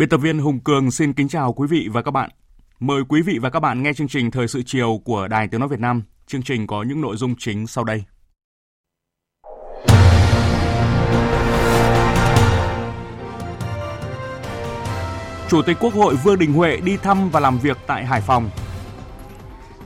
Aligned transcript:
Biên 0.00 0.08
tập 0.08 0.16
viên 0.16 0.38
Hùng 0.38 0.60
Cường 0.60 0.90
xin 0.90 1.12
kính 1.12 1.28
chào 1.28 1.52
quý 1.52 1.66
vị 1.70 1.88
và 1.92 2.02
các 2.02 2.10
bạn. 2.10 2.30
Mời 2.78 3.02
quý 3.08 3.22
vị 3.22 3.38
và 3.38 3.50
các 3.50 3.60
bạn 3.60 3.82
nghe 3.82 3.92
chương 3.92 4.08
trình 4.08 4.30
Thời 4.30 4.48
sự 4.48 4.62
chiều 4.66 5.00
của 5.04 5.28
Đài 5.28 5.48
Tiếng 5.48 5.60
Nói 5.60 5.68
Việt 5.68 5.80
Nam. 5.80 6.02
Chương 6.26 6.42
trình 6.42 6.66
có 6.66 6.82
những 6.82 7.00
nội 7.00 7.16
dung 7.16 7.34
chính 7.38 7.66
sau 7.66 7.84
đây. 7.84 8.04
Chủ 15.48 15.62
tịch 15.66 15.76
Quốc 15.80 15.94
hội 15.94 16.16
Vương 16.16 16.38
Đình 16.38 16.52
Huệ 16.52 16.76
đi 16.76 16.96
thăm 16.96 17.30
và 17.30 17.40
làm 17.40 17.58
việc 17.58 17.78
tại 17.86 18.06
Hải 18.06 18.20
Phòng. 18.20 18.50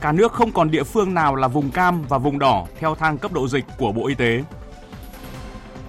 Cả 0.01 0.11
nước 0.11 0.31
không 0.31 0.51
còn 0.51 0.71
địa 0.71 0.83
phương 0.83 1.13
nào 1.13 1.35
là 1.35 1.47
vùng 1.47 1.71
cam 1.71 2.03
và 2.09 2.17
vùng 2.17 2.39
đỏ 2.39 2.67
theo 2.79 2.95
thang 2.95 3.17
cấp 3.17 3.33
độ 3.33 3.47
dịch 3.47 3.65
của 3.77 3.91
Bộ 3.91 4.07
Y 4.07 4.15
tế 4.15 4.43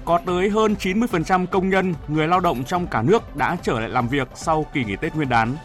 có 0.06 0.18
tới 0.26 0.48
hơn 0.48 0.76
90% 0.80 1.46
công 1.46 1.70
nhân, 1.70 1.94
người 2.08 2.28
lao 2.28 2.40
động 2.40 2.64
trong 2.64 2.86
cả 2.86 3.02
nước 3.02 3.36
đã 3.36 3.56
trở 3.62 3.80
lại 3.80 3.88
làm 3.88 4.08
việc 4.08 4.28
sau 4.34 4.66
kỳ 4.72 4.84
nghỉ 4.84 4.96
Tết 4.96 5.14
Nguyên 5.14 5.28
đán. 5.28 5.56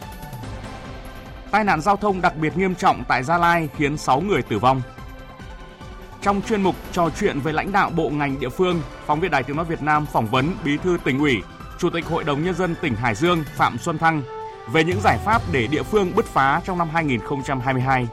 Tai 1.50 1.64
nạn 1.64 1.80
giao 1.80 1.96
thông 1.96 2.20
đặc 2.20 2.36
biệt 2.36 2.56
nghiêm 2.56 2.74
trọng 2.74 3.04
tại 3.08 3.22
Gia 3.22 3.38
Lai 3.38 3.68
khiến 3.76 3.96
6 3.96 4.20
người 4.20 4.42
tử 4.42 4.58
vong. 4.58 4.82
Trong 6.22 6.42
chuyên 6.42 6.62
mục 6.62 6.76
trò 6.92 7.10
chuyện 7.20 7.40
với 7.40 7.52
lãnh 7.52 7.72
đạo 7.72 7.90
bộ 7.90 8.10
ngành 8.10 8.40
địa 8.40 8.48
phương, 8.48 8.82
phóng 9.06 9.20
viên 9.20 9.30
Đài 9.30 9.42
Tiếng 9.42 9.56
nói 9.56 9.64
Việt 9.64 9.82
Nam 9.82 10.06
phỏng 10.06 10.26
vấn 10.26 10.54
Bí 10.64 10.76
thư 10.76 10.98
tỉnh 11.04 11.18
ủy, 11.18 11.42
Chủ 11.78 11.90
tịch 11.90 12.06
Hội 12.06 12.24
đồng 12.24 12.44
nhân 12.44 12.54
dân 12.54 12.74
tỉnh 12.80 12.94
Hải 12.94 13.14
Dương 13.14 13.44
Phạm 13.56 13.78
Xuân 13.78 13.98
Thăng 13.98 14.22
về 14.72 14.84
những 14.84 15.00
giải 15.00 15.18
pháp 15.24 15.42
để 15.52 15.66
địa 15.66 15.82
phương 15.82 16.12
bứt 16.14 16.26
phá 16.26 16.60
trong 16.64 16.78
năm 16.78 16.88
2022. 16.92 18.08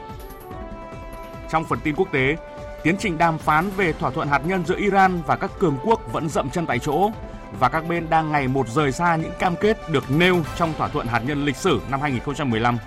Trong 1.49 1.63
phần 1.65 1.79
tin 1.83 1.95
quốc 1.95 2.07
tế, 2.11 2.35
tiến 2.83 2.95
trình 2.99 3.17
đàm 3.17 3.37
phán 3.37 3.69
về 3.77 3.93
thỏa 3.93 4.11
thuận 4.11 4.27
hạt 4.27 4.41
nhân 4.45 4.65
giữa 4.65 4.77
Iran 4.77 5.21
và 5.27 5.35
các 5.35 5.51
cường 5.59 5.77
quốc 5.83 6.13
vẫn 6.13 6.29
dậm 6.29 6.49
chân 6.49 6.65
tại 6.65 6.79
chỗ 6.79 7.11
và 7.59 7.69
các 7.69 7.87
bên 7.89 8.09
đang 8.09 8.31
ngày 8.31 8.47
một 8.47 8.69
rời 8.69 8.91
xa 8.91 9.15
những 9.15 9.31
cam 9.39 9.55
kết 9.55 9.77
được 9.91 10.11
nêu 10.11 10.43
trong 10.57 10.73
thỏa 10.73 10.87
thuận 10.87 11.07
hạt 11.07 11.19
nhân 11.19 11.45
lịch 11.45 11.55
sử 11.55 11.81
năm 11.91 12.01
2015. 12.01 12.77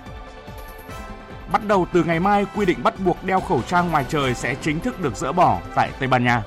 Bắt 1.51 1.67
đầu 1.67 1.87
từ 1.93 2.03
ngày 2.03 2.19
mai, 2.19 2.45
quy 2.55 2.65
định 2.65 2.83
bắt 2.83 2.93
buộc 3.05 3.23
đeo 3.23 3.39
khẩu 3.39 3.61
trang 3.61 3.91
ngoài 3.91 4.05
trời 4.09 4.35
sẽ 4.35 4.55
chính 4.61 4.79
thức 4.79 5.01
được 5.01 5.17
dỡ 5.17 5.31
bỏ 5.31 5.61
tại 5.75 5.91
Tây 5.99 6.07
Ban 6.07 6.23
Nha. 6.23 6.43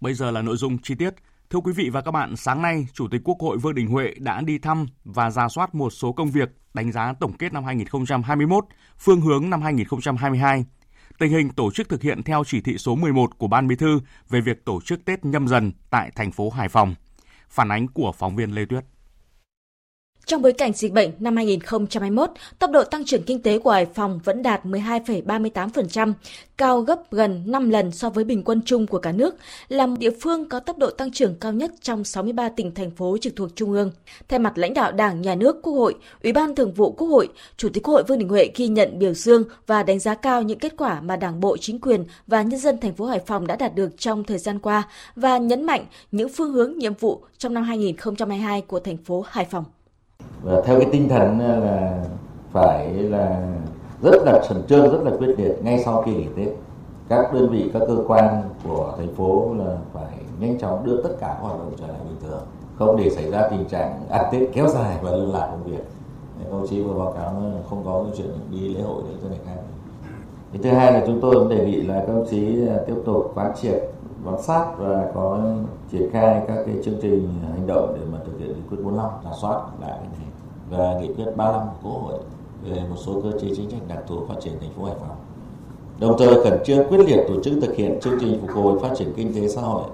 Bây 0.00 0.14
giờ 0.14 0.30
là 0.30 0.42
nội 0.42 0.56
dung 0.56 0.78
chi 0.82 0.94
tiết. 0.94 1.14
Thưa 1.50 1.58
quý 1.58 1.72
vị 1.72 1.90
và 1.90 2.00
các 2.00 2.10
bạn, 2.10 2.36
sáng 2.36 2.62
nay, 2.62 2.86
Chủ 2.92 3.08
tịch 3.08 3.20
Quốc 3.24 3.40
hội 3.40 3.58
Vương 3.58 3.74
Đình 3.74 3.86
Huệ 3.88 4.14
đã 4.18 4.40
đi 4.40 4.58
thăm 4.58 4.86
và 5.04 5.30
ra 5.30 5.48
soát 5.48 5.74
một 5.74 5.90
số 5.90 6.12
công 6.12 6.30
việc, 6.30 6.48
đánh 6.74 6.92
giá 6.92 7.14
tổng 7.20 7.32
kết 7.32 7.52
năm 7.52 7.64
2021, 7.64 8.64
phương 8.98 9.20
hướng 9.20 9.50
năm 9.50 9.62
2022, 9.62 10.64
tình 11.18 11.32
hình 11.32 11.48
tổ 11.48 11.70
chức 11.70 11.88
thực 11.88 12.02
hiện 12.02 12.22
theo 12.22 12.42
chỉ 12.46 12.60
thị 12.60 12.78
số 12.78 12.94
11 12.94 13.38
của 13.38 13.48
Ban 13.48 13.68
Bí 13.68 13.76
thư 13.76 14.00
về 14.28 14.40
việc 14.40 14.64
tổ 14.64 14.80
chức 14.80 15.04
Tết 15.04 15.24
nhâm 15.24 15.48
dần 15.48 15.72
tại 15.90 16.10
thành 16.14 16.32
phố 16.32 16.50
Hải 16.50 16.68
Phòng. 16.68 16.94
Phản 17.48 17.68
ánh 17.68 17.88
của 17.88 18.12
phóng 18.12 18.36
viên 18.36 18.50
Lê 18.50 18.64
Tuyết. 18.64 18.84
Trong 20.26 20.42
bối 20.42 20.52
cảnh 20.52 20.72
dịch 20.72 20.92
bệnh 20.92 21.10
năm 21.18 21.36
2021, 21.36 22.30
tốc 22.58 22.70
độ 22.70 22.84
tăng 22.84 23.04
trưởng 23.04 23.22
kinh 23.22 23.42
tế 23.42 23.58
của 23.58 23.70
Hải 23.70 23.86
Phòng 23.86 24.20
vẫn 24.24 24.42
đạt 24.42 24.64
12,38%, 24.64 26.12
cao 26.56 26.80
gấp 26.80 27.10
gần 27.10 27.42
5 27.46 27.70
lần 27.70 27.92
so 27.92 28.10
với 28.10 28.24
bình 28.24 28.42
quân 28.42 28.62
chung 28.66 28.86
của 28.86 28.98
cả 28.98 29.12
nước, 29.12 29.36
là 29.68 29.86
địa 29.98 30.10
phương 30.20 30.48
có 30.48 30.60
tốc 30.60 30.78
độ 30.78 30.90
tăng 30.90 31.10
trưởng 31.10 31.34
cao 31.40 31.52
nhất 31.52 31.72
trong 31.80 32.04
63 32.04 32.48
tỉnh 32.48 32.74
thành 32.74 32.90
phố 32.90 33.16
trực 33.20 33.36
thuộc 33.36 33.56
trung 33.56 33.72
ương. 33.72 33.90
Thay 34.28 34.38
mặt 34.38 34.58
lãnh 34.58 34.74
đạo 34.74 34.92
Đảng, 34.92 35.22
Nhà 35.22 35.34
nước, 35.34 35.62
Quốc 35.62 35.72
hội, 35.72 35.94
Ủy 36.22 36.32
ban 36.32 36.54
Thường 36.54 36.72
vụ 36.72 36.92
Quốc 36.92 37.08
hội, 37.08 37.28
Chủ 37.56 37.68
tịch 37.68 37.82
Quốc 37.82 37.94
hội 37.94 38.04
Vương 38.08 38.18
Đình 38.18 38.28
Huệ 38.28 38.50
ghi 38.56 38.68
nhận 38.68 38.98
biểu 38.98 39.14
dương 39.14 39.44
và 39.66 39.82
đánh 39.82 39.98
giá 39.98 40.14
cao 40.14 40.42
những 40.42 40.58
kết 40.58 40.72
quả 40.76 41.00
mà 41.00 41.16
Đảng 41.16 41.40
bộ, 41.40 41.56
chính 41.56 41.80
quyền 41.80 42.04
và 42.26 42.42
nhân 42.42 42.60
dân 42.60 42.80
thành 42.80 42.94
phố 42.94 43.06
Hải 43.06 43.20
Phòng 43.26 43.46
đã 43.46 43.56
đạt 43.56 43.74
được 43.74 43.98
trong 43.98 44.24
thời 44.24 44.38
gian 44.38 44.58
qua 44.58 44.82
và 45.16 45.38
nhấn 45.38 45.64
mạnh 45.66 45.86
những 46.12 46.28
phương 46.28 46.52
hướng 46.52 46.78
nhiệm 46.78 46.94
vụ 46.94 47.24
trong 47.38 47.54
năm 47.54 47.64
2022 47.64 48.60
của 48.60 48.80
thành 48.80 48.96
phố 48.96 49.24
Hải 49.28 49.44
Phòng 49.44 49.64
và 50.42 50.60
theo 50.60 50.80
cái 50.80 50.88
tinh 50.92 51.08
thần 51.08 51.38
ờ, 51.40 51.56
là 51.56 52.04
phải 52.52 52.92
là 52.92 53.42
rất 54.02 54.22
là 54.24 54.40
khẩn 54.48 54.62
trương, 54.68 54.90
rất 54.92 55.02
là 55.04 55.10
quyết 55.18 55.38
liệt 55.38 55.64
ngay 55.64 55.82
sau 55.84 56.02
khi 56.02 56.14
nghỉ 56.14 56.26
tết. 56.36 56.48
Các 57.08 57.34
đơn 57.34 57.48
vị, 57.50 57.70
các 57.72 57.82
cơ 57.88 57.96
quan 58.06 58.42
của 58.64 58.94
thành 58.96 59.14
phố 59.14 59.54
là 59.58 59.76
phải 59.92 60.12
nhanh 60.40 60.58
chóng 60.58 60.86
đưa 60.86 61.02
tất 61.02 61.10
cả 61.20 61.26
các 61.26 61.38
hoạt 61.40 61.58
động 61.58 61.72
trở 61.80 61.86
lại 61.86 61.96
bình 62.08 62.16
thường, 62.22 62.42
không 62.78 62.96
để 62.96 63.10
xảy 63.10 63.30
ra 63.30 63.48
tình 63.48 63.64
trạng 63.64 64.00
ăn 64.10 64.24
tết 64.32 64.48
kéo 64.52 64.68
dài 64.68 64.96
và 65.02 65.10
lơ 65.10 65.24
là 65.24 65.46
công 65.46 65.64
việc. 65.64 65.84
Các 66.38 66.50
đồng 66.50 66.66
chí 66.66 66.82
vừa 66.82 66.98
báo 66.98 67.12
cáo 67.12 67.42
không 67.70 67.82
có 67.84 68.04
cái 68.04 68.12
chuyện 68.16 68.28
đi 68.50 68.68
lễ 68.68 68.80
hội 68.80 69.02
nữa 69.02 69.14
cho 69.22 69.28
này 69.28 69.38
khác. 69.46 69.60
Thứ 70.62 70.70
hai 70.70 70.92
là 70.92 71.02
chúng 71.06 71.20
tôi 71.20 71.34
cũng 71.34 71.48
đề 71.48 71.66
nghị 71.66 71.82
là 71.82 71.94
các 71.94 72.08
đồng 72.12 72.26
chí 72.30 72.66
ờ, 72.68 72.84
tiếp 72.86 72.94
tục 73.04 73.32
quán 73.34 73.52
triệt 73.62 73.90
bám 74.24 74.34
sát 74.42 74.66
và 74.78 75.10
có 75.14 75.38
triển 75.92 76.10
khai 76.12 76.42
các 76.48 76.62
cái 76.66 76.74
chương 76.84 76.98
trình 77.02 77.28
hành 77.52 77.66
động 77.66 77.96
để 78.00 78.06
mà 78.12 78.18
thực 78.26 78.38
hiện 78.38 78.48
nghị 78.48 78.62
quyết 78.70 78.78
45 78.84 79.10
giả 79.24 79.30
soát 79.40 79.60
lại 79.80 79.98
cái 79.98 80.08
này 80.18 80.28
và 80.70 81.00
nghị 81.00 81.14
quyết 81.14 81.36
35 81.36 81.68
của 81.68 81.90
Quốc 81.90 82.02
hội 82.02 82.18
về 82.64 82.82
một 82.90 82.96
số 82.96 83.20
cơ 83.22 83.38
chế 83.40 83.48
chính 83.56 83.70
sách 83.70 83.80
đặc 83.88 83.98
thù 84.06 84.26
phát 84.28 84.34
triển 84.40 84.52
thành 84.60 84.70
phố 84.76 84.84
Hải 84.84 84.94
Phòng. 85.00 85.16
Đồng 86.00 86.18
thời 86.18 86.44
khẩn 86.44 86.58
trương 86.64 86.88
quyết 86.88 86.98
liệt 86.98 87.24
tổ 87.28 87.42
chức 87.42 87.54
thực 87.62 87.76
hiện 87.76 88.00
chương 88.00 88.18
trình 88.20 88.40
phục 88.40 88.56
hồi 88.56 88.78
phát 88.78 88.94
triển 88.98 89.12
kinh 89.16 89.34
tế 89.34 89.48
xã 89.48 89.60
hội 89.60 89.84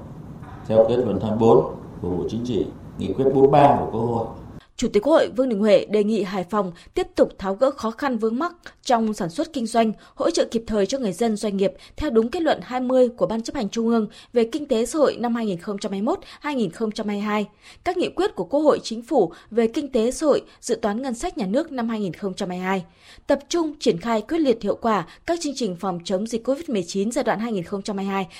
theo 0.68 0.84
kết 0.88 0.96
luận 0.96 1.20
24 1.20 1.64
của 2.02 2.08
Bộ 2.10 2.24
Chính 2.28 2.44
trị, 2.44 2.66
nghị 2.98 3.12
quyết 3.12 3.24
43 3.34 3.76
của 3.80 3.86
Quốc 3.92 4.06
hội 4.06 4.26
Chủ 4.80 4.88
tịch 4.88 5.02
Quốc 5.02 5.12
hội 5.12 5.30
Vương 5.36 5.48
Đình 5.48 5.58
Huệ 5.58 5.86
đề 5.90 6.04
nghị 6.04 6.22
Hải 6.22 6.44
Phòng 6.44 6.72
tiếp 6.94 7.06
tục 7.16 7.32
tháo 7.38 7.54
gỡ 7.54 7.70
khó 7.70 7.90
khăn 7.90 8.18
vướng 8.18 8.38
mắc 8.38 8.52
trong 8.82 9.14
sản 9.14 9.30
xuất 9.30 9.52
kinh 9.52 9.66
doanh, 9.66 9.92
hỗ 10.14 10.30
trợ 10.30 10.44
kịp 10.44 10.62
thời 10.66 10.86
cho 10.86 10.98
người 10.98 11.12
dân 11.12 11.36
doanh 11.36 11.56
nghiệp 11.56 11.72
theo 11.96 12.10
đúng 12.10 12.30
kết 12.30 12.42
luận 12.42 12.60
20 12.62 13.08
của 13.08 13.26
Ban 13.26 13.42
chấp 13.42 13.56
hành 13.56 13.68
Trung 13.68 13.88
ương 13.88 14.08
về 14.32 14.44
kinh 14.52 14.66
tế 14.66 14.86
xã 14.86 14.98
hội 14.98 15.16
năm 15.16 15.34
2021-2022, 15.34 17.44
các 17.84 17.96
nghị 17.96 18.08
quyết 18.08 18.34
của 18.34 18.44
Quốc 18.44 18.60
hội 18.60 18.80
Chính 18.82 19.02
phủ 19.02 19.32
về 19.50 19.66
kinh 19.66 19.92
tế 19.92 20.10
xã 20.10 20.26
hội, 20.26 20.42
dự 20.60 20.74
toán 20.74 21.02
ngân 21.02 21.14
sách 21.14 21.38
nhà 21.38 21.46
nước 21.46 21.72
năm 21.72 21.88
2022, 21.88 22.84
tập 23.26 23.38
trung 23.48 23.74
triển 23.80 23.98
khai 23.98 24.22
quyết 24.28 24.38
liệt 24.38 24.62
hiệu 24.62 24.78
quả 24.80 25.06
các 25.26 25.38
chương 25.42 25.54
trình 25.56 25.76
phòng 25.80 26.00
chống 26.04 26.26
dịch 26.26 26.48
COVID-19 26.48 27.10
giai 27.10 27.24
đoạn 27.24 27.40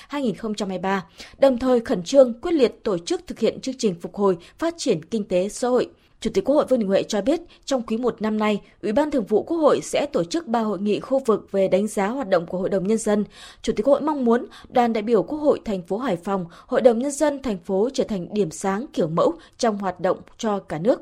2022-2023, 0.09 0.99
đồng 1.39 1.57
thời 1.57 1.79
khẩn 1.79 2.03
trương 2.03 2.33
quyết 2.41 2.51
liệt 2.51 2.83
tổ 2.83 2.97
chức 2.97 3.27
thực 3.27 3.39
hiện 3.39 3.61
chương 3.61 3.75
trình 3.77 3.95
phục 4.01 4.15
hồi 4.15 4.37
phát 4.57 4.73
triển 4.77 5.05
kinh 5.05 5.23
tế 5.23 5.49
xã 5.49 5.67
hội. 5.67 5.89
Chủ 6.21 6.31
tịch 6.33 6.43
Quốc 6.45 6.55
hội 6.55 6.65
Vương 6.69 6.79
Đình 6.79 6.89
Huệ 6.89 7.03
cho 7.03 7.21
biết, 7.21 7.41
trong 7.65 7.81
quý 7.81 7.97
1 7.97 8.21
năm 8.21 8.37
nay, 8.37 8.61
Ủy 8.81 8.91
ban 8.91 9.11
Thường 9.11 9.25
vụ 9.25 9.43
Quốc 9.43 9.57
hội 9.57 9.81
sẽ 9.83 10.05
tổ 10.05 10.23
chức 10.23 10.47
3 10.47 10.59
hội 10.59 10.79
nghị 10.79 10.99
khu 10.99 11.21
vực 11.25 11.51
về 11.51 11.67
đánh 11.67 11.87
giá 11.87 12.07
hoạt 12.07 12.29
động 12.29 12.45
của 12.45 12.57
Hội 12.57 12.69
đồng 12.69 12.87
Nhân 12.87 12.97
dân. 12.97 13.25
Chủ 13.61 13.73
tịch 13.75 13.85
Quốc 13.85 13.93
hội 13.93 14.01
mong 14.01 14.25
muốn 14.25 14.45
đoàn 14.69 14.93
đại 14.93 15.01
biểu 15.01 15.23
Quốc 15.23 15.37
hội 15.37 15.59
thành 15.65 15.81
phố 15.81 15.97
Hải 15.97 16.15
Phòng, 16.15 16.45
Hội 16.67 16.81
đồng 16.81 16.99
Nhân 16.99 17.11
dân 17.11 17.41
thành 17.41 17.57
phố 17.57 17.89
trở 17.93 18.03
thành 18.03 18.27
điểm 18.33 18.51
sáng 18.51 18.85
kiểu 18.93 19.07
mẫu 19.07 19.33
trong 19.57 19.77
hoạt 19.77 19.99
động 19.99 20.17
cho 20.37 20.59
cả 20.59 20.79
nước. 20.79 21.01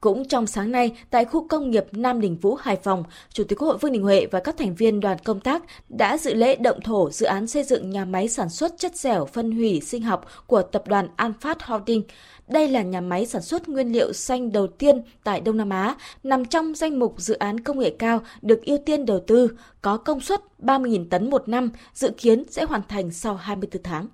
Cũng 0.00 0.28
trong 0.28 0.46
sáng 0.46 0.72
nay, 0.72 0.92
tại 1.10 1.24
khu 1.24 1.48
công 1.48 1.70
nghiệp 1.70 1.84
Nam 1.92 2.20
Đình 2.20 2.36
Vũ, 2.36 2.54
Hải 2.54 2.76
Phòng, 2.76 3.04
Chủ 3.32 3.44
tịch 3.44 3.58
Quốc 3.58 3.68
hội 3.68 3.78
Vương 3.78 3.92
Đình 3.92 4.02
Huệ 4.02 4.26
và 4.26 4.40
các 4.40 4.56
thành 4.56 4.74
viên 4.74 5.00
đoàn 5.00 5.18
công 5.24 5.40
tác 5.40 5.62
đã 5.88 6.18
dự 6.18 6.34
lễ 6.34 6.56
động 6.56 6.80
thổ 6.80 7.10
dự 7.10 7.26
án 7.26 7.46
xây 7.46 7.62
dựng 7.62 7.90
nhà 7.90 8.04
máy 8.04 8.28
sản 8.28 8.48
xuất 8.48 8.72
chất 8.78 8.96
dẻo 8.96 9.26
phân 9.26 9.52
hủy 9.52 9.80
sinh 9.80 10.02
học 10.02 10.26
của 10.46 10.62
tập 10.62 10.88
đoàn 10.88 11.08
An 11.16 11.32
Phát 11.40 11.62
Holding. 11.62 12.02
Đây 12.48 12.68
là 12.68 12.82
nhà 12.82 13.00
máy 13.00 13.26
sản 13.26 13.42
xuất 13.42 13.68
nguyên 13.68 13.92
liệu 13.92 14.12
xanh 14.12 14.52
đầu 14.52 14.66
tiên 14.66 15.02
tại 15.24 15.40
Đông 15.40 15.56
Nam 15.56 15.70
Á, 15.70 15.96
nằm 16.22 16.44
trong 16.44 16.74
danh 16.74 16.98
mục 16.98 17.14
dự 17.18 17.34
án 17.34 17.60
công 17.60 17.78
nghệ 17.78 17.96
cao 17.98 18.20
được 18.42 18.64
ưu 18.64 18.78
tiên 18.86 19.06
đầu 19.06 19.20
tư, 19.26 19.50
có 19.82 19.96
công 19.96 20.20
suất 20.20 20.40
30.000 20.58 21.08
tấn 21.08 21.30
một 21.30 21.48
năm, 21.48 21.70
dự 21.94 22.10
kiến 22.18 22.44
sẽ 22.50 22.64
hoàn 22.64 22.82
thành 22.88 23.10
sau 23.10 23.36
24 23.36 23.82
tháng. 23.82 24.06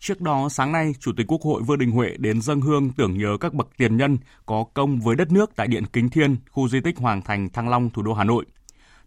Trước 0.00 0.20
đó, 0.20 0.48
sáng 0.48 0.72
nay, 0.72 0.92
Chủ 1.00 1.12
tịch 1.16 1.26
Quốc 1.26 1.42
hội 1.42 1.62
Vương 1.62 1.78
Đình 1.78 1.90
Huệ 1.90 2.16
đến 2.18 2.40
dân 2.42 2.60
hương 2.60 2.90
tưởng 2.96 3.18
nhớ 3.18 3.36
các 3.40 3.54
bậc 3.54 3.68
tiền 3.76 3.96
nhân 3.96 4.18
có 4.46 4.64
công 4.74 5.00
với 5.00 5.16
đất 5.16 5.32
nước 5.32 5.50
tại 5.56 5.66
Điện 5.66 5.84
Kính 5.92 6.08
Thiên, 6.08 6.36
khu 6.50 6.68
di 6.68 6.80
tích 6.80 6.98
Hoàng 6.98 7.22
Thành 7.22 7.48
Thăng 7.48 7.68
Long, 7.68 7.90
thủ 7.90 8.02
đô 8.02 8.12
Hà 8.12 8.24
Nội. 8.24 8.44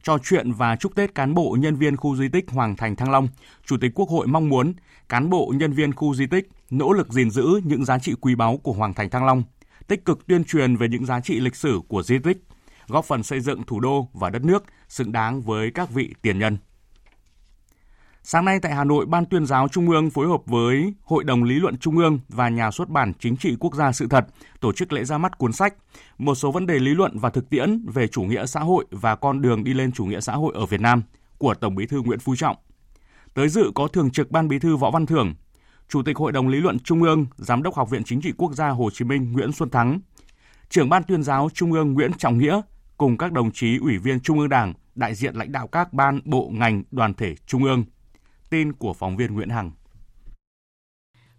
Trò 0.06 0.18
chuyện 0.24 0.52
và 0.52 0.76
chúc 0.76 0.96
Tết 0.96 1.16
cán 1.16 1.34
bộ 1.34 1.58
nhân 1.60 1.76
viên 1.76 1.98
khu 1.98 2.16
di 2.16 2.28
tích 2.30 2.46
Hoàng 2.50 2.76
Thành 2.76 2.96
Thăng 2.96 3.12
Long, 3.12 3.28
Chủ 3.66 3.78
tịch 3.82 3.92
Quốc 3.96 4.10
hội 4.10 4.28
mong 4.28 4.50
muốn 4.50 4.74
cán 5.10 5.30
bộ 5.30 5.54
nhân 5.56 5.74
viên 5.74 5.94
khu 5.94 6.16
di 6.16 6.28
tích 6.28 6.50
nỗ 6.70 6.94
lực 6.94 7.14
gìn 7.14 7.30
giữ 7.30 7.62
những 7.64 7.86
giá 7.86 8.00
trị 8.00 8.14
quý 8.22 8.36
báu 8.36 8.58
của 8.58 8.72
Hoàng 8.72 8.94
Thành 8.94 9.10
Thăng 9.10 9.26
Long, 9.26 9.44
tích 9.88 10.06
cực 10.06 10.28
tuyên 10.28 10.44
truyền 10.44 10.76
về 10.76 10.88
những 10.88 11.06
giá 11.06 11.20
trị 11.20 11.40
lịch 11.40 11.56
sử 11.56 11.80
của 11.88 12.04
di 12.04 12.20
tích, 12.20 12.38
góp 12.88 13.06
phần 13.06 13.24
xây 13.24 13.40
dựng 13.40 13.64
thủ 13.64 13.80
đô 13.80 14.08
và 14.14 14.30
đất 14.30 14.44
nước 14.44 14.64
xứng 14.90 15.12
đáng 15.12 15.42
với 15.42 15.72
các 15.72 15.90
vị 15.90 16.14
tiền 16.22 16.40
nhân. 16.40 16.58
Sáng 18.28 18.46
nay 18.46 18.60
tại 18.60 18.76
Hà 18.76 18.84
Nội, 18.84 19.06
Ban 19.06 19.26
tuyên 19.26 19.46
giáo 19.46 19.68
Trung 19.68 19.90
ương 19.90 20.10
phối 20.10 20.28
hợp 20.28 20.42
với 20.46 20.94
Hội 21.04 21.24
đồng 21.24 21.44
Lý 21.44 21.56
luận 21.56 21.78
Trung 21.78 21.98
ương 21.98 22.20
và 22.30 22.50
Nhà 22.50 22.72
xuất 22.72 22.90
bản 22.90 23.14
Chính 23.20 23.38
trị 23.38 23.56
Quốc 23.60 23.76
gia 23.76 23.92
Sự 23.92 24.08
thật 24.08 24.26
tổ 24.60 24.72
chức 24.74 24.94
lễ 24.94 25.04
ra 25.04 25.18
mắt 25.18 25.38
cuốn 25.38 25.54
sách 25.54 25.74
Một 26.18 26.36
số 26.36 26.52
vấn 26.52 26.66
đề 26.66 26.80
lý 26.80 26.94
luận 26.94 27.20
và 27.20 27.30
thực 27.30 27.50
tiễn 27.50 27.86
về 27.94 28.08
chủ 28.08 28.22
nghĩa 28.22 28.46
xã 28.46 28.60
hội 28.60 28.86
và 28.92 29.16
con 29.16 29.42
đường 29.42 29.64
đi 29.64 29.74
lên 29.74 29.92
chủ 29.92 30.06
nghĩa 30.06 30.20
xã 30.20 30.34
hội 30.34 30.54
ở 30.56 30.66
Việt 30.66 30.82
Nam 30.82 31.04
của 31.38 31.54
Tổng 31.54 31.76
Bí 31.76 31.86
thư 31.86 32.02
Nguyễn 32.02 32.20
Phú 32.20 32.36
Trọng. 32.36 32.56
Tới 33.34 33.50
dự 33.50 33.72
có 33.76 33.88
Thường 33.88 34.12
trực 34.12 34.32
Ban 34.32 34.48
Bí 34.48 34.60
thư 34.60 34.76
Võ 34.76 34.92
Văn 34.92 35.06
Thưởng, 35.06 35.34
Chủ 35.90 36.04
tịch 36.04 36.18
Hội 36.18 36.32
đồng 36.32 36.48
Lý 36.48 36.58
luận 36.58 36.80
Trung 36.80 37.04
ương, 37.04 37.26
Giám 37.36 37.64
đốc 37.64 37.76
Học 37.76 37.90
viện 37.90 38.04
Chính 38.04 38.22
trị 38.22 38.32
Quốc 38.38 38.54
gia 38.54 38.70
Hồ 38.70 38.90
Chí 38.94 39.06
Minh 39.06 39.32
Nguyễn 39.32 39.52
Xuân 39.52 39.70
Thắng, 39.70 40.00
trưởng 40.70 40.90
Ban 40.90 41.04
tuyên 41.04 41.24
giáo 41.24 41.50
Trung 41.54 41.72
ương 41.72 41.94
Nguyễn 41.94 42.14
Trọng 42.14 42.38
Nghĩa 42.38 42.62
cùng 42.98 43.18
các 43.18 43.32
đồng 43.32 43.52
chí 43.52 43.78
ủy 43.78 43.98
viên 43.98 44.20
Trung 44.20 44.40
ương 44.40 44.50
Đảng, 44.50 44.74
đại 44.96 45.16
diện 45.16 45.36
lãnh 45.36 45.52
đạo 45.52 45.68
các 45.68 45.94
ban, 45.94 46.20
bộ, 46.26 46.50
ngành, 46.54 46.84
đoàn 46.92 47.14
thể 47.14 47.36
Trung 47.48 47.64
ương– 47.64 47.86
Tin 48.50 48.74
của 48.74 48.94
phóng 48.94 49.18
viên 49.18 49.34
Nguyễn 49.34 49.50
Hằng. 49.50 49.72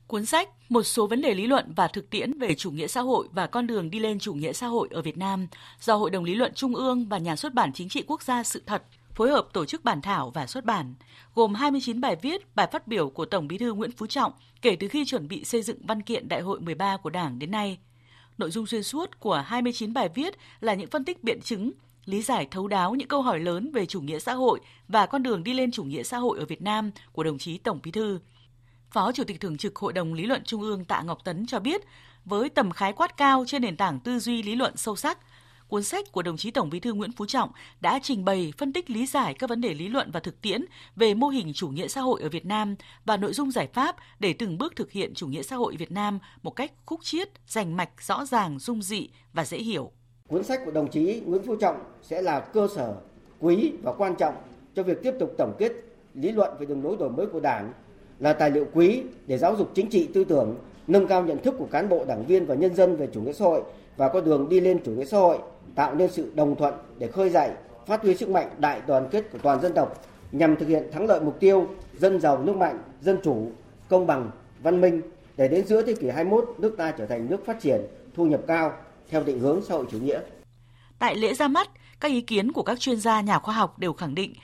Cuốn 0.06 0.26
sách 0.26 0.48
Một 0.68 0.82
số 0.82 1.06
vấn 1.06 1.22
đề 1.22 1.34
lý 1.34 1.46
luận 1.46 1.72
và 1.76 1.88
thực 1.88 2.10
tiễn 2.10 2.38
về 2.38 2.54
chủ 2.54 2.70
nghĩa 2.70 2.86
xã 2.86 3.00
hội 3.00 3.28
và 3.32 3.46
con 3.46 3.66
đường 3.66 3.90
đi 3.90 3.98
lên 3.98 4.18
chủ 4.18 4.34
nghĩa 4.34 4.52
xã 4.52 4.66
hội 4.66 4.88
ở 4.90 5.02
Việt 5.02 5.18
Nam 5.18 5.46
do 5.80 5.96
Hội 5.96 6.10
đồng 6.10 6.24
Lý 6.24 6.34
luận 6.34 6.52
Trung 6.54 6.74
ương 6.74 7.08
và 7.08 7.18
Nhà 7.18 7.36
xuất 7.36 7.54
bản 7.54 7.72
Chính 7.72 7.88
trị 7.88 8.04
Quốc 8.06 8.22
gia 8.22 8.42
Sự 8.42 8.62
thật 8.66 8.82
phối 9.16 9.30
hợp 9.30 9.48
tổ 9.52 9.64
chức 9.64 9.84
bản 9.84 10.02
thảo 10.02 10.30
và 10.30 10.46
xuất 10.46 10.64
bản, 10.64 10.94
gồm 11.34 11.54
29 11.54 12.00
bài 12.00 12.16
viết, 12.22 12.56
bài 12.56 12.68
phát 12.72 12.86
biểu 12.86 13.10
của 13.10 13.24
Tổng 13.24 13.48
Bí 13.48 13.58
thư 13.58 13.72
Nguyễn 13.72 13.92
Phú 13.92 14.06
Trọng 14.06 14.32
kể 14.62 14.76
từ 14.80 14.88
khi 14.88 15.04
chuẩn 15.04 15.28
bị 15.28 15.44
xây 15.44 15.62
dựng 15.62 15.86
văn 15.86 16.02
kiện 16.02 16.28
Đại 16.28 16.40
hội 16.40 16.60
13 16.60 16.96
của 16.96 17.10
Đảng 17.10 17.38
đến 17.38 17.50
nay. 17.50 17.78
Nội 18.38 18.50
dung 18.50 18.66
xuyên 18.66 18.82
suốt 18.82 19.20
của 19.20 19.44
29 19.46 19.92
bài 19.92 20.08
viết 20.14 20.34
là 20.60 20.74
những 20.74 20.90
phân 20.90 21.04
tích 21.04 21.24
biện 21.24 21.40
chứng, 21.40 21.72
lý 22.06 22.22
giải 22.22 22.48
thấu 22.50 22.68
đáo 22.68 22.94
những 22.94 23.08
câu 23.08 23.22
hỏi 23.22 23.40
lớn 23.40 23.70
về 23.72 23.86
chủ 23.86 24.00
nghĩa 24.00 24.18
xã 24.18 24.34
hội 24.34 24.60
và 24.88 25.06
con 25.06 25.22
đường 25.22 25.44
đi 25.44 25.52
lên 25.52 25.70
chủ 25.70 25.84
nghĩa 25.84 26.02
xã 26.02 26.18
hội 26.18 26.38
ở 26.38 26.44
Việt 26.44 26.62
Nam 26.62 26.90
của 27.12 27.22
đồng 27.22 27.38
chí 27.38 27.58
Tổng 27.58 27.80
Bí 27.82 27.90
thư. 27.90 28.20
Phó 28.90 29.12
Chủ 29.12 29.24
tịch 29.24 29.40
Thường 29.40 29.56
trực 29.56 29.76
Hội 29.76 29.92
đồng 29.92 30.14
Lý 30.14 30.26
luận 30.26 30.42
Trung 30.44 30.62
ương 30.62 30.84
Tạ 30.84 31.02
Ngọc 31.02 31.18
Tấn 31.24 31.46
cho 31.46 31.60
biết, 31.60 31.82
với 32.24 32.48
tầm 32.48 32.70
khái 32.70 32.92
quát 32.92 33.16
cao 33.16 33.44
trên 33.46 33.62
nền 33.62 33.76
tảng 33.76 34.00
tư 34.00 34.18
duy 34.18 34.42
lý 34.42 34.54
luận 34.54 34.76
sâu 34.76 34.96
sắc, 34.96 35.18
cuốn 35.68 35.82
sách 35.82 36.12
của 36.12 36.22
đồng 36.22 36.36
chí 36.36 36.50
Tổng 36.50 36.70
Bí 36.70 36.80
thư 36.80 36.92
Nguyễn 36.92 37.12
Phú 37.12 37.26
Trọng 37.26 37.50
đã 37.80 37.98
trình 38.02 38.24
bày 38.24 38.52
phân 38.58 38.72
tích 38.72 38.90
lý 38.90 39.06
giải 39.06 39.34
các 39.34 39.50
vấn 39.50 39.60
đề 39.60 39.74
lý 39.74 39.88
luận 39.88 40.10
và 40.10 40.20
thực 40.20 40.40
tiễn 40.40 40.64
về 40.96 41.14
mô 41.14 41.28
hình 41.28 41.52
chủ 41.52 41.68
nghĩa 41.68 41.88
xã 41.88 42.00
hội 42.00 42.22
ở 42.22 42.28
Việt 42.28 42.46
Nam 42.46 42.76
và 43.04 43.16
nội 43.16 43.32
dung 43.32 43.50
giải 43.50 43.68
pháp 43.72 43.96
để 44.18 44.32
từng 44.32 44.58
bước 44.58 44.76
thực 44.76 44.92
hiện 44.92 45.14
chủ 45.14 45.26
nghĩa 45.26 45.42
xã 45.42 45.56
hội 45.56 45.76
Việt 45.76 45.90
Nam 45.92 46.18
một 46.42 46.50
cách 46.50 46.72
khúc 46.86 47.04
chiết, 47.04 47.28
rành 47.46 47.76
mạch, 47.76 48.02
rõ 48.02 48.24
ràng, 48.24 48.58
dung 48.58 48.82
dị 48.82 49.08
và 49.32 49.44
dễ 49.44 49.58
hiểu. 49.58 49.92
Cuốn 50.28 50.44
sách 50.44 50.60
của 50.64 50.70
đồng 50.70 50.88
chí 50.88 51.22
Nguyễn 51.26 51.42
Phú 51.42 51.56
Trọng 51.56 51.76
sẽ 52.02 52.22
là 52.22 52.40
cơ 52.40 52.68
sở 52.74 52.94
quý 53.40 53.72
và 53.82 53.92
quan 53.92 54.14
trọng 54.16 54.34
cho 54.74 54.82
việc 54.82 55.02
tiếp 55.02 55.14
tục 55.18 55.32
tổng 55.38 55.54
kết 55.58 55.72
lý 56.14 56.32
luận 56.32 56.50
về 56.58 56.66
đường 56.66 56.84
lối 56.84 56.96
đổi 56.96 57.10
mới 57.10 57.26
của 57.26 57.40
Đảng, 57.40 57.72
là 58.18 58.32
tài 58.32 58.50
liệu 58.50 58.66
quý 58.74 59.02
để 59.26 59.38
giáo 59.38 59.56
dục 59.56 59.70
chính 59.74 59.90
trị 59.90 60.08
tư 60.14 60.24
tưởng, 60.24 60.56
nâng 60.86 61.06
cao 61.06 61.22
nhận 61.22 61.38
thức 61.38 61.54
của 61.58 61.66
cán 61.70 61.88
bộ, 61.88 62.04
đảng 62.04 62.24
viên 62.24 62.46
và 62.46 62.54
nhân 62.54 62.74
dân 62.74 62.96
về 62.96 63.08
chủ 63.12 63.20
nghĩa 63.20 63.32
xã 63.32 63.44
hội 63.44 63.62
và 63.96 64.08
con 64.08 64.24
đường 64.24 64.48
đi 64.48 64.60
lên 64.60 64.78
chủ 64.84 64.92
nghĩa 64.92 65.04
xã 65.04 65.18
hội, 65.18 65.38
tạo 65.74 65.94
nên 65.94 66.10
sự 66.10 66.32
đồng 66.34 66.56
thuận 66.56 66.74
để 66.98 67.06
khơi 67.06 67.30
dậy, 67.30 67.50
phát 67.86 68.02
huy 68.02 68.16
sức 68.16 68.28
mạnh 68.28 68.48
đại 68.58 68.80
đoàn 68.86 69.08
kết 69.10 69.32
của 69.32 69.38
toàn 69.42 69.60
dân 69.60 69.72
tộc 69.72 70.04
nhằm 70.32 70.56
thực 70.56 70.68
hiện 70.68 70.82
thắng 70.92 71.06
lợi 71.06 71.20
mục 71.20 71.40
tiêu 71.40 71.66
dân 71.98 72.20
giàu 72.20 72.42
nước 72.42 72.56
mạnh, 72.56 72.78
dân 73.00 73.18
chủ, 73.22 73.46
công 73.88 74.06
bằng, 74.06 74.30
văn 74.62 74.80
minh 74.80 75.00
để 75.36 75.48
đến 75.48 75.66
giữa 75.66 75.82
thế 75.82 75.94
kỷ 75.94 76.08
21 76.08 76.54
nước 76.58 76.74
ta 76.76 76.90
trở 76.90 77.06
thành 77.06 77.26
nước 77.30 77.46
phát 77.46 77.60
triển, 77.60 77.80
thu 78.14 78.26
nhập 78.26 78.40
cao, 78.46 78.72
theo 79.10 79.24
định 79.24 79.40
hướng 79.40 79.62
xã 79.62 79.74
hội 79.74 79.86
chủ 79.90 79.98
nghĩa. 79.98 80.20
Tại 80.98 81.16
lễ 81.16 81.34
ra 81.34 81.48
mắt, 81.48 81.70
các 82.00 82.10
ý 82.10 82.20
kiến 82.20 82.52
của 82.52 82.62
các 82.62 82.80
chuyên 82.80 83.00
gia 83.00 83.20
nhà 83.20 83.38
khoa 83.38 83.54
học 83.54 83.78
đều 83.78 83.92
khẳng 83.92 84.14
định 84.14 84.34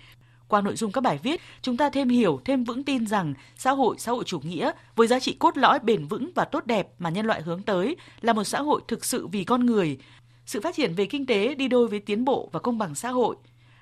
qua 0.52 0.60
nội 0.60 0.76
dung 0.76 0.92
các 0.92 1.00
bài 1.00 1.18
viết, 1.22 1.40
chúng 1.62 1.76
ta 1.76 1.90
thêm 1.90 2.08
hiểu, 2.08 2.40
thêm 2.44 2.64
vững 2.64 2.84
tin 2.84 3.06
rằng 3.06 3.34
xã 3.56 3.70
hội 3.70 3.96
xã 3.98 4.12
hội 4.12 4.24
chủ 4.24 4.40
nghĩa 4.40 4.72
với 4.96 5.06
giá 5.06 5.20
trị 5.20 5.36
cốt 5.38 5.56
lõi 5.56 5.78
bền 5.78 6.06
vững 6.06 6.30
và 6.34 6.44
tốt 6.44 6.66
đẹp 6.66 6.88
mà 6.98 7.10
nhân 7.10 7.26
loại 7.26 7.42
hướng 7.42 7.62
tới 7.62 7.96
là 8.20 8.32
một 8.32 8.44
xã 8.44 8.62
hội 8.62 8.80
thực 8.88 9.04
sự 9.04 9.26
vì 9.26 9.44
con 9.44 9.66
người. 9.66 9.98
Sự 10.46 10.60
phát 10.60 10.74
triển 10.74 10.94
về 10.94 11.06
kinh 11.06 11.26
tế 11.26 11.54
đi 11.54 11.68
đôi 11.68 11.88
với 11.88 12.00
tiến 12.00 12.24
bộ 12.24 12.48
và 12.52 12.60
công 12.60 12.78
bằng 12.78 12.94
xã 12.94 13.10
hội. 13.10 13.36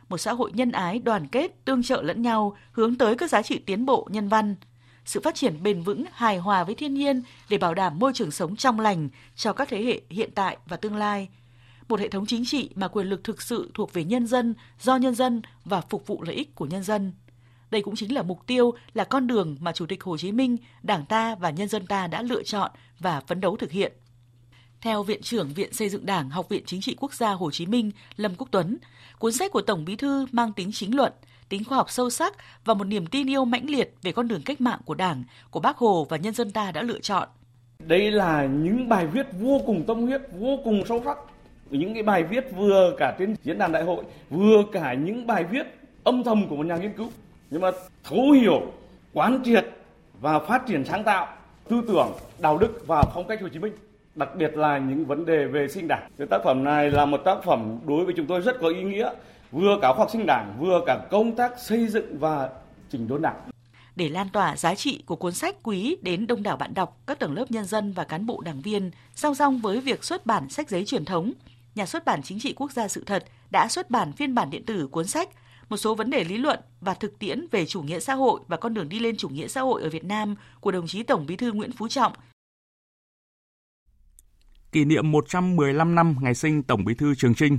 Một 0.08 0.18
xã 0.18 0.32
hội 0.32 0.52
nhân 0.54 0.72
ái, 0.72 0.98
đoàn 0.98 1.26
kết, 1.26 1.64
tương 1.64 1.82
trợ 1.82 2.02
lẫn 2.02 2.22
nhau, 2.22 2.56
hướng 2.72 2.94
tới 2.94 3.14
các 3.14 3.30
giá 3.30 3.42
trị 3.42 3.58
tiến 3.58 3.86
bộ 3.86 4.08
nhân 4.10 4.28
văn– 4.28 4.54
sự 5.10 5.20
phát 5.20 5.34
triển 5.34 5.62
bền 5.62 5.82
vững, 5.82 6.04
hài 6.12 6.38
hòa 6.38 6.64
với 6.64 6.74
thiên 6.74 6.94
nhiên 6.94 7.22
để 7.48 7.58
bảo 7.58 7.74
đảm 7.74 7.98
môi 7.98 8.12
trường 8.14 8.30
sống 8.30 8.56
trong 8.56 8.80
lành 8.80 9.08
cho 9.36 9.52
các 9.52 9.68
thế 9.68 9.84
hệ 9.84 10.00
hiện 10.10 10.30
tại 10.34 10.56
và 10.66 10.76
tương 10.76 10.96
lai. 10.96 11.28
Một 11.88 12.00
hệ 12.00 12.08
thống 12.08 12.26
chính 12.26 12.44
trị 12.44 12.70
mà 12.74 12.88
quyền 12.88 13.06
lực 13.06 13.24
thực 13.24 13.42
sự 13.42 13.70
thuộc 13.74 13.92
về 13.92 14.04
nhân 14.04 14.26
dân, 14.26 14.54
do 14.80 14.96
nhân 14.96 15.14
dân 15.14 15.42
và 15.64 15.80
phục 15.80 16.06
vụ 16.06 16.22
lợi 16.22 16.34
ích 16.34 16.54
của 16.54 16.66
nhân 16.66 16.82
dân. 16.82 17.12
Đây 17.70 17.82
cũng 17.82 17.96
chính 17.96 18.14
là 18.14 18.22
mục 18.22 18.46
tiêu, 18.46 18.74
là 18.94 19.04
con 19.04 19.26
đường 19.26 19.56
mà 19.60 19.72
Chủ 19.72 19.86
tịch 19.86 20.02
Hồ 20.02 20.16
Chí 20.16 20.32
Minh, 20.32 20.56
Đảng 20.82 21.06
ta 21.06 21.34
và 21.34 21.50
nhân 21.50 21.68
dân 21.68 21.86
ta 21.86 22.06
đã 22.06 22.22
lựa 22.22 22.42
chọn 22.42 22.70
và 22.98 23.20
phấn 23.20 23.40
đấu 23.40 23.56
thực 23.56 23.70
hiện. 23.70 23.92
Theo 24.80 25.02
Viện 25.02 25.22
trưởng 25.22 25.54
Viện 25.54 25.72
Xây 25.72 25.88
dựng 25.88 26.06
Đảng, 26.06 26.30
Học 26.30 26.48
viện 26.48 26.62
Chính 26.66 26.80
trị 26.80 26.96
Quốc 27.00 27.14
gia 27.14 27.32
Hồ 27.32 27.50
Chí 27.50 27.66
Minh, 27.66 27.90
Lâm 28.16 28.34
Quốc 28.34 28.48
Tuấn, 28.50 28.78
cuốn 29.18 29.32
sách 29.32 29.52
của 29.52 29.62
Tổng 29.62 29.84
Bí 29.84 29.96
thư 29.96 30.26
mang 30.32 30.52
tính 30.52 30.70
chính 30.72 30.96
luận, 30.96 31.12
tính 31.50 31.64
khoa 31.64 31.76
học 31.76 31.90
sâu 31.90 32.10
sắc 32.10 32.34
và 32.64 32.74
một 32.74 32.84
niềm 32.84 33.06
tin 33.06 33.30
yêu 33.30 33.44
mãnh 33.44 33.70
liệt 33.70 33.94
về 34.02 34.12
con 34.12 34.28
đường 34.28 34.42
cách 34.44 34.60
mạng 34.60 34.78
của 34.84 34.94
Đảng, 34.94 35.24
của 35.50 35.60
Bác 35.60 35.76
Hồ 35.76 36.06
và 36.08 36.16
nhân 36.16 36.34
dân 36.34 36.50
ta 36.50 36.72
đã 36.72 36.82
lựa 36.82 37.00
chọn. 37.00 37.28
Đây 37.78 38.10
là 38.10 38.46
những 38.46 38.88
bài 38.88 39.06
viết 39.06 39.26
vô 39.40 39.60
cùng 39.66 39.84
tâm 39.86 40.00
huyết, 40.02 40.20
vô 40.38 40.58
cùng 40.64 40.82
sâu 40.88 41.02
sắc. 41.04 41.18
Những 41.70 41.94
cái 41.94 42.02
bài 42.02 42.22
viết 42.22 42.44
vừa 42.56 42.94
cả 42.98 43.16
trên 43.18 43.34
diễn 43.44 43.58
đàn 43.58 43.72
đại 43.72 43.82
hội, 43.82 44.04
vừa 44.30 44.62
cả 44.72 44.94
những 44.94 45.26
bài 45.26 45.44
viết 45.44 45.66
âm 46.04 46.24
thầm 46.24 46.48
của 46.48 46.56
một 46.56 46.66
nhà 46.66 46.76
nghiên 46.76 46.92
cứu. 46.92 47.08
Nhưng 47.50 47.60
mà 47.60 47.70
thấu 48.04 48.30
hiểu, 48.30 48.60
quán 49.12 49.42
triệt 49.44 49.66
và 50.20 50.38
phát 50.38 50.66
triển 50.66 50.84
sáng 50.84 51.04
tạo, 51.04 51.28
tư 51.68 51.82
tưởng, 51.88 52.12
đạo 52.38 52.58
đức 52.58 52.84
và 52.86 53.04
phong 53.14 53.26
cách 53.26 53.42
Hồ 53.42 53.48
Chí 53.48 53.58
Minh 53.58 53.72
đặc 54.14 54.28
biệt 54.36 54.56
là 54.56 54.78
những 54.78 55.04
vấn 55.04 55.26
đề 55.26 55.46
về 55.46 55.68
sinh 55.68 55.88
đảng. 55.88 56.10
Cái 56.18 56.26
tác 56.30 56.40
phẩm 56.44 56.64
này 56.64 56.90
là 56.90 57.04
một 57.04 57.20
tác 57.24 57.38
phẩm 57.44 57.78
đối 57.86 58.04
với 58.04 58.14
chúng 58.16 58.26
tôi 58.26 58.40
rất 58.40 58.56
có 58.60 58.68
ý 58.68 58.82
nghĩa 58.82 59.10
vừa 59.52 59.78
cả 59.82 59.92
học 59.96 60.08
sinh 60.12 60.26
đảng, 60.26 60.56
vừa 60.60 60.80
cả 60.86 61.06
công 61.10 61.36
tác 61.36 61.52
xây 61.58 61.88
dựng 61.88 62.18
và 62.18 62.50
chỉnh 62.90 63.08
đốn 63.08 63.22
đảng. 63.22 63.50
Để 63.96 64.08
lan 64.08 64.28
tỏa 64.32 64.56
giá 64.56 64.74
trị 64.74 65.02
của 65.06 65.16
cuốn 65.16 65.32
sách 65.32 65.56
quý 65.62 65.96
đến 66.02 66.26
đông 66.26 66.42
đảo 66.42 66.56
bạn 66.56 66.74
đọc, 66.74 67.00
các 67.06 67.18
tầng 67.18 67.34
lớp 67.34 67.50
nhân 67.50 67.64
dân 67.64 67.92
và 67.92 68.04
cán 68.04 68.26
bộ 68.26 68.40
đảng 68.40 68.60
viên, 68.60 68.90
song 69.14 69.34
song 69.34 69.58
với 69.58 69.80
việc 69.80 70.04
xuất 70.04 70.26
bản 70.26 70.48
sách 70.48 70.68
giấy 70.68 70.84
truyền 70.84 71.04
thống, 71.04 71.32
Nhà 71.74 71.86
xuất 71.86 72.04
bản 72.04 72.22
Chính 72.22 72.40
trị 72.40 72.52
Quốc 72.56 72.72
gia 72.72 72.88
Sự 72.88 73.04
thật 73.06 73.24
đã 73.50 73.68
xuất 73.68 73.90
bản 73.90 74.12
phiên 74.12 74.34
bản 74.34 74.50
điện 74.50 74.66
tử 74.66 74.86
cuốn 74.86 75.06
sách 75.06 75.28
một 75.68 75.76
số 75.76 75.94
vấn 75.94 76.10
đề 76.10 76.24
lý 76.24 76.36
luận 76.36 76.60
và 76.80 76.94
thực 76.94 77.18
tiễn 77.18 77.46
về 77.50 77.66
chủ 77.66 77.82
nghĩa 77.82 78.00
xã 78.00 78.14
hội 78.14 78.40
và 78.48 78.56
con 78.56 78.74
đường 78.74 78.88
đi 78.88 78.98
lên 78.98 79.16
chủ 79.16 79.28
nghĩa 79.28 79.48
xã 79.48 79.60
hội 79.60 79.82
ở 79.82 79.88
Việt 79.88 80.04
Nam 80.04 80.34
của 80.60 80.70
đồng 80.70 80.86
chí 80.86 81.02
Tổng 81.02 81.26
Bí 81.26 81.36
thư 81.36 81.52
Nguyễn 81.52 81.72
Phú 81.72 81.88
Trọng. 81.88 82.12
Kỷ 84.72 84.84
niệm 84.84 85.10
115 85.10 85.94
năm 85.94 86.16
ngày 86.20 86.34
sinh 86.34 86.62
Tổng 86.62 86.84
Bí 86.84 86.94
thư 86.94 87.14
Trường 87.14 87.34
Trinh 87.34 87.58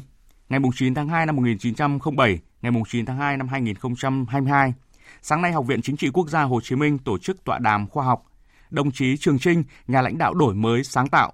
ngày 0.51 0.59
9 0.75 0.93
tháng 0.93 1.07
2 1.07 1.25
năm 1.25 1.35
1907, 1.35 2.39
ngày 2.61 2.71
9 2.87 3.05
tháng 3.05 3.17
2 3.17 3.37
năm 3.37 3.47
2022. 3.47 4.73
Sáng 5.21 5.41
nay, 5.41 5.51
Học 5.51 5.65
viện 5.67 5.81
Chính 5.81 5.97
trị 5.97 6.09
Quốc 6.13 6.29
gia 6.29 6.43
Hồ 6.43 6.61
Chí 6.61 6.75
Minh 6.75 6.97
tổ 6.97 7.17
chức 7.17 7.43
tọa 7.43 7.59
đàm 7.59 7.87
khoa 7.87 8.05
học. 8.05 8.25
Đồng 8.69 8.91
chí 8.91 9.17
Trường 9.17 9.39
Trinh, 9.39 9.63
nhà 9.87 10.01
lãnh 10.01 10.17
đạo 10.17 10.33
đổi 10.33 10.55
mới 10.55 10.83
sáng 10.83 11.07
tạo. 11.07 11.33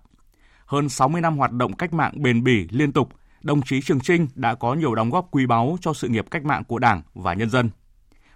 Hơn 0.65 0.89
60 0.89 1.21
năm 1.21 1.37
hoạt 1.37 1.51
động 1.51 1.73
cách 1.73 1.93
mạng 1.93 2.21
bền 2.21 2.43
bỉ 2.43 2.67
liên 2.69 2.91
tục, 2.91 3.09
đồng 3.41 3.61
chí 3.61 3.81
Trường 3.81 3.99
Trinh 3.99 4.27
đã 4.35 4.55
có 4.55 4.73
nhiều 4.73 4.95
đóng 4.95 5.09
góp 5.09 5.27
quý 5.31 5.45
báu 5.45 5.77
cho 5.81 5.93
sự 5.93 6.07
nghiệp 6.07 6.25
cách 6.31 6.45
mạng 6.45 6.63
của 6.63 6.79
Đảng 6.79 7.01
và 7.13 7.33
nhân 7.33 7.49
dân. 7.49 7.69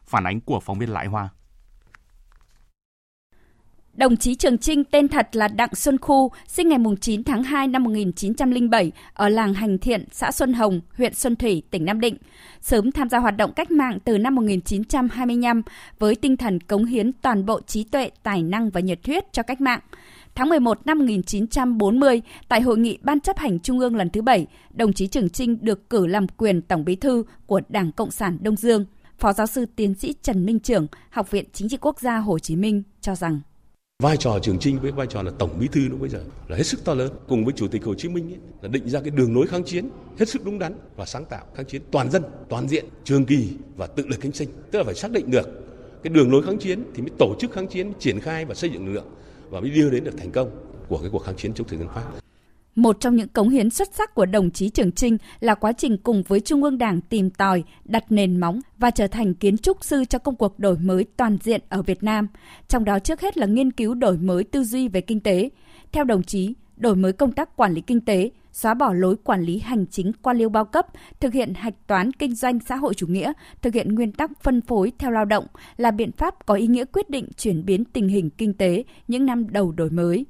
Phản 0.05 0.23
ánh 0.23 0.39
của 0.39 0.59
phóng 0.59 0.79
viên 0.79 0.89
Lại 0.89 1.07
Hoa. 1.07 1.29
Đồng 3.93 4.17
chí 4.17 4.36
Trường 4.36 4.57
Trinh 4.57 4.83
tên 4.83 5.07
thật 5.07 5.36
là 5.36 5.48
Đặng 5.48 5.75
Xuân 5.75 5.98
Khu, 5.98 6.31
sinh 6.48 6.69
ngày 6.69 6.79
9 7.01 7.24
tháng 7.24 7.43
2 7.43 7.67
năm 7.67 7.83
1907 7.83 8.91
ở 9.13 9.29
làng 9.29 9.53
Hành 9.53 9.77
Thiện, 9.77 10.05
xã 10.12 10.31
Xuân 10.31 10.53
Hồng, 10.53 10.81
huyện 10.98 11.13
Xuân 11.13 11.36
Thủy, 11.36 11.63
tỉnh 11.71 11.86
Nam 11.86 12.00
Định. 12.00 12.17
Sớm 12.62 12.91
tham 12.91 13.10
gia 13.10 13.19
hoạt 13.19 13.38
động 13.38 13.53
cách 13.55 13.71
mạng 13.71 13.98
từ 14.05 14.17
năm 14.17 14.36
1925 14.36 15.62
với 16.00 16.15
tinh 16.15 16.38
thần 16.38 16.60
cống 16.60 16.86
hiến 16.86 17.12
toàn 17.13 17.45
bộ 17.45 17.62
trí 17.62 17.83
tuệ, 17.83 18.10
tài 18.24 18.43
năng 18.43 18.69
và 18.69 18.81
nhiệt 18.81 19.00
huyết 19.05 19.33
cho 19.33 19.43
cách 19.43 19.62
mạng. 19.62 19.79
Tháng 20.36 20.50
11 20.50 20.86
năm 20.86 21.00
1940, 21.00 22.21
tại 22.48 22.62
hội 22.62 22.77
nghị 22.77 22.98
Ban 23.01 23.19
chấp 23.19 23.38
hành 23.38 23.60
Trung 23.60 23.79
ương 23.79 23.95
lần 23.95 24.10
thứ 24.10 24.21
7, 24.21 24.48
đồng 24.74 24.93
chí 24.93 25.07
Trường 25.07 25.29
Trinh 25.29 25.57
được 25.62 25.89
cử 25.89 26.07
làm 26.07 26.27
quyền 26.27 26.62
Tổng 26.62 26.86
bí 26.86 26.95
thư 26.95 27.24
của 27.45 27.62
Đảng 27.69 27.91
Cộng 27.91 28.12
sản 28.12 28.38
Đông 28.41 28.55
Dương. 28.55 28.86
Phó 29.17 29.33
giáo 29.33 29.48
sư 29.48 29.65
tiến 29.75 29.93
sĩ 29.93 30.13
Trần 30.21 30.45
Minh 30.45 30.60
Trưởng, 30.60 30.88
Học 31.10 31.31
viện 31.31 31.45
Chính 31.53 31.69
trị 31.69 31.77
Quốc 31.81 32.00
gia 32.00 32.17
Hồ 32.17 32.39
Chí 32.39 32.55
Minh 32.55 32.83
cho 33.01 33.15
rằng 33.15 33.39
Vai 34.01 34.17
trò 34.17 34.39
Trường 34.41 34.60
Trinh 34.60 34.79
với 34.79 34.91
vai 34.91 35.08
trò 35.08 35.22
là 35.22 35.31
Tổng 35.39 35.60
Bí 35.60 35.67
thư 35.67 35.88
lúc 35.88 36.00
bây 36.00 36.10
giờ 36.10 36.24
là 36.48 36.58
hết 36.58 36.63
sức 36.63 36.86
to 36.86 36.93
lớn. 36.93 37.12
Cùng 37.27 37.46
với 37.46 37.53
Chủ 37.58 37.67
tịch 37.67 37.84
Hồ 37.84 37.93
Chí 37.96 38.10
Minh 38.10 38.34
ấy, 38.34 38.39
là 38.62 38.67
định 38.67 38.89
ra 38.89 39.01
cái 39.01 39.10
đường 39.10 39.36
lối 39.36 39.48
kháng 39.48 39.63
chiến 39.63 39.89
hết 40.20 40.29
sức 40.29 40.46
đúng 40.46 40.60
đắn 40.60 40.74
và 40.96 41.05
sáng 41.05 41.25
tạo 41.25 41.46
kháng 41.55 41.65
chiến 41.65 41.81
toàn 41.91 42.12
dân, 42.12 42.24
toàn 42.50 42.67
diện, 42.67 42.86
trường 43.03 43.25
kỳ 43.25 43.50
và 43.77 43.88
tự 43.88 44.08
lực 44.08 44.20
cánh 44.22 44.31
sinh. 44.31 44.50
Tức 44.72 44.79
là 44.79 44.86
phải 44.86 44.96
xác 44.96 45.12
định 45.12 45.31
được 45.31 45.50
cái 46.03 46.13
đường 46.13 46.31
lối 46.31 46.43
kháng 46.43 46.58
chiến 46.58 46.84
thì 46.93 47.01
mới 47.01 47.12
tổ 47.20 47.36
chức 47.39 47.51
kháng 47.51 47.67
chiến, 47.67 47.93
triển 48.00 48.20
khai 48.20 48.46
và 48.46 48.55
xây 48.55 48.70
dựng 48.70 48.86
lực 48.86 48.93
lượng 48.93 49.08
và 49.50 49.60
mới 49.60 49.70
đưa 49.70 49.89
đến 49.89 50.03
được 50.03 50.17
thành 50.17 50.31
công 50.31 50.50
của 50.88 50.98
cái 50.98 51.10
cuộc 51.12 51.24
kháng 51.24 51.36
chiến 51.36 51.53
chống 51.53 51.67
thực 51.67 51.79
dân 51.79 51.88
Pháp. 51.96 52.30
Một 52.75 52.99
trong 52.99 53.15
những 53.15 53.27
cống 53.27 53.49
hiến 53.49 53.69
xuất 53.69 53.93
sắc 53.93 54.15
của 54.15 54.25
đồng 54.25 54.51
chí 54.51 54.69
Trường 54.69 54.91
Trinh 54.91 55.17
là 55.39 55.55
quá 55.55 55.73
trình 55.73 55.97
cùng 55.97 56.23
với 56.27 56.39
Trung 56.39 56.63
ương 56.63 56.77
Đảng 56.77 57.01
tìm 57.01 57.29
tòi, 57.29 57.63
đặt 57.85 58.03
nền 58.11 58.39
móng 58.39 58.61
và 58.77 58.91
trở 58.91 59.07
thành 59.07 59.33
kiến 59.33 59.57
trúc 59.57 59.83
sư 59.83 60.05
cho 60.05 60.19
công 60.19 60.35
cuộc 60.35 60.59
đổi 60.59 60.77
mới 60.77 61.05
toàn 61.17 61.37
diện 61.41 61.61
ở 61.69 61.81
Việt 61.81 62.03
Nam, 62.03 62.27
trong 62.67 62.85
đó 62.85 62.99
trước 62.99 63.21
hết 63.21 63.37
là 63.37 63.45
nghiên 63.45 63.71
cứu 63.71 63.93
đổi 63.93 64.17
mới 64.17 64.43
tư 64.43 64.63
duy 64.63 64.87
về 64.87 65.01
kinh 65.01 65.19
tế. 65.19 65.49
Theo 65.91 66.03
đồng 66.03 66.23
chí, 66.23 66.53
đổi 66.77 66.95
mới 66.95 67.13
công 67.13 67.31
tác 67.31 67.55
quản 67.55 67.73
lý 67.73 67.81
kinh 67.81 68.01
tế, 68.01 68.31
xóa 68.51 68.73
bỏ 68.73 68.93
lối 68.93 69.15
quản 69.23 69.41
lý 69.41 69.59
hành 69.59 69.85
chính 69.91 70.11
quan 70.21 70.37
liêu 70.37 70.49
bao 70.49 70.65
cấp, 70.65 70.87
thực 71.19 71.33
hiện 71.33 71.53
hạch 71.53 71.87
toán 71.87 72.11
kinh 72.11 72.35
doanh 72.35 72.59
xã 72.59 72.75
hội 72.75 72.93
chủ 72.93 73.07
nghĩa, 73.07 73.33
thực 73.61 73.73
hiện 73.73 73.95
nguyên 73.95 74.11
tắc 74.11 74.31
phân 74.43 74.61
phối 74.61 74.91
theo 74.99 75.11
lao 75.11 75.25
động 75.25 75.45
là 75.77 75.91
biện 75.91 76.11
pháp 76.11 76.45
có 76.45 76.53
ý 76.53 76.67
nghĩa 76.67 76.85
quyết 76.85 77.09
định 77.09 77.27
chuyển 77.37 77.65
biến 77.65 77.85
tình 77.85 78.07
hình 78.07 78.29
kinh 78.29 78.53
tế 78.53 78.83
những 79.07 79.25
năm 79.25 79.49
đầu 79.49 79.71
đổi 79.71 79.89
mới. 79.89 80.25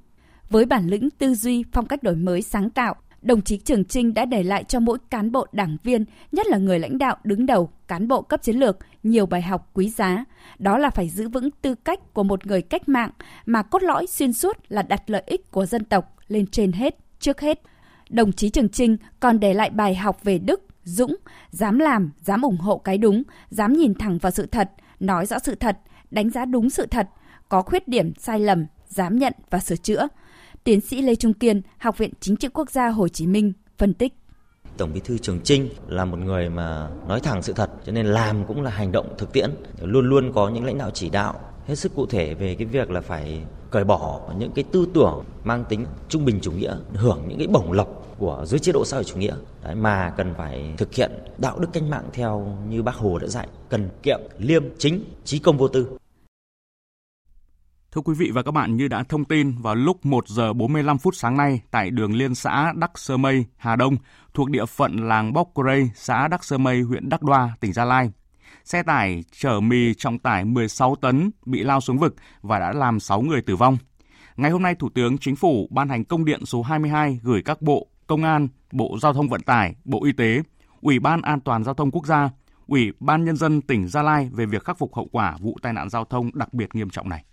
Với 0.52 0.66
bản 0.66 0.88
lĩnh 0.88 1.10
tư 1.10 1.36
duy, 1.36 1.64
phong 1.72 1.86
cách 1.86 2.04
đổi 2.04 2.16
mới 2.16 2.42
sáng 2.42 2.70
tạo, 2.70 2.96
đồng 3.22 3.42
chí 3.42 3.58
Trường 3.58 3.86
Trinh 3.86 4.14
đã 4.14 4.26
để 4.26 4.44
lại 4.44 4.64
cho 4.64 4.80
mỗi 4.80 4.98
cán 5.10 5.32
bộ 5.32 5.48
đảng 5.52 5.78
viên, 5.84 6.06
nhất 6.32 6.48
là 6.48 6.58
người 6.58 6.80
lãnh 6.80 6.98
đạo 6.98 7.18
đứng 7.24 7.46
đầu, 7.46 7.70
cán 7.88 8.08
bộ 8.08 8.22
cấp 8.22 8.44
chiến 8.44 8.60
lược, 8.60 8.78
nhiều 9.04 9.26
bài 9.26 9.42
học 9.42 9.70
quý 9.74 9.90
giá. 9.90 10.26
Đó 10.60 10.78
là 10.78 10.90
phải 10.90 11.10
giữ 11.10 11.30
vững 11.30 11.52
tư 11.52 11.76
cách 11.76 12.14
của 12.14 12.24
một 12.24 12.48
người 12.48 12.62
cách 12.62 12.90
mạng 12.90 13.10
mà 13.46 13.64
cốt 13.64 13.84
lõi 13.84 14.08
xuyên 14.08 14.34
suốt 14.34 14.58
là 14.70 14.82
đặt 14.82 15.10
lợi 15.10 15.24
ích 15.26 15.52
của 15.52 15.66
dân 15.66 15.86
tộc 15.86 16.16
lên 16.28 16.48
trên 16.48 16.72
hết, 16.72 16.96
trước 17.20 17.42
hết. 17.42 17.62
Đồng 18.10 18.32
chí 18.32 18.50
Trường 18.50 18.70
Trinh 18.70 18.98
còn 19.20 19.40
để 19.40 19.54
lại 19.54 19.70
bài 19.70 19.96
học 19.96 20.24
về 20.24 20.40
đức, 20.40 20.62
dũng, 20.84 21.16
dám 21.50 21.80
làm, 21.80 22.12
dám 22.22 22.42
ủng 22.42 22.58
hộ 22.58 22.78
cái 22.78 22.98
đúng, 22.98 23.24
dám 23.50 23.74
nhìn 23.74 23.94
thẳng 23.94 24.18
vào 24.18 24.32
sự 24.32 24.46
thật, 24.46 24.72
nói 25.00 25.26
rõ 25.26 25.40
sự 25.40 25.56
thật, 25.56 25.78
đánh 26.12 26.30
giá 26.30 26.46
đúng 26.46 26.70
sự 26.70 26.86
thật, 26.86 27.10
có 27.50 27.62
khuyết 27.62 27.88
điểm 27.88 28.14
sai 28.18 28.40
lầm, 28.40 28.66
dám 28.88 29.20
nhận 29.20 29.34
và 29.50 29.60
sửa 29.60 29.76
chữa– 29.76 30.08
Tiến 30.64 30.82
sĩ 30.82 31.02
Lê 31.02 31.16
Trung 31.16 31.34
Kiên, 31.34 31.62
Học 31.78 31.98
viện 31.98 32.12
Chính 32.20 32.36
trị 32.36 32.48
Quốc 32.54 32.72
gia 32.72 32.90
Hồ 32.90 33.08
Chí 33.08 33.28
Minh 33.28 33.54
phân 33.78 33.94
tích. 33.94 34.14
Tổng 34.78 34.92
Bí 34.94 35.00
thư 35.00 35.18
Trường 35.18 35.40
Trinh 35.44 35.70
là 35.88 36.06
một 36.06 36.18
người 36.18 36.50
mà 36.50 36.90
nói 37.08 37.20
thẳng 37.20 37.42
sự 37.42 37.54
thật, 37.54 37.70
cho 37.86 37.92
nên 37.92 38.06
làm 38.06 38.46
cũng 38.46 38.62
là 38.62 38.72
hành 38.72 38.92
động 38.92 39.16
thực 39.18 39.34
tiễn. 39.34 39.52
Luôn 39.82 40.10
luôn 40.10 40.32
có 40.34 40.50
những 40.50 40.66
lãnh 40.66 40.78
đạo 40.78 40.92
chỉ 40.94 41.10
đạo 41.10 41.40
hết 41.68 41.76
sức 41.76 41.96
cụ 41.96 42.06
thể 42.06 42.34
về 42.34 42.56
cái 42.56 42.66
việc 42.66 42.92
là 42.92 43.02
phải 43.02 43.42
cởi 43.72 43.84
bỏ 43.84 44.22
những 44.38 44.52
cái 44.52 44.64
tư 44.72 44.88
tưởng 44.94 45.24
mang 45.44 45.66
tính 45.70 45.86
trung 46.10 46.26
bình 46.26 46.40
chủ 46.42 46.52
nghĩa, 46.52 46.76
hưởng 46.94 47.24
những 47.28 47.38
cái 47.38 47.48
bổng 47.48 47.72
lộc 47.72 48.16
của 48.18 48.44
dưới 48.48 48.60
chế 48.60 48.72
độ 48.72 48.86
xã 48.86 48.98
hội 48.98 49.04
chủ 49.04 49.18
nghĩa 49.18 49.36
Đấy, 49.64 49.76
mà 49.76 50.14
cần 50.18 50.34
phải 50.38 50.74
thực 50.78 50.94
hiện 50.94 51.12
đạo 51.38 51.60
đức 51.60 51.68
cách 51.74 51.84
mạng 51.84 52.06
theo 52.14 52.58
như 52.70 52.84
bác 52.84 52.96
Hồ 52.96 53.20
đã 53.20 53.28
dạy, 53.28 53.48
cần 53.70 53.90
kiệm, 54.04 54.20
liêm, 54.38 54.64
chính, 54.78 55.04
trí 55.26 55.40
công 55.40 55.58
vô 55.58 55.68
tư. 55.68 55.88
Thưa 57.96 58.02
quý 58.02 58.14
vị 58.18 58.32
và 58.32 58.44
các 58.44 58.52
bạn, 58.52 58.78
như 58.78 58.88
đã 58.88 59.04
thông 59.04 59.26
tin 59.26 59.58
vào 59.62 59.76
lúc 59.76 60.06
1 60.06 60.28
giờ 60.28 60.54
45 60.54 60.98
phút 60.98 61.16
sáng 61.16 61.38
nay 61.38 61.62
tại 61.72 61.90
đường 61.90 62.14
liên 62.14 62.36
xã 62.36 62.74
Đắc 62.76 62.92
Sơ 62.96 63.18
Mây, 63.18 63.46
Hà 63.58 63.76
Đông, 63.76 63.96
thuộc 64.34 64.50
địa 64.50 64.66
phận 64.66 65.08
làng 65.08 65.34
Bóc 65.34 65.52
Rây, 65.66 65.92
xã 65.96 66.28
Đắc 66.28 66.44
Sơ 66.44 66.58
Mây, 66.58 66.82
huyện 66.82 67.10
Đắc 67.10 67.24
Đoa, 67.24 67.56
tỉnh 67.60 67.74
Gia 67.74 67.86
Lai. 67.86 68.12
Xe 68.64 68.84
tải 68.84 69.24
chở 69.32 69.60
mì 69.60 69.94
trọng 69.94 70.20
tải 70.20 70.46
16 70.46 70.96
tấn 70.96 71.32
bị 71.46 71.64
lao 71.64 71.82
xuống 71.82 71.98
vực 71.98 72.16
và 72.42 72.60
đã 72.60 72.74
làm 72.74 73.00
6 73.00 73.22
người 73.22 73.42
tử 73.42 73.56
vong. 73.56 73.78
Ngày 74.38 74.52
hôm 74.52 74.64
nay, 74.64 74.76
Thủ 74.76 74.90
tướng 74.90 75.18
Chính 75.18 75.36
phủ 75.36 75.68
ban 75.72 75.90
hành 75.90 76.06
công 76.06 76.26
điện 76.26 76.46
số 76.46 76.62
22 76.62 77.20
gửi 77.24 77.42
các 77.46 77.62
bộ 77.62 77.88
Công 78.08 78.24
an, 78.24 78.48
Bộ 78.72 78.98
Giao 79.02 79.14
thông 79.14 79.30
Vận 79.30 79.42
tải, 79.42 79.76
Bộ 79.86 80.04
Y 80.04 80.12
tế, 80.12 80.42
Ủy 80.82 81.00
ban 81.00 81.22
An 81.22 81.40
toàn 81.40 81.64
Giao 81.64 81.74
thông 81.74 81.92
Quốc 81.92 82.06
gia, 82.06 82.30
Ủy 82.68 82.92
ban 83.00 83.26
Nhân 83.26 83.36
dân 83.36 83.62
tỉnh 83.62 83.88
Gia 83.88 84.02
Lai 84.02 84.30
về 84.34 84.46
việc 84.46 84.64
khắc 84.64 84.78
phục 84.78 84.96
hậu 84.96 85.08
quả 85.12 85.38
vụ 85.40 85.58
tai 85.62 85.74
nạn 85.74 85.90
giao 85.90 86.06
thông 86.06 86.30
đặc 86.34 86.54
biệt 86.54 86.76
nghiêm 86.76 86.90
trọng 86.90 87.10
này. 87.10 87.26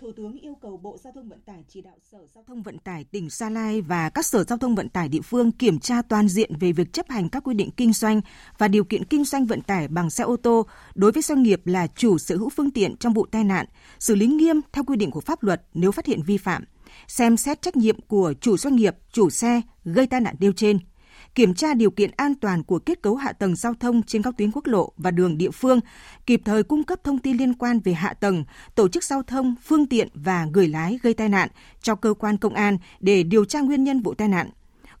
Thủ 0.00 0.12
tướng 0.16 0.36
yêu 0.40 0.54
cầu 0.62 0.76
Bộ 0.76 0.98
Giao 1.04 1.12
thông 1.12 1.28
Vận 1.28 1.40
tải 1.40 1.64
chỉ 1.68 1.80
đạo 1.80 1.94
Sở 2.12 2.18
Giao 2.34 2.44
thông 2.46 2.62
Vận 2.62 2.78
tải 2.78 3.04
tỉnh 3.04 3.30
Sa 3.30 3.50
Lai 3.50 3.80
và 3.80 4.10
các 4.10 4.26
Sở 4.26 4.44
Giao 4.44 4.58
thông 4.58 4.74
Vận 4.74 4.88
tải 4.88 5.08
địa 5.08 5.20
phương 5.20 5.52
kiểm 5.52 5.78
tra 5.78 6.02
toàn 6.02 6.28
diện 6.28 6.56
về 6.60 6.72
việc 6.72 6.92
chấp 6.92 7.08
hành 7.08 7.28
các 7.28 7.44
quy 7.44 7.54
định 7.54 7.70
kinh 7.76 7.92
doanh 7.92 8.20
và 8.58 8.68
điều 8.68 8.84
kiện 8.84 9.04
kinh 9.04 9.24
doanh 9.24 9.46
vận 9.46 9.62
tải 9.62 9.88
bằng 9.88 10.10
xe 10.10 10.24
ô 10.24 10.36
tô 10.36 10.66
đối 10.94 11.12
với 11.12 11.22
doanh 11.22 11.42
nghiệp 11.42 11.66
là 11.66 11.86
chủ 11.86 12.18
sở 12.18 12.36
hữu 12.36 12.48
phương 12.48 12.70
tiện 12.70 12.96
trong 12.96 13.14
vụ 13.14 13.26
tai 13.26 13.44
nạn, 13.44 13.66
xử 13.98 14.14
lý 14.14 14.26
nghiêm 14.26 14.60
theo 14.72 14.84
quy 14.84 14.96
định 14.96 15.10
của 15.10 15.20
pháp 15.20 15.42
luật 15.42 15.62
nếu 15.74 15.92
phát 15.92 16.06
hiện 16.06 16.22
vi 16.22 16.36
phạm, 16.36 16.64
xem 17.08 17.36
xét 17.36 17.62
trách 17.62 17.76
nhiệm 17.76 18.00
của 18.00 18.34
chủ 18.40 18.56
doanh 18.56 18.76
nghiệp, 18.76 18.96
chủ 19.12 19.30
xe 19.30 19.60
gây 19.84 20.06
tai 20.06 20.20
nạn 20.20 20.34
nêu 20.40 20.52
trên– 20.52 20.78
kiểm 21.34 21.54
tra 21.54 21.74
điều 21.74 21.90
kiện 21.90 22.10
an 22.16 22.34
toàn 22.34 22.62
của 22.62 22.78
kết 22.78 23.02
cấu 23.02 23.16
hạ 23.16 23.32
tầng 23.32 23.56
giao 23.56 23.74
thông 23.74 24.02
trên 24.02 24.22
các 24.22 24.34
tuyến 24.38 24.50
quốc 24.50 24.66
lộ 24.66 24.92
và 24.96 25.10
đường 25.10 25.38
địa 25.38 25.50
phương, 25.50 25.80
kịp 26.26 26.40
thời 26.44 26.62
cung 26.62 26.84
cấp 26.84 27.04
thông 27.04 27.18
tin 27.18 27.36
liên 27.36 27.54
quan 27.54 27.80
về 27.80 27.92
hạ 27.92 28.14
tầng, 28.14 28.44
tổ 28.74 28.88
chức 28.88 29.04
giao 29.04 29.22
thông, 29.22 29.54
phương 29.62 29.86
tiện 29.86 30.08
và 30.14 30.44
người 30.44 30.68
lái 30.68 30.98
gây 31.02 31.14
tai 31.14 31.28
nạn 31.28 31.48
cho 31.82 31.94
cơ 31.94 32.14
quan 32.14 32.36
công 32.36 32.54
an 32.54 32.78
để 33.00 33.22
điều 33.22 33.44
tra 33.44 33.60
nguyên 33.60 33.84
nhân 33.84 34.00
vụ 34.00 34.14
tai 34.14 34.28
nạn. 34.28 34.50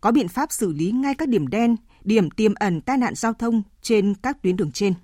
Có 0.00 0.12
biện 0.12 0.28
pháp 0.28 0.52
xử 0.52 0.72
lý 0.72 0.90
ngay 0.90 1.14
các 1.14 1.28
điểm 1.28 1.46
đen, 1.46 1.76
điểm 2.04 2.30
tiềm 2.30 2.54
ẩn 2.54 2.80
tai 2.80 2.96
nạn 2.96 3.14
giao 3.14 3.32
thông 3.32 3.62
trên 3.82 4.14
các 4.14 4.42
tuyến 4.42 4.56
đường 4.56 4.72
trên. 4.72 4.94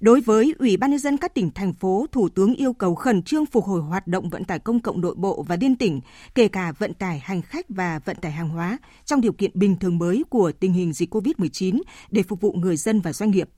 Đối 0.00 0.20
với 0.20 0.54
Ủy 0.58 0.76
ban 0.76 0.90
nhân 0.90 0.98
dân 0.98 1.16
các 1.16 1.34
tỉnh 1.34 1.50
thành 1.50 1.74
phố, 1.74 2.06
Thủ 2.12 2.28
tướng 2.28 2.54
yêu 2.54 2.72
cầu 2.72 2.94
khẩn 2.94 3.22
trương 3.22 3.46
phục 3.46 3.64
hồi 3.64 3.80
hoạt 3.80 4.06
động 4.06 4.30
vận 4.30 4.44
tải 4.44 4.58
công 4.58 4.80
cộng 4.80 5.00
nội 5.00 5.14
bộ 5.18 5.44
và 5.48 5.56
liên 5.60 5.76
tỉnh, 5.76 6.00
kể 6.34 6.48
cả 6.48 6.72
vận 6.78 6.94
tải 6.94 7.18
hành 7.18 7.42
khách 7.42 7.66
và 7.68 8.00
vận 8.04 8.16
tải 8.16 8.32
hàng 8.32 8.48
hóa 8.48 8.78
trong 9.04 9.20
điều 9.20 9.32
kiện 9.32 9.50
bình 9.54 9.76
thường 9.76 9.98
mới 9.98 10.24
của 10.30 10.52
tình 10.60 10.72
hình 10.72 10.92
dịch 10.92 11.14
COVID-19 11.14 11.80
để 12.10 12.22
phục 12.22 12.40
vụ 12.40 12.52
người 12.52 12.76
dân 12.76 13.00
và 13.00 13.12
doanh 13.12 13.30
nghiệp. 13.30 13.48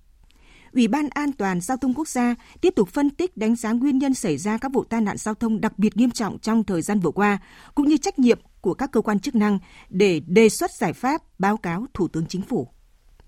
Ủy 0.73 0.88
ban 0.88 1.09
An 1.09 1.33
toàn 1.33 1.61
Giao 1.61 1.76
thông 1.76 1.95
Quốc 1.95 2.09
gia 2.09 2.35
tiếp 2.61 2.73
tục 2.76 2.88
phân 2.88 3.11
tích 3.11 3.37
đánh 3.37 3.57
giá 3.57 3.73
nguyên 3.73 3.99
nhân 3.99 4.14
xảy 4.14 4.37
ra 4.37 4.59
các 4.59 4.73
vụ 4.73 4.85
tai 4.85 5.00
nạn 5.00 5.16
giao 5.16 5.35
thông 5.35 5.61
đặc 5.61 5.78
biệt 5.78 5.97
nghiêm 5.97 6.11
trọng 6.11 6.38
trong 6.38 6.64
thời 6.64 6.83
gian 6.83 7.00
vừa 7.00 7.11
qua, 7.11 7.38
cũng 7.75 7.88
như 7.88 7.97
trách 7.97 8.18
nhiệm 8.18 8.38
của 8.61 8.75
các 8.75 8.92
cơ 8.92 9.00
quan 9.00 9.21
chức 9.21 9.35
năng 9.35 9.59
để 9.88 10.21
đề 10.26 10.49
xuất 10.49 10.71
giải 10.71 10.92
pháp 10.92 11.23
báo 11.38 11.57
cáo 11.57 11.87
Thủ 11.95 12.09
tướng 12.09 12.26
Chính 12.26 12.42
phủ. 12.42 12.68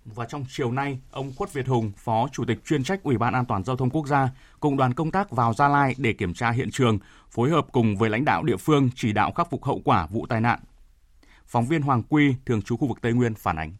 Và 0.04 0.26
trong 0.26 0.45
chiều 0.49 0.73
nay, 0.73 0.99
ông 1.11 1.33
Khuất 1.37 1.52
Việt 1.52 1.66
Hùng, 1.66 1.92
Phó 1.97 2.28
Chủ 2.33 2.45
tịch 2.45 2.64
chuyên 2.64 2.85
trách 2.85 3.02
Ủy 3.02 3.19
ban 3.19 3.35
An 3.35 3.45
toàn 3.47 3.64
Giao 3.64 3.76
thông 3.76 3.90
Quốc 3.90 4.07
gia, 4.07 4.30
cùng 4.61 4.76
đoàn 4.76 4.95
công 4.95 5.11
tác 5.11 5.30
vào 5.30 5.54
Gia 5.54 5.69
Lai 5.69 5.95
để 5.99 6.12
kiểm 6.12 6.35
tra 6.35 6.50
hiện 6.50 6.71
trường, 6.71 6.99
phối 7.30 7.50
hợp 7.50 7.66
cùng 7.73 7.97
với 7.97 8.11
lãnh 8.11 8.25
đạo 8.25 8.42
địa 8.42 8.57
phương 8.57 8.90
chỉ 8.95 9.12
đạo 9.12 9.33
khắc 9.33 9.50
phục 9.50 9.64
hậu 9.64 9.80
quả 9.85 10.07
vụ 10.07 10.26
tai 10.26 10.40
nạn. 10.40 10.61
Phóng 11.47 11.66
viên 11.66 11.83
Hoàng 11.83 12.02
Quy, 12.02 12.35
thường 12.47 12.62
trú 12.62 12.76
khu 12.76 12.88
vực 12.88 12.99
Tây 13.02 13.12
Nguyên 13.12 13.35
phản 13.35 13.57
ánh. 13.57 13.73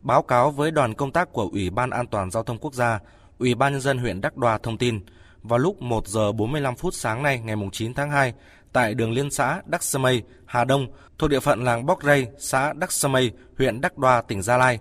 Báo 0.00 0.22
cáo 0.22 0.50
với 0.50 0.70
đoàn 0.70 0.94
công 0.94 1.12
tác 1.12 1.32
của 1.32 1.48
Ủy 1.52 1.70
ban 1.70 1.90
An 1.90 2.06
toàn 2.06 2.30
Giao 2.30 2.42
thông 2.42 2.58
Quốc 2.58 2.74
gia, 2.74 2.98
Ủy 3.38 3.54
ban 3.54 3.72
Nhân 3.72 3.80
dân 3.80 3.98
huyện 3.98 4.20
Đắc 4.20 4.36
Đoa 4.36 4.58
thông 4.58 4.78
tin, 4.78 5.00
vào 5.42 5.58
lúc 5.58 5.82
1 5.82 6.08
giờ 6.08 6.32
45 6.32 6.76
phút 6.76 6.94
sáng 6.94 7.22
nay 7.22 7.40
ngày 7.40 7.56
9 7.72 7.94
tháng 7.94 8.10
2, 8.10 8.34
tại 8.72 8.94
đường 8.94 9.12
liên 9.12 9.30
xã 9.30 9.62
Đắc 9.66 9.82
Sơ 9.82 9.98
Mây, 9.98 10.22
Hà 10.46 10.64
Đông, 10.64 10.86
thuộc 11.18 11.30
địa 11.30 11.40
phận 11.40 11.64
làng 11.64 11.86
Bóc 11.86 12.02
Rây, 12.02 12.26
xã 12.38 12.72
Đắc 12.72 12.92
Sơ 12.92 13.08
Mây, 13.08 13.32
huyện 13.58 13.80
Đắc 13.80 13.98
Đoa, 13.98 14.22
tỉnh 14.22 14.42
Gia 14.42 14.56
Lai, 14.56 14.78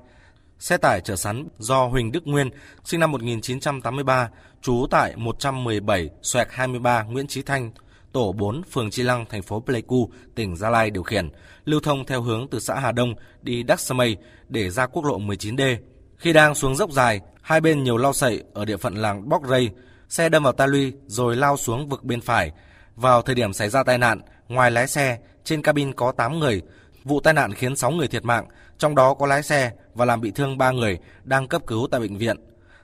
Xe 0.59 0.77
tải 0.77 1.01
chở 1.01 1.15
sắn 1.15 1.47
do 1.57 1.87
Huỳnh 1.87 2.11
Đức 2.11 2.27
Nguyên, 2.27 2.49
sinh 2.83 2.99
năm 2.99 3.11
1983, 3.11 4.29
trú 4.61 4.85
tại 4.91 5.13
117 5.15 6.09
xoẹt 6.21 6.47
23 6.51 7.03
Nguyễn 7.03 7.27
Chí 7.27 7.41
Thanh, 7.41 7.71
tổ 8.11 8.31
4 8.31 8.61
phường 8.71 8.91
Chi 8.91 9.03
Lăng, 9.03 9.25
thành 9.25 9.41
phố 9.41 9.59
Pleiku, 9.59 10.09
tỉnh 10.35 10.55
Gia 10.55 10.69
Lai 10.69 10.89
điều 10.89 11.03
khiển, 11.03 11.29
lưu 11.65 11.79
thông 11.79 12.05
theo 12.05 12.21
hướng 12.21 12.47
từ 12.51 12.59
xã 12.59 12.79
Hà 12.79 12.91
Đông 12.91 13.13
đi 13.41 13.63
Đắc 13.63 13.79
Sơ 13.79 13.93
Mây 13.93 14.17
để 14.49 14.69
ra 14.69 14.87
quốc 14.87 15.05
lộ 15.05 15.19
19D. 15.19 15.77
Khi 16.17 16.33
đang 16.33 16.55
xuống 16.55 16.75
dốc 16.75 16.91
dài, 16.91 17.21
hai 17.41 17.61
bên 17.61 17.83
nhiều 17.83 17.97
lao 17.97 18.13
sậy 18.13 18.43
ở 18.53 18.65
địa 18.65 18.77
phận 18.77 18.95
làng 18.95 19.29
Bóc 19.29 19.41
Rây, 19.47 19.69
xe 20.09 20.29
đâm 20.29 20.43
vào 20.43 20.53
ta 20.53 20.65
luy 20.65 20.93
rồi 21.07 21.35
lao 21.35 21.57
xuống 21.57 21.87
vực 21.87 22.03
bên 22.03 22.21
phải. 22.21 22.51
Vào 22.95 23.21
thời 23.21 23.35
điểm 23.35 23.53
xảy 23.53 23.69
ra 23.69 23.83
tai 23.83 23.97
nạn, 23.97 24.21
ngoài 24.47 24.71
lái 24.71 24.87
xe, 24.87 25.17
trên 25.43 25.61
cabin 25.61 25.93
có 25.93 26.11
8 26.11 26.39
người. 26.39 26.61
Vụ 27.03 27.19
tai 27.19 27.33
nạn 27.33 27.53
khiến 27.53 27.75
6 27.75 27.91
người 27.91 28.07
thiệt 28.07 28.25
mạng, 28.25 28.45
trong 28.77 28.95
đó 28.95 29.13
có 29.13 29.25
lái 29.25 29.43
xe 29.43 29.71
và 29.93 30.05
làm 30.05 30.21
bị 30.21 30.31
thương 30.31 30.57
3 30.57 30.71
người 30.71 30.99
đang 31.23 31.47
cấp 31.47 31.61
cứu 31.67 31.87
tại 31.91 31.99
bệnh 31.99 32.17
viện. 32.17 32.37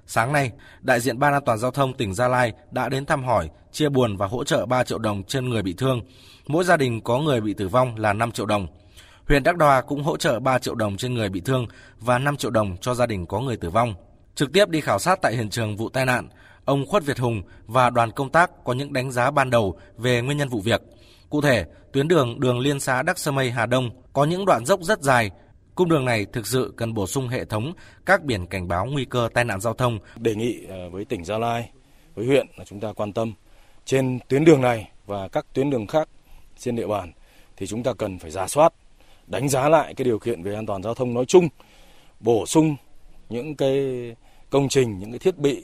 Sáng 0.08 0.34
nay, 0.34 0.52
đại 0.82 1.00
diện 1.00 1.20
Ban 1.20 1.34
an 1.34 1.44
toàn 1.46 1.58
giao 1.58 1.72
thông 1.72 1.94
tỉnh 1.94 2.14
Gia 2.14 2.28
Lai 2.28 2.54
đã 2.72 2.90
đến 2.90 3.06
thăm 3.06 3.24
hỏi, 3.24 3.50
chia 3.72 3.90
buồn 3.90 4.18
và 4.18 4.28
hỗ 4.28 4.44
trợ 4.44 4.66
3 4.66 4.84
triệu 4.84 4.98
đồng 4.98 5.24
trên 5.24 5.50
người 5.50 5.62
bị 5.62 5.74
thương. 5.74 6.02
Mỗi 6.48 6.64
gia 6.64 6.78
đình 6.78 7.02
có 7.02 7.20
người 7.20 7.42
bị 7.42 7.54
tử 7.54 7.68
vong 7.68 7.96
là 7.98 8.14
5 8.14 8.32
triệu 8.32 8.46
đồng. 8.46 8.68
Huyện 9.28 9.44
Đắc 9.44 9.58
Đoa 9.58 9.82
cũng 9.82 10.04
hỗ 10.04 10.18
trợ 10.18 10.40
3 10.40 10.60
triệu 10.60 10.76
đồng 10.76 10.98
trên 10.98 11.14
người 11.14 11.30
bị 11.30 11.42
thương 11.42 11.68
và 12.00 12.20
5 12.20 12.38
triệu 12.38 12.52
đồng 12.52 12.78
cho 12.82 12.94
gia 12.94 13.06
đình 13.06 13.26
có 13.26 13.40
người 13.40 13.58
tử 13.58 13.70
vong. 13.70 13.94
Trực 14.36 14.54
tiếp 14.54 14.70
đi 14.70 14.82
khảo 14.82 15.00
sát 15.00 15.20
tại 15.22 15.36
hiện 15.36 15.50
trường 15.50 15.78
vụ 15.78 15.90
tai 15.90 16.06
nạn, 16.06 16.30
ông 16.66 16.86
Khuất 16.86 17.06
Việt 17.06 17.20
Hùng 17.20 17.42
và 17.66 17.90
đoàn 17.90 18.12
công 18.12 18.30
tác 18.30 18.52
có 18.64 18.74
những 18.74 18.94
đánh 18.94 19.12
giá 19.12 19.32
ban 19.32 19.50
đầu 19.50 19.80
về 19.98 20.22
nguyên 20.22 20.38
nhân 20.38 20.50
vụ 20.50 20.62
việc. 20.62 20.82
Cụ 21.30 21.42
thể, 21.42 21.66
tuyến 21.94 22.08
đường 22.08 22.40
đường 22.40 22.60
liên 22.60 22.80
xã 22.80 23.02
Đắc 23.02 23.20
Sơ 23.20 23.32
Mây 23.32 23.52
Hà 23.52 23.66
Đông 23.66 23.90
có 24.14 24.26
những 24.26 24.46
đoạn 24.46 24.66
dốc 24.66 24.82
rất 24.84 25.02
dài 25.02 25.32
Cung 25.76 25.90
đường 25.90 26.06
này 26.06 26.26
thực 26.26 26.48
sự 26.48 26.74
cần 26.78 26.94
bổ 26.94 27.08
sung 27.08 27.28
hệ 27.28 27.46
thống 27.46 27.74
các 28.06 28.24
biển 28.24 28.48
cảnh 28.48 28.68
báo 28.68 28.86
nguy 28.86 29.06
cơ 29.06 29.30
tai 29.34 29.46
nạn 29.46 29.60
giao 29.60 29.74
thông. 29.74 30.00
Đề 30.16 30.36
nghị 30.36 30.66
ờ, 30.70 30.90
với 30.90 31.06
tỉnh 31.06 31.26
Gia 31.26 31.38
Lai, 31.38 31.70
với 32.16 32.26
huyện 32.26 32.48
là 32.58 32.66
chúng 32.66 32.80
ta 32.80 32.94
quan 32.94 33.14
tâm 33.14 33.34
trên 33.86 34.20
tuyến 34.28 34.46
đường 34.46 34.62
này 34.62 34.92
và 35.06 35.28
các 35.28 35.46
tuyến 35.54 35.70
đường 35.70 35.88
khác 35.88 36.10
trên 36.58 36.76
địa 36.76 36.88
bàn 36.88 37.12
thì 37.58 37.68
chúng 37.68 37.84
ta 37.84 37.94
cần 37.94 38.20
phải 38.20 38.32
giả 38.32 38.48
soát, 38.48 38.74
đánh 39.28 39.50
giá 39.50 39.70
lại 39.70 39.94
cái 39.94 40.06
điều 40.06 40.20
kiện 40.20 40.44
về 40.44 40.56
an 40.56 40.66
toàn 40.66 40.84
giao 40.84 40.94
thông 40.94 41.14
nói 41.14 41.26
chung, 41.26 41.50
bổ 42.20 42.46
sung 42.46 42.76
những 43.30 43.56
cái 43.56 43.76
công 44.50 44.70
trình, 44.70 45.00
những 45.00 45.12
cái 45.12 45.20
thiết 45.20 45.38
bị 45.38 45.64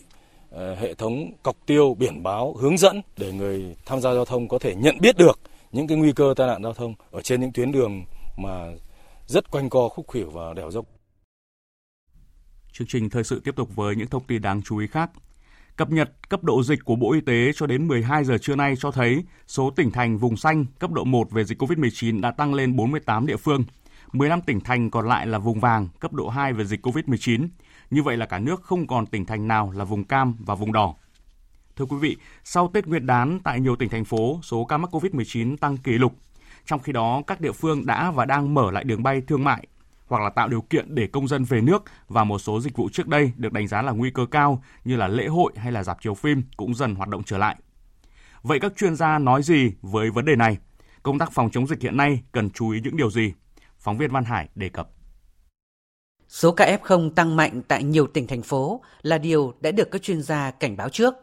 ờ, 0.51 0.75
hệ 0.75 0.93
thống 0.93 1.31
cọc 1.43 1.55
tiêu, 1.65 1.95
biển 1.99 2.23
báo, 2.23 2.53
hướng 2.53 2.77
dẫn 2.77 3.01
để 3.17 3.31
người 3.31 3.75
tham 3.85 4.01
gia 4.01 4.13
giao 4.13 4.25
thông 4.25 4.47
có 4.47 4.59
thể 4.59 4.75
nhận 4.75 4.97
biết 4.99 5.17
được 5.17 5.39
những 5.71 5.87
cái 5.87 5.97
nguy 5.97 6.11
cơ 6.11 6.33
tai 6.37 6.47
nạn 6.47 6.63
giao 6.63 6.73
thông 6.73 6.93
ở 7.11 7.21
trên 7.21 7.41
những 7.41 7.51
tuyến 7.51 7.71
đường 7.71 8.05
mà 8.37 8.71
rất 9.29 9.51
quanh 9.51 9.69
co 9.69 9.89
khúc 9.89 10.07
khuỷu 10.07 10.29
và 10.29 10.53
đèo 10.53 10.71
dốc. 10.71 10.85
Chương 12.71 12.87
trình 12.87 13.09
thời 13.09 13.23
sự 13.23 13.39
tiếp 13.39 13.55
tục 13.55 13.75
với 13.75 13.95
những 13.95 14.07
thông 14.07 14.23
tin 14.23 14.41
đáng 14.41 14.61
chú 14.61 14.77
ý 14.77 14.87
khác. 14.87 15.11
Cập 15.75 15.91
nhật 15.91 16.29
cấp 16.29 16.43
độ 16.43 16.63
dịch 16.63 16.79
của 16.85 16.95
Bộ 16.95 17.13
Y 17.13 17.21
tế 17.21 17.51
cho 17.55 17.67
đến 17.67 17.87
12 17.87 18.23
giờ 18.23 18.37
trưa 18.37 18.55
nay 18.55 18.73
cho 18.79 18.91
thấy 18.91 19.23
số 19.47 19.69
tỉnh 19.69 19.91
thành 19.91 20.17
vùng 20.17 20.37
xanh 20.37 20.65
cấp 20.79 20.91
độ 20.91 21.03
1 21.03 21.31
về 21.31 21.43
dịch 21.43 21.61
COVID-19 21.61 22.21
đã 22.21 22.31
tăng 22.31 22.53
lên 22.53 22.75
48 22.75 23.25
địa 23.25 23.37
phương. 23.37 23.63
15 24.11 24.41
tỉnh 24.41 24.59
thành 24.59 24.91
còn 24.91 25.07
lại 25.07 25.27
là 25.27 25.37
vùng 25.37 25.59
vàng 25.59 25.87
cấp 25.99 26.13
độ 26.13 26.29
2 26.29 26.53
về 26.53 26.65
dịch 26.65 26.85
COVID-19. 26.85 27.47
Như 27.91 28.03
vậy 28.03 28.17
là 28.17 28.25
cả 28.25 28.39
nước 28.39 28.63
không 28.63 28.87
còn 28.87 29.05
tỉnh 29.05 29.25
thành 29.25 29.47
nào 29.47 29.71
là 29.71 29.83
vùng 29.83 30.03
cam 30.03 30.35
và 30.39 30.55
vùng 30.55 30.71
đỏ. 30.71 30.95
Thưa 31.75 31.85
quý 31.85 31.97
vị, 31.97 32.17
sau 32.43 32.67
Tết 32.73 32.87
Nguyên 32.87 33.05
đán 33.05 33.39
tại 33.43 33.59
nhiều 33.59 33.75
tỉnh 33.75 33.89
thành 33.89 34.05
phố, 34.05 34.39
số 34.43 34.65
ca 34.65 34.77
mắc 34.77 34.95
COVID-19 34.95 35.57
tăng 35.57 35.77
kỷ 35.77 35.91
lục. 35.91 36.13
Trong 36.65 36.79
khi 36.79 36.93
đó, 36.93 37.21
các 37.27 37.41
địa 37.41 37.51
phương 37.51 37.85
đã 37.85 38.11
và 38.11 38.25
đang 38.25 38.53
mở 38.53 38.71
lại 38.71 38.83
đường 38.83 39.03
bay 39.03 39.21
thương 39.27 39.43
mại 39.43 39.67
hoặc 40.09 40.23
là 40.23 40.29
tạo 40.29 40.47
điều 40.47 40.61
kiện 40.61 40.95
để 40.95 41.07
công 41.07 41.27
dân 41.27 41.43
về 41.43 41.61
nước 41.61 41.83
và 42.07 42.23
một 42.23 42.39
số 42.39 42.61
dịch 42.61 42.77
vụ 42.77 42.89
trước 42.89 43.07
đây 43.07 43.31
được 43.35 43.53
đánh 43.53 43.67
giá 43.67 43.81
là 43.81 43.91
nguy 43.91 44.11
cơ 44.11 44.25
cao 44.31 44.63
như 44.83 44.95
là 44.95 45.07
lễ 45.07 45.27
hội 45.27 45.53
hay 45.55 45.71
là 45.71 45.83
dạp 45.83 46.01
chiếu 46.01 46.13
phim 46.13 46.43
cũng 46.57 46.75
dần 46.75 46.95
hoạt 46.95 47.09
động 47.09 47.23
trở 47.23 47.37
lại. 47.37 47.55
Vậy 48.41 48.59
các 48.59 48.73
chuyên 48.77 48.95
gia 48.95 49.19
nói 49.19 49.43
gì 49.43 49.71
với 49.81 50.11
vấn 50.11 50.25
đề 50.25 50.35
này? 50.35 50.57
Công 51.03 51.19
tác 51.19 51.31
phòng 51.31 51.49
chống 51.51 51.67
dịch 51.67 51.81
hiện 51.81 51.97
nay 51.97 52.23
cần 52.31 52.49
chú 52.49 52.69
ý 52.69 52.79
những 52.83 52.97
điều 52.97 53.11
gì? 53.11 53.33
Phóng 53.77 53.97
viên 53.97 54.11
Văn 54.11 54.23
Hải 54.23 54.49
đề 54.55 54.69
cập. 54.69 54.89
Số 56.27 56.51
ca 56.51 56.77
F0 56.83 57.09
tăng 57.09 57.35
mạnh 57.35 57.61
tại 57.67 57.83
nhiều 57.83 58.07
tỉnh 58.07 58.27
thành 58.27 58.41
phố 58.41 58.81
là 59.01 59.17
điều 59.17 59.53
đã 59.61 59.71
được 59.71 59.91
các 59.91 60.01
chuyên 60.01 60.21
gia 60.21 60.51
cảnh 60.51 60.77
báo 60.77 60.89
trước. 60.89 61.13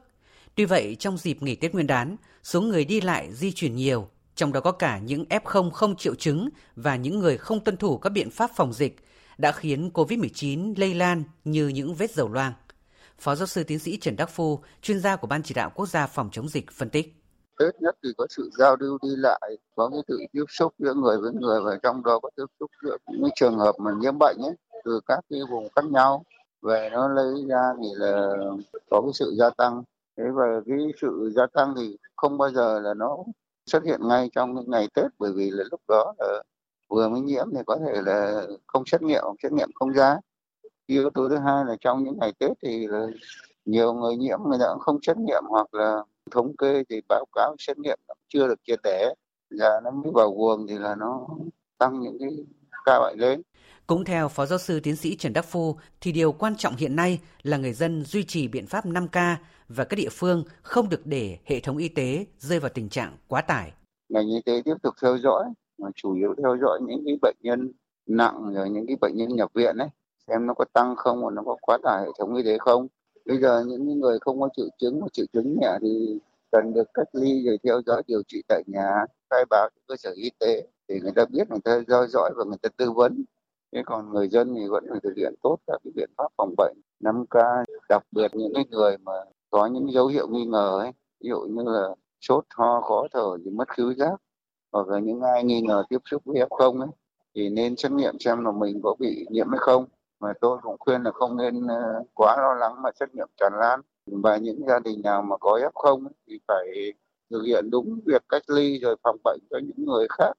Tuy 0.54 0.64
vậy, 0.64 0.96
trong 0.98 1.16
dịp 1.16 1.42
nghỉ 1.42 1.54
Tết 1.54 1.72
Nguyên 1.72 1.86
đán, 1.86 2.16
số 2.42 2.60
người 2.60 2.84
đi 2.84 3.00
lại 3.00 3.32
di 3.32 3.52
chuyển 3.52 3.76
nhiều 3.76 4.08
trong 4.36 4.52
đó 4.52 4.60
có 4.60 4.72
cả 4.72 4.98
những 4.98 5.24
F0 5.30 5.70
không 5.70 5.96
triệu 5.96 6.14
chứng 6.14 6.48
và 6.76 6.96
những 6.96 7.18
người 7.18 7.36
không 7.36 7.60
tuân 7.60 7.76
thủ 7.76 7.98
các 7.98 8.10
biện 8.10 8.30
pháp 8.30 8.50
phòng 8.54 8.72
dịch, 8.72 8.96
đã 9.38 9.52
khiến 9.52 9.90
COVID-19 9.94 10.74
lây 10.76 10.94
lan 10.94 11.22
như 11.44 11.68
những 11.68 11.94
vết 11.94 12.10
dầu 12.10 12.28
loang. 12.28 12.52
Phó 13.18 13.34
giáo 13.34 13.46
sư 13.46 13.64
tiến 13.64 13.78
sĩ 13.78 13.96
Trần 13.96 14.16
Đắc 14.16 14.30
Phu, 14.30 14.60
chuyên 14.82 15.00
gia 15.00 15.16
của 15.16 15.26
Ban 15.26 15.42
chỉ 15.42 15.54
đạo 15.54 15.70
quốc 15.74 15.86
gia 15.86 16.06
phòng 16.06 16.28
chống 16.32 16.48
dịch 16.48 16.70
phân 16.70 16.90
tích. 16.90 17.14
Tết 17.58 17.82
nhất 17.82 17.96
thì 18.02 18.08
có 18.18 18.26
sự 18.30 18.50
giao 18.58 18.76
lưu 18.80 18.98
đi 19.02 19.08
lại, 19.16 19.58
có 19.74 19.88
cái 19.88 20.00
sự 20.08 20.18
tiếp 20.32 20.44
xúc 20.48 20.74
giữa 20.78 20.94
người 20.94 21.18
với 21.18 21.32
người 21.32 21.60
và 21.64 21.78
trong 21.82 22.04
đó 22.04 22.18
có 22.22 22.30
tiếp 22.36 22.44
xúc 22.60 22.70
giữa 22.82 22.96
những 23.06 23.30
trường 23.34 23.58
hợp 23.58 23.74
mà 23.78 23.90
nhiễm 24.00 24.18
bệnh 24.18 24.36
ấy, 24.42 24.52
từ 24.84 25.00
các 25.06 25.20
cái 25.30 25.40
vùng 25.50 25.68
khác 25.76 25.84
nhau 25.84 26.24
về 26.62 26.88
nó 26.92 27.08
lấy 27.08 27.44
ra 27.48 27.62
thì 27.82 27.88
là 27.94 28.28
có 28.90 29.00
cái 29.00 29.12
sự 29.14 29.34
gia 29.38 29.50
tăng. 29.50 29.82
Thế 30.18 30.24
và 30.34 30.60
cái 30.66 30.76
sự 31.00 31.32
gia 31.36 31.46
tăng 31.54 31.74
thì 31.76 31.96
không 32.16 32.38
bao 32.38 32.50
giờ 32.50 32.80
là 32.80 32.94
nó 32.94 33.16
xuất 33.66 33.84
hiện 33.84 34.00
ngay 34.08 34.30
trong 34.32 34.54
những 34.54 34.70
ngày 34.70 34.88
Tết, 34.94 35.06
bởi 35.18 35.32
vì 35.32 35.50
là 35.50 35.64
lúc 35.70 35.80
đó 35.88 36.14
là 36.18 36.42
vừa 36.88 37.08
mới 37.08 37.20
nhiễm 37.20 37.46
thì 37.54 37.60
có 37.66 37.76
thể 37.76 38.02
là 38.02 38.46
không 38.66 38.82
xét 38.86 39.02
nghiệm 39.02 39.22
xét 39.42 39.52
nghiệm 39.52 39.70
không 39.74 39.92
ra 39.92 40.16
yếu 40.86 41.10
tố 41.10 41.28
thứ 41.28 41.36
hai 41.36 41.64
là 41.64 41.76
trong 41.80 42.04
những 42.04 42.18
ngày 42.18 42.32
Tết 42.38 42.50
thì 42.62 42.86
là 42.86 43.06
nhiều 43.64 43.92
người 43.92 44.16
nhiễm, 44.16 44.38
người 44.48 44.58
ta 44.60 44.66
cũng 44.72 44.80
không 44.80 44.98
xét 45.02 45.16
nghiệm 45.16 45.42
hoặc 45.48 45.74
là 45.74 46.02
thống 46.30 46.56
kê 46.56 46.84
thì 46.88 47.00
báo 47.08 47.24
cáo 47.32 47.56
xét 47.58 47.78
nghiệm 47.78 47.98
chưa 48.28 48.48
được 48.48 48.60
triệt 48.66 48.80
để 48.82 49.14
giờ 49.50 49.80
nó 49.84 49.90
mới 49.90 50.12
vào 50.14 50.30
guồng 50.30 50.66
thì 50.66 50.78
là 50.78 50.94
nó 50.94 51.26
tăng 51.78 52.00
những 52.00 52.18
cái 52.20 52.30
ca 52.86 52.98
bệnh 53.00 53.18
lên 53.18 53.42
cũng 53.86 54.04
theo 54.04 54.28
Phó 54.28 54.46
Giáo 54.46 54.58
sư 54.58 54.80
Tiến 54.80 54.96
sĩ 54.96 55.16
Trần 55.16 55.32
Đắc 55.32 55.44
Phu, 55.44 55.76
thì 56.00 56.12
điều 56.12 56.32
quan 56.32 56.56
trọng 56.56 56.76
hiện 56.76 56.96
nay 56.96 57.20
là 57.42 57.56
người 57.56 57.72
dân 57.72 58.04
duy 58.04 58.24
trì 58.24 58.48
biện 58.48 58.66
pháp 58.66 58.86
5K 58.86 59.36
và 59.68 59.84
các 59.84 59.96
địa 59.96 60.08
phương 60.12 60.44
không 60.62 60.88
được 60.88 61.06
để 61.06 61.38
hệ 61.44 61.60
thống 61.60 61.76
y 61.76 61.88
tế 61.88 62.26
rơi 62.38 62.60
vào 62.60 62.70
tình 62.74 62.88
trạng 62.88 63.16
quá 63.28 63.40
tải. 63.40 63.72
Ngành 64.08 64.28
y 64.28 64.42
tế 64.46 64.62
tiếp 64.64 64.74
tục 64.82 64.94
theo 65.02 65.18
dõi, 65.18 65.44
mà 65.78 65.88
chủ 65.94 66.14
yếu 66.14 66.34
theo 66.42 66.56
dõi 66.62 66.80
những 66.82 67.02
cái 67.06 67.16
bệnh 67.22 67.36
nhân 67.40 67.72
nặng 68.06 68.54
rồi 68.54 68.70
những 68.70 68.86
cái 68.86 68.96
bệnh 69.00 69.16
nhân 69.16 69.36
nhập 69.36 69.50
viện 69.54 69.76
ấy, 69.76 69.88
xem 70.26 70.46
nó 70.46 70.54
có 70.54 70.64
tăng 70.72 70.96
không 70.96 71.24
và 71.24 71.30
nó 71.30 71.42
có 71.42 71.56
quá 71.60 71.78
tải 71.82 72.02
hệ 72.02 72.10
thống 72.18 72.34
y 72.34 72.42
tế 72.42 72.58
không. 72.58 72.86
Bây 73.24 73.38
giờ 73.38 73.64
những 73.66 74.00
người 74.00 74.18
không 74.20 74.40
có 74.40 74.48
triệu 74.56 74.68
chứng 74.78 75.00
hoặc 75.00 75.12
triệu 75.12 75.26
chứng 75.32 75.56
nhẹ 75.60 75.78
thì 75.82 76.18
cần 76.52 76.72
được 76.74 76.88
cách 76.94 77.08
ly 77.12 77.46
rồi 77.46 77.58
theo 77.64 77.80
dõi 77.86 78.02
điều 78.06 78.22
trị 78.28 78.42
tại 78.48 78.62
nhà, 78.66 78.90
khai 79.30 79.44
báo 79.50 79.68
cho 79.74 79.80
cơ 79.86 79.96
sở 79.96 80.12
y 80.16 80.30
tế 80.38 80.66
thì 80.88 81.00
người 81.00 81.12
ta 81.16 81.24
biết 81.30 81.50
người 81.50 81.60
ta 81.64 81.80
theo 81.88 82.06
dõi 82.06 82.30
và 82.36 82.44
người 82.44 82.58
ta 82.62 82.68
tư 82.76 82.90
vấn. 82.90 83.24
Thế 83.72 83.82
còn 83.86 84.12
người 84.12 84.28
dân 84.28 84.54
thì 84.54 84.66
vẫn 84.68 84.84
phải 84.90 85.00
thực 85.02 85.12
hiện 85.16 85.34
tốt 85.42 85.56
các 85.66 85.80
cái 85.84 85.92
biện 85.94 86.10
pháp 86.16 86.28
phòng 86.36 86.54
bệnh. 86.56 86.76
5K 87.00 87.64
đặc 87.88 88.02
biệt 88.10 88.30
những 88.34 88.52
cái 88.54 88.64
người 88.70 88.96
mà 88.98 89.12
có 89.50 89.66
những 89.66 89.92
dấu 89.92 90.06
hiệu 90.06 90.28
nghi 90.28 90.44
ngờ 90.44 90.78
ấy 90.78 90.92
ví 91.20 91.28
dụ 91.28 91.40
như 91.40 91.62
là 91.66 91.88
sốt 92.20 92.44
ho 92.54 92.80
khó 92.80 93.06
thở 93.12 93.36
thì 93.44 93.50
mất 93.50 93.68
khứu 93.68 93.94
giác 93.94 94.16
hoặc 94.72 94.88
là 94.88 94.98
những 94.98 95.20
ai 95.20 95.44
nghi 95.44 95.60
ngờ 95.60 95.84
tiếp 95.88 95.98
xúc 96.04 96.22
với 96.24 96.36
f0 96.36 96.80
ấy 96.80 96.88
thì 97.36 97.48
nên 97.48 97.76
xét 97.76 97.92
nghiệm 97.92 98.18
xem 98.18 98.44
là 98.44 98.52
mình 98.52 98.80
có 98.82 98.96
bị 98.98 99.26
nhiễm 99.30 99.48
hay 99.48 99.58
không. 99.60 99.84
Mà 100.20 100.32
tôi 100.40 100.58
cũng 100.62 100.76
khuyên 100.78 101.02
là 101.02 101.10
không 101.12 101.36
nên 101.36 101.66
ờ, 101.66 102.04
quá 102.14 102.36
lo 102.38 102.54
lắng 102.54 102.82
mà 102.82 102.90
xét 103.00 103.14
nghiệm 103.14 103.28
tràn 103.36 103.52
lan. 103.60 103.80
Và 104.06 104.36
những 104.36 104.66
gia 104.68 104.78
đình 104.78 105.02
nào 105.02 105.22
mà 105.22 105.36
có 105.36 105.60
f0 105.74 106.06
ấy, 106.06 106.14
thì 106.26 106.38
phải 106.48 106.92
thực 107.30 107.42
hiện 107.42 107.70
đúng 107.70 108.00
việc 108.06 108.22
cách 108.28 108.42
ly 108.50 108.78
rồi 108.78 108.96
phòng 109.02 109.16
bệnh 109.24 109.40
cho 109.50 109.58
những 109.58 109.86
người 109.86 110.06
khác 110.10 110.32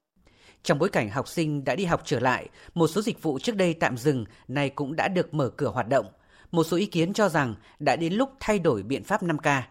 trong 0.68 0.80
bối 0.80 0.90
cảnh 0.90 1.10
học 1.10 1.28
sinh 1.28 1.64
đã 1.64 1.76
đi 1.76 1.86
học 1.86 2.02
trở 2.06 2.20
lại, 2.20 2.50
một 2.74 2.88
số 2.88 3.02
dịch 3.02 3.24
vụ 3.24 3.40
trước 3.40 3.56
đây 3.56 3.74
tạm 3.74 3.98
dừng 3.98 4.26
này 4.48 4.70
cũng 4.70 4.96
đã 4.96 5.08
được 5.08 5.34
mở 5.34 5.50
cửa 5.50 5.68
hoạt 5.68 5.88
động. 5.88 6.06
Một 6.52 6.64
số 6.64 6.78
ý 6.78 6.86
kiến 6.86 7.14
cho 7.14 7.30
rằng 7.30 7.56
đã 7.80 7.96
đến 7.96 8.14
lúc 8.14 8.30
thay 8.40 8.60
đổi 8.60 8.84
biện 8.84 9.04
pháp 9.04 9.24
5K. 9.24 9.62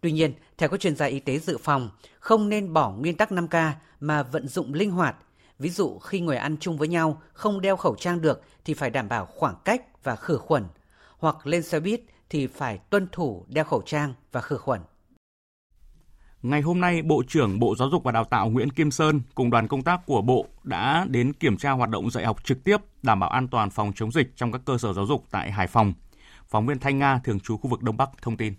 Tuy 0.00 0.12
nhiên, 0.12 0.32
theo 0.58 0.68
các 0.68 0.80
chuyên 0.80 0.96
gia 0.96 1.06
y 1.06 1.20
tế 1.20 1.38
dự 1.38 1.58
phòng, 1.58 1.90
không 2.20 2.48
nên 2.48 2.72
bỏ 2.72 2.90
nguyên 2.90 3.16
tắc 3.16 3.32
5K 3.32 3.70
mà 4.00 4.22
vận 4.22 4.48
dụng 4.48 4.74
linh 4.74 4.90
hoạt. 4.90 5.16
Ví 5.58 5.70
dụ 5.70 5.98
khi 5.98 6.20
ngồi 6.20 6.36
ăn 6.36 6.56
chung 6.60 6.78
với 6.78 6.88
nhau 6.88 7.22
không 7.32 7.60
đeo 7.60 7.76
khẩu 7.76 7.96
trang 7.96 8.20
được 8.20 8.42
thì 8.64 8.74
phải 8.74 8.90
đảm 8.90 9.08
bảo 9.08 9.26
khoảng 9.26 9.54
cách 9.64 9.82
và 10.04 10.16
khử 10.16 10.36
khuẩn. 10.36 10.64
Hoặc 11.18 11.46
lên 11.46 11.62
xe 11.62 11.80
buýt 11.80 12.00
thì 12.30 12.46
phải 12.46 12.78
tuân 12.78 13.08
thủ 13.12 13.46
đeo 13.48 13.64
khẩu 13.64 13.82
trang 13.82 14.14
và 14.32 14.40
khử 14.40 14.56
khuẩn. 14.56 14.80
Ngày 16.42 16.60
hôm 16.60 16.80
nay, 16.80 17.02
Bộ 17.02 17.22
trưởng 17.28 17.58
Bộ 17.58 17.74
Giáo 17.78 17.88
dục 17.90 18.04
và 18.04 18.12
Đào 18.12 18.24
tạo 18.24 18.48
Nguyễn 18.48 18.70
Kim 18.70 18.90
Sơn 18.90 19.20
cùng 19.34 19.50
đoàn 19.50 19.68
công 19.68 19.82
tác 19.82 20.06
của 20.06 20.22
Bộ 20.22 20.46
đã 20.62 21.06
đến 21.08 21.32
kiểm 21.32 21.56
tra 21.56 21.70
hoạt 21.70 21.90
động 21.90 22.10
dạy 22.10 22.24
học 22.24 22.44
trực 22.44 22.64
tiếp 22.64 22.76
đảm 23.02 23.20
bảo 23.20 23.30
an 23.30 23.48
toàn 23.48 23.70
phòng 23.70 23.92
chống 23.94 24.12
dịch 24.12 24.32
trong 24.36 24.52
các 24.52 24.60
cơ 24.64 24.78
sở 24.78 24.92
giáo 24.92 25.06
dục 25.06 25.24
tại 25.30 25.50
Hải 25.50 25.66
Phòng. 25.66 25.92
Phóng 26.48 26.66
viên 26.66 26.78
Thanh 26.78 26.98
Nga 26.98 27.20
thường 27.24 27.40
trú 27.40 27.56
khu 27.56 27.70
vực 27.70 27.82
Đông 27.82 27.96
Bắc 27.96 28.10
thông 28.22 28.36
tin. 28.36 28.54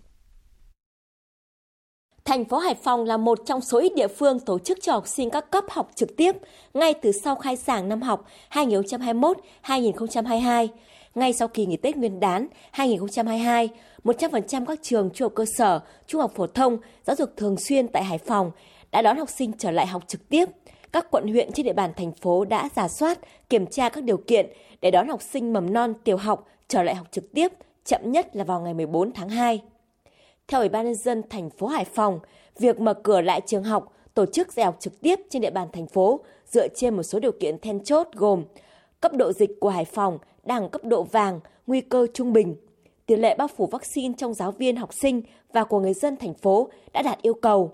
Thành 2.25 2.45
phố 2.45 2.57
Hải 2.57 2.75
Phòng 2.83 3.03
là 3.03 3.17
một 3.17 3.39
trong 3.45 3.61
số 3.61 3.79
ít 3.79 3.91
địa 3.95 4.07
phương 4.07 4.39
tổ 4.39 4.59
chức 4.59 4.77
cho 4.81 4.93
học 4.93 5.07
sinh 5.07 5.29
các 5.29 5.51
cấp 5.51 5.63
học 5.71 5.89
trực 5.95 6.17
tiếp 6.17 6.35
ngay 6.73 6.93
từ 7.01 7.11
sau 7.11 7.35
khai 7.35 7.55
giảng 7.55 7.89
năm 7.89 8.01
học 8.01 8.25
2021-2022, 8.51 10.67
ngay 11.15 11.33
sau 11.33 11.47
kỳ 11.47 11.65
nghỉ 11.65 11.77
Tết 11.77 11.97
Nguyên 11.97 12.19
đán 12.19 12.47
2022 12.71 13.69
100% 14.03 14.65
các 14.65 14.79
trường 14.81 15.09
trung 15.13 15.25
học 15.25 15.31
cơ 15.35 15.45
sở, 15.57 15.79
trung 16.07 16.21
học 16.21 16.31
phổ 16.35 16.47
thông, 16.47 16.77
giáo 17.03 17.15
dục 17.15 17.29
thường 17.37 17.57
xuyên 17.57 17.87
tại 17.87 18.03
Hải 18.03 18.17
Phòng 18.17 18.51
đã 18.91 19.01
đón 19.01 19.17
học 19.17 19.29
sinh 19.29 19.51
trở 19.57 19.71
lại 19.71 19.87
học 19.87 20.03
trực 20.07 20.29
tiếp. 20.29 20.45
Các 20.91 21.11
quận 21.11 21.27
huyện 21.27 21.51
trên 21.51 21.65
địa 21.65 21.73
bàn 21.73 21.91
thành 21.97 22.11
phố 22.11 22.45
đã 22.45 22.69
giả 22.75 22.87
soát, 22.87 23.19
kiểm 23.49 23.67
tra 23.67 23.89
các 23.89 24.03
điều 24.03 24.17
kiện 24.17 24.49
để 24.81 24.91
đón 24.91 25.07
học 25.07 25.21
sinh 25.21 25.53
mầm 25.53 25.73
non 25.73 25.93
tiểu 26.03 26.17
học 26.17 26.47
trở 26.67 26.83
lại 26.83 26.95
học 26.95 27.07
trực 27.11 27.33
tiếp, 27.33 27.51
chậm 27.85 28.11
nhất 28.11 28.35
là 28.35 28.43
vào 28.43 28.61
ngày 28.61 28.73
14 28.73 29.11
tháng 29.11 29.29
2. 29.29 29.61
Theo 30.47 30.59
Ủy 30.59 30.69
ban 30.69 30.85
nhân 30.85 30.95
dân 30.95 31.23
thành 31.29 31.49
phố 31.49 31.67
Hải 31.67 31.85
Phòng, 31.85 32.19
việc 32.59 32.79
mở 32.79 32.93
cửa 32.93 33.21
lại 33.21 33.41
trường 33.45 33.63
học, 33.63 33.93
tổ 34.13 34.25
chức 34.25 34.53
dạy 34.53 34.65
học 34.65 34.77
trực 34.79 35.01
tiếp 35.01 35.19
trên 35.29 35.41
địa 35.41 35.49
bàn 35.49 35.67
thành 35.73 35.87
phố 35.87 36.19
dựa 36.51 36.67
trên 36.75 36.95
một 36.95 37.03
số 37.03 37.19
điều 37.19 37.31
kiện 37.31 37.59
then 37.59 37.83
chốt 37.83 38.07
gồm 38.13 38.43
cấp 39.01 39.13
độ 39.13 39.33
dịch 39.33 39.59
của 39.59 39.69
Hải 39.69 39.85
Phòng 39.85 40.17
đang 40.43 40.69
cấp 40.69 40.83
độ 40.83 41.03
vàng, 41.03 41.39
nguy 41.67 41.81
cơ 41.81 42.07
trung 42.13 42.33
bình, 42.33 42.55
tỷ 43.05 43.15
lệ 43.15 43.35
bao 43.35 43.47
phủ 43.47 43.65
vaccine 43.65 44.13
trong 44.17 44.33
giáo 44.33 44.51
viên, 44.51 44.75
học 44.75 44.93
sinh 44.93 45.21
và 45.53 45.63
của 45.63 45.79
người 45.79 45.93
dân 45.93 46.17
thành 46.17 46.33
phố 46.33 46.69
đã 46.93 47.01
đạt 47.01 47.21
yêu 47.21 47.33
cầu. 47.33 47.71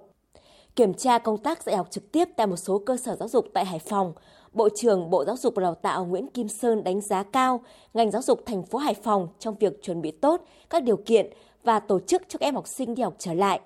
Kiểm 0.76 0.94
tra 0.94 1.18
công 1.18 1.38
tác 1.38 1.64
dạy 1.64 1.76
học 1.76 1.88
trực 1.92 2.12
tiếp 2.12 2.30
tại 2.36 2.48
một 2.48 2.56
số 2.56 2.80
cơ 2.86 2.98
sở 2.98 3.16
giáo 3.16 3.30
dục 3.30 3.46
tại 3.54 3.66
Hải 3.66 3.80
Phòng, 3.80 4.14
Bộ 4.54 4.70
trưởng 4.76 5.10
Bộ 5.10 5.26
Giáo 5.26 5.38
dục 5.38 5.56
và 5.56 5.64
Đào 5.64 5.76
tạo 5.76 6.06
Nguyễn 6.06 6.28
Kim 6.28 6.48
Sơn 6.48 6.84
đánh 6.84 7.02
giá 7.02 7.24
cao 7.24 7.62
ngành 7.94 8.12
giáo 8.12 8.22
dục 8.22 8.44
thành 8.46 8.64
phố 8.64 8.78
Hải 8.78 8.94
Phòng 8.94 9.28
trong 9.40 9.56
việc 9.60 9.82
chuẩn 9.82 10.02
bị 10.02 10.12
tốt 10.12 10.46
các 10.70 10.84
điều 10.84 10.98
kiện 10.98 11.30
và 11.64 11.80
tổ 11.80 12.00
chức 12.00 12.22
cho 12.28 12.38
các 12.40 12.46
em 12.46 12.56
học 12.56 12.68
sinh 12.68 12.96
đi 12.96 13.04
học 13.04 13.16
trở 13.18 13.34
lại. 13.34 13.60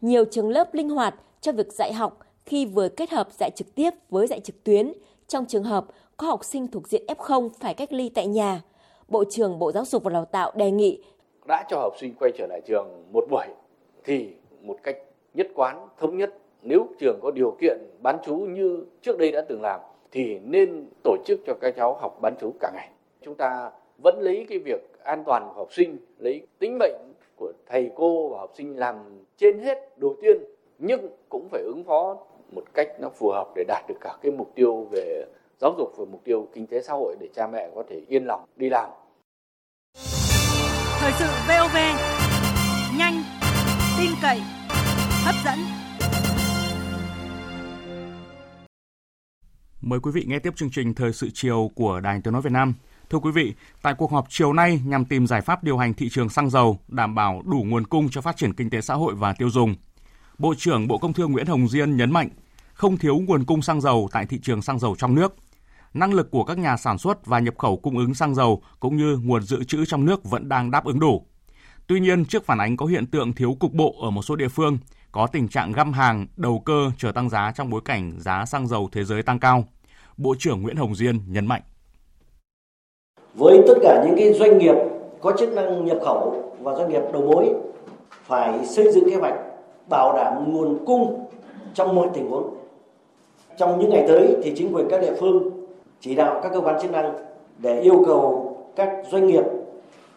Nhiều 0.00 0.24
trường 0.24 0.50
lớp 0.50 0.74
linh 0.74 0.90
hoạt 0.90 1.14
cho 1.40 1.52
việc 1.52 1.72
dạy 1.72 1.92
học 1.92 2.18
khi 2.46 2.66
vừa 2.66 2.88
kết 2.88 3.10
hợp 3.10 3.28
dạy 3.38 3.50
trực 3.56 3.74
tiếp 3.74 3.90
với 4.10 4.26
dạy 4.26 4.40
trực 4.40 4.64
tuyến. 4.64 4.92
Trong 5.28 5.46
trường 5.46 5.64
hợp 5.64 5.86
có 6.16 6.26
học 6.26 6.44
sinh 6.44 6.66
thuộc 6.68 6.88
diện 6.88 7.02
F0 7.06 7.48
phải 7.60 7.74
cách 7.74 7.92
ly 7.92 8.08
tại 8.08 8.26
nhà– 8.26 8.62
Bộ 9.08 9.24
trưởng 9.30 9.58
Bộ 9.58 9.72
Giáo 9.72 9.84
dục 9.84 10.02
và 10.02 10.10
Đào 10.10 10.24
tạo 10.24 10.52
đề 10.54 10.70
nghị 10.70 11.02
đã 11.46 11.64
cho 11.68 11.76
học 11.78 11.92
sinh 12.00 12.14
quay 12.20 12.32
trở 12.38 12.46
lại 12.46 12.60
trường 12.66 13.04
một 13.12 13.24
buổi 13.30 13.46
thì 14.04 14.34
một 14.60 14.76
cách 14.82 14.96
nhất 15.34 15.48
quán 15.54 15.88
thống 15.98 16.16
nhất 16.16 16.34
nếu 16.62 16.86
trường 16.98 17.18
có 17.22 17.30
điều 17.30 17.56
kiện 17.60 17.78
bán 18.02 18.18
chú 18.24 18.36
như 18.36 18.84
trước 19.02 19.18
đây 19.18 19.32
đã 19.32 19.40
từng 19.48 19.62
làm 19.62 19.80
thì 20.12 20.38
nên 20.38 20.86
tổ 21.04 21.16
chức 21.26 21.40
cho 21.46 21.54
các 21.60 21.74
cháu 21.76 21.94
học 22.00 22.18
bán 22.20 22.34
chú 22.40 22.52
cả 22.60 22.70
ngày. 22.74 22.88
Chúng 23.22 23.34
ta 23.34 23.70
vẫn 24.02 24.18
lấy 24.20 24.46
cái 24.48 24.58
việc 24.58 25.04
an 25.04 25.22
toàn 25.26 25.48
của 25.48 25.54
học 25.54 25.72
sinh, 25.72 25.96
lấy 26.18 26.46
tính 26.58 26.78
mệnh 26.78 27.12
của 27.36 27.52
thầy 27.66 27.90
cô 27.94 28.28
và 28.28 28.38
học 28.38 28.50
sinh 28.54 28.78
làm 28.78 28.96
trên 29.36 29.58
hết 29.58 29.98
đầu 29.98 30.16
tiên 30.22 30.36
nhưng 30.78 31.08
cũng 31.28 31.48
phải 31.50 31.62
ứng 31.62 31.84
phó 31.86 32.16
một 32.50 32.64
cách 32.74 32.88
nó 33.00 33.08
phù 33.08 33.30
hợp 33.30 33.52
để 33.56 33.64
đạt 33.68 33.84
được 33.88 33.98
cả 34.00 34.16
cái 34.22 34.32
mục 34.32 34.52
tiêu 34.54 34.88
về 34.90 35.24
giáo 35.60 35.74
dục 35.78 35.92
và 35.98 36.04
mục 36.10 36.22
tiêu 36.24 36.48
kinh 36.54 36.66
tế 36.66 36.82
xã 36.82 36.92
hội 36.92 37.16
để 37.20 37.28
cha 37.34 37.46
mẹ 37.46 37.70
có 37.74 37.82
thể 37.90 38.00
yên 38.08 38.24
lòng 38.24 38.44
đi 38.56 38.68
làm. 38.68 38.90
Thời 40.98 41.12
sự 41.18 41.26
VOV 41.48 41.76
nhanh, 42.98 43.22
tin 43.98 44.10
cậy, 44.22 44.40
hấp 45.24 45.34
dẫn. 45.44 45.58
Mời 49.80 50.00
quý 50.00 50.10
vị 50.14 50.24
nghe 50.28 50.38
tiếp 50.38 50.56
chương 50.56 50.70
trình 50.70 50.94
Thời 50.94 51.12
sự 51.12 51.28
chiều 51.34 51.70
của 51.74 52.00
Đài 52.00 52.20
Tiếng 52.24 52.32
Nói 52.32 52.42
Việt 52.42 52.52
Nam. 52.52 52.74
Thưa 53.10 53.18
quý 53.18 53.30
vị, 53.30 53.54
tại 53.82 53.94
cuộc 53.98 54.10
họp 54.10 54.26
chiều 54.28 54.52
nay 54.52 54.80
nhằm 54.86 55.04
tìm 55.04 55.26
giải 55.26 55.40
pháp 55.40 55.64
điều 55.64 55.78
hành 55.78 55.94
thị 55.94 56.08
trường 56.08 56.28
xăng 56.28 56.50
dầu, 56.50 56.78
đảm 56.88 57.14
bảo 57.14 57.42
đủ 57.44 57.64
nguồn 57.66 57.86
cung 57.86 58.08
cho 58.10 58.20
phát 58.20 58.36
triển 58.36 58.54
kinh 58.54 58.70
tế 58.70 58.80
xã 58.80 58.94
hội 58.94 59.14
và 59.14 59.34
tiêu 59.38 59.50
dùng, 59.50 59.74
Bộ 60.38 60.54
trưởng 60.58 60.88
Bộ 60.88 60.98
Công 60.98 61.12
Thương 61.12 61.32
Nguyễn 61.32 61.46
Hồng 61.46 61.68
Diên 61.68 61.96
nhấn 61.96 62.10
mạnh 62.10 62.28
không 62.74 62.96
thiếu 62.96 63.18
nguồn 63.18 63.44
cung 63.44 63.62
xăng 63.62 63.80
dầu 63.80 64.08
tại 64.12 64.26
thị 64.26 64.38
trường 64.42 64.62
xăng 64.62 64.78
dầu 64.78 64.94
trong 64.98 65.14
nước. 65.14 65.34
Năng 65.94 66.14
lực 66.14 66.30
của 66.30 66.44
các 66.44 66.58
nhà 66.58 66.76
sản 66.76 66.98
xuất 66.98 67.26
và 67.26 67.38
nhập 67.38 67.54
khẩu 67.58 67.76
cung 67.76 67.98
ứng 67.98 68.14
xăng 68.14 68.34
dầu 68.34 68.62
cũng 68.80 68.96
như 68.96 69.18
nguồn 69.24 69.42
dự 69.42 69.64
trữ 69.64 69.84
trong 69.84 70.04
nước 70.04 70.24
vẫn 70.24 70.48
đang 70.48 70.70
đáp 70.70 70.84
ứng 70.84 71.00
đủ. 71.00 71.26
Tuy 71.86 72.00
nhiên, 72.00 72.24
trước 72.24 72.44
phản 72.44 72.58
ánh 72.58 72.76
có 72.76 72.86
hiện 72.86 73.06
tượng 73.06 73.32
thiếu 73.32 73.56
cục 73.60 73.72
bộ 73.72 73.94
ở 74.02 74.10
một 74.10 74.22
số 74.22 74.36
địa 74.36 74.48
phương, 74.48 74.78
có 75.12 75.26
tình 75.26 75.48
trạng 75.48 75.72
găm 75.72 75.92
hàng, 75.92 76.26
đầu 76.36 76.58
cơ 76.64 76.90
chờ 76.98 77.12
tăng 77.12 77.30
giá 77.30 77.52
trong 77.54 77.70
bối 77.70 77.80
cảnh 77.84 78.12
giá 78.18 78.44
xăng 78.44 78.68
dầu 78.68 78.88
thế 78.92 79.04
giới 79.04 79.22
tăng 79.22 79.38
cao. 79.38 79.64
Bộ 80.16 80.34
trưởng 80.38 80.62
Nguyễn 80.62 80.76
Hồng 80.76 80.94
Diên 80.94 81.20
nhấn 81.26 81.46
mạnh. 81.46 81.62
Với 83.34 83.62
tất 83.66 83.74
cả 83.82 84.04
những 84.06 84.16
cái 84.18 84.32
doanh 84.32 84.58
nghiệp 84.58 84.74
có 85.20 85.32
chức 85.38 85.52
năng 85.52 85.84
nhập 85.84 85.98
khẩu 86.04 86.52
và 86.60 86.74
doanh 86.74 86.88
nghiệp 86.88 87.02
đầu 87.12 87.22
mối 87.22 87.54
phải 88.22 88.66
xây 88.66 88.92
dựng 88.92 89.10
kế 89.10 89.16
hoạch 89.16 89.34
bảo 89.88 90.16
đảm 90.16 90.52
nguồn 90.52 90.84
cung 90.86 91.30
trong 91.74 91.94
mọi 91.94 92.08
tình 92.14 92.30
huống. 92.30 92.63
Trong 93.56 93.78
những 93.78 93.90
ngày 93.90 94.04
tới 94.08 94.36
thì 94.42 94.52
chính 94.56 94.74
quyền 94.74 94.88
các 94.88 95.00
địa 95.00 95.14
phương 95.20 95.50
chỉ 96.00 96.14
đạo 96.14 96.40
các 96.42 96.52
cơ 96.54 96.60
quan 96.60 96.80
chức 96.80 96.90
năng 96.90 97.14
để 97.58 97.80
yêu 97.80 98.02
cầu 98.06 98.56
các 98.76 99.02
doanh 99.10 99.26
nghiệp 99.26 99.44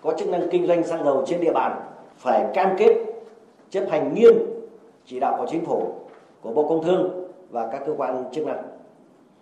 có 0.01 0.13
chức 0.17 0.29
năng 0.29 0.49
kinh 0.51 0.67
doanh 0.67 0.83
xăng 0.83 1.03
dầu 1.03 1.23
trên 1.27 1.41
địa 1.41 1.53
bàn 1.53 1.81
phải 2.17 2.45
cam 2.53 2.69
kết 2.77 2.95
chấp 3.69 3.83
hành 3.89 4.13
nghiêm 4.13 4.33
chỉ 5.05 5.19
đạo 5.19 5.35
của 5.39 5.45
chính 5.49 5.65
phủ, 5.65 5.83
của 6.41 6.51
Bộ 6.53 6.63
Công 6.69 6.83
Thương 6.83 7.27
và 7.49 7.67
các 7.71 7.81
cơ 7.85 7.93
quan 7.97 8.23
chức 8.31 8.47
năng. 8.47 8.63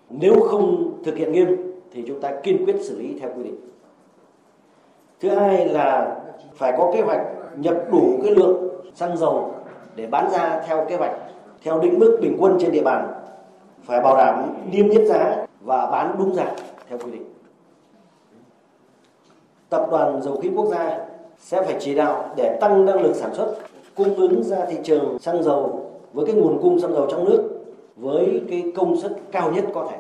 Nếu 0.10 0.40
không 0.40 0.94
thực 1.06 1.16
hiện 1.16 1.32
nghiêm 1.32 1.74
thì 1.92 2.04
chúng 2.08 2.22
ta 2.22 2.32
kiên 2.44 2.66
quyết 2.66 2.76
xử 2.82 3.00
lý 3.00 3.20
theo 3.20 3.30
quy 3.38 3.44
định. 3.44 3.56
Thứ 5.20 5.30
hai 5.30 5.66
là 5.66 6.16
phải 6.54 6.74
có 6.78 6.92
kế 6.94 7.02
hoạch 7.02 7.22
nhập 7.58 7.76
đủ 7.92 8.20
cái 8.24 8.32
lượng 8.36 8.70
xăng 8.96 9.18
dầu 9.18 9.52
để 9.96 10.08
bán 10.08 10.30
ra 10.32 10.64
theo 10.68 10.86
kế 10.90 10.96
hoạch 10.96 11.16
theo 11.64 11.80
định 11.80 12.00
mức 12.00 12.18
bình 12.22 12.38
quân 12.40 12.58
trên 12.60 12.72
địa 12.72 12.84
bàn 12.84 13.14
phải 13.86 14.02
bảo 14.02 14.18
đảm 14.18 14.54
niêm 14.72 14.90
yết 14.90 15.08
giá 15.08 15.46
và 15.62 15.92
bán 15.92 16.16
đúng 16.20 16.36
giá 16.36 16.56
theo 16.90 16.98
quy 16.98 17.12
định. 17.12 17.24
Tập 19.70 19.88
đoàn 19.92 20.22
Dầu 20.22 20.40
khí 20.42 20.50
Quốc 20.56 20.66
gia 20.72 21.00
sẽ 21.40 21.64
phải 21.66 21.78
chỉ 21.80 21.96
đạo 21.96 22.34
để 22.38 22.58
tăng 22.62 22.86
năng 22.86 23.02
lực 23.02 23.16
sản 23.16 23.36
xuất, 23.36 23.56
cung 23.96 24.16
ứng 24.16 24.44
ra 24.44 24.66
thị 24.66 24.78
trường 24.84 25.20
xăng 25.20 25.44
dầu 25.44 25.92
với 26.14 26.26
cái 26.26 26.36
nguồn 26.36 26.62
cung 26.62 26.80
xăng 26.80 26.94
dầu 26.94 27.08
trong 27.12 27.26
nước 27.26 27.66
với 27.96 28.42
cái 28.50 28.64
công 28.76 29.02
suất 29.02 29.12
cao 29.32 29.52
nhất 29.52 29.66
có 29.74 29.88
thể. 29.92 29.98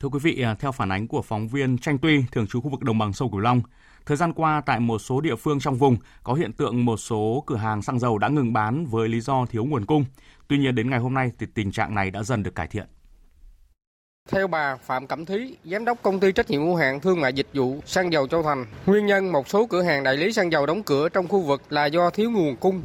Thưa 0.00 0.08
quý 0.08 0.18
vị, 0.22 0.42
à, 0.42 0.56
theo 0.60 0.72
phản 0.72 0.92
ánh 0.92 1.08
của 1.08 1.22
phóng 1.22 1.48
viên 1.48 1.78
Tranh 1.78 1.98
Tuy, 2.02 2.24
thường 2.32 2.46
trú 2.46 2.60
khu 2.60 2.70
vực 2.70 2.82
đồng 2.82 2.98
bằng 2.98 3.12
sông 3.12 3.30
Cửu 3.30 3.40
Long, 3.40 3.62
thời 4.08 4.16
gian 4.16 4.32
qua 4.32 4.62
tại 4.66 4.80
một 4.80 4.98
số 4.98 5.20
địa 5.20 5.36
phương 5.36 5.60
trong 5.60 5.74
vùng 5.74 5.96
có 6.22 6.34
hiện 6.34 6.52
tượng 6.52 6.84
một 6.84 6.96
số 6.96 7.42
cửa 7.46 7.56
hàng 7.56 7.82
xăng 7.82 7.98
dầu 7.98 8.18
đã 8.18 8.28
ngừng 8.28 8.52
bán 8.52 8.86
với 8.86 9.08
lý 9.08 9.20
do 9.20 9.46
thiếu 9.46 9.64
nguồn 9.64 9.86
cung. 9.86 10.04
Tuy 10.48 10.58
nhiên 10.58 10.74
đến 10.74 10.90
ngày 10.90 10.98
hôm 10.98 11.14
nay 11.14 11.32
thì 11.38 11.46
tình 11.54 11.72
trạng 11.72 11.94
này 11.94 12.10
đã 12.10 12.22
dần 12.22 12.42
được 12.42 12.54
cải 12.54 12.66
thiện. 12.66 12.84
Theo 14.28 14.46
bà 14.46 14.76
Phạm 14.76 15.06
Cẩm 15.06 15.24
Thúy, 15.24 15.56
giám 15.64 15.84
đốc 15.84 16.02
công 16.02 16.20
ty 16.20 16.32
trách 16.32 16.50
nhiệm 16.50 16.60
hữu 16.60 16.76
hạn 16.76 17.00
thương 17.00 17.20
mại 17.20 17.32
dịch 17.32 17.46
vụ 17.54 17.80
xăng 17.86 18.12
dầu 18.12 18.26
Châu 18.26 18.42
Thành, 18.42 18.66
nguyên 18.86 19.06
nhân 19.06 19.32
một 19.32 19.48
số 19.48 19.66
cửa 19.66 19.82
hàng 19.82 20.02
đại 20.02 20.16
lý 20.16 20.32
xăng 20.32 20.52
dầu 20.52 20.66
đóng 20.66 20.82
cửa 20.82 21.08
trong 21.08 21.28
khu 21.28 21.40
vực 21.40 21.62
là 21.70 21.86
do 21.86 22.10
thiếu 22.10 22.30
nguồn 22.30 22.56
cung. 22.56 22.82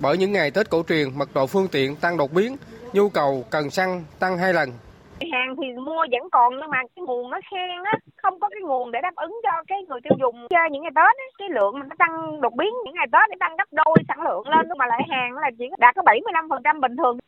Bởi 0.00 0.18
những 0.18 0.32
ngày 0.32 0.50
Tết 0.50 0.70
cổ 0.70 0.82
truyền, 0.88 1.18
mật 1.18 1.34
độ 1.34 1.46
phương 1.46 1.68
tiện 1.68 1.96
tăng 1.96 2.16
đột 2.16 2.32
biến, 2.32 2.56
nhu 2.92 3.08
cầu 3.08 3.44
cần 3.50 3.70
xăng 3.70 4.04
tăng 4.18 4.38
hai 4.38 4.52
lần 4.52 4.72
hàng 5.20 5.56
thì 5.56 5.66
mua 5.86 6.02
vẫn 6.12 6.30
còn 6.32 6.54
nhưng 6.60 6.70
mà 6.70 6.78
cái 6.96 7.02
nguồn 7.06 7.30
nó 7.30 7.38
khen 7.50 7.82
á 7.84 7.94
không 8.22 8.40
có 8.40 8.48
cái 8.48 8.60
nguồn 8.62 8.92
để 8.92 8.98
đáp 9.02 9.14
ứng 9.16 9.40
cho 9.42 9.50
cái 9.68 9.78
người 9.88 10.00
tiêu 10.04 10.16
dùng 10.20 10.46
chơi 10.50 10.70
những 10.70 10.82
ngày 10.82 10.92
tết 10.94 11.14
á 11.24 11.26
cái 11.38 11.48
lượng 11.48 11.74
nó 11.78 11.96
tăng 11.98 12.40
đột 12.40 12.54
biến 12.54 12.72
những 12.84 12.94
ngày 12.94 13.06
tết 13.12 13.30
để 13.30 13.36
tăng 13.40 13.56
gấp 13.56 13.68
đôi 13.72 13.96
sản 14.08 14.22
lượng 14.22 14.48
lên 14.48 14.66
nhưng 14.68 14.78
mà 14.78 14.86
lại 14.86 15.02
hàng 15.10 15.32
là 15.34 15.50
chỉ 15.58 15.64
đạt 15.78 15.94
có 15.96 16.02
75% 16.02 16.80
bình 16.80 16.96
thường 16.96 17.18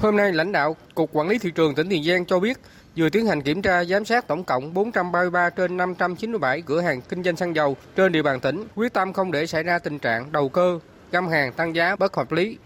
Hôm 0.00 0.16
nay, 0.16 0.32
lãnh 0.32 0.52
đạo 0.52 0.76
Cục 0.94 1.10
Quản 1.12 1.28
lý 1.28 1.38
Thị 1.38 1.50
trường 1.54 1.74
tỉnh 1.74 1.88
Tiền 1.90 2.04
Giang 2.04 2.26
cho 2.26 2.40
biết 2.40 2.58
vừa 2.96 3.08
tiến 3.08 3.26
hành 3.26 3.42
kiểm 3.42 3.62
tra 3.62 3.84
giám 3.84 4.04
sát 4.04 4.26
tổng 4.26 4.44
cộng 4.44 4.74
433 4.74 5.50
trên 5.50 5.76
597 5.76 6.62
cửa 6.62 6.80
hàng 6.80 7.00
kinh 7.00 7.22
doanh 7.22 7.36
xăng 7.36 7.56
dầu 7.56 7.76
trên 7.96 8.12
địa 8.12 8.22
bàn 8.22 8.40
tỉnh, 8.40 8.64
quyết 8.76 8.92
tâm 8.92 9.12
không 9.12 9.32
để 9.32 9.46
xảy 9.46 9.62
ra 9.62 9.78
tình 9.78 9.98
trạng 9.98 10.32
đầu 10.32 10.48
cơ, 10.48 10.78
găm 11.12 11.28
hàng 11.28 11.52
tăng 11.52 11.74
giá 11.74 11.96
bất 11.96 12.16
hợp 12.16 12.32
lý. 12.32 12.58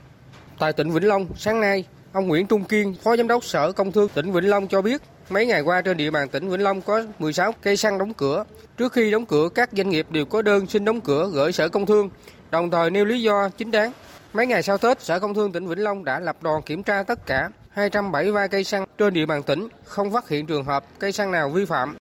Tại 0.58 0.72
tỉnh 0.72 0.90
Vĩnh 0.90 1.08
Long, 1.08 1.26
sáng 1.34 1.60
nay, 1.60 1.84
Ông 2.16 2.28
Nguyễn 2.28 2.46
Trung 2.46 2.64
Kiên, 2.64 2.94
Phó 3.02 3.16
Giám 3.16 3.28
đốc 3.28 3.44
Sở 3.44 3.72
Công 3.72 3.92
Thương 3.92 4.08
tỉnh 4.08 4.32
Vĩnh 4.32 4.50
Long 4.50 4.68
cho 4.68 4.82
biết, 4.82 5.02
mấy 5.30 5.46
ngày 5.46 5.60
qua 5.60 5.82
trên 5.82 5.96
địa 5.96 6.10
bàn 6.10 6.28
tỉnh 6.28 6.50
Vĩnh 6.50 6.62
Long 6.62 6.80
có 6.80 7.02
16 7.18 7.52
cây 7.62 7.76
xăng 7.76 7.98
đóng 7.98 8.14
cửa. 8.14 8.44
Trước 8.76 8.92
khi 8.92 9.10
đóng 9.10 9.26
cửa, 9.26 9.48
các 9.54 9.70
doanh 9.72 9.88
nghiệp 9.88 10.06
đều 10.10 10.24
có 10.24 10.42
đơn 10.42 10.66
xin 10.66 10.84
đóng 10.84 11.00
cửa 11.00 11.30
gửi 11.32 11.52
Sở 11.52 11.68
Công 11.68 11.86
Thương, 11.86 12.10
đồng 12.50 12.70
thời 12.70 12.90
nêu 12.90 13.04
lý 13.04 13.22
do 13.22 13.48
chính 13.48 13.70
đáng. 13.70 13.92
Mấy 14.32 14.46
ngày 14.46 14.62
sau 14.62 14.78
Tết, 14.78 15.00
Sở 15.00 15.20
Công 15.20 15.34
Thương 15.34 15.52
tỉnh 15.52 15.66
Vĩnh 15.66 15.78
Long 15.78 16.04
đã 16.04 16.20
lập 16.20 16.36
đoàn 16.42 16.62
kiểm 16.62 16.82
tra 16.82 17.02
tất 17.02 17.26
cả 17.26 17.48
273 17.70 18.46
cây 18.46 18.64
xăng 18.64 18.84
trên 18.98 19.14
địa 19.14 19.26
bàn 19.26 19.42
tỉnh, 19.42 19.68
không 19.84 20.12
phát 20.12 20.28
hiện 20.28 20.46
trường 20.46 20.64
hợp 20.64 20.84
cây 20.98 21.12
xăng 21.12 21.32
nào 21.32 21.50
vi 21.50 21.64
phạm. 21.64 21.96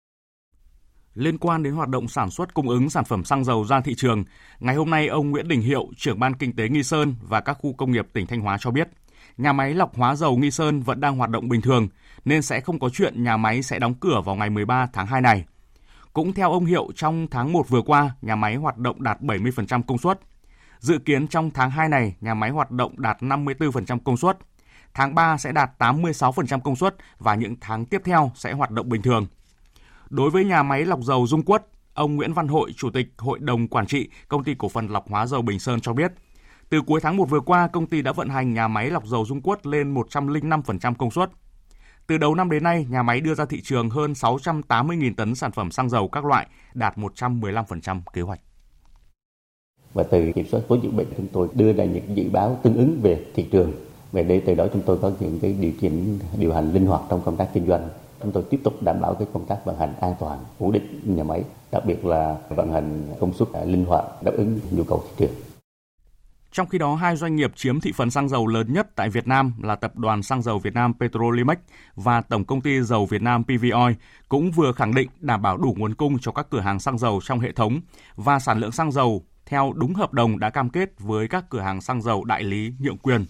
Liên 1.14 1.38
quan 1.38 1.62
đến 1.62 1.72
hoạt 1.72 1.88
động 1.88 2.08
sản 2.08 2.30
xuất 2.30 2.54
cung 2.54 2.68
ứng 2.68 2.90
sản 2.90 3.04
phẩm 3.04 3.24
xăng 3.24 3.44
dầu 3.44 3.64
ra 3.64 3.80
thị 3.80 3.94
trường, 3.96 4.24
ngày 4.60 4.74
hôm 4.74 4.90
nay 4.90 5.08
ông 5.08 5.30
Nguyễn 5.30 5.48
Đình 5.48 5.60
Hiệu, 5.60 5.86
trưởng 5.96 6.20
ban 6.20 6.34
kinh 6.34 6.56
tế 6.56 6.68
Nghi 6.68 6.82
Sơn 6.82 7.14
và 7.22 7.40
các 7.40 7.56
khu 7.60 7.72
công 7.72 7.92
nghiệp 7.92 8.06
tỉnh 8.12 8.26
Thanh 8.26 8.40
Hóa 8.40 8.56
cho 8.60 8.70
biết, 8.70 8.88
nhà 9.38 9.52
máy 9.52 9.74
lọc 9.74 9.96
hóa 9.96 10.14
dầu 10.14 10.36
Nghi 10.36 10.50
Sơn 10.50 10.82
vẫn 10.82 11.00
đang 11.00 11.16
hoạt 11.16 11.30
động 11.30 11.48
bình 11.48 11.60
thường 11.60 11.88
nên 12.24 12.42
sẽ 12.42 12.60
không 12.60 12.78
có 12.78 12.88
chuyện 12.88 13.24
nhà 13.24 13.36
máy 13.36 13.62
sẽ 13.62 13.78
đóng 13.78 13.94
cửa 13.94 14.20
vào 14.24 14.36
ngày 14.36 14.50
13 14.50 14.88
tháng 14.92 15.06
2 15.06 15.20
này. 15.20 15.44
Cũng 16.12 16.32
theo 16.32 16.52
ông 16.52 16.64
Hiệu, 16.64 16.88
trong 16.94 17.26
tháng 17.30 17.52
1 17.52 17.68
vừa 17.68 17.82
qua, 17.82 18.10
nhà 18.22 18.36
máy 18.36 18.56
hoạt 18.56 18.78
động 18.78 19.02
đạt 19.02 19.20
70% 19.20 19.82
công 19.82 19.98
suất. 19.98 20.20
Dự 20.78 20.98
kiến 20.98 21.28
trong 21.28 21.50
tháng 21.50 21.70
2 21.70 21.88
này, 21.88 22.16
nhà 22.20 22.34
máy 22.34 22.50
hoạt 22.50 22.70
động 22.70 23.00
đạt 23.00 23.22
54% 23.22 23.98
công 24.04 24.16
suất. 24.16 24.38
Tháng 24.94 25.14
3 25.14 25.36
sẽ 25.36 25.52
đạt 25.52 25.70
86% 25.78 26.60
công 26.60 26.76
suất 26.76 26.96
và 27.18 27.34
những 27.34 27.56
tháng 27.60 27.84
tiếp 27.84 28.02
theo 28.04 28.32
sẽ 28.34 28.52
hoạt 28.52 28.70
động 28.70 28.88
bình 28.88 29.02
thường. 29.02 29.26
Đối 30.10 30.30
với 30.30 30.44
nhà 30.44 30.62
máy 30.62 30.84
lọc 30.84 31.00
dầu 31.02 31.26
Dung 31.26 31.42
Quất, 31.42 31.66
ông 31.94 32.16
Nguyễn 32.16 32.32
Văn 32.32 32.48
Hội, 32.48 32.72
Chủ 32.76 32.90
tịch 32.90 33.06
Hội 33.18 33.38
đồng 33.38 33.68
Quản 33.68 33.86
trị 33.86 34.08
Công 34.28 34.44
ty 34.44 34.54
Cổ 34.54 34.68
phần 34.68 34.86
Lọc 34.86 35.10
hóa 35.10 35.26
dầu 35.26 35.42
Bình 35.42 35.58
Sơn 35.58 35.80
cho 35.80 35.92
biết– 35.92 36.12
từ 36.68 36.82
cuối 36.82 37.00
tháng 37.00 37.16
1 37.16 37.24
vừa 37.24 37.40
qua, 37.40 37.68
công 37.68 37.86
ty 37.86 38.02
đã 38.02 38.12
vận 38.12 38.28
hành 38.28 38.54
nhà 38.54 38.68
máy 38.68 38.90
lọc 38.90 39.06
dầu 39.06 39.24
Dung 39.26 39.40
Quất 39.40 39.66
lên 39.66 39.94
105% 39.94 40.94
công 40.94 41.10
suất. 41.10 41.30
Từ 42.06 42.18
đầu 42.18 42.34
năm 42.34 42.50
đến 42.50 42.62
nay, 42.62 42.86
nhà 42.90 43.02
máy 43.02 43.20
đưa 43.20 43.34
ra 43.34 43.44
thị 43.44 43.60
trường 43.60 43.90
hơn 43.90 44.12
680.000 44.12 45.14
tấn 45.14 45.34
sản 45.34 45.52
phẩm 45.52 45.70
xăng 45.70 45.90
dầu 45.90 46.08
các 46.08 46.24
loại, 46.24 46.46
đạt 46.74 46.98
115% 46.98 48.00
kế 48.12 48.22
hoạch. 48.22 48.40
Và 49.94 50.02
từ 50.02 50.32
kiểm 50.32 50.46
soát 50.50 50.60
vốn 50.68 50.82
dịch 50.82 50.94
bệnh 50.94 51.06
chúng 51.16 51.26
tôi 51.32 51.48
đưa 51.54 51.72
ra 51.72 51.84
những 51.84 52.16
dự 52.16 52.30
báo 52.32 52.58
tương 52.62 52.76
ứng 52.76 53.00
về 53.02 53.24
thị 53.34 53.48
trường. 53.52 53.72
Về 54.12 54.22
đây 54.22 54.42
từ 54.46 54.54
đó 54.54 54.66
chúng 54.72 54.82
tôi 54.86 54.98
có 55.02 55.12
những 55.20 55.38
cái 55.40 55.56
điều 55.60 55.72
chỉnh 55.80 56.18
điều 56.38 56.54
hành 56.54 56.72
linh 56.72 56.86
hoạt 56.86 57.02
trong 57.10 57.22
công 57.24 57.36
tác 57.36 57.48
kinh 57.54 57.66
doanh. 57.66 57.88
Chúng 58.22 58.32
tôi 58.32 58.42
tiếp 58.50 58.60
tục 58.64 58.82
đảm 58.82 59.00
bảo 59.00 59.14
cái 59.14 59.28
công 59.32 59.46
tác 59.46 59.64
vận 59.64 59.78
hành 59.78 59.94
an 60.00 60.14
toàn, 60.20 60.38
ổn 60.58 60.72
định 60.72 61.00
nhà 61.04 61.24
máy, 61.24 61.42
đặc 61.70 61.82
biệt 61.86 62.04
là 62.04 62.36
vận 62.48 62.72
hành 62.72 63.14
công 63.20 63.32
suất 63.32 63.48
linh 63.64 63.84
hoạt 63.84 64.04
đáp 64.22 64.32
ứng 64.36 64.60
nhu 64.70 64.84
cầu 64.84 65.02
thị 65.04 65.14
trường. 65.16 65.45
Trong 66.56 66.68
khi 66.68 66.78
đó, 66.78 66.94
hai 66.94 67.16
doanh 67.16 67.36
nghiệp 67.36 67.52
chiếm 67.56 67.80
thị 67.80 67.92
phần 67.92 68.10
xăng 68.10 68.28
dầu 68.28 68.46
lớn 68.46 68.72
nhất 68.72 68.88
tại 68.94 69.08
Việt 69.08 69.28
Nam 69.28 69.52
là 69.62 69.74
Tập 69.74 69.96
đoàn 69.96 70.22
Xăng 70.22 70.42
dầu 70.42 70.58
Việt 70.58 70.74
Nam 70.74 70.92
Petrolimex 71.00 71.56
và 71.94 72.20
Tổng 72.20 72.44
công 72.44 72.60
ty 72.60 72.80
dầu 72.80 73.06
Việt 73.06 73.22
Nam 73.22 73.44
PV 73.44 73.64
Oil 73.74 73.94
cũng 74.28 74.50
vừa 74.50 74.72
khẳng 74.72 74.94
định 74.94 75.08
đảm 75.20 75.42
bảo 75.42 75.56
đủ 75.56 75.74
nguồn 75.78 75.94
cung 75.94 76.18
cho 76.18 76.32
các 76.32 76.46
cửa 76.50 76.60
hàng 76.60 76.80
xăng 76.80 76.98
dầu 76.98 77.20
trong 77.24 77.40
hệ 77.40 77.52
thống 77.52 77.80
và 78.14 78.38
sản 78.38 78.58
lượng 78.58 78.72
xăng 78.72 78.92
dầu 78.92 79.24
theo 79.46 79.72
đúng 79.76 79.94
hợp 79.94 80.12
đồng 80.12 80.38
đã 80.38 80.50
cam 80.50 80.70
kết 80.70 80.90
với 80.98 81.28
các 81.28 81.44
cửa 81.50 81.60
hàng 81.60 81.80
xăng 81.80 82.02
dầu 82.02 82.24
đại 82.24 82.42
lý 82.42 82.72
nhượng 82.78 82.98
quyền. 82.98 83.26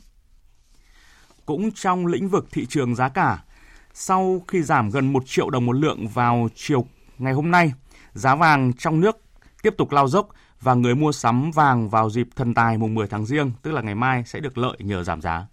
Cũng 1.47 1.71
trong 1.71 2.07
lĩnh 2.07 2.29
vực 2.29 2.47
thị 2.53 2.67
trường 2.67 2.95
giá 2.95 3.09
cả, 3.09 3.45
sau 3.93 4.43
khi 4.49 4.63
giảm 4.63 4.91
gần 4.91 5.13
1 5.13 5.23
triệu 5.27 5.51
đồng 5.51 5.67
một 5.67 5.73
lượng 5.73 6.09
vào 6.09 6.49
chiều 6.55 6.87
ngày 7.19 7.33
hôm 7.33 7.51
nay, 7.51 7.73
giá 8.13 8.35
vàng 8.35 8.73
trong 8.73 9.01
nước 9.01 9.17
tiếp 9.63 9.75
tục 9.79 9.93
lao 9.93 10.09
dốc 10.09 10.29
và 10.67 10.75
người 10.75 10.95
mua 10.95 11.13
sắm 11.13 11.51
vàng 11.51 11.89
vào 11.89 12.11
dịp 12.11 12.29
thần 12.37 12.55
tài 12.55 12.79
mùng 12.79 12.95
10 12.95 13.07
tháng 13.07 13.27
riêng, 13.27 13.53
tức 13.63 13.73
là 13.73 13.83
ngày 13.83 13.95
mai 13.95 14.23
sẽ 14.27 14.41
được 14.41 14.59
lợi 14.59 14.77
nhờ 14.79 15.05
giảm 15.05 15.21
giá. 15.21 15.47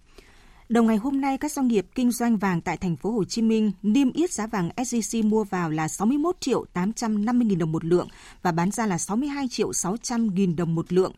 Đầu 0.68 0.84
ngày 0.84 0.96
hôm 0.96 1.20
nay, 1.20 1.38
các 1.38 1.52
doanh 1.52 1.68
nghiệp 1.68 1.86
kinh 1.94 2.10
doanh 2.10 2.36
vàng 2.36 2.60
tại 2.60 2.76
thành 2.76 2.96
phố 2.96 3.10
Hồ 3.10 3.24
Chí 3.24 3.42
Minh 3.42 3.72
niêm 3.82 4.12
yết 4.12 4.32
giá 4.32 4.46
vàng 4.46 4.70
SJC 4.76 5.28
mua 5.28 5.44
vào 5.44 5.70
là 5.70 5.88
61 5.88 6.36
triệu 6.40 6.64
850 6.72 7.48
000 7.48 7.58
đồng 7.58 7.72
một 7.72 7.84
lượng 7.84 8.08
và 8.42 8.52
bán 8.52 8.70
ra 8.70 8.86
là 8.86 8.98
62 8.98 9.48
triệu 9.48 9.72
600 9.72 10.28
000 10.36 10.56
đồng 10.56 10.74
một 10.74 10.92
lượng. 10.92 11.12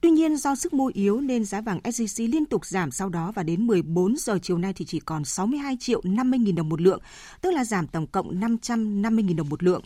Tuy 0.00 0.10
nhiên 0.10 0.36
do 0.36 0.54
sức 0.54 0.72
mua 0.72 0.90
yếu 0.94 1.20
nên 1.20 1.44
giá 1.44 1.60
vàng 1.60 1.80
SJC 1.84 2.30
liên 2.32 2.46
tục 2.46 2.66
giảm 2.66 2.90
sau 2.90 3.08
đó 3.08 3.32
và 3.34 3.42
đến 3.42 3.66
14 3.66 4.16
giờ 4.18 4.38
chiều 4.42 4.58
nay 4.58 4.72
thì 4.72 4.84
chỉ 4.84 5.00
còn 5.00 5.24
62 5.24 5.76
triệu 5.80 6.00
50 6.04 6.40
000 6.44 6.54
đồng 6.54 6.68
một 6.68 6.80
lượng, 6.80 7.00
tức 7.40 7.50
là 7.50 7.64
giảm 7.64 7.86
tổng 7.86 8.06
cộng 8.06 8.40
550 8.40 9.24
000 9.28 9.36
đồng 9.36 9.48
một 9.48 9.62
lượng. 9.62 9.82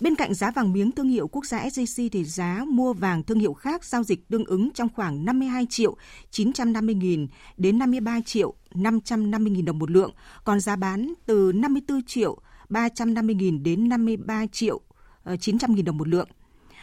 Bên 0.00 0.14
cạnh 0.14 0.34
giá 0.34 0.50
vàng 0.50 0.72
miếng 0.72 0.92
thương 0.92 1.08
hiệu 1.08 1.28
quốc 1.28 1.46
gia 1.46 1.66
SJC 1.66 2.08
thì 2.12 2.24
giá 2.24 2.64
mua 2.68 2.92
vàng 2.92 3.22
thương 3.22 3.38
hiệu 3.38 3.52
khác 3.52 3.84
giao 3.84 4.02
dịch 4.02 4.28
tương 4.28 4.44
ứng 4.44 4.70
trong 4.70 4.88
khoảng 4.96 5.24
52 5.24 5.66
triệu 5.70 5.96
950 6.30 6.94
nghìn 6.94 7.26
đến 7.56 7.78
53 7.78 8.20
triệu 8.26 8.54
550 8.74 9.52
nghìn 9.52 9.64
đồng 9.64 9.78
một 9.78 9.90
lượng, 9.90 10.12
còn 10.44 10.60
giá 10.60 10.76
bán 10.76 11.14
từ 11.26 11.52
54 11.54 12.02
triệu 12.02 12.38
350 12.68 13.34
nghìn 13.34 13.62
đến 13.62 13.88
53 13.88 14.46
triệu 14.46 14.80
ờ, 15.22 15.36
900 15.36 15.74
nghìn 15.74 15.84
đồng 15.84 15.98
một 15.98 16.08
lượng. 16.08 16.28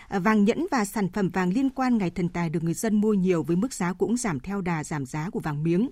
Ờ, 0.07 0.19
vàng 0.19 0.45
nhẫn 0.45 0.67
và 0.71 0.85
sản 0.85 1.09
phẩm 1.09 1.29
vàng 1.29 1.53
liên 1.53 1.69
quan 1.69 1.97
ngày 1.97 2.09
thần 2.09 2.29
tài 2.29 2.49
được 2.49 2.63
người 2.63 2.73
dân 2.73 3.01
mua 3.01 3.13
nhiều 3.13 3.43
với 3.43 3.55
mức 3.55 3.73
giá 3.73 3.93
cũng 3.93 4.17
giảm 4.17 4.39
theo 4.39 4.61
đà 4.61 4.83
giảm 4.83 5.05
giá 5.05 5.29
của 5.29 5.39
vàng 5.39 5.63
miếng. 5.63 5.89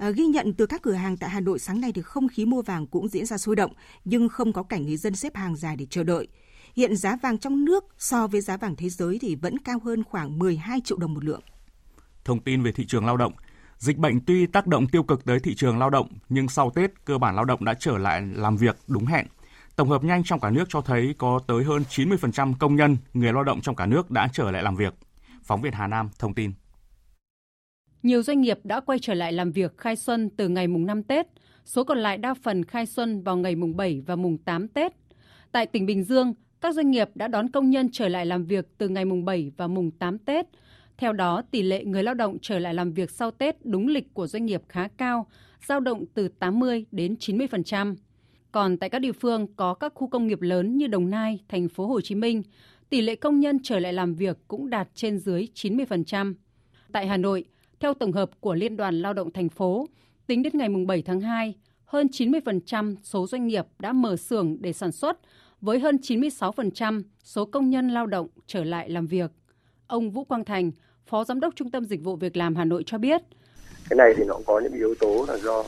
Ờ, 0.00 0.10
ghi 0.10 0.26
nhận 0.26 0.52
từ 0.52 0.66
các 0.66 0.82
cửa 0.82 0.92
hàng 0.92 1.16
tại 1.16 1.30
Hà 1.30 1.40
Nội 1.40 1.58
sáng 1.58 1.80
nay 1.80 1.92
thì 1.92 2.02
không 2.02 2.28
khí 2.28 2.44
mua 2.44 2.62
vàng 2.62 2.86
cũng 2.86 3.08
diễn 3.08 3.26
ra 3.26 3.38
sôi 3.38 3.56
động, 3.56 3.72
nhưng 4.04 4.28
không 4.28 4.52
có 4.52 4.62
cảnh 4.62 4.86
người 4.86 4.96
dân 4.96 5.14
xếp 5.14 5.36
hàng 5.36 5.56
dài 5.56 5.76
để 5.76 5.86
chờ 5.90 6.04
đợi. 6.04 6.28
Hiện 6.76 6.96
giá 6.96 7.16
vàng 7.22 7.38
trong 7.38 7.64
nước 7.64 7.84
so 7.98 8.26
với 8.26 8.40
giá 8.40 8.56
vàng 8.56 8.76
thế 8.76 8.88
giới 8.88 9.18
thì 9.20 9.34
vẫn 9.34 9.58
cao 9.58 9.78
hơn 9.84 10.04
khoảng 10.04 10.38
12 10.38 10.80
triệu 10.84 10.98
đồng 10.98 11.14
một 11.14 11.24
lượng. 11.24 11.40
Thông 12.24 12.40
tin 12.40 12.62
về 12.62 12.72
thị 12.72 12.86
trường 12.86 13.06
lao 13.06 13.16
động, 13.16 13.32
Dịch 13.78 13.96
bệnh 13.96 14.20
tuy 14.26 14.46
tác 14.46 14.66
động 14.66 14.86
tiêu 14.86 15.02
cực 15.02 15.24
tới 15.24 15.40
thị 15.40 15.54
trường 15.54 15.78
lao 15.78 15.90
động, 15.90 16.08
nhưng 16.28 16.48
sau 16.48 16.70
Tết, 16.70 16.90
cơ 17.04 17.18
bản 17.18 17.36
lao 17.36 17.44
động 17.44 17.64
đã 17.64 17.74
trở 17.74 17.98
lại 17.98 18.22
làm 18.34 18.56
việc 18.56 18.76
đúng 18.86 19.06
hẹn. 19.06 19.26
Tổng 19.76 19.88
hợp 19.88 20.04
nhanh 20.04 20.24
trong 20.24 20.40
cả 20.40 20.50
nước 20.50 20.64
cho 20.68 20.80
thấy 20.80 21.14
có 21.18 21.40
tới 21.46 21.64
hơn 21.64 21.82
90% 21.90 22.54
công 22.58 22.76
nhân, 22.76 22.96
người 23.14 23.32
lao 23.32 23.44
động 23.44 23.60
trong 23.60 23.76
cả 23.76 23.86
nước 23.86 24.10
đã 24.10 24.28
trở 24.32 24.50
lại 24.50 24.62
làm 24.62 24.76
việc. 24.76 24.94
Phóng 25.44 25.62
viên 25.62 25.72
Hà 25.72 25.86
Nam 25.86 26.08
thông 26.18 26.34
tin. 26.34 26.52
Nhiều 28.02 28.22
doanh 28.22 28.40
nghiệp 28.40 28.58
đã 28.64 28.80
quay 28.80 28.98
trở 28.98 29.14
lại 29.14 29.32
làm 29.32 29.52
việc 29.52 29.78
khai 29.78 29.96
xuân 29.96 30.30
từ 30.36 30.48
ngày 30.48 30.68
mùng 30.68 30.86
5 30.86 31.02
Tết, 31.02 31.26
số 31.64 31.84
còn 31.84 31.98
lại 31.98 32.18
đa 32.18 32.34
phần 32.34 32.64
khai 32.64 32.86
xuân 32.86 33.22
vào 33.22 33.36
ngày 33.36 33.56
mùng 33.56 33.76
7 33.76 34.02
và 34.06 34.16
mùng 34.16 34.38
8 34.38 34.68
Tết. 34.68 34.92
Tại 35.52 35.66
tỉnh 35.66 35.86
Bình 35.86 36.04
Dương, 36.04 36.34
các 36.60 36.74
doanh 36.74 36.90
nghiệp 36.90 37.08
đã 37.14 37.28
đón 37.28 37.50
công 37.50 37.70
nhân 37.70 37.88
trở 37.92 38.08
lại 38.08 38.26
làm 38.26 38.44
việc 38.44 38.68
từ 38.78 38.88
ngày 38.88 39.04
mùng 39.04 39.24
7 39.24 39.52
và 39.56 39.66
mùng 39.66 39.90
8 39.90 40.18
Tết. 40.18 40.46
Theo 40.98 41.12
đó, 41.12 41.42
tỷ 41.50 41.62
lệ 41.62 41.84
người 41.84 42.02
lao 42.02 42.14
động 42.14 42.38
trở 42.42 42.58
lại 42.58 42.74
làm 42.74 42.92
việc 42.92 43.10
sau 43.10 43.30
Tết 43.30 43.66
đúng 43.66 43.88
lịch 43.88 44.14
của 44.14 44.26
doanh 44.26 44.46
nghiệp 44.46 44.62
khá 44.68 44.88
cao, 44.96 45.26
dao 45.66 45.80
động 45.80 46.04
từ 46.14 46.28
80 46.28 46.84
đến 46.90 47.14
90%. 47.14 47.94
Còn 48.52 48.76
tại 48.76 48.90
các 48.90 48.98
địa 48.98 49.12
phương 49.12 49.46
có 49.56 49.74
các 49.74 49.92
khu 49.94 50.08
công 50.08 50.26
nghiệp 50.26 50.40
lớn 50.40 50.76
như 50.76 50.86
Đồng 50.86 51.10
Nai, 51.10 51.38
thành 51.48 51.68
phố 51.68 51.86
Hồ 51.86 52.00
Chí 52.00 52.14
Minh, 52.14 52.42
tỷ 52.88 53.00
lệ 53.00 53.14
công 53.14 53.40
nhân 53.40 53.58
trở 53.62 53.78
lại 53.78 53.92
làm 53.92 54.14
việc 54.14 54.38
cũng 54.48 54.70
đạt 54.70 54.88
trên 54.94 55.18
dưới 55.18 55.48
90%. 55.54 56.34
Tại 56.92 57.06
Hà 57.06 57.16
Nội, 57.16 57.44
theo 57.80 57.94
tổng 57.94 58.12
hợp 58.12 58.30
của 58.40 58.54
Liên 58.54 58.76
đoàn 58.76 59.02
Lao 59.02 59.12
động 59.12 59.30
thành 59.32 59.48
phố, 59.48 59.88
tính 60.26 60.42
đến 60.42 60.52
ngày 60.56 60.68
7 60.86 61.02
tháng 61.02 61.20
2, 61.20 61.54
hơn 61.84 62.06
90% 62.12 62.96
số 63.02 63.26
doanh 63.26 63.46
nghiệp 63.46 63.66
đã 63.78 63.92
mở 63.92 64.16
xưởng 64.16 64.56
để 64.60 64.72
sản 64.72 64.92
xuất, 64.92 65.18
với 65.60 65.78
hơn 65.78 65.96
96% 66.02 67.02
số 67.24 67.44
công 67.44 67.70
nhân 67.70 67.88
lao 67.88 68.06
động 68.06 68.28
trở 68.46 68.64
lại 68.64 68.90
làm 68.90 69.06
việc. 69.06 69.30
Ông 69.86 70.10
Vũ 70.10 70.24
Quang 70.24 70.44
Thành, 70.44 70.70
Phó 71.06 71.24
Giám 71.24 71.40
đốc 71.40 71.56
Trung 71.56 71.70
tâm 71.70 71.84
Dịch 71.84 72.02
vụ 72.02 72.16
Việc 72.16 72.36
làm 72.36 72.56
Hà 72.56 72.64
Nội 72.64 72.82
cho 72.86 72.98
biết. 72.98 73.22
Cái 73.90 73.96
này 73.96 74.12
thì 74.16 74.24
nó 74.26 74.34
có 74.46 74.60
những 74.60 74.72
yếu 74.72 74.94
tố 75.00 75.24
là 75.28 75.38
do 75.38 75.64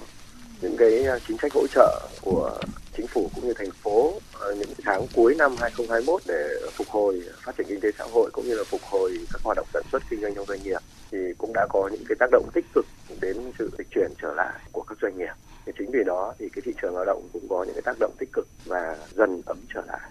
những 0.63 0.77
cái 0.77 1.05
à, 1.05 1.19
chính 1.29 1.39
sách 1.39 1.53
hỗ 1.55 1.67
trợ 1.67 2.09
của 2.23 2.59
chính 2.97 3.07
phủ 3.07 3.31
cũng 3.35 3.45
như 3.47 3.53
thành 3.55 3.71
phố 3.71 4.13
à, 4.41 4.47
những 4.59 4.69
tháng 4.83 5.07
cuối 5.15 5.35
năm 5.39 5.55
2021 5.61 6.23
để 6.27 6.49
phục 6.73 6.89
hồi 6.89 7.23
phát 7.43 7.57
triển 7.57 7.67
kinh 7.69 7.81
tế 7.81 7.89
xã 7.99 8.05
hội 8.13 8.31
cũng 8.33 8.45
như 8.45 8.55
là 8.55 8.65
phục 8.65 8.81
hồi 8.83 9.19
các 9.33 9.43
hoạt 9.43 9.57
động 9.57 9.67
sản 9.73 9.83
xuất 9.93 10.03
kinh 10.11 10.21
doanh 10.21 10.35
trong 10.35 10.47
doanh 10.47 10.63
nghiệp 10.63 10.79
thì 11.13 11.19
cũng 11.39 11.53
đã 11.55 11.67
có 11.71 11.89
những 11.93 12.05
cái 12.09 12.17
tác 12.19 12.31
động 12.33 12.49
tích 12.55 12.65
cực 12.75 12.87
đến 13.21 13.37
sự 13.59 13.71
dịch 13.79 13.87
chuyển 13.95 14.11
trở 14.23 14.35
lại 14.35 14.61
của 14.73 14.83
các 14.83 14.99
doanh 15.03 15.19
nghiệp. 15.19 15.33
Thì 15.67 15.73
chính 15.79 15.91
vì 15.91 15.99
đó 16.07 16.35
thì 16.39 16.49
cái 16.49 16.63
thị 16.65 16.73
trường 16.83 16.95
lao 16.95 17.05
động 17.05 17.23
cũng 17.33 17.49
có 17.49 17.65
những 17.65 17.75
cái 17.75 17.83
tác 17.83 17.97
động 18.01 18.13
tích 18.19 18.29
cực 18.33 18.49
và 18.65 18.97
dần 19.15 19.43
ấm 19.47 19.59
trở 19.75 19.83
lại. 19.87 20.11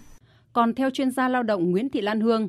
Còn 0.53 0.73
theo 0.73 0.89
chuyên 0.89 1.11
gia 1.11 1.29
lao 1.29 1.43
động 1.43 1.71
Nguyễn 1.71 1.89
Thị 1.89 2.01
Lan 2.01 2.21
Hương, 2.21 2.47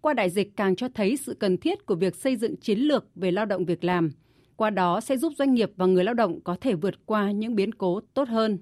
qua 0.00 0.14
đại 0.14 0.30
dịch 0.30 0.56
càng 0.56 0.76
cho 0.76 0.88
thấy 0.94 1.16
sự 1.16 1.34
cần 1.40 1.56
thiết 1.56 1.86
của 1.86 1.94
việc 1.94 2.16
xây 2.16 2.36
dựng 2.36 2.56
chiến 2.56 2.78
lược 2.78 3.04
về 3.14 3.30
lao 3.30 3.46
động 3.46 3.64
việc 3.64 3.84
làm. 3.84 4.10
Qua 4.56 4.70
đó 4.70 5.00
sẽ 5.00 5.16
giúp 5.16 5.32
doanh 5.38 5.54
nghiệp 5.54 5.72
và 5.76 5.86
người 5.86 6.04
lao 6.04 6.14
động 6.14 6.40
có 6.44 6.56
thể 6.60 6.74
vượt 6.74 6.94
qua 7.06 7.30
những 7.30 7.56
biến 7.56 7.74
cố 7.74 8.00
tốt 8.14 8.28
hơn. 8.28 8.58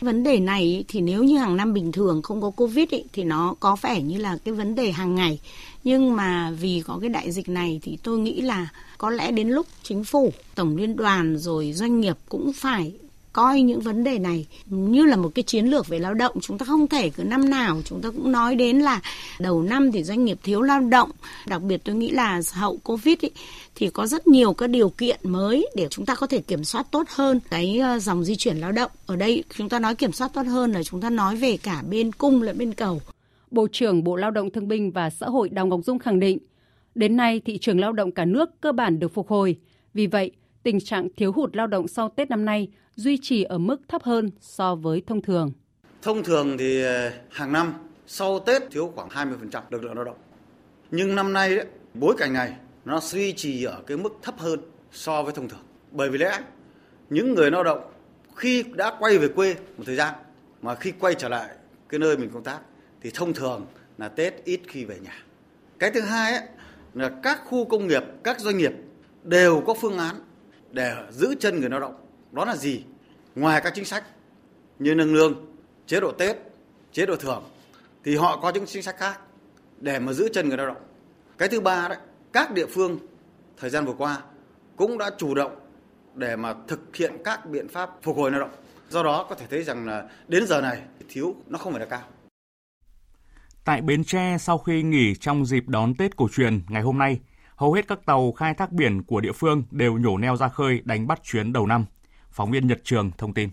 Vấn 0.00 0.22
đề 0.22 0.40
này 0.40 0.84
thì 0.88 1.00
nếu 1.00 1.24
như 1.24 1.38
hàng 1.38 1.56
năm 1.56 1.72
bình 1.72 1.92
thường 1.92 2.22
không 2.22 2.42
có 2.42 2.50
Covid 2.50 2.88
ý, 2.88 3.04
thì 3.12 3.24
nó 3.24 3.54
có 3.60 3.76
vẻ 3.82 4.02
như 4.02 4.18
là 4.18 4.38
cái 4.44 4.54
vấn 4.54 4.74
đề 4.74 4.90
hàng 4.90 5.14
ngày. 5.14 5.40
Nhưng 5.84 6.16
mà 6.16 6.50
vì 6.60 6.82
có 6.86 6.98
cái 7.00 7.10
đại 7.10 7.32
dịch 7.32 7.48
này 7.48 7.80
thì 7.82 7.98
tôi 8.02 8.18
nghĩ 8.18 8.40
là 8.40 8.68
có 8.98 9.10
lẽ 9.10 9.32
đến 9.32 9.48
lúc 9.48 9.66
chính 9.82 10.04
phủ, 10.04 10.32
tổng 10.54 10.76
liên 10.76 10.96
đoàn 10.96 11.38
rồi 11.38 11.72
doanh 11.72 12.00
nghiệp 12.00 12.16
cũng 12.28 12.52
phải 12.52 12.92
coi 13.32 13.62
những 13.62 13.80
vấn 13.80 14.04
đề 14.04 14.18
này 14.18 14.46
như 14.66 15.04
là 15.04 15.16
một 15.16 15.30
cái 15.34 15.42
chiến 15.42 15.66
lược 15.66 15.88
về 15.88 15.98
lao 15.98 16.14
động. 16.14 16.40
Chúng 16.40 16.58
ta 16.58 16.66
không 16.66 16.88
thể 16.88 17.10
cứ 17.10 17.22
năm 17.22 17.50
nào 17.50 17.82
chúng 17.84 18.02
ta 18.02 18.10
cũng 18.10 18.32
nói 18.32 18.56
đến 18.56 18.78
là 18.78 19.00
đầu 19.38 19.62
năm 19.62 19.92
thì 19.92 20.04
doanh 20.04 20.24
nghiệp 20.24 20.38
thiếu 20.42 20.62
lao 20.62 20.80
động. 20.80 21.10
Đặc 21.46 21.62
biệt 21.62 21.80
tôi 21.84 21.94
nghĩ 21.94 22.10
là 22.10 22.40
hậu 22.52 22.76
covid 22.76 23.18
ý, 23.20 23.28
thì 23.74 23.90
có 23.90 24.06
rất 24.06 24.26
nhiều 24.26 24.52
các 24.52 24.66
điều 24.66 24.88
kiện 24.88 25.20
mới 25.22 25.68
để 25.76 25.86
chúng 25.90 26.06
ta 26.06 26.14
có 26.14 26.26
thể 26.26 26.38
kiểm 26.38 26.64
soát 26.64 26.86
tốt 26.90 27.04
hơn 27.08 27.40
cái 27.50 27.78
ờ, 27.78 27.98
dòng 27.98 28.24
di 28.24 28.36
chuyển 28.36 28.56
lao 28.56 28.72
động. 28.72 28.90
Ở 29.06 29.16
đây 29.16 29.44
chúng 29.56 29.68
ta 29.68 29.78
nói 29.78 29.94
kiểm 29.94 30.12
soát 30.12 30.30
tốt 30.34 30.46
hơn 30.46 30.72
là 30.72 30.82
chúng 30.82 31.00
ta 31.00 31.10
nói 31.10 31.36
về 31.36 31.56
cả 31.56 31.82
bên 31.90 32.12
cung 32.12 32.42
lẫn 32.42 32.58
bên 32.58 32.74
cầu. 32.74 33.00
Bộ 33.50 33.66
trưởng 33.72 34.04
Bộ 34.04 34.16
Lao 34.16 34.30
động 34.30 34.50
Thương 34.50 34.68
binh 34.68 34.90
và 34.90 35.10
Xã 35.10 35.26
hội 35.26 35.48
Đào 35.48 35.66
Ngọc 35.66 35.80
Dung 35.82 35.98
khẳng 35.98 36.20
định, 36.20 36.38
đến 36.94 37.16
nay 37.16 37.40
thị 37.44 37.58
trường 37.58 37.80
lao 37.80 37.92
động 37.92 38.12
cả 38.12 38.24
nước 38.24 38.50
cơ 38.60 38.72
bản 38.72 38.98
được 38.98 39.14
phục 39.14 39.28
hồi. 39.28 39.56
Vì 39.94 40.06
vậy, 40.06 40.30
tình 40.62 40.80
trạng 40.80 41.08
thiếu 41.16 41.32
hụt 41.32 41.56
lao 41.56 41.66
động 41.66 41.88
sau 41.88 42.08
Tết 42.08 42.30
năm 42.30 42.44
nay 42.44 42.68
duy 42.94 43.18
trì 43.22 43.42
ở 43.42 43.58
mức 43.58 43.80
thấp 43.88 44.02
hơn 44.02 44.30
so 44.40 44.74
với 44.74 45.02
thông 45.06 45.22
thường. 45.22 45.52
Thông 46.02 46.22
thường 46.22 46.58
thì 46.58 46.82
ờ, 46.82 47.10
hàng 47.30 47.52
năm 47.52 47.72
sau 48.06 48.38
Tết 48.38 48.62
thiếu 48.70 48.92
khoảng 48.94 49.08
20% 49.08 49.62
lực 49.70 49.84
lượng 49.84 49.94
lao 49.94 50.04
động. 50.04 50.16
Nhưng 50.90 51.14
năm 51.14 51.32
nay 51.32 51.56
đấy, 51.56 51.66
bối 51.94 52.14
cảnh 52.18 52.32
này 52.32 52.52
nó 52.84 53.00
duy 53.00 53.32
trì 53.32 53.64
ở 53.64 53.82
cái 53.86 53.96
mức 53.96 54.18
thấp 54.22 54.38
hơn 54.38 54.60
so 54.92 55.22
với 55.22 55.32
thông 55.32 55.48
thường. 55.48 55.62
Bởi 55.92 56.10
vì 56.10 56.18
lẽ 56.18 56.40
những 57.10 57.34
người 57.34 57.50
lao 57.50 57.64
động 57.64 57.80
khi 58.36 58.64
đã 58.72 58.96
quay 58.98 59.18
về 59.18 59.28
quê 59.28 59.54
một 59.76 59.84
thời 59.86 59.96
gian 59.96 60.14
mà 60.62 60.74
khi 60.74 60.92
quay 61.00 61.14
trở 61.14 61.28
lại 61.28 61.48
cái 61.88 61.98
nơi 61.98 62.16
mình 62.16 62.30
công 62.30 62.42
tác 62.42 62.60
thì 63.00 63.10
thông 63.14 63.34
thường 63.34 63.66
là 63.98 64.08
Tết 64.08 64.44
ít 64.44 64.60
khi 64.68 64.84
về 64.84 64.98
nhà. 65.02 65.22
Cái 65.78 65.90
thứ 65.90 66.00
hai 66.00 66.32
ấy, 66.32 66.46
là 66.94 67.10
các 67.22 67.40
khu 67.44 67.64
công 67.64 67.86
nghiệp, 67.86 68.02
các 68.24 68.40
doanh 68.40 68.58
nghiệp 68.58 68.72
đều 69.22 69.62
có 69.66 69.74
phương 69.80 69.98
án 69.98 70.16
để 70.70 70.94
giữ 71.10 71.34
chân 71.40 71.60
người 71.60 71.70
lao 71.70 71.80
động. 71.80 71.94
Đó 72.32 72.44
là 72.44 72.56
gì? 72.56 72.84
Ngoài 73.34 73.60
các 73.64 73.72
chính 73.74 73.84
sách 73.84 74.04
như 74.78 74.94
nâng 74.94 75.14
lương, 75.14 75.46
chế 75.86 76.00
độ 76.00 76.12
Tết, 76.12 76.36
chế 76.92 77.06
độ 77.06 77.16
thưởng 77.16 77.44
thì 78.04 78.16
họ 78.16 78.36
có 78.36 78.50
những 78.50 78.66
chính 78.66 78.82
sách 78.82 78.96
khác 78.98 79.20
để 79.80 79.98
mà 79.98 80.12
giữ 80.12 80.28
chân 80.32 80.48
người 80.48 80.58
lao 80.58 80.66
động. 80.66 80.82
Cái 81.38 81.48
thứ 81.48 81.60
ba 81.60 81.88
đấy, 81.88 81.98
các 82.32 82.52
địa 82.52 82.66
phương 82.66 82.98
thời 83.56 83.70
gian 83.70 83.86
vừa 83.86 83.94
qua 83.98 84.22
cũng 84.76 84.98
đã 84.98 85.10
chủ 85.18 85.34
động 85.34 85.56
để 86.14 86.36
mà 86.36 86.54
thực 86.68 86.96
hiện 86.96 87.16
các 87.24 87.46
biện 87.46 87.68
pháp 87.68 87.90
phục 88.02 88.16
hồi 88.16 88.30
lao 88.30 88.40
động. 88.40 88.50
Do 88.88 89.02
đó 89.02 89.26
có 89.28 89.34
thể 89.34 89.46
thấy 89.50 89.62
rằng 89.62 89.86
là 89.86 90.08
đến 90.28 90.46
giờ 90.46 90.60
này 90.60 90.82
thiếu 91.08 91.34
nó 91.46 91.58
không 91.58 91.72
phải 91.72 91.80
là 91.80 91.86
cao. 91.86 92.02
Tại 93.64 93.80
Bến 93.80 94.04
Tre, 94.04 94.36
sau 94.38 94.58
khi 94.58 94.82
nghỉ 94.82 95.14
trong 95.14 95.46
dịp 95.46 95.64
đón 95.68 95.94
Tết 95.94 96.16
cổ 96.16 96.28
truyền 96.36 96.60
ngày 96.68 96.82
hôm 96.82 96.98
nay, 96.98 97.20
hầu 97.56 97.72
hết 97.72 97.88
các 97.88 98.06
tàu 98.06 98.32
khai 98.32 98.54
thác 98.54 98.72
biển 98.72 99.02
của 99.02 99.20
địa 99.20 99.32
phương 99.32 99.62
đều 99.70 99.98
nhổ 99.98 100.18
neo 100.18 100.36
ra 100.36 100.48
khơi 100.48 100.80
đánh 100.84 101.06
bắt 101.06 101.20
chuyến 101.22 101.52
đầu 101.52 101.66
năm. 101.66 101.84
Phóng 102.30 102.50
viên 102.50 102.66
Nhật 102.66 102.78
Trường 102.84 103.10
thông 103.18 103.34
tin. 103.34 103.50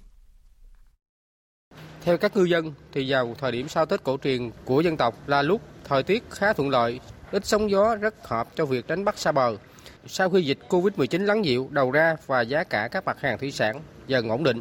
Theo 2.02 2.18
các 2.18 2.38
ngư 2.38 2.44
dân 2.44 2.74
thì 2.92 3.12
vào 3.12 3.36
thời 3.40 3.52
điểm 3.52 3.68
sau 3.68 3.86
Tết 3.86 4.04
cổ 4.04 4.18
truyền 4.24 4.52
của 4.66 4.82
dân 4.82 4.98
tộc 4.98 5.16
là 5.28 5.42
lúc 5.42 5.62
thời 5.84 6.04
tiết 6.04 6.24
khá 6.30 6.54
thuận 6.54 6.70
lợi, 6.70 7.00
ít 7.32 7.46
sóng 7.46 7.70
gió 7.70 7.96
rất 7.96 8.28
hợp 8.28 8.48
cho 8.56 8.66
việc 8.66 8.88
đánh 8.88 9.06
bắt 9.06 9.18
xa 9.18 9.32
bờ. 9.32 9.58
Sau 10.06 10.30
khi 10.30 10.42
dịch 10.42 10.60
Covid-19 10.70 11.26
lắng 11.26 11.46
dịu 11.46 11.68
đầu 11.72 11.92
ra 11.92 12.16
và 12.26 12.42
giá 12.42 12.64
cả 12.64 12.88
các 12.92 13.06
mặt 13.06 13.18
hàng 13.22 13.38
thủy 13.38 13.52
sản 13.52 13.82
dần 14.08 14.30
ổn 14.30 14.44
định, 14.44 14.60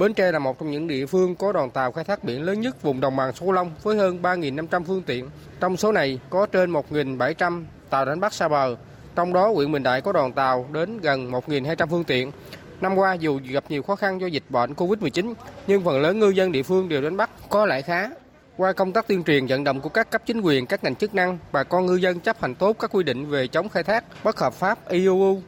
Bến 0.00 0.14
Tre 0.14 0.32
là 0.32 0.38
một 0.38 0.58
trong 0.58 0.70
những 0.70 0.86
địa 0.86 1.06
phương 1.06 1.34
có 1.34 1.52
đoàn 1.52 1.70
tàu 1.70 1.92
khai 1.92 2.04
thác 2.04 2.24
biển 2.24 2.42
lớn 2.42 2.60
nhất 2.60 2.82
vùng 2.82 3.00
đồng 3.00 3.16
bằng 3.16 3.32
sông 3.32 3.52
Long 3.52 3.70
với 3.82 3.96
hơn 3.96 4.18
3.500 4.22 4.84
phương 4.84 5.02
tiện. 5.02 5.30
Trong 5.60 5.76
số 5.76 5.92
này 5.92 6.20
có 6.30 6.46
trên 6.46 6.72
1.700 6.72 7.64
tàu 7.90 8.04
đánh 8.04 8.20
bắt 8.20 8.32
xa 8.32 8.48
bờ. 8.48 8.76
Trong 9.14 9.32
đó 9.32 9.52
huyện 9.52 9.72
Bình 9.72 9.82
Đại 9.82 10.00
có 10.00 10.12
đoàn 10.12 10.32
tàu 10.32 10.66
đến 10.72 11.00
gần 11.00 11.30
1.200 11.30 11.86
phương 11.86 12.04
tiện. 12.04 12.32
Năm 12.80 12.96
qua 12.96 13.14
dù 13.14 13.40
gặp 13.50 13.64
nhiều 13.68 13.82
khó 13.82 13.96
khăn 13.96 14.20
do 14.20 14.26
dịch 14.26 14.42
bệnh 14.48 14.72
Covid-19, 14.72 15.34
nhưng 15.66 15.84
phần 15.84 16.00
lớn 16.00 16.18
ngư 16.18 16.28
dân 16.28 16.52
địa 16.52 16.62
phương 16.62 16.88
đều 16.88 17.02
đánh 17.02 17.16
bắt 17.16 17.30
có 17.48 17.66
lãi 17.66 17.82
khá. 17.82 18.10
Qua 18.56 18.72
công 18.72 18.92
tác 18.92 19.08
tuyên 19.08 19.24
truyền 19.24 19.46
vận 19.46 19.64
động 19.64 19.80
của 19.80 19.88
các 19.88 20.10
cấp 20.10 20.22
chính 20.26 20.40
quyền, 20.40 20.66
các 20.66 20.84
ngành 20.84 20.96
chức 20.96 21.14
năng, 21.14 21.38
bà 21.52 21.62
con 21.62 21.86
ngư 21.86 21.94
dân 21.94 22.20
chấp 22.20 22.40
hành 22.40 22.54
tốt 22.54 22.76
các 22.78 22.90
quy 22.94 23.02
định 23.02 23.26
về 23.26 23.46
chống 23.46 23.68
khai 23.68 23.82
thác 23.82 24.04
bất 24.24 24.38
hợp 24.38 24.54
pháp 24.54 24.88
IUU 24.88 25.40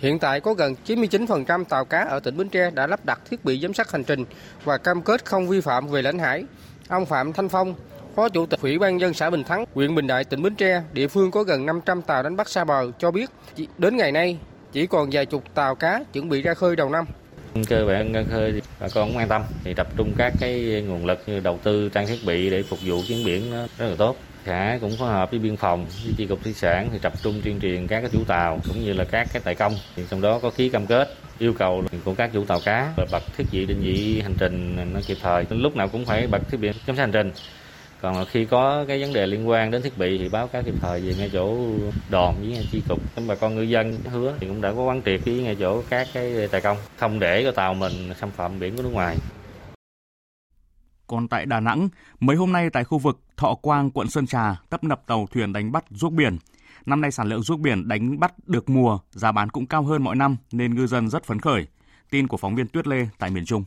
Hiện 0.00 0.18
tại 0.18 0.40
có 0.40 0.54
gần 0.54 0.74
99% 0.86 1.64
tàu 1.64 1.84
cá 1.84 1.98
ở 1.98 2.20
tỉnh 2.20 2.36
Bến 2.36 2.48
Tre 2.48 2.70
đã 2.70 2.86
lắp 2.86 3.04
đặt 3.04 3.20
thiết 3.30 3.44
bị 3.44 3.60
giám 3.62 3.74
sát 3.74 3.92
hành 3.92 4.04
trình 4.04 4.24
và 4.64 4.78
cam 4.78 5.02
kết 5.02 5.24
không 5.24 5.48
vi 5.48 5.60
phạm 5.60 5.88
về 5.88 6.02
lãnh 6.02 6.18
hải. 6.18 6.44
Ông 6.88 7.06
Phạm 7.06 7.32
Thanh 7.32 7.48
Phong, 7.48 7.74
Phó 8.14 8.28
Chủ 8.28 8.46
tịch 8.46 8.60
Ủy 8.62 8.78
ban 8.78 9.00
dân 9.00 9.14
xã 9.14 9.30
Bình 9.30 9.44
Thắng, 9.44 9.64
huyện 9.74 9.94
Bình 9.94 10.06
Đại, 10.06 10.24
tỉnh 10.24 10.42
Bến 10.42 10.54
Tre, 10.54 10.82
địa 10.92 11.08
phương 11.08 11.30
có 11.30 11.42
gần 11.42 11.66
500 11.66 12.02
tàu 12.02 12.22
đánh 12.22 12.36
bắt 12.36 12.48
xa 12.48 12.64
bờ 12.64 12.90
cho 12.98 13.10
biết 13.10 13.30
đến 13.78 13.96
ngày 13.96 14.12
nay 14.12 14.38
chỉ 14.72 14.86
còn 14.86 15.08
vài 15.12 15.26
chục 15.26 15.54
tàu 15.54 15.74
cá 15.74 16.04
chuẩn 16.12 16.28
bị 16.28 16.42
ra 16.42 16.54
khơi 16.54 16.76
đầu 16.76 16.90
năm. 16.90 17.04
Cơ 17.68 17.84
bản 17.88 18.12
ra 18.12 18.24
khơi 18.30 18.52
thì 18.52 18.60
bà 18.80 18.88
con 18.94 19.08
cũng 19.08 19.18
an 19.18 19.28
tâm 19.28 19.42
thì 19.64 19.74
tập 19.74 19.86
trung 19.96 20.12
các 20.16 20.32
cái 20.40 20.84
nguồn 20.88 21.06
lực 21.06 21.22
như 21.26 21.40
đầu 21.40 21.58
tư 21.62 21.88
trang 21.88 22.06
thiết 22.06 22.18
bị 22.26 22.50
để 22.50 22.62
phục 22.62 22.78
vụ 22.82 23.00
chuyến 23.08 23.24
biển 23.24 23.52
rất 23.78 23.86
là 23.86 23.94
tốt 23.98 24.16
xã 24.46 24.78
cũng 24.80 24.96
phối 24.96 25.08
hợp 25.08 25.30
với 25.30 25.40
biên 25.40 25.56
phòng, 25.56 25.86
với 26.04 26.14
chi 26.16 26.26
cục 26.26 26.44
thủy 26.44 26.52
sản 26.52 26.88
thì 26.92 26.98
tập 26.98 27.12
trung 27.22 27.40
tuyên 27.44 27.60
truyền 27.60 27.86
các 27.86 28.00
cái 28.00 28.10
chủ 28.12 28.24
tàu 28.24 28.60
cũng 28.68 28.84
như 28.84 28.92
là 28.92 29.04
các 29.04 29.28
cái 29.32 29.42
tài 29.44 29.54
công. 29.54 29.74
Thì 29.96 30.02
trong 30.10 30.20
đó 30.20 30.38
có 30.38 30.50
ký 30.50 30.68
cam 30.68 30.86
kết, 30.86 31.14
yêu 31.38 31.52
cầu 31.52 31.84
của 32.04 32.14
các 32.14 32.30
chủ 32.32 32.44
tàu 32.44 32.60
cá 32.64 32.92
là 32.96 33.06
bật 33.12 33.22
thiết 33.36 33.44
bị 33.52 33.66
định 33.66 33.80
vị 33.80 34.20
hành 34.20 34.34
trình 34.38 34.76
nó 34.94 35.00
kịp 35.06 35.16
thời. 35.22 35.44
Lúc 35.50 35.76
nào 35.76 35.88
cũng 35.88 36.04
phải 36.04 36.26
bật 36.26 36.50
thiết 36.50 36.60
bị 36.60 36.68
giám 36.86 36.96
sát 36.96 37.02
hành 37.02 37.12
trình. 37.12 37.32
Còn 38.00 38.24
khi 38.26 38.44
có 38.44 38.84
cái 38.88 39.00
vấn 39.00 39.12
đề 39.12 39.26
liên 39.26 39.48
quan 39.48 39.70
đến 39.70 39.82
thiết 39.82 39.98
bị 39.98 40.18
thì 40.18 40.28
báo 40.28 40.46
cáo 40.46 40.62
kịp 40.62 40.74
thời 40.80 41.00
về 41.00 41.14
ngay 41.18 41.30
chỗ 41.32 41.56
đồn 42.10 42.34
với 42.40 42.66
chi 42.72 42.82
cục. 42.88 42.98
Bà 43.26 43.34
con 43.34 43.54
ngư 43.54 43.62
dân 43.62 43.98
hứa 44.04 44.34
thì 44.40 44.46
cũng 44.46 44.60
đã 44.60 44.72
có 44.72 44.82
quán 44.82 45.02
triệt 45.04 45.20
với 45.24 45.34
ngay 45.34 45.56
chỗ 45.60 45.82
các 45.90 46.08
cái 46.14 46.48
tài 46.50 46.60
công, 46.60 46.76
không 46.96 47.20
để 47.20 47.42
cho 47.44 47.52
tàu 47.52 47.74
mình 47.74 47.92
xâm 48.20 48.30
phạm 48.30 48.60
biển 48.60 48.76
của 48.76 48.82
nước 48.82 48.92
ngoài 48.92 49.16
còn 51.06 51.28
tại 51.28 51.46
Đà 51.46 51.60
Nẵng, 51.60 51.88
mấy 52.20 52.36
hôm 52.36 52.52
nay 52.52 52.70
tại 52.70 52.84
khu 52.84 52.98
vực 52.98 53.20
Thọ 53.36 53.54
Quang, 53.54 53.90
quận 53.90 54.08
Sơn 54.08 54.26
Trà, 54.26 54.60
tấp 54.70 54.84
nập 54.84 55.06
tàu 55.06 55.26
thuyền 55.30 55.52
đánh 55.52 55.72
bắt 55.72 55.84
ruốc 55.90 56.12
biển. 56.12 56.38
Năm 56.86 57.00
nay 57.00 57.10
sản 57.10 57.28
lượng 57.28 57.42
ruốc 57.42 57.60
biển 57.60 57.88
đánh 57.88 58.20
bắt 58.20 58.48
được 58.48 58.70
mùa, 58.70 58.98
giá 59.10 59.32
bán 59.32 59.50
cũng 59.50 59.66
cao 59.66 59.82
hơn 59.82 60.02
mọi 60.02 60.16
năm 60.16 60.36
nên 60.52 60.74
ngư 60.74 60.86
dân 60.86 61.08
rất 61.08 61.24
phấn 61.24 61.40
khởi. 61.40 61.66
Tin 62.10 62.28
của 62.28 62.36
phóng 62.36 62.54
viên 62.54 62.68
Tuyết 62.68 62.86
Lê 62.86 63.08
tại 63.18 63.30
miền 63.30 63.44
Trung. 63.44 63.64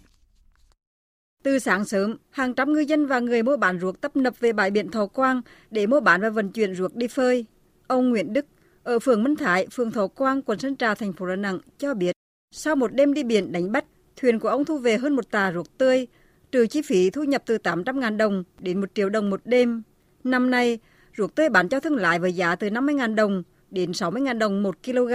Từ 1.44 1.60
sáng 1.60 1.86
sớm, 1.86 2.18
hàng 2.30 2.54
trăm 2.54 2.74
ngư 2.74 2.80
dân 2.80 3.06
và 3.06 3.20
người 3.20 3.44
mua 3.44 3.58
bán 3.58 3.80
ruốc 3.80 4.02
tấp 4.02 4.16
nập 4.16 4.40
về 4.40 4.54
bãi 4.54 4.72
biển 4.72 4.92
Thọ 4.92 5.06
Quang 5.06 5.42
để 5.72 5.88
mua 5.88 6.00
bán 6.00 6.22
và 6.22 6.30
vận 6.30 6.52
chuyển 6.52 6.76
ruốc 6.76 6.96
đi 6.96 7.08
phơi. 7.08 7.46
Ông 7.88 8.10
Nguyễn 8.10 8.34
Đức 8.34 8.46
ở 8.84 9.00
phường 9.00 9.24
Minh 9.24 9.36
Thái, 9.36 9.68
phường 9.72 9.92
Thọ 9.92 10.08
Quang, 10.08 10.42
quận 10.42 10.60
Sơn 10.60 10.76
Trà, 10.76 10.96
thành 10.96 11.14
phố 11.14 11.26
Đà 11.28 11.36
Nẵng 11.36 11.60
cho 11.78 11.94
biết, 11.94 12.12
sau 12.52 12.76
một 12.76 12.94
đêm 12.94 13.14
đi 13.14 13.24
biển 13.24 13.52
đánh 13.52 13.72
bắt, 13.72 13.86
thuyền 14.16 14.40
của 14.40 14.50
ông 14.50 14.66
thu 14.66 14.78
về 14.78 14.98
hơn 14.98 15.16
một 15.16 15.32
tà 15.32 15.52
ruốc 15.52 15.78
tươi, 15.78 16.08
trừ 16.52 16.68
chi 16.68 16.82
phí 16.82 17.10
thu 17.10 17.24
nhập 17.24 17.44
từ 17.46 17.58
800.000 17.64 18.18
đồng 18.18 18.44
đến 18.60 18.82
1 18.82 18.88
triệu 18.96 19.10
đồng 19.10 19.30
một 19.30 19.42
đêm. 19.46 19.82
Năm 20.24 20.50
nay, 20.50 20.80
ruốc 21.18 21.36
tươi 21.36 21.50
bán 21.50 21.70
cho 21.70 21.80
thương 21.80 21.96
lái 21.96 22.20
với 22.20 22.34
giá 22.34 22.56
từ 22.56 22.68
50.000 22.68 23.16
đồng 23.16 23.44
đến 23.72 23.92
60.000 23.92 24.38
đồng 24.38 24.64
một 24.64 24.76
kg. 24.86 25.14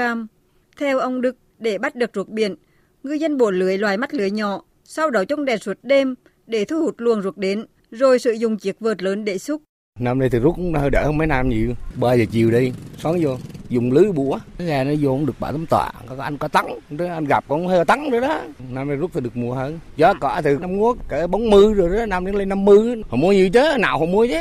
Theo 0.77 0.99
ông 0.99 1.21
Đức, 1.21 1.37
để 1.59 1.79
bắt 1.79 1.95
được 1.95 2.11
ruốc 2.15 2.29
biển, 2.29 2.55
ngư 3.03 3.13
dân 3.13 3.37
bổ 3.37 3.51
lưới 3.51 3.79
loài 3.79 3.97
mắt 3.97 4.15
lưới 4.15 4.31
nhỏ, 4.31 4.63
sau 4.85 5.11
đó 5.11 5.25
trong 5.25 5.45
đèn 5.45 5.59
suốt 5.59 5.79
đêm 5.83 6.15
để 6.47 6.65
thu 6.65 6.81
hút 6.81 6.95
luồng 6.99 7.23
ruốc 7.23 7.39
đến, 7.39 7.67
rồi 7.91 8.19
sử 8.19 8.33
dụng 8.33 8.57
chiếc 8.57 8.81
vợt 8.81 9.03
lớn 9.03 9.25
để 9.25 9.39
xúc. 9.39 9.63
Năm 9.99 10.19
nay 10.19 10.29
thì 10.29 10.39
rút 10.39 10.57
cũng 10.57 10.75
hơi 10.75 10.91
đỡ 10.91 11.03
hơn 11.05 11.19
mấy 11.19 11.27
năm 11.27 11.49
nhiều. 11.49 11.75
3 11.95 12.15
giờ 12.15 12.25
chiều 12.31 12.51
đi, 12.51 12.73
xoắn 12.99 13.15
vô, 13.23 13.37
dùng 13.69 13.93
lưới 13.93 14.13
búa. 14.13 14.39
Cái 14.59 14.67
gà 14.67 14.85
nó 14.85 14.91
vô 15.01 15.11
cũng 15.11 15.27
được 15.27 15.41
bảy 15.41 15.53
tấm 15.53 15.67
tọa, 15.67 15.93
có 16.07 16.17
anh 16.19 16.39
có 16.39 16.49
tấn, 16.49 16.65
anh 16.99 17.25
gặp 17.25 17.45
cũng 17.49 17.67
hơi 17.67 17.85
tấn 17.85 18.11
nữa 18.11 18.21
đó. 18.21 18.43
Năm 18.71 18.89
nay 18.89 18.97
rút 18.97 19.11
thì 19.15 19.21
được 19.21 19.37
mùa 19.37 19.55
hơn. 19.55 19.79
Gió 19.97 20.15
cỏ 20.21 20.41
thì 20.45 20.51
năm 20.61 20.77
ngoái 20.77 20.95
cỡ 21.09 21.27
40 21.27 21.75
rồi 21.75 21.97
đó, 21.97 22.07
năm 22.07 22.27
đến 22.27 22.35
lên 22.35 22.49
50. 22.49 23.03
Họ 23.09 23.17
mua 23.17 23.33
nhiều 23.33 23.51
chứ, 23.51 23.63
nào 23.79 23.99
họ 23.99 24.07
mua 24.07 24.27
chứ. 24.27 24.39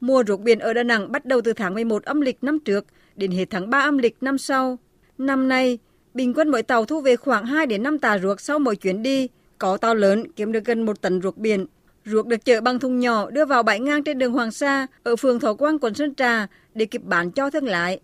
Mùa 0.00 0.24
ruốc 0.26 0.40
biển 0.40 0.58
ở 0.58 0.72
Đà 0.72 0.82
Nẵng 0.82 1.12
bắt 1.12 1.24
đầu 1.24 1.40
từ 1.44 1.52
tháng 1.52 1.74
11 1.74 2.04
âm 2.04 2.20
lịch 2.20 2.44
năm 2.44 2.58
trước 2.64 2.86
đến 3.16 3.30
hết 3.30 3.44
tháng 3.50 3.70
3 3.70 3.80
âm 3.80 3.98
lịch 3.98 4.16
năm 4.20 4.38
sau. 4.38 4.78
Năm 5.18 5.48
nay, 5.48 5.78
bình 6.14 6.32
quân 6.36 6.48
mỗi 6.48 6.62
tàu 6.62 6.84
thu 6.84 7.00
về 7.00 7.16
khoảng 7.16 7.46
2 7.46 7.66
đến 7.66 7.82
5 7.82 7.98
tà 7.98 8.18
ruột 8.18 8.40
sau 8.40 8.58
mỗi 8.58 8.76
chuyến 8.76 9.02
đi. 9.02 9.28
Có 9.58 9.76
tàu 9.76 9.94
lớn 9.94 10.32
kiếm 10.36 10.52
được 10.52 10.64
gần 10.64 10.86
1 10.86 11.00
tấn 11.00 11.22
ruột 11.22 11.36
biển. 11.36 11.66
Ruốc 12.04 12.26
được 12.26 12.44
chở 12.44 12.60
bằng 12.60 12.78
thùng 12.78 13.00
nhỏ 13.00 13.30
đưa 13.30 13.44
vào 13.44 13.62
bãi 13.62 13.80
ngang 13.80 14.04
trên 14.04 14.18
đường 14.18 14.32
Hoàng 14.32 14.50
Sa 14.50 14.86
ở 15.02 15.16
phường 15.16 15.40
Thọ 15.40 15.54
Quang, 15.54 15.78
quận 15.78 15.94
Sơn 15.94 16.14
Trà 16.14 16.46
để 16.74 16.86
kịp 16.86 17.02
bán 17.04 17.30
cho 17.30 17.50
thương 17.50 17.64
lái. 17.64 18.00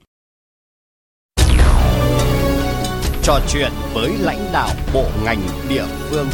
Trò 3.22 3.40
chuyện 3.48 3.72
với 3.94 4.12
lãnh 4.20 4.48
đạo 4.52 4.68
bộ 4.94 5.04
ngành 5.24 5.40
địa 5.68 5.84
phương. 5.86 6.26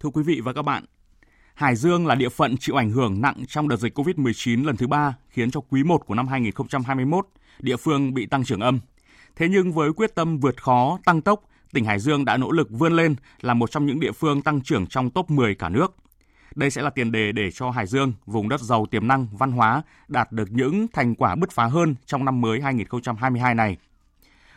Thưa 0.00 0.08
quý 0.08 0.22
vị 0.22 0.40
và 0.44 0.52
các 0.52 0.62
bạn, 0.62 0.84
Hải 1.54 1.76
Dương 1.76 2.06
là 2.06 2.14
địa 2.14 2.28
phận 2.28 2.56
chịu 2.56 2.76
ảnh 2.76 2.90
hưởng 2.90 3.20
nặng 3.20 3.44
trong 3.48 3.68
đợt 3.68 3.76
dịch 3.76 3.98
COVID-19 3.98 4.66
lần 4.66 4.76
thứ 4.76 4.86
ba, 4.86 5.16
khiến 5.28 5.50
cho 5.50 5.60
quý 5.70 5.84
1 5.84 6.06
của 6.06 6.14
năm 6.14 6.28
2021, 6.28 7.26
địa 7.58 7.76
phương 7.76 8.14
bị 8.14 8.26
tăng 8.26 8.44
trưởng 8.44 8.60
âm. 8.60 8.80
Thế 9.36 9.48
nhưng 9.48 9.72
với 9.72 9.92
quyết 9.92 10.14
tâm 10.14 10.38
vượt 10.38 10.62
khó, 10.62 10.98
tăng 11.04 11.22
tốc, 11.22 11.44
tỉnh 11.72 11.84
Hải 11.84 11.98
Dương 11.98 12.24
đã 12.24 12.36
nỗ 12.36 12.50
lực 12.50 12.70
vươn 12.70 12.92
lên 12.92 13.16
là 13.40 13.54
một 13.54 13.70
trong 13.70 13.86
những 13.86 14.00
địa 14.00 14.12
phương 14.12 14.42
tăng 14.42 14.60
trưởng 14.60 14.86
trong 14.86 15.10
top 15.10 15.30
10 15.30 15.54
cả 15.54 15.68
nước. 15.68 15.96
Đây 16.54 16.70
sẽ 16.70 16.82
là 16.82 16.90
tiền 16.90 17.12
đề 17.12 17.32
để 17.32 17.50
cho 17.50 17.70
Hải 17.70 17.86
Dương, 17.86 18.12
vùng 18.26 18.48
đất 18.48 18.60
giàu 18.60 18.86
tiềm 18.86 19.08
năng 19.08 19.26
văn 19.32 19.52
hóa, 19.52 19.82
đạt 20.08 20.32
được 20.32 20.52
những 20.52 20.86
thành 20.92 21.14
quả 21.14 21.34
bứt 21.34 21.50
phá 21.50 21.66
hơn 21.66 21.94
trong 22.06 22.24
năm 22.24 22.40
mới 22.40 22.60
2022 22.60 23.54
này. 23.54 23.76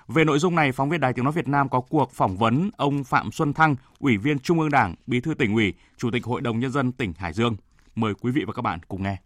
Về 0.08 0.24
nội 0.24 0.40
dung 0.40 0.56
này, 0.56 0.72
phóng 0.72 0.90
viên 0.90 1.00
Đài 1.00 1.14
Tiếng 1.14 1.26
Nói 1.26 1.34
Việt 1.34 1.48
Nam 1.48 1.70
có 1.70 1.82
cuộc 1.82 2.12
phỏng 2.12 2.38
vấn 2.38 2.70
ông 2.78 3.04
Phạm 3.04 3.32
Xuân 3.32 3.54
Thăng, 3.54 3.76
Ủy 4.00 4.18
viên 4.18 4.40
Trung 4.40 4.60
ương 4.60 4.72
Đảng, 4.72 4.96
Bí 5.08 5.20
thư 5.20 5.34
tỉnh 5.34 5.54
ủy, 5.54 5.74
Chủ 5.98 6.12
tịch 6.12 6.26
Hội 6.26 6.42
đồng 6.42 6.60
Nhân 6.60 6.72
dân 6.72 6.92
tỉnh 6.92 7.14
Hải 7.18 7.34
Dương. 7.34 7.56
Mời 7.96 8.14
quý 8.22 8.32
vị 8.32 8.44
và 8.48 8.54
các 8.54 8.62
bạn 8.62 8.80
cùng 8.88 9.04
nghe. 9.04 9.18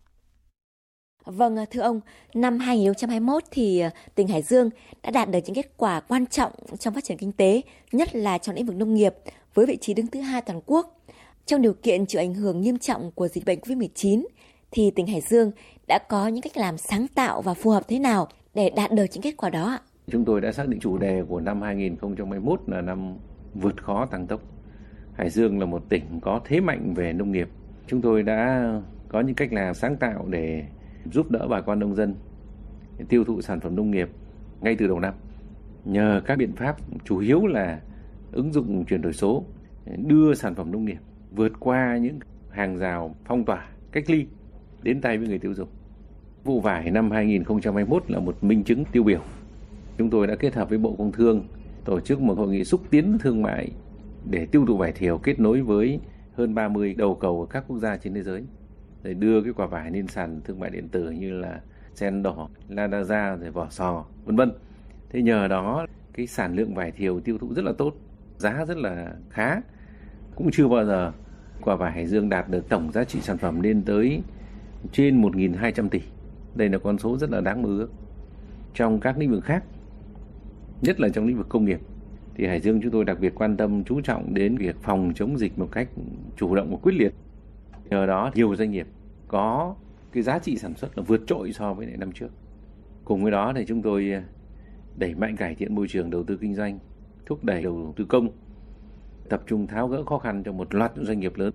Vâng, 1.27 1.57
à, 1.57 1.65
thưa 1.71 1.81
ông, 1.81 2.01
năm 2.33 2.59
2021 2.59 3.43
thì 3.51 3.79
à, 3.79 3.91
tỉnh 4.15 4.27
Hải 4.27 4.41
Dương 4.41 4.69
đã 5.03 5.11
đạt 5.11 5.31
được 5.31 5.39
những 5.45 5.55
kết 5.55 5.71
quả 5.77 5.99
quan 5.99 6.25
trọng 6.25 6.51
trong 6.79 6.93
phát 6.93 7.03
triển 7.03 7.17
kinh 7.17 7.31
tế, 7.31 7.61
nhất 7.91 8.15
là 8.15 8.37
trong 8.37 8.55
lĩnh 8.55 8.65
vực 8.65 8.75
nông 8.75 8.93
nghiệp, 8.93 9.13
với 9.53 9.65
vị 9.65 9.77
trí 9.81 9.93
đứng 9.93 10.07
thứ 10.07 10.21
hai 10.21 10.41
toàn 10.41 10.61
quốc. 10.65 11.05
Trong 11.45 11.61
điều 11.61 11.73
kiện 11.73 12.05
chịu 12.05 12.21
ảnh 12.21 12.33
hưởng 12.33 12.61
nghiêm 12.61 12.77
trọng 12.77 13.11
của 13.11 13.27
dịch 13.27 13.45
bệnh 13.45 13.59
COVID-19, 13.59 14.25
thì 14.71 14.91
tỉnh 14.91 15.07
Hải 15.07 15.21
Dương 15.21 15.51
đã 15.87 15.99
có 16.09 16.27
những 16.27 16.41
cách 16.41 16.57
làm 16.57 16.77
sáng 16.77 17.07
tạo 17.07 17.41
và 17.41 17.53
phù 17.53 17.69
hợp 17.69 17.83
thế 17.87 17.99
nào 17.99 18.27
để 18.53 18.69
đạt 18.69 18.91
được 18.91 19.05
những 19.13 19.21
kết 19.21 19.37
quả 19.37 19.49
đó 19.49 19.69
ạ? 19.69 19.79
Chúng 20.11 20.25
tôi 20.25 20.41
đã 20.41 20.51
xác 20.51 20.67
định 20.67 20.79
chủ 20.79 20.97
đề 20.97 21.23
của 21.29 21.39
năm 21.39 21.61
2021 21.61 22.61
là 22.67 22.81
năm 22.81 23.17
vượt 23.53 23.83
khó 23.83 24.05
tăng 24.05 24.27
tốc. 24.27 24.41
Hải 25.13 25.29
Dương 25.29 25.59
là 25.59 25.65
một 25.65 25.83
tỉnh 25.89 26.19
có 26.21 26.41
thế 26.45 26.59
mạnh 26.59 26.93
về 26.93 27.13
nông 27.13 27.31
nghiệp. 27.31 27.49
Chúng 27.87 28.01
tôi 28.01 28.23
đã 28.23 28.71
có 29.07 29.21
những 29.21 29.35
cách 29.35 29.53
làm 29.53 29.73
sáng 29.73 29.97
tạo 29.97 30.25
để 30.29 30.63
giúp 31.11 31.31
đỡ 31.31 31.47
bà 31.47 31.61
con 31.61 31.79
nông 31.79 31.95
dân 31.95 32.15
tiêu 33.09 33.23
thụ 33.23 33.41
sản 33.41 33.59
phẩm 33.59 33.75
nông 33.75 33.91
nghiệp 33.91 34.09
ngay 34.61 34.75
từ 34.75 34.87
đầu 34.87 34.99
năm. 34.99 35.13
Nhờ 35.85 36.21
các 36.25 36.37
biện 36.37 36.55
pháp 36.55 36.77
chủ 37.05 37.19
yếu 37.19 37.47
là 37.47 37.81
ứng 38.31 38.53
dụng 38.53 38.85
chuyển 38.85 39.01
đổi 39.01 39.13
số, 39.13 39.43
đưa 39.97 40.33
sản 40.33 40.55
phẩm 40.55 40.71
nông 40.71 40.85
nghiệp 40.85 40.97
vượt 41.31 41.51
qua 41.59 41.97
những 41.97 42.19
hàng 42.49 42.77
rào 42.77 43.15
phong 43.25 43.45
tỏa, 43.45 43.69
cách 43.91 44.09
ly 44.09 44.25
đến 44.83 45.01
tay 45.01 45.17
với 45.17 45.27
người 45.27 45.39
tiêu 45.39 45.53
dùng. 45.53 45.69
Vụ 46.43 46.61
vải 46.61 46.91
năm 46.91 47.11
2021 47.11 48.11
là 48.11 48.19
một 48.19 48.43
minh 48.43 48.63
chứng 48.63 48.85
tiêu 48.91 49.03
biểu. 49.03 49.21
Chúng 49.97 50.09
tôi 50.09 50.27
đã 50.27 50.35
kết 50.35 50.53
hợp 50.53 50.69
với 50.69 50.77
Bộ 50.77 50.95
Công 50.97 51.11
Thương 51.11 51.47
tổ 51.85 51.99
chức 51.99 52.21
một 52.21 52.37
hội 52.37 52.47
nghị 52.47 52.63
xúc 52.63 52.81
tiến 52.89 53.17
thương 53.19 53.41
mại 53.41 53.71
để 54.29 54.45
tiêu 54.45 54.65
thụ 54.65 54.77
vải 54.77 54.91
thiều 54.91 55.17
kết 55.17 55.39
nối 55.39 55.61
với 55.61 55.99
hơn 56.33 56.55
30 56.55 56.93
đầu 56.93 57.15
cầu 57.15 57.41
ở 57.41 57.47
các 57.49 57.63
quốc 57.67 57.77
gia 57.77 57.97
trên 57.97 58.13
thế 58.13 58.23
giới 58.23 58.43
rồi 59.03 59.13
đưa 59.13 59.41
cái 59.41 59.53
quả 59.53 59.67
vải 59.67 59.91
lên 59.91 60.07
sàn 60.07 60.41
thương 60.43 60.59
mại 60.59 60.69
điện 60.69 60.89
tử 60.89 61.11
như 61.11 61.31
là 61.31 61.61
sen 61.95 62.23
đỏ, 62.23 62.49
Ladaza 62.69 63.37
rồi 63.37 63.51
vỏ 63.51 63.67
sò, 63.69 64.05
vân 64.25 64.35
vân. 64.35 64.51
Thế 65.09 65.21
nhờ 65.21 65.47
đó 65.47 65.85
cái 66.13 66.27
sản 66.27 66.55
lượng 66.55 66.75
vải 66.75 66.91
thiều 66.91 67.19
tiêu 67.19 67.37
thụ 67.37 67.53
rất 67.53 67.65
là 67.65 67.71
tốt, 67.77 67.95
giá 68.37 68.65
rất 68.65 68.77
là 68.77 69.13
khá. 69.29 69.61
Cũng 70.35 70.51
chưa 70.51 70.67
bao 70.67 70.85
giờ 70.85 71.11
quả 71.61 71.75
vải 71.75 71.91
Hải 71.91 72.07
Dương 72.07 72.29
đạt 72.29 72.49
được 72.49 72.69
tổng 72.69 72.91
giá 72.91 73.03
trị 73.03 73.21
sản 73.21 73.37
phẩm 73.37 73.61
lên 73.61 73.83
tới 73.83 74.21
trên 74.91 75.21
1.200 75.21 75.89
tỷ. 75.89 76.01
Đây 76.55 76.69
là 76.69 76.77
con 76.77 76.97
số 76.97 77.17
rất 77.17 77.29
là 77.29 77.41
đáng 77.41 77.61
mơ 77.61 77.69
ước. 77.69 77.89
Trong 78.73 78.99
các 78.99 79.17
lĩnh 79.17 79.31
vực 79.31 79.43
khác, 79.43 79.63
nhất 80.81 80.99
là 80.99 81.09
trong 81.09 81.27
lĩnh 81.27 81.37
vực 81.37 81.49
công 81.49 81.65
nghiệp, 81.65 81.79
thì 82.35 82.47
Hải 82.47 82.59
Dương 82.59 82.81
chúng 82.81 82.91
tôi 82.91 83.05
đặc 83.05 83.19
biệt 83.19 83.35
quan 83.35 83.57
tâm 83.57 83.83
chú 83.83 84.01
trọng 84.01 84.33
đến 84.33 84.57
việc 84.57 84.75
phòng 84.81 85.11
chống 85.15 85.37
dịch 85.37 85.59
một 85.59 85.69
cách 85.71 85.87
chủ 86.37 86.55
động 86.55 86.71
và 86.71 86.77
quyết 86.81 86.93
liệt. 86.93 87.13
Nhờ 87.89 88.05
đó 88.05 88.31
nhiều 88.35 88.55
doanh 88.55 88.71
nghiệp 88.71 88.87
có 89.27 89.75
cái 90.11 90.23
giá 90.23 90.39
trị 90.39 90.57
sản 90.57 90.73
xuất 90.75 90.97
là 90.97 91.03
vượt 91.07 91.21
trội 91.27 91.53
so 91.53 91.73
với 91.73 91.85
năm 91.85 92.11
trước. 92.11 92.29
Cùng 93.05 93.21
với 93.23 93.31
đó 93.31 93.53
thì 93.55 93.65
chúng 93.67 93.81
tôi 93.81 94.11
à, 94.13 94.23
đẩy 94.97 95.15
mạnh 95.15 95.35
cải 95.35 95.55
thiện 95.55 95.75
môi 95.75 95.87
trường 95.87 96.09
đầu 96.09 96.23
tư 96.23 96.37
kinh 96.41 96.55
doanh, 96.55 96.79
thúc 97.25 97.43
đẩy 97.43 97.61
đầu 97.61 97.93
tư 97.97 98.05
công, 98.05 98.29
tập 99.29 99.43
trung 99.47 99.67
tháo 99.67 99.87
gỡ 99.87 100.03
khó 100.03 100.17
khăn 100.17 100.43
cho 100.43 100.51
một 100.51 100.75
loạt 100.75 100.91
những 100.95 101.05
doanh 101.05 101.19
nghiệp 101.19 101.37
lớn. 101.37 101.53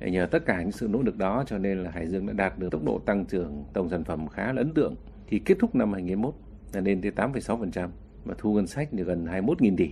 Nhờ 0.00 0.26
tất 0.30 0.46
cả 0.46 0.62
những 0.62 0.72
sự 0.72 0.88
nỗ 0.88 1.02
lực 1.02 1.16
đó 1.16 1.44
cho 1.46 1.58
nên 1.58 1.82
là 1.82 1.90
Hải 1.90 2.08
Dương 2.08 2.26
đã 2.26 2.32
đạt 2.32 2.58
được 2.58 2.70
tốc 2.70 2.84
độ 2.84 2.98
tăng 2.98 3.24
trưởng 3.24 3.64
tổng 3.72 3.88
sản 3.88 4.04
phẩm 4.04 4.28
khá 4.28 4.52
là 4.52 4.62
ấn 4.62 4.74
tượng. 4.74 4.94
Thì 5.26 5.38
kết 5.38 5.56
thúc 5.60 5.74
năm 5.74 5.92
2021 5.92 6.34
là 6.72 6.80
lên 6.80 7.02
tới 7.02 7.10
8,6% 7.10 7.88
và 8.24 8.34
thu 8.38 8.54
ngân 8.54 8.66
sách 8.66 8.92
được 8.92 9.04
gần 9.04 9.26
21.000 9.26 9.76
tỷ. 9.76 9.90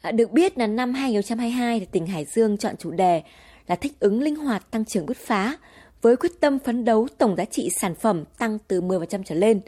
À, 0.00 0.12
được 0.12 0.32
biết 0.32 0.58
là 0.58 0.66
năm 0.66 0.92
2022 0.92 1.80
thì 1.80 1.86
tỉnh 1.86 2.06
Hải 2.06 2.24
Dương 2.24 2.56
chọn 2.56 2.76
chủ 2.76 2.90
đề 2.90 3.22
là 3.66 3.76
thích 3.76 3.92
ứng 4.00 4.22
linh 4.22 4.36
hoạt 4.36 4.70
tăng 4.70 4.84
trưởng 4.84 5.06
bứt 5.06 5.16
phá, 5.16 5.56
với 6.02 6.16
quyết 6.16 6.32
tâm 6.40 6.58
phấn 6.58 6.84
đấu 6.84 7.08
tổng 7.18 7.36
giá 7.36 7.44
trị 7.44 7.68
sản 7.80 7.94
phẩm 7.94 8.24
tăng 8.38 8.58
từ 8.68 8.80
10% 8.80 9.22
trở 9.24 9.34
lên. 9.34 9.60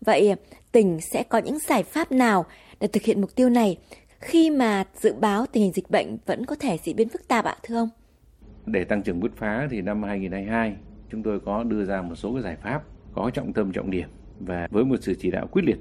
Vậy, 0.00 0.34
tỉnh 0.72 1.00
sẽ 1.00 1.22
có 1.22 1.38
những 1.38 1.58
giải 1.68 1.82
pháp 1.82 2.12
nào 2.12 2.44
để 2.80 2.88
thực 2.88 3.02
hiện 3.02 3.20
mục 3.20 3.34
tiêu 3.34 3.48
này 3.48 3.76
khi 4.20 4.50
mà 4.50 4.84
dự 5.00 5.14
báo 5.14 5.46
tình 5.46 5.62
hình 5.62 5.72
dịch 5.72 5.90
bệnh 5.90 6.18
vẫn 6.26 6.46
có 6.46 6.54
thể 6.54 6.78
diễn 6.82 6.96
biến 6.96 7.08
phức 7.08 7.28
tạp 7.28 7.44
ạ, 7.44 7.56
thưa 7.62 7.76
ông? 7.76 7.88
Để 8.66 8.84
tăng 8.84 9.02
trưởng 9.02 9.20
bứt 9.20 9.32
phá 9.36 9.68
thì 9.70 9.82
năm 9.82 10.02
2022 10.02 10.76
chúng 11.10 11.22
tôi 11.22 11.40
có 11.40 11.62
đưa 11.62 11.84
ra 11.84 12.02
một 12.02 12.14
số 12.14 12.32
cái 12.34 12.42
giải 12.42 12.56
pháp 12.62 12.82
có 13.14 13.30
trọng 13.34 13.52
tâm, 13.52 13.72
trọng 13.72 13.90
điểm 13.90 14.08
và 14.40 14.68
với 14.70 14.84
một 14.84 14.96
sự 15.00 15.14
chỉ 15.20 15.30
đạo 15.30 15.46
quyết 15.46 15.62
liệt. 15.64 15.78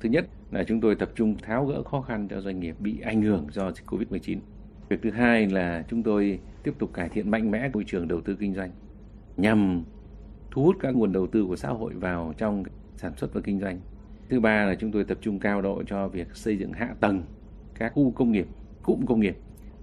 Thứ 0.00 0.08
nhất 0.08 0.26
là 0.50 0.64
chúng 0.64 0.80
tôi 0.80 0.94
tập 0.94 1.10
trung 1.14 1.36
tháo 1.42 1.66
gỡ 1.66 1.82
khó 1.82 2.00
khăn 2.00 2.28
cho 2.30 2.40
doanh 2.40 2.60
nghiệp 2.60 2.74
bị 2.78 3.00
ảnh 3.04 3.22
hưởng 3.22 3.46
do 3.52 3.72
dịch 3.72 3.86
Covid-19. 3.86 4.38
Việc 4.92 5.02
thứ 5.02 5.10
hai 5.10 5.46
là 5.46 5.84
chúng 5.88 6.02
tôi 6.02 6.38
tiếp 6.62 6.74
tục 6.78 6.90
cải 6.94 7.08
thiện 7.08 7.30
mạnh 7.30 7.50
mẽ 7.50 7.70
môi 7.72 7.84
trường 7.84 8.08
đầu 8.08 8.20
tư 8.20 8.36
kinh 8.40 8.54
doanh 8.54 8.70
nhằm 9.36 9.84
thu 10.50 10.64
hút 10.64 10.76
các 10.80 10.94
nguồn 10.94 11.12
đầu 11.12 11.26
tư 11.26 11.44
của 11.46 11.56
xã 11.56 11.68
hội 11.68 11.94
vào 11.94 12.34
trong 12.36 12.64
sản 12.96 13.12
xuất 13.16 13.34
và 13.34 13.40
kinh 13.40 13.60
doanh. 13.60 13.80
Thứ 14.28 14.40
ba 14.40 14.64
là 14.64 14.74
chúng 14.74 14.92
tôi 14.92 15.04
tập 15.04 15.18
trung 15.20 15.38
cao 15.38 15.62
độ 15.62 15.82
cho 15.86 16.08
việc 16.08 16.36
xây 16.36 16.58
dựng 16.58 16.72
hạ 16.72 16.94
tầng 17.00 17.22
các 17.74 17.92
khu 17.94 18.10
công 18.10 18.32
nghiệp, 18.32 18.46
cụm 18.82 19.06
công 19.06 19.20
nghiệp. 19.20 19.36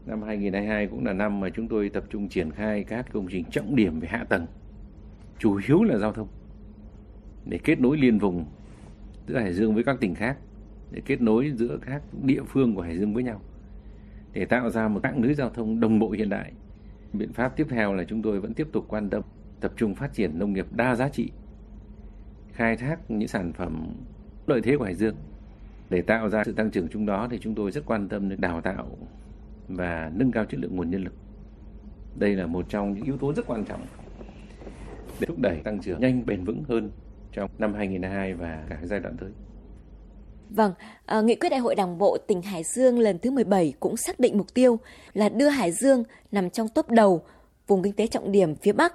Năm 0.05 0.22
2022 0.22 0.88
cũng 0.88 1.05
là 1.05 1.14
năm 1.14 1.39
mà 1.39 1.49
chúng 1.49 1.68
tôi 1.68 1.89
tập 1.89 2.03
trung 2.10 2.30
triển 2.30 2.51
khai 2.51 2.84
các 2.84 3.05
công 3.14 3.28
trình 3.32 3.45
trọng 3.51 3.76
điểm 3.76 3.99
về 3.99 4.07
hạ 4.07 4.26
tầng, 4.30 4.45
chủ 5.39 5.60
yếu 5.68 5.84
là 5.84 5.97
giao 5.97 6.14
thông, 6.14 6.28
để 7.45 7.60
kết 7.64 7.80
nối 7.80 7.97
liên 7.97 8.20
vùng 8.20 8.45
giữa 9.28 9.39
Hải 9.39 9.53
Dương 9.53 9.74
với 9.74 9.84
các 9.84 9.97
tỉnh 9.99 10.16
khác, 10.16 10.38
để 10.91 11.01
kết 11.05 11.22
nối 11.22 11.51
giữa 11.55 11.80
các 11.86 12.01
địa 12.24 12.43
phương 12.47 12.76
của 12.76 12.82
Hải 12.82 12.97
Dương 12.97 13.14
với 13.14 13.24
nhau, 13.24 13.41
để 14.34 14.45
tạo 14.45 14.69
ra 14.69 14.88
một 14.88 14.99
mạng 15.03 15.21
lưới 15.23 15.34
giao 15.34 15.49
thông 15.49 15.80
đồng 15.80 15.99
bộ 15.99 16.11
hiện 16.11 16.30
đại. 16.30 16.51
Biện 17.13 17.34
pháp 17.34 17.55
tiếp 17.55 17.67
theo 17.69 17.93
là 17.93 18.03
chúng 18.03 18.21
tôi 18.21 18.39
vẫn 18.39 18.53
tiếp 18.53 18.67
tục 18.71 18.86
quan 18.88 19.09
tâm 19.09 19.23
tập 19.59 19.73
trung 19.77 19.95
phát 19.95 20.13
triển 20.13 20.39
nông 20.39 20.53
nghiệp 20.53 20.65
đa 20.71 20.95
giá 20.95 21.09
trị, 21.09 21.32
khai 22.51 22.77
thác 22.77 23.11
những 23.11 23.27
sản 23.27 23.53
phẩm 23.53 23.95
lợi 24.47 24.61
thế 24.61 24.77
của 24.77 24.84
Hải 24.84 24.95
Dương 24.95 25.15
để 25.89 26.01
tạo 26.01 26.30
ra 26.30 26.43
sự 26.43 26.53
tăng 26.53 26.71
trưởng 26.71 26.88
chung 26.88 27.05
đó 27.05 27.27
thì 27.32 27.39
chúng 27.39 27.55
tôi 27.55 27.71
rất 27.71 27.86
quan 27.86 28.09
tâm 28.09 28.30
đến 28.30 28.41
đào 28.41 28.61
tạo 28.61 28.97
và 29.67 30.11
nâng 30.15 30.32
cao 30.32 30.45
chất 30.45 30.59
lượng 30.59 30.75
nguồn 30.75 30.89
nhân 30.89 31.03
lực. 31.03 31.13
Đây 32.15 32.36
là 32.36 32.45
một 32.45 32.65
trong 32.69 32.93
những 32.93 33.05
yếu 33.05 33.17
tố 33.17 33.34
rất 33.34 33.47
quan 33.47 33.65
trọng 33.65 33.82
để 35.19 35.27
thúc 35.27 35.39
đẩy 35.39 35.61
tăng 35.63 35.80
trưởng 35.80 35.99
nhanh 35.99 36.25
bền 36.25 36.43
vững 36.43 36.63
hơn 36.63 36.91
trong 37.32 37.49
năm 37.57 37.73
2022 37.73 38.34
và 38.34 38.65
cả 38.69 38.80
giai 38.84 38.99
đoạn 38.99 39.17
tới. 39.17 39.30
Vâng, 40.50 40.74
à, 41.06 41.22
nghị 41.22 41.36
quyết 41.36 41.50
đại 41.50 41.60
hội 41.60 41.76
đảng 41.76 41.97
bộ 41.97 42.18
tỉnh 42.28 42.41
Hải 42.41 42.64
Dương 42.64 43.00
lần 43.00 43.20
thứ 43.20 43.32
17 43.32 43.74
cũng 43.80 43.97
xác 43.97 44.20
định 44.20 44.38
mục 44.38 44.54
tiêu 44.54 44.80
là 45.14 45.30
đưa 45.30 45.50
Hải 45.50 45.72
Dương 45.72 46.04
nằm 46.32 46.50
trong 46.50 46.68
top 46.68 46.89
đầu 46.89 47.22
vùng 47.68 47.84
kinh 47.84 47.93
tế 47.93 48.08
trọng 48.08 48.32
điểm 48.32 48.56
phía 48.56 48.74
Bắc 48.74 48.93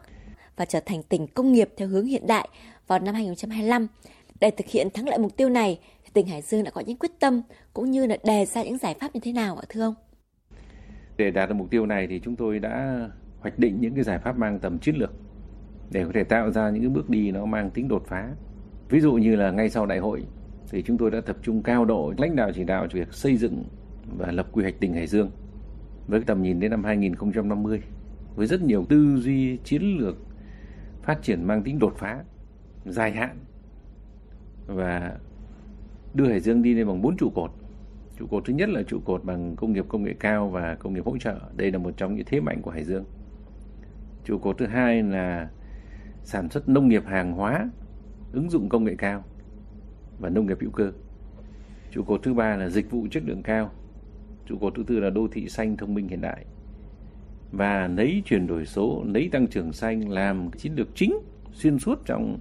và 0.57 0.65
trở 0.65 0.81
thành 0.81 1.03
tỉnh 1.03 1.27
công 1.27 1.53
nghiệp 1.53 1.69
theo 1.77 1.89
hướng 1.89 2.07
hiện 2.07 2.27
đại 2.27 2.49
vào 2.87 2.99
năm 2.99 3.15
2025. 3.15 3.87
Để 4.41 4.51
thực 4.51 4.67
hiện 4.67 4.89
thắng 4.95 5.09
lợi 5.09 5.19
mục 5.19 5.37
tiêu 5.37 5.49
này, 5.49 5.79
tỉnh 6.15 6.27
Hải 6.27 6.43
Dương 6.43 6.65
đã 6.65 6.71
có 6.71 6.81
những 6.81 6.97
quyết 6.97 7.11
tâm 7.21 7.43
cũng 7.73 7.91
như 7.91 8.07
là 8.07 8.17
đề 8.25 8.47
ra 8.47 8.63
những 8.63 8.79
giải 8.79 8.95
pháp 9.01 9.15
như 9.15 9.21
thế 9.25 9.33
nào 9.33 9.57
ạ 9.57 9.65
thưa 9.69 9.81
ông? 9.81 9.95
Để 11.17 11.31
đạt 11.31 11.49
được 11.49 11.55
mục 11.55 11.71
tiêu 11.71 11.87
này 11.87 12.07
thì 12.07 12.21
chúng 12.25 12.37
tôi 12.37 12.59
đã 12.59 13.09
hoạch 13.41 13.59
định 13.59 13.81
những 13.81 13.95
cái 13.95 14.05
giải 14.05 14.19
pháp 14.19 14.39
mang 14.39 14.59
tầm 14.59 14.79
chiến 14.79 14.97
lược 14.97 15.11
để 15.91 16.05
có 16.05 16.11
thể 16.15 16.25
tạo 16.25 16.51
ra 16.51 16.71
những 16.71 16.83
cái 16.83 16.89
bước 16.89 17.11
đi 17.11 17.31
nó 17.31 17.45
mang 17.45 17.71
tính 17.71 17.89
đột 17.89 18.03
phá. 18.07 18.31
Ví 18.89 19.01
dụ 19.01 19.13
như 19.13 19.37
là 19.37 19.51
ngay 19.51 19.71
sau 19.71 19.87
đại 19.87 19.99
hội 19.99 20.25
thì 20.71 20.83
chúng 20.83 20.99
tôi 20.99 21.11
đã 21.11 21.21
tập 21.21 21.37
trung 21.43 21.63
cao 21.63 21.85
độ 21.85 22.15
lãnh 22.19 22.37
đạo 22.37 22.51
chỉ 22.55 22.65
đạo 22.65 22.87
việc 22.93 23.13
xây 23.13 23.37
dựng 23.37 23.65
và 24.19 24.33
lập 24.33 24.49
quy 24.53 24.63
hoạch 24.63 24.81
tỉnh 24.81 24.95
Hải 24.95 25.07
Dương 25.07 25.31
với 26.07 26.21
tầm 26.27 26.43
nhìn 26.43 26.61
đến 26.61 26.71
năm 26.71 26.85
2050 26.85 27.83
với 28.37 28.47
rất 28.47 28.63
nhiều 28.63 28.85
tư 28.89 29.17
duy 29.17 29.57
chiến 29.65 29.83
lược 29.83 30.17
phát 31.03 31.23
triển 31.23 31.45
mang 31.45 31.63
tính 31.63 31.79
đột 31.79 31.95
phá 31.99 32.25
dài 32.85 33.13
hạn 33.13 33.39
và 34.67 35.19
đưa 36.15 36.29
Hải 36.29 36.41
Dương 36.41 36.63
đi 36.63 36.75
lên 36.75 36.87
bằng 36.87 37.03
bốn 37.03 37.17
trụ 37.17 37.31
cột. 37.35 37.51
Trụ 38.19 38.27
cột 38.27 38.43
thứ 38.47 38.53
nhất 38.55 38.69
là 38.69 38.83
trụ 38.83 39.01
cột 39.05 39.25
bằng 39.25 39.57
công 39.57 39.73
nghiệp 39.73 39.85
công 39.89 40.03
nghệ 40.03 40.15
cao 40.21 40.49
và 40.49 40.75
công 40.75 40.95
nghiệp 40.95 41.05
hỗ 41.05 41.19
trợ. 41.19 41.41
Đây 41.57 41.73
là 41.73 41.79
một 41.79 41.91
trong 41.97 42.15
những 42.15 42.27
thế 42.27 42.41
mạnh 42.41 42.63
của 42.63 42.71
Hải 42.71 42.85
Dương. 42.85 43.05
Trụ 44.25 44.39
cột 44.39 44.59
thứ 44.59 44.67
hai 44.67 45.03
là 45.03 45.51
sản 46.23 46.49
xuất 46.49 46.69
nông 46.69 46.89
nghiệp 46.89 47.03
hàng 47.07 47.33
hóa, 47.33 47.71
ứng 48.33 48.51
dụng 48.51 48.69
công 48.69 48.85
nghệ 48.85 48.95
cao 48.99 49.25
và 50.25 50.31
nông 50.31 50.47
nghiệp 50.47 50.59
hữu 50.61 50.71
cơ. 50.71 50.93
Trụ 51.91 52.03
cột 52.03 52.23
thứ 52.23 52.35
ba 52.35 52.57
là 52.57 52.69
dịch 52.69 52.91
vụ 52.91 53.07
chất 53.11 53.23
lượng 53.27 53.43
cao. 53.43 53.71
Trụ 54.47 54.59
cột 54.59 54.73
thứ 54.77 54.85
tư 54.87 55.01
là 55.01 55.11
đô 55.11 55.29
thị 55.33 55.49
xanh 55.49 55.77
thông 55.77 55.95
minh 55.95 56.09
hiện 56.09 56.21
đại. 56.21 56.45
Và 57.53 57.89
lấy 57.89 58.23
chuyển 58.25 58.47
đổi 58.47 58.67
số, 58.67 59.05
lấy 59.15 59.29
tăng 59.33 59.47
trưởng 59.47 59.73
xanh 59.73 60.11
làm 60.11 60.51
chiến 60.51 60.73
lược 60.75 60.89
chính 60.95 61.19
xuyên 61.53 61.79
suốt 61.79 61.99
trong 62.05 62.39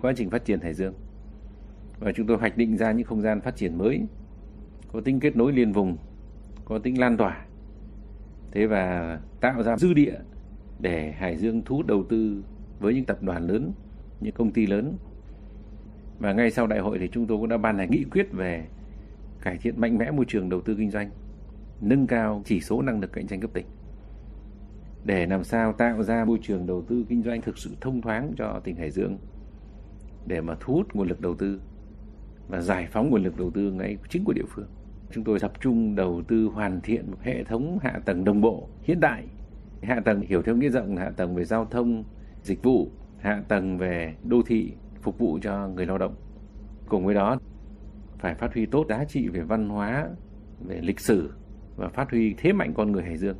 quá 0.00 0.12
trình 0.16 0.30
phát 0.30 0.44
triển 0.44 0.60
Hải 0.60 0.74
Dương 0.74 0.94
và 2.00 2.12
chúng 2.12 2.26
tôi 2.26 2.36
hoạch 2.36 2.56
định 2.56 2.76
ra 2.76 2.92
những 2.92 3.06
không 3.06 3.22
gian 3.22 3.40
phát 3.40 3.56
triển 3.56 3.78
mới 3.78 4.00
có 4.92 5.00
tính 5.00 5.20
kết 5.20 5.36
nối 5.36 5.52
liên 5.52 5.72
vùng 5.72 5.96
có 6.64 6.78
tính 6.78 7.00
lan 7.00 7.16
tỏa 7.16 7.46
thế 8.52 8.66
và 8.66 9.18
tạo 9.40 9.62
ra 9.62 9.76
dư 9.76 9.92
địa 9.92 10.14
để 10.80 11.12
Hải 11.12 11.36
Dương 11.36 11.62
thu 11.64 11.76
hút 11.76 11.86
đầu 11.86 12.04
tư 12.08 12.44
với 12.80 12.94
những 12.94 13.04
tập 13.04 13.22
đoàn 13.22 13.46
lớn 13.46 13.72
những 14.20 14.34
công 14.34 14.52
ty 14.52 14.66
lớn 14.66 14.96
và 16.22 16.32
ngay 16.32 16.50
sau 16.50 16.66
đại 16.66 16.78
hội 16.78 16.98
thì 16.98 17.08
chúng 17.12 17.26
tôi 17.26 17.38
cũng 17.38 17.48
đã 17.48 17.56
ban 17.56 17.78
hành 17.78 17.90
nghị 17.90 18.04
quyết 18.04 18.32
về 18.32 18.66
cải 19.40 19.58
thiện 19.58 19.80
mạnh 19.80 19.98
mẽ 19.98 20.10
môi 20.10 20.24
trường 20.28 20.48
đầu 20.48 20.60
tư 20.60 20.74
kinh 20.78 20.90
doanh 20.90 21.10
nâng 21.80 22.06
cao 22.06 22.42
chỉ 22.44 22.60
số 22.60 22.82
năng 22.82 23.00
lực 23.00 23.12
cạnh 23.12 23.26
tranh 23.26 23.40
cấp 23.40 23.50
tỉnh 23.52 23.66
để 25.04 25.26
làm 25.26 25.44
sao 25.44 25.72
tạo 25.72 26.02
ra 26.02 26.24
môi 26.24 26.38
trường 26.42 26.66
đầu 26.66 26.82
tư 26.88 27.04
kinh 27.08 27.22
doanh 27.22 27.42
thực 27.42 27.58
sự 27.58 27.70
thông 27.80 28.00
thoáng 28.00 28.32
cho 28.36 28.60
tỉnh 28.64 28.76
Hải 28.76 28.90
Dương 28.90 29.18
để 30.26 30.40
mà 30.40 30.56
thu 30.60 30.74
hút 30.74 30.94
nguồn 30.94 31.08
lực 31.08 31.20
đầu 31.20 31.34
tư 31.34 31.60
và 32.48 32.60
giải 32.60 32.88
phóng 32.90 33.10
nguồn 33.10 33.22
lực 33.22 33.36
đầu 33.38 33.50
tư 33.50 33.72
ngay 33.72 33.96
chính 34.08 34.24
của 34.24 34.32
địa 34.32 34.46
phương. 34.48 34.66
Chúng 35.10 35.24
tôi 35.24 35.38
tập 35.40 35.52
trung 35.60 35.94
đầu 35.94 36.22
tư 36.28 36.50
hoàn 36.54 36.80
thiện 36.80 37.10
một 37.10 37.18
hệ 37.22 37.44
thống 37.44 37.78
hạ 37.82 38.00
tầng 38.04 38.24
đồng 38.24 38.40
bộ 38.40 38.68
hiện 38.82 39.00
đại. 39.00 39.24
Hạ 39.82 40.00
tầng 40.04 40.20
hiểu 40.20 40.42
theo 40.42 40.56
nghĩa 40.56 40.68
rộng 40.68 40.96
là 40.96 41.02
hạ 41.02 41.10
tầng 41.10 41.34
về 41.34 41.44
giao 41.44 41.64
thông, 41.64 42.04
dịch 42.42 42.62
vụ, 42.62 42.90
hạ 43.18 43.42
tầng 43.48 43.78
về 43.78 44.14
đô 44.24 44.42
thị 44.46 44.72
phục 45.02 45.18
vụ 45.18 45.38
cho 45.42 45.68
người 45.68 45.86
lao 45.86 45.98
động. 45.98 46.14
Cùng 46.88 47.06
với 47.06 47.14
đó 47.14 47.38
phải 48.18 48.34
phát 48.34 48.54
huy 48.54 48.66
tốt 48.66 48.86
giá 48.88 49.04
trị 49.04 49.28
về 49.28 49.40
văn 49.40 49.68
hóa, 49.68 50.08
về 50.60 50.80
lịch 50.82 51.00
sử 51.00 51.32
và 51.76 51.88
phát 51.88 52.10
huy 52.10 52.34
thế 52.38 52.52
mạnh 52.52 52.74
con 52.76 52.92
người 52.92 53.02
Hải 53.02 53.16
Dương. 53.16 53.36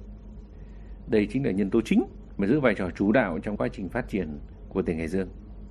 Đây 1.07 1.29
chính 1.33 1.47
là 1.47 1.53
nhân 1.53 1.71
tố 1.71 1.81
chính 1.85 2.05
mà 2.37 2.47
giữ 2.47 2.61
vai 2.61 2.75
trò 2.75 2.91
chủ 2.91 3.13
đạo 3.13 3.39
trong 3.43 3.57
quá 3.57 3.69
trình 3.73 3.89
phát 3.89 4.09
triển 4.09 4.41
của 4.69 4.83
tỉnh 4.83 4.99
Hải 4.99 5.09
Dương 5.09 5.29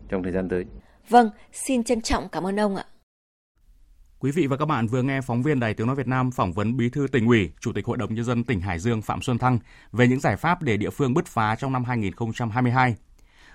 trong 0.10 0.24
thời 0.24 0.32
gian 0.32 0.50
tới. 0.50 0.66
Vâng, 1.10 1.30
xin 1.52 1.84
trân 1.84 2.02
trọng 2.02 2.30
cảm 2.32 2.48
ơn 2.48 2.60
ông 2.60 2.76
ạ. 2.76 2.86
Quý 4.20 4.32
vị 4.32 4.48
và 4.48 4.58
các 4.58 4.66
bạn 4.66 4.88
vừa 4.88 5.04
nghe 5.04 5.22
phóng 5.22 5.42
viên 5.42 5.60
Đài 5.60 5.74
Tiếng 5.74 5.88
Nói 5.88 5.96
Việt 5.96 6.08
Nam 6.08 6.32
phỏng 6.32 6.54
vấn 6.54 6.78
Bí 6.78 6.89
thư 6.89 7.08
tỉnh 7.12 7.28
ủy, 7.28 7.52
Chủ 7.60 7.74
tịch 7.74 7.86
Hội 7.86 7.98
đồng 7.98 8.14
Nhân 8.14 8.26
dân 8.26 8.44
tỉnh 8.44 8.62
Hải 8.62 8.80
Dương 8.80 9.02
Phạm 9.02 9.22
Xuân 9.22 9.38
Thăng 9.38 9.60
về 9.92 10.08
những 10.08 10.20
giải 10.20 10.36
pháp 10.36 10.62
để 10.62 10.78
địa 10.78 10.89
phương 10.89 11.14
bứt 11.14 11.26
phá 11.26 11.56
trong 11.56 11.74
năm 11.74 11.84
2022. 11.84 12.96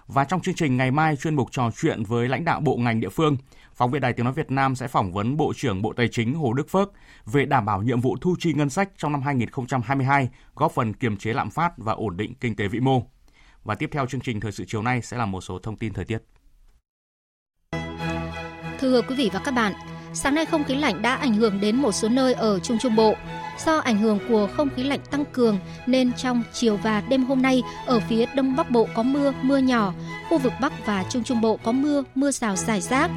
Và 0.07 0.25
trong 0.25 0.41
chương 0.41 0.55
trình 0.55 0.77
ngày 0.77 0.91
mai 0.91 1.17
chuyên 1.17 1.35
mục 1.35 1.49
trò 1.51 1.71
chuyện 1.77 2.03
với 2.05 2.29
lãnh 2.29 2.45
đạo 2.45 2.61
bộ 2.61 2.77
ngành 2.77 3.01
địa 3.01 3.09
phương, 3.09 3.37
phóng 3.75 3.91
viên 3.91 4.03
Đài 4.03 4.13
Tiếng 4.13 4.25
Nói 4.25 4.33
Việt 4.33 4.51
Nam 4.51 4.77
sẽ 4.77 4.89
phỏng 4.89 5.13
vấn 5.13 5.37
Bộ 5.37 5.53
trưởng 5.57 5.83
Bộ 5.83 5.93
Tài 5.93 6.09
chính 6.09 6.35
Hồ 6.35 6.53
Đức 6.53 6.71
Phước 6.71 6.93
về 7.27 7.47
đảm 7.47 7.65
bảo 7.65 7.83
nhiệm 7.83 8.01
vụ 8.01 8.17
thu 8.21 8.35
chi 8.39 8.53
ngân 8.53 8.71
sách 8.71 8.91
trong 8.97 9.13
năm 9.13 9.23
2022, 9.23 10.29
góp 10.55 10.73
phần 10.73 10.93
kiềm 10.93 11.17
chế 11.17 11.33
lạm 11.33 11.51
phát 11.51 11.73
và 11.77 11.93
ổn 11.93 12.17
định 12.17 12.35
kinh 12.41 12.57
tế 12.57 12.69
vĩ 12.69 12.81
mô. 12.81 13.03
Và 13.65 13.75
tiếp 13.75 13.91
theo 13.93 14.07
chương 14.07 14.21
trình 14.21 14.41
thời 14.41 14.53
sự 14.53 14.65
chiều 14.69 14.83
nay 14.83 15.03
sẽ 15.03 15.17
là 15.17 15.27
một 15.27 15.41
số 15.41 15.59
thông 15.59 15.77
tin 15.77 15.93
thời 15.93 16.05
tiết. 16.05 16.19
Thưa 18.79 19.03
quý 19.03 19.17
vị 19.17 19.31
và 19.33 19.41
các 19.45 19.55
bạn, 19.55 19.73
sáng 20.13 20.35
nay 20.35 20.47
không 20.47 20.65
khí 20.65 20.75
lạnh 20.75 21.03
đã 21.03 21.15
ảnh 21.15 21.35
hưởng 21.35 21.61
đến 21.61 21.77
một 21.77 21.93
số 21.93 22.09
nơi 22.09 22.35
ở 22.35 22.59
Trung 22.59 22.79
Trung 22.79 22.97
Bộ. 22.97 23.15
Do 23.65 23.79
ảnh 23.79 23.99
hưởng 23.99 24.19
của 24.29 24.49
không 24.57 24.69
khí 24.77 24.83
lạnh 24.83 25.01
tăng 25.11 25.25
cường 25.25 25.59
nên 25.87 26.13
trong 26.13 26.43
chiều 26.53 26.77
và 26.77 27.01
đêm 27.01 27.25
hôm 27.25 27.43
nay 27.43 27.63
ở 27.87 28.01
phía 28.01 28.27
Đông 28.35 28.57
Bắc 28.57 28.71
Bộ 28.71 28.89
có 28.95 29.03
mưa, 29.03 29.33
mưa 29.43 29.59
nhỏ, 29.59 29.93
khu 30.29 30.39
vực 30.39 30.53
Bắc 30.61 30.87
và 30.87 31.05
Trung 31.11 31.25
Trung 31.25 31.41
Bộ 31.41 31.59
có 31.65 31.73
mưa, 31.73 32.03
mưa 32.15 32.31
rào 32.31 32.57
rải 32.57 32.81
rác. 32.81 33.11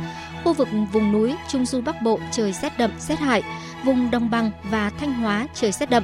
Khu 0.43 0.53
vực 0.53 0.67
vùng 0.91 1.11
núi 1.11 1.35
Trung 1.47 1.65
Du 1.65 1.81
Bắc 1.81 2.01
Bộ 2.01 2.19
trời 2.31 2.53
rét 2.53 2.77
đậm, 2.77 2.91
rét 2.99 3.19
hại, 3.19 3.43
vùng 3.83 4.11
Đồng 4.11 4.29
bằng 4.29 4.51
và 4.63 4.91
Thanh 4.99 5.13
Hóa 5.13 5.47
trời 5.53 5.71
rét 5.71 5.89
đậm. 5.89 6.03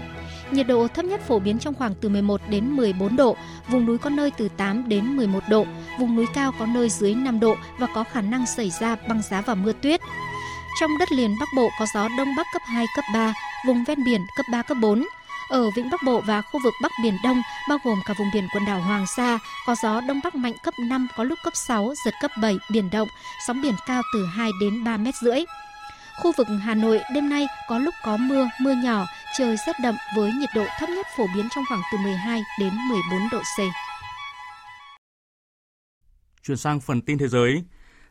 Nhiệt 0.52 0.68
độ 0.68 0.88
thấp 0.88 1.06
nhất 1.06 1.22
phổ 1.28 1.40
biến 1.40 1.60
trong 1.60 1.74
khoảng 1.74 1.96
từ 1.96 2.10
11 2.10 2.42
đến 2.50 2.72
14 2.72 3.16
độ, 3.16 3.36
vùng 3.68 3.86
núi 3.86 3.98
có 3.98 4.10
nơi 4.10 4.32
từ 4.32 4.50
8 4.58 4.90
đến 4.90 5.16
11 5.16 5.44
độ, 5.50 5.66
vùng 6.00 6.16
núi 6.16 6.26
cao 6.34 6.52
có 6.60 6.66
nơi 6.66 6.90
dưới 6.90 7.16
5 7.16 7.40
độ 7.40 7.56
và 7.80 7.88
có 7.96 8.04
khả 8.04 8.22
năng 8.22 8.46
xảy 8.46 8.70
ra 8.70 8.96
băng 9.08 9.22
giá 9.22 9.42
và 9.42 9.56
mưa 9.56 9.72
tuyết. 9.82 10.02
Trong 10.80 10.92
đất 11.00 11.12
liền 11.12 11.36
Bắc 11.40 11.50
Bộ 11.56 11.70
có 11.80 11.86
gió 11.94 12.08
Đông 12.18 12.36
Bắc 12.38 12.48
cấp 12.54 12.62
2, 12.66 12.86
cấp 12.96 13.06
3, 13.14 13.34
vùng 13.66 13.84
ven 13.84 14.04
biển 14.04 14.22
cấp 14.38 14.46
3, 14.52 14.62
cấp 14.62 14.78
4. 14.82 15.06
Ở 15.50 15.70
Vịnh 15.76 15.90
Bắc 15.90 16.04
Bộ 16.06 16.22
và 16.22 16.42
khu 16.42 16.60
vực 16.64 16.74
Bắc 16.82 16.92
Biển 17.04 17.18
Đông, 17.24 17.42
bao 17.70 17.78
gồm 17.84 18.02
cả 18.06 18.14
vùng 18.20 18.30
biển 18.34 18.48
quần 18.54 18.66
đảo 18.66 18.82
Hoàng 18.82 19.08
Sa, 19.08 19.40
có 19.66 19.76
gió 19.84 20.02
Đông 20.02 20.20
Bắc 20.24 20.36
mạnh 20.36 20.54
cấp 20.64 20.74
5, 20.80 21.08
có 21.16 21.24
lúc 21.24 21.40
cấp 21.44 21.54
6, 21.56 21.94
giật 22.06 22.14
cấp 22.22 22.32
7, 22.42 22.58
biển 22.72 22.90
động, 22.90 23.08
sóng 23.48 23.62
biển 23.62 23.74
cao 23.88 24.02
từ 24.14 24.26
2 24.26 24.52
đến 24.62 24.84
3 24.84 24.98
mét 24.98 25.16
rưỡi. 25.16 25.40
Khu 26.22 26.32
vực 26.38 26.48
Hà 26.62 26.76
Nội 26.76 27.00
đêm 27.14 27.30
nay 27.30 27.48
có 27.70 27.78
lúc 27.78 27.94
có 28.04 28.18
mưa, 28.18 28.48
mưa 28.62 28.74
nhỏ, 28.84 29.06
trời 29.38 29.56
rét 29.68 29.74
đậm 29.84 29.96
với 30.16 30.32
nhiệt 30.32 30.50
độ 30.56 30.66
thấp 30.80 30.90
nhất 30.90 31.08
phổ 31.18 31.26
biến 31.36 31.48
trong 31.56 31.64
khoảng 31.70 31.82
từ 31.92 31.98
12 31.98 32.42
đến 32.60 32.74
14 32.90 33.30
độ 33.32 33.40
C. 33.40 33.60
Chuyển 36.44 36.58
sang 36.58 36.80
phần 36.80 37.02
tin 37.02 37.18
thế 37.18 37.28
giới, 37.28 37.64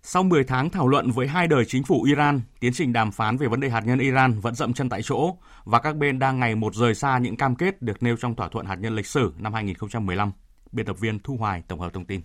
sau 0.06 0.22
10 0.22 0.44
tháng 0.44 0.70
thảo 0.70 0.88
luận 0.88 1.10
với 1.10 1.26
hai 1.26 1.48
đời 1.48 1.64
chính 1.64 1.84
phủ 1.84 2.02
Iran, 2.02 2.40
tiến 2.60 2.72
trình 2.74 2.92
đàm 2.92 3.12
phán 3.12 3.36
về 3.36 3.48
vấn 3.48 3.60
đề 3.60 3.68
hạt 3.68 3.80
nhân 3.86 3.98
Iran 3.98 4.40
vẫn 4.40 4.54
dậm 4.54 4.72
chân 4.72 4.88
tại 4.88 5.02
chỗ 5.02 5.36
và 5.64 5.80
các 5.80 5.96
bên 5.96 6.18
đang 6.18 6.40
ngày 6.40 6.54
một 6.54 6.74
rời 6.74 6.94
xa 6.94 7.18
những 7.18 7.36
cam 7.36 7.56
kết 7.56 7.82
được 7.82 8.02
nêu 8.02 8.16
trong 8.16 8.34
thỏa 8.34 8.48
thuận 8.48 8.66
hạt 8.66 8.74
nhân 8.74 8.96
lịch 8.96 9.06
sử 9.06 9.32
năm 9.38 9.54
2015. 9.54 10.32
Biên 10.72 10.86
tập 10.86 10.96
viên 11.00 11.18
Thu 11.18 11.36
Hoài 11.36 11.62
tổng 11.68 11.80
hợp 11.80 11.92
thông 11.92 12.04
tin. 12.04 12.20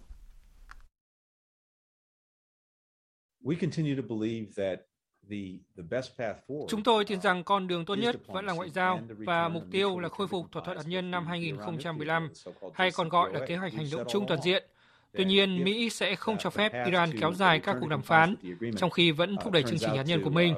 Chúng 6.68 6.84
tôi 6.84 7.06
tin 7.06 7.22
rằng 7.22 7.44
con 7.44 7.68
đường 7.68 7.86
tốt 7.86 7.96
nhất 7.96 8.16
vẫn 8.28 8.46
là 8.46 8.54
ngoại 8.54 8.70
giao 8.70 9.00
và 9.08 9.50
mục 9.50 9.64
tiêu 9.72 10.00
là 10.00 10.10
khôi 10.10 10.28
phục 10.28 10.52
thỏa 10.52 10.64
thuận 10.66 10.78
hạt 10.78 10.84
nhân 10.88 11.12
năm 11.12 11.28
2015, 11.28 12.30
hay 12.74 12.92
còn 12.92 13.10
gọi 13.10 13.34
là 13.34 13.46
kế 13.48 13.56
hoạch 13.56 13.74
hành 13.74 13.88
động 13.92 14.08
chung 14.10 14.26
toàn 14.28 14.42
diện– 14.42 14.64
Tuy 15.18 15.26
nhiên, 15.26 15.64
Mỹ 15.64 15.90
sẽ 15.90 16.16
không 16.16 16.36
cho 16.40 16.50
phép 16.50 16.72
Iran 16.86 17.10
kéo 17.20 17.34
dài 17.34 17.60
các 17.60 17.78
cuộc 17.82 17.90
đàm 17.90 18.02
phán, 18.02 18.36
trong 18.78 18.90
khi 18.90 19.12
vẫn 19.12 19.36
thúc 19.44 19.54
đẩy 19.54 19.64
chương 19.64 19.78
trình 19.78 19.96
hạt 19.96 20.04
nhân 20.04 20.24
của 20.24 20.30
mình. 20.30 20.54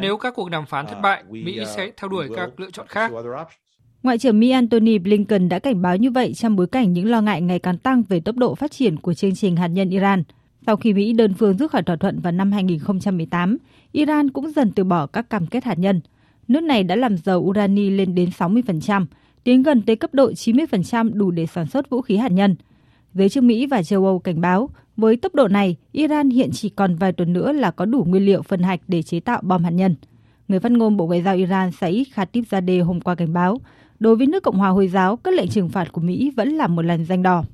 Nếu 0.00 0.16
các 0.16 0.34
cuộc 0.36 0.50
đàm 0.50 0.66
phán 0.66 0.86
thất 0.86 1.00
bại, 1.02 1.24
Mỹ 1.30 1.60
sẽ 1.76 1.90
theo 1.96 2.08
đuổi 2.08 2.28
các 2.36 2.60
lựa 2.60 2.70
chọn 2.70 2.86
khác. 2.88 3.12
Ngoại 4.02 4.18
trưởng 4.18 4.40
Mỹ 4.40 4.50
Antony 4.50 4.98
Blinken 4.98 5.48
đã 5.48 5.58
cảnh 5.58 5.82
báo 5.82 5.96
như 5.96 6.10
vậy 6.10 6.34
trong 6.34 6.56
bối 6.56 6.66
cảnh 6.66 6.92
những 6.92 7.10
lo 7.10 7.20
ngại 7.20 7.40
ngày 7.40 7.58
càng 7.58 7.78
tăng 7.78 8.02
về 8.02 8.20
tốc 8.20 8.36
độ 8.36 8.54
phát 8.54 8.72
triển 8.72 8.96
của 8.96 9.14
chương 9.14 9.34
trình 9.34 9.56
hạt 9.56 9.68
nhân 9.68 9.90
Iran. 9.90 10.22
Sau 10.66 10.76
khi 10.76 10.92
Mỹ 10.92 11.12
đơn 11.12 11.34
phương 11.38 11.56
rút 11.56 11.70
khỏi 11.70 11.82
thỏa 11.82 11.96
thuận 11.96 12.20
vào 12.20 12.32
năm 12.32 12.52
2018, 12.52 13.56
Iran 13.92 14.30
cũng 14.30 14.50
dần 14.50 14.72
từ 14.72 14.84
bỏ 14.84 15.06
các 15.06 15.30
cam 15.30 15.46
kết 15.46 15.64
hạt 15.64 15.78
nhân. 15.78 16.00
Nước 16.48 16.62
này 16.62 16.82
đã 16.82 16.96
làm 16.96 17.16
dầu 17.16 17.40
urani 17.40 17.90
lên 17.90 18.14
đến 18.14 18.30
60%, 18.38 19.06
tiến 19.44 19.62
gần 19.62 19.82
tới 19.82 19.96
cấp 19.96 20.14
độ 20.14 20.30
90% 20.30 21.14
đủ 21.14 21.30
để 21.30 21.46
sản 21.46 21.66
xuất 21.66 21.90
vũ 21.90 22.02
khí 22.02 22.16
hạt 22.16 22.32
nhân– 22.32 22.56
Giới 23.16 23.28
chức 23.28 23.44
Mỹ 23.44 23.66
và 23.66 23.82
châu 23.82 24.06
Âu 24.06 24.18
cảnh 24.18 24.40
báo, 24.40 24.70
với 24.96 25.16
tốc 25.16 25.34
độ 25.34 25.48
này, 25.48 25.76
Iran 25.92 26.30
hiện 26.30 26.50
chỉ 26.52 26.68
còn 26.68 26.96
vài 26.96 27.12
tuần 27.12 27.32
nữa 27.32 27.52
là 27.52 27.70
có 27.70 27.84
đủ 27.84 28.04
nguyên 28.08 28.26
liệu 28.26 28.42
phân 28.42 28.62
hạch 28.62 28.80
để 28.88 29.02
chế 29.02 29.20
tạo 29.20 29.40
bom 29.42 29.64
hạt 29.64 29.70
nhân. 29.70 29.96
Người 30.48 30.60
phát 30.60 30.72
ngôn 30.72 30.96
Bộ 30.96 31.06
Ngoại 31.06 31.22
giao 31.22 31.34
Iran 31.34 31.72
Saeed 31.72 32.06
Khatibzadeh 32.14 32.84
hôm 32.84 33.00
qua 33.00 33.14
cảnh 33.14 33.32
báo, 33.32 33.60
đối 33.98 34.16
với 34.16 34.26
nước 34.26 34.42
Cộng 34.42 34.56
hòa 34.56 34.68
Hồi 34.68 34.88
giáo, 34.88 35.16
các 35.16 35.34
lệnh 35.34 35.48
trừng 35.48 35.68
phạt 35.68 35.92
của 35.92 36.00
Mỹ 36.00 36.32
vẫn 36.36 36.48
là 36.48 36.66
một 36.66 36.82
lần 36.82 37.04
danh 37.04 37.22
đỏ. 37.22 37.44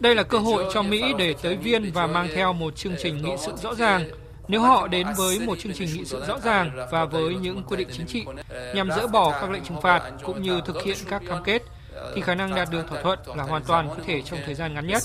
Đây 0.00 0.14
là 0.14 0.22
cơ 0.22 0.38
hội 0.38 0.64
cho 0.74 0.82
Mỹ 0.82 1.02
để 1.18 1.34
tới 1.42 1.56
Viên 1.56 1.90
và 1.94 2.06
mang 2.06 2.28
theo 2.34 2.52
một 2.52 2.76
chương 2.76 2.94
trình 3.02 3.22
nghị 3.22 3.32
sự 3.38 3.52
rõ 3.62 3.74
ràng. 3.74 4.04
Nếu 4.48 4.60
họ 4.60 4.88
đến 4.88 5.06
với 5.16 5.40
một 5.46 5.58
chương 5.58 5.72
trình 5.72 5.88
nghị 5.96 6.04
sự 6.04 6.22
rõ 6.28 6.38
ràng 6.44 6.70
và 6.92 7.04
với 7.04 7.34
những 7.34 7.62
quy 7.68 7.76
định 7.76 7.88
chính 7.92 8.06
trị 8.06 8.24
nhằm 8.74 8.88
dỡ 8.96 9.06
bỏ 9.06 9.38
các 9.40 9.50
lệnh 9.50 9.62
trừng 9.64 9.80
phạt 9.82 10.12
cũng 10.22 10.42
như 10.42 10.60
thực 10.66 10.82
hiện 10.82 10.96
các 11.08 11.22
cam 11.28 11.42
kết, 11.44 11.62
thì 12.14 12.20
khả 12.20 12.34
năng 12.34 12.54
đạt 12.54 12.68
được 12.72 12.88
thỏa 12.88 13.02
thuận 13.02 13.18
là 13.36 13.44
hoàn 13.44 13.62
toàn 13.66 13.88
có 13.88 13.96
thể 14.06 14.22
trong 14.22 14.38
thời 14.44 14.54
gian 14.54 14.74
ngắn 14.74 14.86
nhất. 14.86 15.02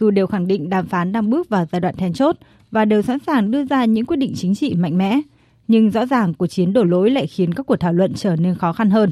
Dù 0.00 0.10
đều 0.10 0.26
khẳng 0.26 0.46
định 0.46 0.70
đàm 0.70 0.86
phán 0.86 1.12
đang 1.12 1.30
bước 1.30 1.48
vào 1.48 1.66
giai 1.72 1.80
đoạn 1.80 1.96
then 1.96 2.12
chốt 2.12 2.36
và 2.70 2.84
đều 2.84 3.02
sẵn 3.02 3.18
sàng 3.26 3.50
đưa 3.50 3.64
ra 3.64 3.84
những 3.84 4.06
quyết 4.06 4.16
định 4.16 4.32
chính 4.36 4.54
trị 4.54 4.74
mạnh 4.74 4.98
mẽ, 4.98 5.20
nhưng 5.68 5.90
rõ 5.90 6.06
ràng 6.06 6.34
cuộc 6.34 6.46
chiến 6.46 6.72
đổ 6.72 6.84
lỗi 6.84 7.10
lại 7.10 7.26
khiến 7.26 7.54
các 7.54 7.66
cuộc 7.66 7.76
thảo 7.76 7.92
luận 7.92 8.14
trở 8.14 8.36
nên 8.36 8.54
khó 8.54 8.72
khăn 8.72 8.90
hơn. 8.90 9.10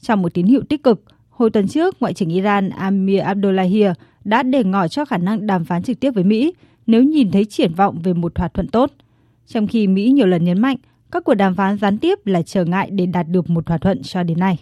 Trong 0.00 0.22
một 0.22 0.34
tín 0.34 0.46
hiệu 0.46 0.62
tích 0.68 0.82
cực, 0.82 1.02
hồi 1.30 1.50
tuần 1.50 1.68
trước, 1.68 1.96
Ngoại 2.00 2.14
trưởng 2.14 2.28
Iran 2.28 2.70
Amir 2.70 3.20
Abdollahian 3.20 3.92
đã 4.24 4.42
để 4.42 4.64
ngỏ 4.64 4.88
cho 4.88 5.04
khả 5.04 5.18
năng 5.18 5.46
đàm 5.46 5.64
phán 5.64 5.82
trực 5.82 6.00
tiếp 6.00 6.10
với 6.10 6.24
Mỹ 6.24 6.54
nếu 6.86 7.02
nhìn 7.02 7.30
thấy 7.30 7.44
triển 7.44 7.74
vọng 7.74 7.98
về 8.02 8.12
một 8.12 8.34
thỏa 8.34 8.48
thuận 8.48 8.68
tốt. 8.68 8.92
Trong 9.46 9.66
khi 9.66 9.86
Mỹ 9.86 10.10
nhiều 10.10 10.26
lần 10.26 10.44
nhấn 10.44 10.60
mạnh 10.60 10.76
các 11.12 11.24
cuộc 11.24 11.34
đàm 11.34 11.56
phán 11.56 11.78
gián 11.78 11.98
tiếp 11.98 12.18
là 12.24 12.42
trở 12.42 12.64
ngại 12.64 12.90
để 12.92 13.06
đạt 13.06 13.28
được 13.28 13.50
một 13.50 13.66
thỏa 13.66 13.78
thuận 13.78 14.02
cho 14.02 14.22
đến 14.22 14.38
nay. 14.38 14.58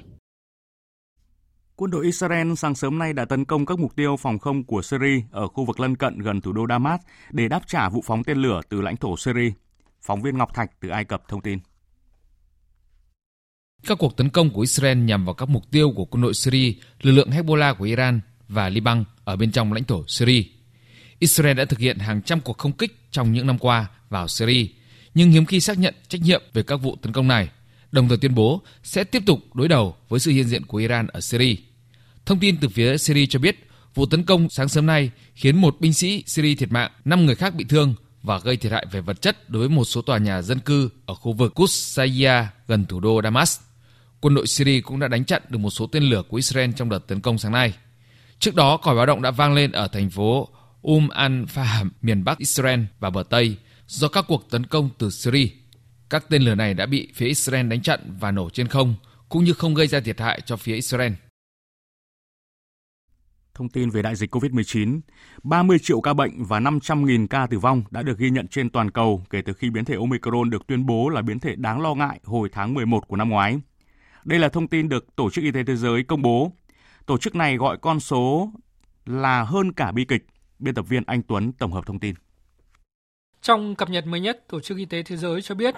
Quân 1.77 1.91
đội 1.91 2.05
Israel 2.05 2.55
sáng 2.57 2.75
sớm 2.75 2.99
nay 2.99 3.13
đã 3.13 3.25
tấn 3.25 3.45
công 3.45 3.67
các 3.67 3.79
mục 3.79 3.97
tiêu 3.97 4.17
phòng 4.17 4.39
không 4.39 4.65
của 4.65 4.83
Syria 4.83 5.23
ở 5.31 5.49
khu 5.49 5.65
vực 5.65 5.81
lân 5.81 5.97
cận 5.97 6.19
gần 6.19 6.41
thủ 6.41 6.53
đô 6.53 6.67
Damas 6.69 7.01
để 7.31 7.49
đáp 7.49 7.61
trả 7.67 7.89
vụ 7.89 8.03
phóng 8.07 8.25
tên 8.25 8.39
lửa 8.39 8.61
từ 8.69 8.81
lãnh 8.81 8.97
thổ 8.97 9.17
Syria. 9.17 9.53
Phóng 10.03 10.23
viên 10.23 10.39
Ngọc 10.39 10.55
Thạch 10.55 10.81
từ 10.81 10.89
Ai 10.89 11.05
Cập 11.05 11.29
thông 11.29 11.41
tin. 11.41 11.59
Các 13.87 13.99
cuộc 13.99 14.17
tấn 14.17 14.31
công 14.31 14.51
của 14.51 14.61
Israel 14.61 14.99
nhằm 14.99 15.25
vào 15.25 15.35
các 15.35 15.49
mục 15.49 15.63
tiêu 15.71 15.93
của 15.97 16.05
quân 16.05 16.23
đội 16.23 16.35
Syria, 16.35 16.73
lực 17.03 17.13
lượng 17.13 17.31
Hezbollah 17.31 17.75
của 17.75 17.85
Iran 17.85 18.21
và 18.49 18.69
Liban 18.69 19.05
ở 19.25 19.37
bên 19.37 19.53
trong 19.53 19.73
lãnh 19.73 19.85
thổ 19.85 20.05
Syria. 20.07 20.43
Israel 21.19 21.57
đã 21.57 21.65
thực 21.65 21.79
hiện 21.79 21.99
hàng 21.99 22.23
trăm 22.23 22.41
cuộc 22.41 22.59
không 22.59 22.73
kích 22.73 22.99
trong 23.11 23.33
những 23.33 23.47
năm 23.47 23.59
qua 23.59 23.91
vào 24.09 24.29
Syria 24.29 24.67
nhưng 25.15 25.31
hiếm 25.31 25.47
khi 25.47 25.61
xác 25.61 25.79
nhận 25.79 25.95
trách 26.09 26.21
nhiệm 26.21 26.43
về 26.53 26.63
các 26.63 26.77
vụ 26.77 26.97
tấn 27.03 27.13
công 27.13 27.29
này, 27.29 27.49
đồng 27.93 28.09
thời 28.09 28.19
tuyên 28.19 28.35
bố 28.35 28.63
sẽ 28.83 29.05
tiếp 29.05 29.23
tục 29.27 29.55
đối 29.55 29.69
đầu 29.69 29.97
với 30.09 30.21
sự 30.21 30.31
hiện 30.31 30.49
diện 30.49 30.67
của 30.67 30.79
Iran 30.79 31.07
ở 31.07 31.21
Syria. 31.21 31.55
Thông 32.27 32.39
tin 32.39 32.57
từ 32.57 32.69
phía 32.69 32.99
Syria 32.99 33.27
cho 33.27 33.39
biết, 33.39 33.69
vụ 33.95 34.07
tấn 34.07 34.25
công 34.25 34.51
sáng 34.51 34.69
sớm 34.69 34.87
nay 34.87 35.11
khiến 35.35 35.61
một 35.61 35.77
binh 35.81 35.93
sĩ 35.93 36.25
Syria 36.27 36.55
thiệt 36.55 36.73
mạng, 36.73 36.91
5 37.05 37.27
người 37.27 37.35
khác 37.35 37.55
bị 37.55 37.65
thương 37.65 37.95
và 38.23 38.39
gây 38.39 38.57
thiệt 38.57 38.73
hại 38.73 38.87
về 38.91 39.01
vật 39.01 39.23
chất 39.23 39.51
đối 39.51 39.61
với 39.61 39.69
một 39.69 39.85
số 39.85 40.03
tòa 40.03 40.19
nhà 40.19 40.43
dân 40.43 40.59
cư 40.59 40.91
ở 41.07 41.15
khu 41.15 41.33
vực 41.33 41.53
Qusayya 41.55 42.47
gần 42.69 42.87
thủ 42.87 43.01
đô 43.01 43.23
Damas. 43.23 43.61
Quân 44.21 44.35
đội 44.35 44.47
Syria 44.47 44.81
cũng 44.81 45.01
đã 45.01 45.09
đánh 45.09 45.25
chặn 45.25 45.43
được 45.49 45.59
một 45.59 45.71
số 45.71 45.87
tên 45.87 46.03
lửa 46.03 46.23
của 46.29 46.37
Israel 46.37 46.71
trong 46.77 46.89
đợt 46.89 47.07
tấn 47.07 47.21
công 47.21 47.39
sáng 47.39 47.53
nay. 47.53 47.73
Trước 48.39 48.55
đó, 48.55 48.77
còi 48.77 48.95
báo 48.95 49.07
động 49.07 49.23
đã 49.23 49.31
vang 49.31 49.55
lên 49.55 49.73
ở 49.73 49.89
thành 49.89 50.11
phố 50.11 50.49
Um 50.83 51.09
al-Faham, 51.09 51.89
miền 52.03 52.25
Bắc 52.25 52.39
Israel 52.39 52.81
và 53.01 53.11
bờ 53.11 53.23
Tây, 53.31 53.57
do 53.89 54.09
các 54.09 54.25
cuộc 54.29 54.51
tấn 54.51 54.67
công 54.67 54.91
từ 54.99 55.11
Syria. 55.11 55.49
Các 56.11 56.25
tên 56.31 56.43
lửa 56.43 56.55
này 56.55 56.75
đã 56.75 56.87
bị 56.87 57.13
phía 57.15 57.27
Israel 57.27 57.69
đánh 57.69 57.83
chặn 57.83 58.01
và 58.21 58.31
nổ 58.31 58.51
trên 58.51 58.69
không, 58.69 58.95
cũng 59.29 59.45
như 59.45 59.53
không 59.53 59.75
gây 59.75 59.87
ra 59.87 60.01
thiệt 60.01 60.21
hại 60.21 60.41
cho 60.47 60.57
phía 60.57 60.75
Israel. 60.75 61.13
Thông 63.55 63.69
tin 63.69 63.91
về 63.91 64.03
đại 64.03 64.17
dịch 64.17 64.35
COVID-19, 64.35 65.01
30 65.43 65.79
triệu 65.83 66.01
ca 66.01 66.15
bệnh 66.15 66.45
và 66.45 66.61
500.000 66.61 67.27
ca 67.27 67.47
tử 67.47 67.59
vong 67.59 67.83
đã 67.91 68.03
được 68.03 68.19
ghi 68.19 68.31
nhận 68.31 68.49
trên 68.49 68.71
toàn 68.71 68.91
cầu 68.91 69.25
kể 69.31 69.43
từ 69.43 69.53
khi 69.53 69.71
biến 69.71 69.85
thể 69.85 69.95
Omicron 69.95 70.51
được 70.51 70.67
tuyên 70.67 70.87
bố 70.87 71.09
là 71.09 71.23
biến 71.23 71.39
thể 71.39 71.57
đáng 71.57 71.81
lo 71.81 71.95
ngại 71.95 72.21
hồi 72.25 72.49
tháng 72.53 72.75
11 72.75 73.09
của 73.09 73.17
năm 73.17 73.29
ngoái. 73.29 73.61
Đây 74.25 74.39
là 74.39 74.49
thông 74.49 74.69
tin 74.69 74.89
được 74.89 75.17
Tổ 75.17 75.31
chức 75.31 75.45
Y 75.45 75.51
tế 75.51 75.65
Thế 75.65 75.77
giới 75.77 76.03
công 76.03 76.23
bố. 76.23 76.53
Tổ 77.07 77.19
chức 77.19 77.35
này 77.35 77.57
gọi 77.57 77.79
con 77.83 78.01
số 78.01 78.53
là 79.07 79.43
hơn 79.43 79.73
cả 79.73 79.93
bi 79.93 80.05
kịch. 80.05 80.27
Biên 80.59 80.75
tập 80.75 80.89
viên 80.89 81.03
Anh 81.07 81.23
Tuấn 81.23 81.53
tổng 81.53 81.73
hợp 81.73 81.87
thông 81.87 82.01
tin. 82.01 82.15
Trong 83.43 83.75
cập 83.75 83.91
nhật 83.91 84.07
mới 84.07 84.21
nhất, 84.21 84.49
Tổ 84.49 84.61
chức 84.61 84.79
Y 84.79 84.85
tế 84.85 85.03
Thế 85.03 85.17
giới 85.17 85.43
cho 85.43 85.55
biết, 85.55 85.75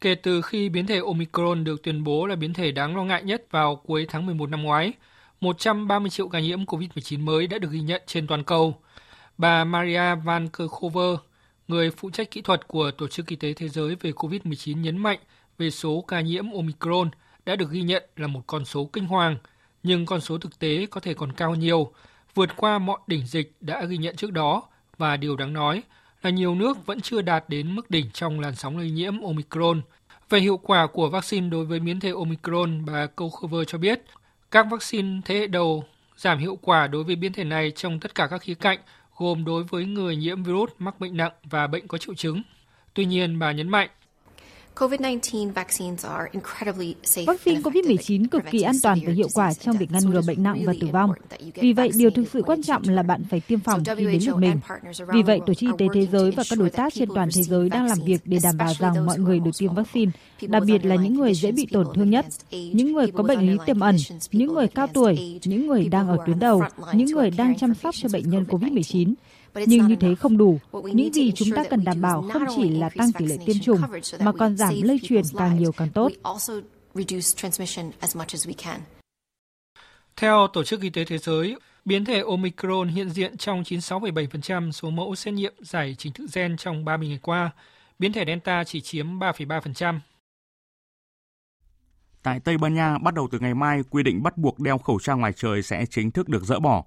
kể 0.00 0.14
từ 0.14 0.42
khi 0.42 0.68
biến 0.68 0.86
thể 0.86 1.00
Omicron 1.06 1.64
được 1.64 1.82
tuyên 1.82 2.04
bố 2.04 2.26
là 2.26 2.36
biến 2.36 2.54
thể 2.54 2.72
đáng 2.72 2.96
lo 2.96 3.04
ngại 3.04 3.22
nhất 3.22 3.44
vào 3.50 3.76
cuối 3.76 4.06
tháng 4.08 4.26
11 4.26 4.50
năm 4.50 4.62
ngoái, 4.62 4.92
130 5.40 6.10
triệu 6.10 6.28
ca 6.28 6.40
nhiễm 6.40 6.64
COVID-19 6.64 7.24
mới 7.24 7.46
đã 7.46 7.58
được 7.58 7.70
ghi 7.70 7.80
nhận 7.80 8.02
trên 8.06 8.26
toàn 8.26 8.44
cầu. 8.44 8.76
Bà 9.38 9.64
Maria 9.64 10.14
Van 10.14 10.48
Kerkhove, 10.48 11.22
người 11.68 11.90
phụ 11.90 12.10
trách 12.10 12.30
kỹ 12.30 12.40
thuật 12.40 12.68
của 12.68 12.90
Tổ 12.90 13.08
chức 13.08 13.26
Y 13.26 13.36
tế 13.36 13.52
Thế 13.52 13.68
giới 13.68 13.96
về 14.00 14.10
COVID-19 14.10 14.80
nhấn 14.80 14.98
mạnh 14.98 15.18
về 15.58 15.70
số 15.70 16.04
ca 16.08 16.20
nhiễm 16.20 16.52
Omicron 16.52 17.10
đã 17.46 17.56
được 17.56 17.70
ghi 17.70 17.82
nhận 17.82 18.02
là 18.16 18.26
một 18.26 18.42
con 18.46 18.64
số 18.64 18.90
kinh 18.92 19.06
hoàng, 19.06 19.36
nhưng 19.82 20.06
con 20.06 20.20
số 20.20 20.38
thực 20.38 20.58
tế 20.58 20.86
có 20.90 21.00
thể 21.00 21.14
còn 21.14 21.32
cao 21.32 21.54
nhiều, 21.54 21.92
vượt 22.34 22.50
qua 22.56 22.78
mọi 22.78 22.98
đỉnh 23.06 23.26
dịch 23.26 23.56
đã 23.60 23.84
ghi 23.84 23.96
nhận 23.96 24.16
trước 24.16 24.32
đó 24.32 24.62
và 24.98 25.16
điều 25.16 25.36
đáng 25.36 25.52
nói 25.52 25.82
là 26.22 26.30
nhiều 26.30 26.54
nước 26.54 26.86
vẫn 26.86 27.00
chưa 27.00 27.22
đạt 27.22 27.44
đến 27.48 27.74
mức 27.74 27.90
đỉnh 27.90 28.10
trong 28.12 28.40
làn 28.40 28.54
sóng 28.54 28.78
lây 28.78 28.90
nhiễm 28.90 29.22
Omicron. 29.22 29.80
Về 30.30 30.40
hiệu 30.40 30.56
quả 30.56 30.86
của 30.86 31.08
vaccine 31.08 31.48
đối 31.48 31.64
với 31.64 31.80
biến 31.80 32.00
thể 32.00 32.10
Omicron, 32.10 32.84
bà 32.84 33.06
Kochover 33.06 33.62
cho 33.66 33.78
biết 33.78 34.02
các 34.50 34.66
vaccine 34.70 35.20
thế 35.24 35.38
hệ 35.38 35.46
đầu 35.46 35.84
giảm 36.16 36.38
hiệu 36.38 36.58
quả 36.62 36.86
đối 36.86 37.04
với 37.04 37.16
biến 37.16 37.32
thể 37.32 37.44
này 37.44 37.70
trong 37.70 38.00
tất 38.00 38.14
cả 38.14 38.26
các 38.26 38.42
khía 38.42 38.54
cạnh, 38.54 38.78
gồm 39.16 39.44
đối 39.44 39.64
với 39.64 39.84
người 39.84 40.16
nhiễm 40.16 40.42
virus 40.42 40.70
mắc 40.78 41.00
bệnh 41.00 41.16
nặng 41.16 41.32
và 41.44 41.66
bệnh 41.66 41.88
có 41.88 41.98
triệu 41.98 42.14
chứng. 42.14 42.42
Tuy 42.94 43.04
nhiên, 43.04 43.38
bà 43.38 43.52
nhấn 43.52 43.68
mạnh 43.68 43.88
Vaccine 47.26 47.60
COVID-19 47.60 48.28
cực 48.30 48.42
kỳ 48.50 48.62
an 48.62 48.74
toàn 48.82 48.98
và 49.06 49.12
hiệu 49.12 49.28
quả 49.34 49.54
trong 49.54 49.76
việc 49.76 49.92
ngăn 49.92 50.10
ngừa 50.10 50.20
bệnh 50.26 50.42
nặng 50.42 50.62
và 50.64 50.72
tử 50.80 50.86
vong. 50.92 51.12
Vì 51.54 51.72
vậy, 51.72 51.90
điều 51.96 52.10
thực 52.10 52.24
sự 52.32 52.42
quan 52.42 52.62
trọng 52.62 52.82
là 52.86 53.02
bạn 53.02 53.22
phải 53.30 53.40
tiêm 53.40 53.60
phòng 53.60 53.82
khi 53.96 54.04
đến 54.04 54.22
lượt 54.26 54.36
mình. 54.36 54.60
Vì 55.12 55.22
vậy, 55.22 55.40
Tổ 55.46 55.54
chức 55.54 55.70
Y 55.70 55.76
tế 55.78 55.86
Thế 55.94 56.06
giới 56.06 56.30
và 56.30 56.42
các 56.50 56.58
đối 56.58 56.70
tác 56.70 56.94
trên 56.94 57.08
toàn 57.14 57.28
thế 57.34 57.42
giới 57.42 57.68
đang 57.68 57.86
làm 57.86 57.98
việc 58.04 58.20
để 58.24 58.38
đảm 58.42 58.56
bảo 58.56 58.72
rằng 58.78 59.06
mọi 59.06 59.18
người 59.18 59.40
được 59.40 59.50
tiêm 59.58 59.74
vaccine, 59.74 60.12
đặc 60.40 60.62
biệt 60.66 60.84
là 60.84 60.94
những 60.94 61.14
người 61.14 61.34
dễ 61.34 61.52
bị 61.52 61.66
tổn 61.72 61.86
thương 61.94 62.10
nhất, 62.10 62.26
những 62.50 62.92
người 62.92 63.10
có 63.10 63.22
bệnh 63.22 63.50
lý 63.50 63.58
tiềm 63.66 63.80
ẩn, 63.80 63.96
những 64.32 64.54
người 64.54 64.68
cao 64.68 64.86
tuổi, 64.86 65.40
những 65.44 65.66
người 65.66 65.88
đang 65.88 66.08
ở 66.08 66.16
tuyến 66.26 66.38
đầu, 66.38 66.62
những 66.92 67.08
người 67.08 67.30
đang 67.30 67.58
chăm 67.58 67.74
sóc 67.74 67.94
cho 67.94 68.08
bệnh 68.12 68.30
nhân 68.30 68.44
COVID-19 68.48 69.14
nhưng 69.54 69.86
như 69.86 69.96
thế 69.96 70.14
không 70.14 70.38
đủ. 70.38 70.58
Những 70.72 71.12
gì 71.12 71.32
chúng 71.32 71.50
ta 71.50 71.64
cần 71.70 71.84
đảm 71.84 72.00
bảo 72.00 72.22
không 72.32 72.42
chỉ 72.56 72.68
là 72.70 72.88
tăng 72.88 73.12
tỷ 73.12 73.26
lệ 73.26 73.36
tiêm 73.46 73.56
chủng, 73.58 73.80
mà 74.20 74.32
còn 74.32 74.56
giảm 74.56 74.74
lây 74.82 74.98
truyền 75.02 75.22
càng 75.36 75.58
nhiều 75.58 75.72
càng 75.72 75.88
tốt. 75.90 76.12
Theo 80.16 80.46
Tổ 80.52 80.64
chức 80.64 80.80
Y 80.80 80.90
tế 80.90 81.04
Thế 81.04 81.18
giới, 81.18 81.56
biến 81.84 82.04
thể 82.04 82.20
Omicron 82.20 82.88
hiện 82.88 83.10
diện 83.10 83.36
trong 83.36 83.62
96,7% 83.62 84.70
số 84.70 84.90
mẫu 84.90 85.14
xét 85.14 85.34
nghiệm 85.34 85.54
giải 85.60 85.94
trình 85.98 86.12
tự 86.12 86.26
gen 86.34 86.56
trong 86.56 86.84
30 86.84 87.08
ngày 87.08 87.18
qua. 87.22 87.50
Biến 87.98 88.12
thể 88.12 88.24
Delta 88.26 88.64
chỉ 88.64 88.80
chiếm 88.80 89.18
3,3%. 89.18 89.98
Tại 92.22 92.40
Tây 92.40 92.58
Ban 92.58 92.74
Nha, 92.74 92.98
bắt 92.98 93.14
đầu 93.14 93.28
từ 93.30 93.38
ngày 93.38 93.54
mai, 93.54 93.82
quy 93.90 94.02
định 94.02 94.22
bắt 94.22 94.38
buộc 94.38 94.60
đeo 94.60 94.78
khẩu 94.78 94.98
trang 95.00 95.20
ngoài 95.20 95.32
trời 95.36 95.62
sẽ 95.62 95.86
chính 95.90 96.10
thức 96.10 96.28
được 96.28 96.44
dỡ 96.44 96.60
bỏ. 96.60 96.84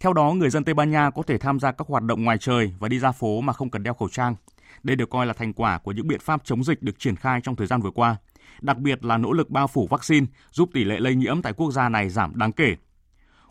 Theo 0.00 0.12
đó, 0.12 0.32
người 0.32 0.50
dân 0.50 0.64
Tây 0.64 0.74
Ban 0.74 0.90
Nha 0.90 1.10
có 1.10 1.22
thể 1.22 1.38
tham 1.38 1.60
gia 1.60 1.72
các 1.72 1.86
hoạt 1.88 2.02
động 2.02 2.24
ngoài 2.24 2.38
trời 2.40 2.74
và 2.78 2.88
đi 2.88 2.98
ra 2.98 3.12
phố 3.12 3.40
mà 3.40 3.52
không 3.52 3.70
cần 3.70 3.82
đeo 3.82 3.94
khẩu 3.94 4.08
trang. 4.08 4.34
Đây 4.82 4.96
được 4.96 5.10
coi 5.10 5.26
là 5.26 5.32
thành 5.32 5.52
quả 5.52 5.78
của 5.78 5.92
những 5.92 6.08
biện 6.08 6.20
pháp 6.20 6.40
chống 6.44 6.64
dịch 6.64 6.82
được 6.82 6.98
triển 6.98 7.16
khai 7.16 7.40
trong 7.42 7.56
thời 7.56 7.66
gian 7.66 7.80
vừa 7.80 7.90
qua, 7.90 8.16
đặc 8.60 8.78
biệt 8.78 9.04
là 9.04 9.16
nỗ 9.16 9.32
lực 9.32 9.50
bao 9.50 9.66
phủ 9.66 9.86
vaccine 9.90 10.26
giúp 10.50 10.70
tỷ 10.72 10.84
lệ 10.84 11.00
lây 11.00 11.14
nhiễm 11.14 11.42
tại 11.42 11.52
quốc 11.52 11.70
gia 11.70 11.88
này 11.88 12.08
giảm 12.08 12.38
đáng 12.38 12.52
kể. 12.52 12.76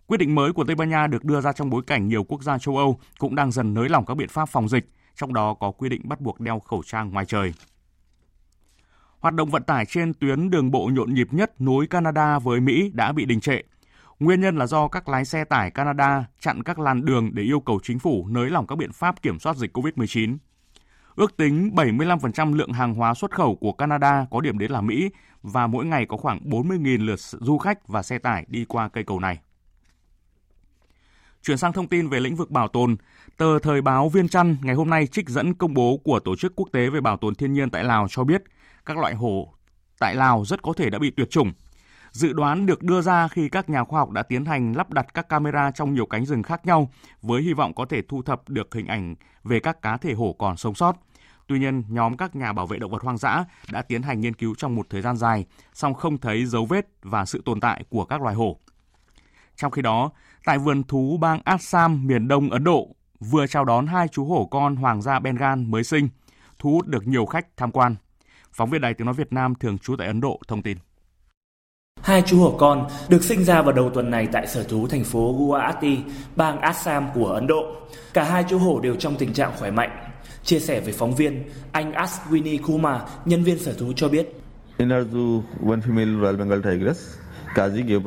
Quyết 0.08 0.18
định 0.18 0.36
mới 0.36 0.54
của 0.54 0.64
Tây 0.64 0.76
Ban 0.76 0.90
Nha 0.90 1.08
được 1.08 1.24
đưa 1.24 1.42
ra 1.42 1.54
trong 1.54 1.70
bối 1.70 1.82
cảnh 1.88 2.08
nhiều 2.08 2.24
quốc 2.24 2.44
gia 2.44 2.58
châu 2.58 2.78
Âu 2.78 3.00
cũng 3.20 3.36
đang 3.36 3.52
dần 3.52 3.74
nới 3.74 3.90
lỏng 3.90 4.06
các 4.06 4.18
biện 4.18 4.30
pháp 4.30 4.46
phòng 4.50 4.70
dịch, 4.70 4.90
trong 5.16 5.34
đó 5.34 5.54
có 5.54 5.72
quy 5.72 5.90
định 5.90 6.02
bắt 6.04 6.22
buộc 6.22 6.40
đeo 6.40 6.60
khẩu 6.60 6.84
trang 6.86 7.12
ngoài 7.12 7.26
trời. 7.26 7.54
Hoạt 9.20 9.34
động 9.34 9.50
vận 9.50 9.64
tải 9.64 9.86
trên 9.86 10.14
tuyến 10.14 10.50
đường 10.50 10.72
bộ 10.72 10.90
nhộn 10.94 11.14
nhịp 11.14 11.28
nhất 11.32 11.62
nối 11.62 11.88
Canada 11.88 12.40
với 12.40 12.60
Mỹ 12.60 12.92
đã 12.94 13.12
bị 13.12 13.26
đình 13.26 13.40
trệ. 13.40 13.62
Nguyên 14.20 14.42
nhân 14.42 14.58
là 14.58 14.68
do 14.68 14.88
các 14.88 15.10
lái 15.10 15.26
xe 15.26 15.44
tải 15.44 15.72
Canada 15.72 16.26
chặn 16.40 16.64
các 16.64 16.80
làn 16.80 17.06
đường 17.06 17.30
để 17.34 17.44
yêu 17.44 17.60
cầu 17.60 17.80
chính 17.84 18.00
phủ 18.00 18.28
nới 18.30 18.50
lỏng 18.50 18.68
các 18.68 18.76
biện 18.76 18.92
pháp 18.92 19.22
kiểm 19.22 19.40
soát 19.40 19.56
dịch 19.56 19.78
COVID-19. 19.78 20.38
Ước 21.16 21.38
tính 21.38 21.72
75% 21.76 22.54
lượng 22.54 22.72
hàng 22.72 22.94
hóa 22.94 23.14
xuất 23.14 23.32
khẩu 23.32 23.56
của 23.56 23.72
Canada 23.72 24.26
có 24.32 24.42
điểm 24.42 24.58
đến 24.58 24.72
là 24.72 24.82
Mỹ 24.82 25.10
và 25.44 25.68
mỗi 25.68 25.86
ngày 25.86 26.06
có 26.06 26.18
khoảng 26.18 26.40
40.000 26.40 27.06
lượt 27.06 27.20
du 27.20 27.58
khách 27.58 27.88
và 27.88 28.04
xe 28.04 28.20
tải 28.20 28.46
đi 28.48 28.66
qua 28.66 28.90
cây 28.90 29.04
cầu 29.04 29.20
này. 29.20 29.40
Chuyển 31.44 31.58
sang 31.58 31.74
thông 31.74 31.88
tin 31.88 32.10
về 32.10 32.20
lĩnh 32.20 32.36
vực 32.36 32.52
bảo 32.52 32.68
tồn, 32.68 32.96
tờ 33.38 33.60
Thời 33.60 33.82
báo 33.82 34.10
Viên 34.10 34.28
Chăn 34.28 34.58
ngày 34.62 34.76
hôm 34.76 34.90
nay 34.90 35.08
trích 35.08 35.30
dẫn 35.30 35.54
công 35.54 35.74
bố 35.74 35.98
của 36.04 36.20
Tổ 36.20 36.36
chức 36.36 36.54
Quốc 36.56 36.70
tế 36.72 36.90
về 36.90 37.02
Bảo 37.02 37.18
tồn 37.18 37.36
Thiên 37.36 37.54
nhiên 37.54 37.70
tại 37.70 37.84
Lào 37.84 38.08
cho 38.10 38.24
biết 38.24 38.44
các 38.86 38.98
loại 38.98 39.16
hổ 39.16 39.54
tại 40.00 40.16
Lào 40.16 40.46
rất 40.46 40.62
có 40.62 40.74
thể 40.74 40.90
đã 40.90 41.00
bị 41.00 41.12
tuyệt 41.12 41.30
chủng. 41.30 41.52
Dự 42.12 42.34
đoán 42.34 42.66
được 42.66 42.84
đưa 42.84 43.02
ra 43.02 43.28
khi 43.28 43.50
các 43.50 43.70
nhà 43.70 43.84
khoa 43.84 44.00
học 44.00 44.10
đã 44.12 44.24
tiến 44.24 44.46
hành 44.46 44.74
lắp 44.74 44.90
đặt 44.90 45.14
các 45.14 45.30
camera 45.30 45.72
trong 45.72 45.94
nhiều 45.94 46.06
cánh 46.06 46.26
rừng 46.26 46.44
khác 46.44 46.66
nhau 46.66 46.90
với 47.22 47.42
hy 47.42 47.54
vọng 47.54 47.74
có 47.74 47.86
thể 47.86 48.02
thu 48.02 48.22
thập 48.22 48.50
được 48.50 48.74
hình 48.74 48.88
ảnh 48.88 49.16
về 49.44 49.60
các 49.60 49.82
cá 49.82 49.98
thể 49.98 50.14
hổ 50.14 50.36
còn 50.40 50.58
sống 50.58 50.76
sót. 50.76 50.96
Tuy 51.48 51.60
nhiên, 51.60 51.84
nhóm 51.90 52.18
các 52.18 52.36
nhà 52.36 52.54
bảo 52.54 52.68
vệ 52.68 52.78
động 52.78 52.92
vật 52.92 53.04
hoang 53.04 53.18
dã 53.18 53.46
đã 53.72 53.82
tiến 53.82 54.02
hành 54.02 54.22
nghiên 54.22 54.34
cứu 54.34 54.56
trong 54.58 54.76
một 54.76 54.88
thời 54.90 55.02
gian 55.02 55.18
dài, 55.18 55.46
song 55.74 55.94
không 55.94 56.18
thấy 56.18 56.46
dấu 56.46 56.66
vết 56.66 56.88
và 57.02 57.26
sự 57.26 57.42
tồn 57.46 57.60
tại 57.60 57.84
của 57.90 58.06
các 58.06 58.22
loài 58.22 58.36
hổ. 58.36 58.60
Trong 59.56 59.72
khi 59.72 59.82
đó, 59.82 60.12
tại 60.46 60.58
vườn 60.58 60.84
thú 60.84 61.18
bang 61.18 61.42
Assam, 61.46 62.08
miền 62.08 62.28
đông 62.28 62.50
Ấn 62.50 62.64
Độ, 62.64 62.96
vừa 63.20 63.48
chào 63.48 63.66
đón 63.66 63.88
hai 63.88 64.08
chú 64.08 64.26
hổ 64.26 64.46
con 64.46 64.76
hoàng 64.76 65.02
gia 65.02 65.20
Bengal 65.20 65.60
mới 65.60 65.84
sinh, 65.84 66.10
thu 66.60 66.72
hút 66.72 66.88
được 66.88 67.08
nhiều 67.08 67.26
khách 67.26 67.58
tham 67.58 67.72
quan. 67.72 67.96
Phóng 68.54 68.70
viên 68.70 68.82
Đài 68.82 68.94
Tiếng 68.94 69.06
Nói 69.06 69.14
Việt 69.14 69.34
Nam 69.34 69.56
thường 69.56 69.78
trú 69.78 69.96
tại 69.96 70.08
Ấn 70.08 70.22
Độ 70.22 70.40
thông 70.48 70.62
tin. 70.62 70.78
Hai 72.02 72.24
chú 72.26 72.40
hổ 72.40 72.56
con 72.58 72.88
được 73.10 73.24
sinh 73.24 73.44
ra 73.44 73.62
vào 73.62 73.74
đầu 73.74 73.90
tuần 73.90 74.12
này 74.12 74.28
tại 74.32 74.48
sở 74.48 74.64
thú 74.64 74.88
thành 74.88 75.04
phố 75.04 75.36
Guwahati, 75.40 75.98
bang 76.36 76.62
Assam 76.62 77.08
của 77.14 77.26
Ấn 77.28 77.48
Độ. 77.48 77.64
Cả 78.14 78.24
hai 78.24 78.44
chú 78.50 78.58
hổ 78.58 78.80
đều 78.80 78.96
trong 78.96 79.16
tình 79.16 79.34
trạng 79.34 79.52
khỏe 79.60 79.72
mạnh. 79.72 79.90
Chia 80.44 80.60
sẻ 80.60 80.80
với 80.80 80.94
phóng 80.94 81.16
viên, 81.16 81.44
anh 81.72 81.92
Ashwini 81.92 82.60
Kumar, 82.68 83.02
nhân 83.26 83.44
viên 83.44 83.60
sở 83.60 83.74
thú 83.74 83.94
cho 83.96 84.10
biết. 84.10 84.42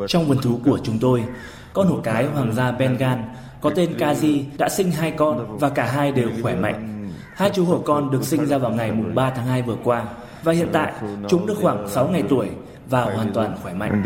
Trong 0.08 0.26
vườn 0.26 0.38
thú 0.42 0.60
của 0.64 0.78
chúng 0.82 0.98
tôi, 1.00 1.24
con 1.72 1.86
hổ 1.86 2.00
cái 2.04 2.26
hoàng 2.26 2.52
gia 2.54 2.72
Bengal 2.72 3.18
có 3.60 3.70
tên 3.76 3.96
Kazi 3.98 4.42
đã 4.58 4.68
sinh 4.68 4.90
hai 4.90 5.10
con 5.10 5.58
và 5.58 5.68
cả 5.68 5.84
hai 5.84 6.12
đều 6.12 6.28
khỏe 6.42 6.54
mạnh. 6.54 7.10
Hai 7.34 7.50
chú 7.54 7.64
hổ 7.64 7.78
con 7.78 8.10
được 8.10 8.24
sinh 8.24 8.46
ra 8.46 8.58
vào 8.58 8.70
ngày 8.70 8.92
3 9.14 9.30
tháng 9.30 9.46
2 9.46 9.62
vừa 9.62 9.76
qua 9.84 10.04
và 10.42 10.52
hiện 10.52 10.68
tại 10.72 10.92
chúng 11.28 11.46
được 11.46 11.54
khoảng 11.60 11.88
6 11.88 12.08
ngày 12.08 12.22
tuổi 12.28 12.48
và 12.90 13.02
hoàn 13.02 13.32
toàn 13.32 13.56
khỏe 13.62 13.74
mạnh. 13.74 14.02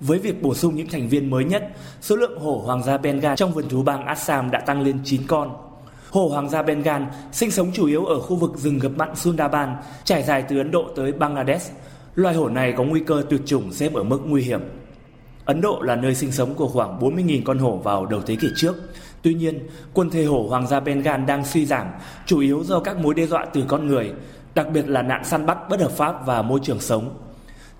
Với 0.00 0.18
việc 0.18 0.42
bổ 0.42 0.54
sung 0.54 0.76
những 0.76 0.88
thành 0.88 1.08
viên 1.08 1.30
mới 1.30 1.44
nhất, 1.44 1.68
số 2.00 2.16
lượng 2.16 2.38
hổ 2.38 2.62
hoàng 2.66 2.82
gia 2.82 2.96
Bengal 2.98 3.34
trong 3.36 3.52
vườn 3.52 3.68
thú 3.68 3.82
bang 3.82 4.06
Assam 4.06 4.50
đã 4.50 4.60
tăng 4.60 4.82
lên 4.82 4.98
9 5.04 5.20
con. 5.26 5.56
Hổ 6.10 6.28
hoàng 6.28 6.50
gia 6.50 6.62
Bengal 6.62 7.02
sinh 7.32 7.50
sống 7.50 7.70
chủ 7.72 7.86
yếu 7.86 8.04
ở 8.04 8.20
khu 8.20 8.36
vực 8.36 8.56
rừng 8.56 8.78
ngập 8.78 8.92
mặn 8.96 9.16
Sundarban, 9.16 9.76
trải 10.04 10.22
dài 10.22 10.44
từ 10.48 10.58
Ấn 10.58 10.70
Độ 10.70 10.84
tới 10.96 11.12
Bangladesh. 11.12 11.72
Loài 12.14 12.34
hổ 12.34 12.48
này 12.48 12.74
có 12.76 12.84
nguy 12.84 13.00
cơ 13.00 13.22
tuyệt 13.30 13.40
chủng 13.46 13.72
xếp 13.72 13.94
ở 13.94 14.02
mức 14.02 14.20
nguy 14.24 14.42
hiểm. 14.42 14.60
Ấn 15.44 15.60
Độ 15.60 15.80
là 15.82 15.96
nơi 15.96 16.14
sinh 16.14 16.32
sống 16.32 16.54
của 16.54 16.68
khoảng 16.68 17.00
40.000 17.00 17.42
con 17.44 17.58
hổ 17.58 17.76
vào 17.76 18.06
đầu 18.06 18.20
thế 18.26 18.36
kỷ 18.36 18.48
trước. 18.56 18.74
Tuy 19.22 19.34
nhiên, 19.34 19.66
quần 19.94 20.10
thể 20.10 20.24
hổ 20.24 20.46
hoàng 20.48 20.66
gia 20.66 20.80
Bengal 20.80 21.24
đang 21.24 21.44
suy 21.44 21.66
giảm, 21.66 21.86
chủ 22.26 22.40
yếu 22.40 22.64
do 22.64 22.80
các 22.80 22.96
mối 22.96 23.14
đe 23.14 23.26
dọa 23.26 23.46
từ 23.52 23.64
con 23.68 23.86
người, 23.86 24.12
đặc 24.56 24.66
biệt 24.72 24.88
là 24.88 25.02
nạn 25.02 25.24
săn 25.24 25.46
bắt 25.46 25.58
bất 25.68 25.80
hợp 25.80 25.90
pháp 25.90 26.26
và 26.26 26.42
môi 26.42 26.60
trường 26.62 26.80
sống. 26.80 27.22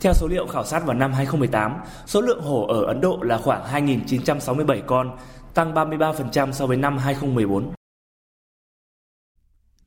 Theo 0.00 0.12
số 0.14 0.28
liệu 0.28 0.46
khảo 0.46 0.64
sát 0.64 0.84
vào 0.86 0.96
năm 0.96 1.12
2018, 1.12 1.76
số 2.06 2.20
lượng 2.20 2.42
hổ 2.42 2.66
ở 2.66 2.84
Ấn 2.84 3.00
Độ 3.00 3.18
là 3.22 3.38
khoảng 3.38 3.86
2.967 3.86 4.82
con, 4.86 5.18
tăng 5.54 5.74
33% 5.74 6.52
so 6.52 6.66
với 6.66 6.76
năm 6.76 6.98
2014. 6.98 7.72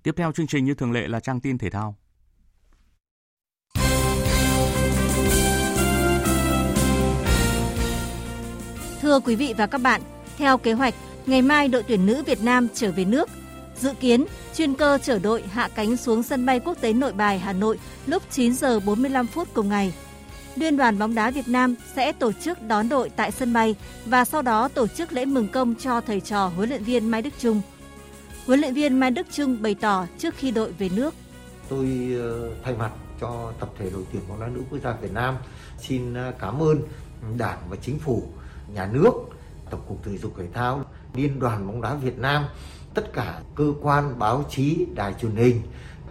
Tiếp 0.04 0.12
theo 0.18 0.32
chương 0.32 0.48
trình 0.48 0.66
như 0.66 0.74
thường 0.74 0.92
lệ 0.92 1.08
là 1.08 1.20
trang 1.20 1.40
tin 1.40 1.58
thể 1.58 1.70
thao. 1.70 1.96
Thưa 9.02 9.20
quý 9.20 9.36
vị 9.36 9.54
và 9.58 9.68
các 9.68 9.82
bạn, 9.82 10.02
theo 10.38 10.58
kế 10.58 10.74
hoạch, 10.74 10.94
ngày 11.26 11.42
mai 11.42 11.68
đội 11.68 11.84
tuyển 11.84 12.06
nữ 12.06 12.24
Việt 12.26 12.42
Nam 12.44 12.68
trở 12.74 12.92
về 12.92 13.06
nước. 13.06 13.30
Dự 13.82 13.94
kiến, 14.00 14.26
chuyên 14.56 14.74
cơ 14.74 14.98
chở 15.04 15.20
đội 15.20 15.42
hạ 15.42 15.70
cánh 15.76 15.98
xuống 15.98 16.24
sân 16.24 16.46
bay 16.46 16.60
quốc 16.60 16.78
tế 16.82 16.94
Nội 16.94 17.14
Bài, 17.14 17.40
Hà 17.40 17.54
Nội 17.54 17.80
lúc 18.06 18.24
9 18.32 18.54
giờ 18.54 18.80
45 18.80 19.28
phút 19.28 19.48
cùng 19.54 19.70
ngày. 19.70 19.94
Liên 20.56 20.78
đoàn 20.78 21.00
bóng 21.00 21.16
đá 21.16 21.32
Việt 21.32 21.48
Nam 21.48 21.76
sẽ 21.96 22.12
tổ 22.12 22.32
chức 22.32 22.62
đón 22.62 22.90
đội 22.90 23.10
tại 23.10 23.32
sân 23.32 23.54
bay 23.54 23.76
và 24.06 24.26
sau 24.26 24.42
đó 24.42 24.68
tổ 24.68 24.88
chức 24.88 25.14
lễ 25.14 25.26
mừng 25.26 25.48
công 25.48 25.76
cho 25.76 26.02
thầy 26.02 26.20
trò 26.22 26.48
huấn 26.48 26.70
luyện 26.70 26.84
viên 26.84 27.12
Mai 27.12 27.22
Đức 27.22 27.34
Trung. 27.40 27.62
Huấn 28.46 28.60
luyện 28.60 28.74
viên 28.74 29.00
Mai 29.00 29.12
Đức 29.12 29.28
Trung 29.32 29.62
bày 29.62 29.76
tỏ 29.76 30.06
trước 30.18 30.34
khi 30.38 30.52
đội 30.52 30.72
về 30.72 30.90
nước. 30.96 31.14
Tôi 31.70 32.16
ờ, 32.20 32.50
thay 32.64 32.76
mặt 32.76 32.92
cho 33.22 33.54
tập 33.60 33.70
thể 33.80 33.90
đội 33.90 34.04
tuyển 34.12 34.22
bóng 34.30 34.40
đá 34.40 34.48
nữ 34.48 34.62
quốc 34.70 34.80
gia 34.84 34.92
Việt 34.94 35.12
Nam 35.14 35.36
xin 35.80 36.14
ờ, 36.14 36.34
cảm 36.40 36.60
ơn 36.60 36.82
Đảng 37.38 37.58
và 37.70 37.78
Chính 37.82 38.00
phủ, 38.00 38.24
nhà 38.74 38.90
nước, 38.94 39.14
Tổng 39.70 39.82
cục 39.88 40.04
Thể 40.04 40.18
dục 40.18 40.34
Thể 40.38 40.48
thao, 40.54 40.86
Liên 41.14 41.40
đoàn 41.40 41.68
bóng 41.68 41.82
đá 41.82 41.94
Việt 41.94 42.18
Nam, 42.18 42.46
tất 42.94 43.14
cả 43.14 43.40
cơ 43.56 43.74
quan 43.82 44.20
báo 44.20 44.44
chí, 44.50 44.86
đài 44.96 45.14
truyền 45.22 45.36
hình, 45.36 45.62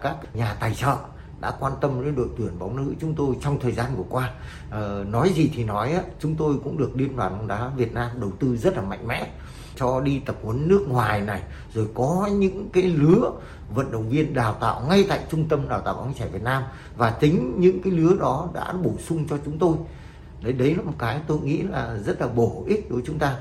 các 0.01 0.35
nhà 0.35 0.53
tài 0.59 0.75
trợ 0.75 0.95
đã 1.41 1.51
quan 1.59 1.73
tâm 1.81 2.03
đến 2.05 2.15
đội 2.15 2.27
tuyển 2.37 2.59
bóng 2.59 2.75
nữ 2.75 2.93
chúng 3.01 3.15
tôi 3.15 3.35
trong 3.41 3.59
thời 3.59 3.71
gian 3.71 3.95
vừa 3.97 4.03
qua. 4.09 4.33
Ờ, 4.69 5.05
nói 5.07 5.31
gì 5.35 5.51
thì 5.55 5.63
nói, 5.63 5.99
chúng 6.19 6.35
tôi 6.35 6.55
cũng 6.63 6.77
được 6.77 6.95
Liên 6.95 7.15
đoàn 7.15 7.37
bóng 7.37 7.47
đá 7.47 7.67
Việt 7.67 7.93
Nam 7.93 8.09
đầu 8.21 8.31
tư 8.39 8.57
rất 8.57 8.75
là 8.75 8.81
mạnh 8.81 9.07
mẽ 9.07 9.31
cho 9.75 9.99
đi 9.99 10.21
tập 10.25 10.35
huấn 10.43 10.67
nước 10.67 10.85
ngoài 10.89 11.21
này 11.21 11.41
rồi 11.73 11.87
có 11.93 12.29
những 12.33 12.69
cái 12.69 12.83
lứa 12.83 13.31
vận 13.75 13.91
động 13.91 14.09
viên 14.09 14.33
đào 14.33 14.53
tạo 14.53 14.81
ngay 14.89 15.05
tại 15.09 15.19
trung 15.31 15.47
tâm 15.49 15.69
đào 15.69 15.81
tạo 15.81 15.93
bóng 15.93 16.13
trẻ 16.13 16.27
Việt 16.31 16.43
Nam. 16.43 16.63
Và 16.97 17.09
tính 17.09 17.55
những 17.57 17.81
cái 17.81 17.93
lứa 17.93 18.15
đó 18.19 18.49
đã 18.53 18.73
bổ 18.73 18.91
sung 19.07 19.25
cho 19.29 19.37
chúng 19.45 19.59
tôi. 19.59 19.75
Đấy 20.41 20.53
đấy 20.53 20.75
là 20.75 20.83
một 20.83 20.93
cái 20.99 21.19
tôi 21.27 21.39
nghĩ 21.39 21.61
là 21.61 21.97
rất 22.05 22.21
là 22.21 22.27
bổ 22.27 22.63
ích 22.67 22.89
đối 22.89 22.95
với 22.99 23.07
chúng 23.07 23.19
ta. 23.19 23.37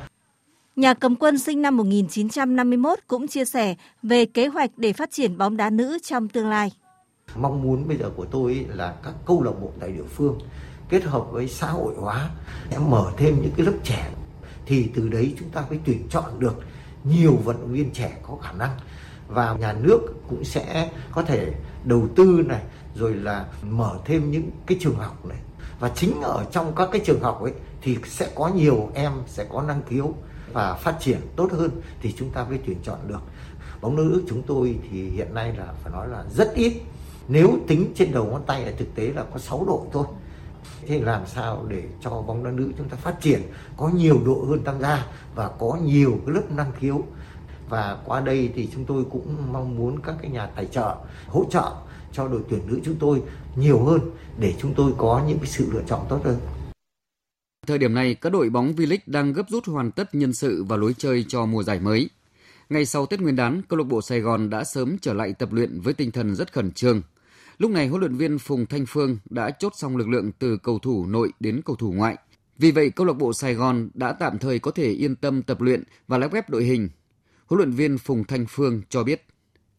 Nhà 0.79 0.95
cầm 0.95 1.17
quân 1.17 1.39
sinh 1.39 1.63
năm 1.63 1.77
1951 1.77 2.99
cũng 3.07 3.29
chia 3.29 3.45
sẻ 3.45 3.75
về 4.03 4.27
kế 4.27 4.47
hoạch 4.47 4.71
để 4.77 4.93
phát 4.93 5.11
triển 5.11 5.39
bóng 5.39 5.57
đá 5.57 5.71
nữ 5.71 5.99
trong 6.03 6.29
tương 6.29 6.49
lai. 6.49 6.73
Mong 7.37 7.63
muốn 7.63 7.89
bây 7.89 7.97
giờ 7.97 8.11
của 8.17 8.25
tôi 8.25 8.67
là 8.69 8.95
các 9.05 9.15
câu 9.27 9.43
lạc 9.43 9.51
bộ 9.61 9.73
tại 9.81 9.93
địa 9.93 10.05
phương 10.15 10.39
kết 10.89 11.05
hợp 11.05 11.27
với 11.31 11.49
xã 11.49 11.67
hội 11.67 11.95
hóa, 11.97 12.31
sẽ 12.71 12.79
mở 12.79 13.13
thêm 13.17 13.43
những 13.43 13.53
cái 13.57 13.67
lớp 13.67 13.73
trẻ. 13.85 14.11
Thì 14.67 14.89
từ 14.95 15.09
đấy 15.09 15.35
chúng 15.39 15.51
ta 15.51 15.65
mới 15.71 15.79
tuyển 15.85 16.07
chọn 16.11 16.25
được 16.39 16.55
nhiều 17.05 17.37
vận 17.45 17.61
động 17.61 17.73
viên 17.73 17.91
trẻ 17.91 18.19
có 18.23 18.37
khả 18.43 18.53
năng. 18.53 18.77
Và 19.29 19.57
nhà 19.61 19.73
nước 19.73 20.01
cũng 20.29 20.45
sẽ 20.45 20.91
có 21.13 21.23
thể 21.23 21.53
đầu 21.85 22.09
tư 22.17 22.45
này, 22.47 22.63
rồi 22.95 23.15
là 23.15 23.47
mở 23.63 23.99
thêm 24.05 24.31
những 24.31 24.51
cái 24.67 24.79
trường 24.81 24.97
học 24.97 25.27
này. 25.27 25.39
Và 25.81 25.89
chính 25.89 26.21
ở 26.21 26.47
trong 26.53 26.73
các 26.77 26.89
cái 26.93 27.01
trường 27.05 27.23
học 27.23 27.43
ấy 27.43 27.53
thì 27.83 27.97
sẽ 28.07 28.31
có 28.35 28.49
nhiều 28.49 28.91
em 28.95 29.13
sẽ 29.27 29.45
có 29.45 29.63
năng 29.63 29.83
khiếu 29.89 30.15
và 30.53 30.75
phát 30.75 30.97
triển 31.01 31.21
tốt 31.37 31.53
hơn 31.53 31.71
thì 32.01 32.15
chúng 32.19 32.31
ta 32.31 32.45
mới 32.45 32.59
tuyển 32.67 32.79
chọn 32.83 32.99
được. 33.07 33.21
Bóng 33.81 33.97
nữ 33.97 34.23
chúng 34.29 34.43
tôi 34.43 34.79
thì 34.91 35.11
hiện 35.11 35.35
nay 35.35 35.55
là 35.57 35.75
phải 35.83 35.93
nói 35.93 36.09
là 36.09 36.25
rất 36.31 36.55
ít. 36.55 36.73
Nếu 37.29 37.59
tính 37.67 37.93
trên 37.95 38.13
đầu 38.13 38.25
ngón 38.25 38.43
tay 38.47 38.65
là 38.65 38.73
thực 38.79 38.95
tế 38.95 39.13
là 39.13 39.25
có 39.33 39.39
6 39.39 39.65
đội 39.67 39.81
thôi. 39.93 40.07
Thế 40.87 41.01
làm 41.01 41.27
sao 41.27 41.65
để 41.69 41.83
cho 42.01 42.11
bóng 42.11 42.45
đá 42.45 42.51
nữ 42.51 42.73
chúng 42.79 42.89
ta 42.89 42.97
phát 42.97 43.21
triển, 43.21 43.43
có 43.77 43.89
nhiều 43.89 44.21
đội 44.25 44.47
hơn 44.49 44.65
tham 44.65 44.81
gia 44.81 45.07
và 45.35 45.49
có 45.49 45.79
nhiều 45.83 46.19
cái 46.27 46.35
lớp 46.35 46.51
năng 46.51 46.73
khiếu? 46.73 47.03
Và 47.69 47.99
qua 48.05 48.21
đây 48.21 48.53
thì 48.55 48.69
chúng 48.75 48.85
tôi 48.85 49.05
cũng 49.11 49.53
mong 49.53 49.77
muốn 49.77 50.03
các 50.03 50.15
cái 50.23 50.31
nhà 50.31 50.47
tài 50.47 50.67
trợ 50.67 50.97
hỗ 51.27 51.45
trợ 51.51 51.73
cho 52.13 52.29
đội 52.29 52.41
tuyển 52.49 52.61
nữ 52.67 52.81
chúng 52.85 52.97
tôi 52.97 53.23
nhiều 53.57 53.85
hơn 53.85 54.01
để 54.39 54.55
chúng 54.59 54.75
tôi 54.75 54.93
có 54.99 55.23
những 55.29 55.39
cái 55.39 55.47
sự 55.47 55.71
lựa 55.73 55.83
chọn 55.87 56.07
tốt 56.09 56.21
hơn. 56.25 56.37
Thời 57.69 57.79
điểm 57.79 57.95
này, 57.95 58.15
các 58.15 58.31
đội 58.31 58.51
bóng 58.51 58.73
V-League 58.77 58.99
đang 59.07 59.33
gấp 59.33 59.51
rút 59.51 59.67
hoàn 59.67 59.91
tất 59.91 60.15
nhân 60.15 60.33
sự 60.33 60.65
và 60.65 60.77
lối 60.77 60.95
chơi 60.99 61.25
cho 61.29 61.47
mùa 61.47 61.63
giải 61.63 61.81
mới. 61.81 62.11
Ngay 62.69 62.87
sau 62.87 63.07
Tết 63.07 63.21
Nguyên 63.21 63.37
đán, 63.37 63.63
câu 63.69 63.79
lạc 63.79 63.85
bộ 63.85 64.03
Sài 64.03 64.21
Gòn 64.21 64.51
đã 64.51 64.65
sớm 64.65 64.99
trở 64.99 65.15
lại 65.15 65.33
tập 65.39 65.53
luyện 65.53 65.81
với 65.81 65.95
tinh 65.95 66.11
thần 66.11 66.35
rất 66.35 66.53
khẩn 66.53 66.73
trương. 66.73 67.03
Lúc 67.59 67.71
này 67.71 67.87
huấn 67.87 68.01
luyện 68.01 68.17
viên 68.17 68.39
Phùng 68.39 68.67
Thanh 68.67 68.87
Phương 68.87 69.19
đã 69.31 69.51
chốt 69.51 69.73
xong 69.77 69.97
lực 69.97 70.09
lượng 70.09 70.33
từ 70.39 70.57
cầu 70.57 70.79
thủ 70.79 71.07
nội 71.07 71.33
đến 71.41 71.61
cầu 71.65 71.77
thủ 71.77 71.93
ngoại. 71.93 72.17
Vì 72.59 72.71
vậy, 72.71 72.91
câu 72.91 73.07
lạc 73.07 73.13
bộ 73.13 73.33
Sài 73.33 73.55
Gòn 73.55 73.89
đã 73.95 74.13
tạm 74.13 74.39
thời 74.39 74.59
có 74.59 74.71
thể 74.71 74.91
yên 74.91 75.17
tâm 75.17 75.43
tập 75.43 75.61
luyện 75.61 75.83
và 76.09 76.19
lắp 76.19 76.33
ghép 76.33 76.51
đội 76.51 76.65
hình. 76.65 76.89
Huấn 77.47 77.59
luyện 77.59 77.71
viên 77.71 77.99
Phùng 77.99 78.25
Thanh 78.25 78.47
Phương 78.49 78.83
cho 78.89 79.05
biết. 79.05 79.27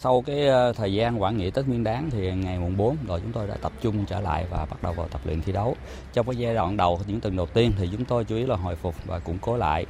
Sau 0.01 0.23
cái 0.25 0.47
ờ, 0.47 0.73
thời 0.73 0.93
gian 0.93 1.21
quản 1.21 1.37
nghỉ 1.37 1.51
Tết 1.51 1.67
Nguyên 1.67 1.83
đán 1.83 2.09
thì 2.09 2.35
ngày 2.35 2.59
mùng 2.59 2.77
4 2.77 2.97
rồi 3.07 3.19
chúng 3.23 3.31
tôi 3.31 3.47
đã 3.47 3.55
tập 3.61 3.71
trung 3.81 4.05
trở 4.05 4.19
lại 4.19 4.45
và 4.49 4.65
bắt 4.65 4.83
đầu 4.83 4.93
vào 4.93 5.07
tập 5.07 5.21
luyện 5.25 5.41
thi 5.41 5.51
đấu. 5.51 5.75
Trong 6.13 6.25
cái 6.25 6.35
giai 6.35 6.53
đoạn 6.53 6.77
đầu 6.77 6.99
những 7.07 7.19
tuần 7.19 7.35
đầu 7.35 7.45
tiên 7.45 7.71
thì 7.79 7.89
chúng 7.91 8.05
tôi 8.05 8.25
chú 8.25 8.35
ý 8.35 8.45
là 8.45 8.55
hồi 8.55 8.75
phục 8.75 8.95
và 9.05 9.19
củng 9.19 9.37
cố 9.41 9.57
lại 9.57 9.85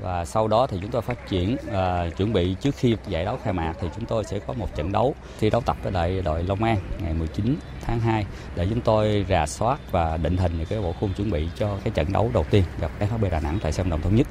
và 0.00 0.24
sau 0.24 0.48
đó 0.48 0.66
thì 0.66 0.78
chúng 0.82 0.90
tôi 0.90 1.02
phát 1.02 1.28
triển 1.28 1.56
uh, 1.66 2.16
chuẩn 2.16 2.32
bị 2.32 2.56
trước 2.60 2.74
khi 2.76 2.96
giải 3.08 3.24
đấu 3.24 3.38
khai 3.42 3.52
mạc 3.52 3.74
thì 3.80 3.88
chúng 3.96 4.04
tôi 4.04 4.24
sẽ 4.24 4.38
có 4.38 4.52
một 4.52 4.76
trận 4.76 4.92
đấu 4.92 5.14
thi 5.40 5.50
đấu 5.50 5.60
tập 5.60 5.76
với 5.82 5.92
lại 5.92 6.22
đội 6.24 6.42
Long 6.42 6.64
An 6.64 6.78
ngày 7.02 7.14
19 7.14 7.56
tháng 7.80 8.00
2 8.00 8.26
để 8.56 8.66
chúng 8.70 8.80
tôi 8.80 9.26
rà 9.28 9.46
soát 9.46 9.92
và 9.92 10.16
định 10.16 10.36
hình 10.36 10.64
cái 10.68 10.80
bộ 10.80 10.92
khung 11.00 11.12
chuẩn 11.16 11.30
bị 11.30 11.48
cho 11.56 11.78
cái 11.84 11.92
trận 11.94 12.12
đấu 12.12 12.30
đầu 12.34 12.44
tiên 12.50 12.64
gặp 12.80 12.90
FHB 13.00 13.30
Đà 13.30 13.40
Nẵng 13.40 13.58
tại 13.62 13.72
sân 13.72 13.90
Đồng 13.90 14.00
Thống 14.00 14.16
Nhất. 14.16 14.26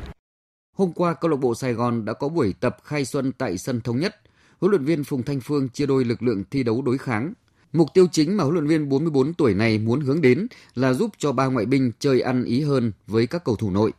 Hôm 0.78 0.94
qua 0.94 1.14
câu 1.14 1.32
lạc 1.32 1.38
bộ 1.38 1.56
Sài 1.56 1.74
Gòn 1.74 2.06
đã 2.06 2.14
có 2.14 2.30
buổi 2.30 2.54
tập 2.60 2.78
khai 2.84 3.06
xuân 3.06 3.32
tại 3.32 3.58
sân 3.58 3.82
Thống 3.82 4.00
Nhất. 4.00 4.16
Huấn 4.62 4.72
luyện 4.72 4.86
viên 4.86 5.04
Phùng 5.04 5.24
Thanh 5.24 5.40
Phương 5.42 5.70
chia 5.70 5.86
đôi 5.86 6.06
lực 6.06 6.24
lượng 6.24 6.44
thi 6.52 6.64
đấu 6.64 6.82
đối 6.82 6.98
kháng. 6.98 7.34
Mục 7.74 7.88
tiêu 7.94 8.08
chính 8.12 8.38
mà 8.38 8.44
huấn 8.44 8.56
luyện 8.56 8.68
viên 8.68 8.90
44 8.90 9.34
tuổi 9.34 9.54
này 9.54 9.78
muốn 9.78 10.02
hướng 10.02 10.22
đến 10.22 10.48
là 10.76 10.94
giúp 10.94 11.12
cho 11.18 11.32
ba 11.32 11.46
ngoại 11.46 11.66
binh 11.66 11.92
chơi 12.00 12.22
ăn 12.22 12.44
ý 12.44 12.62
hơn 12.62 12.92
với 13.08 13.28
các 13.28 13.44
cầu 13.46 13.56
thủ 13.56 13.72
nội. 13.72 13.92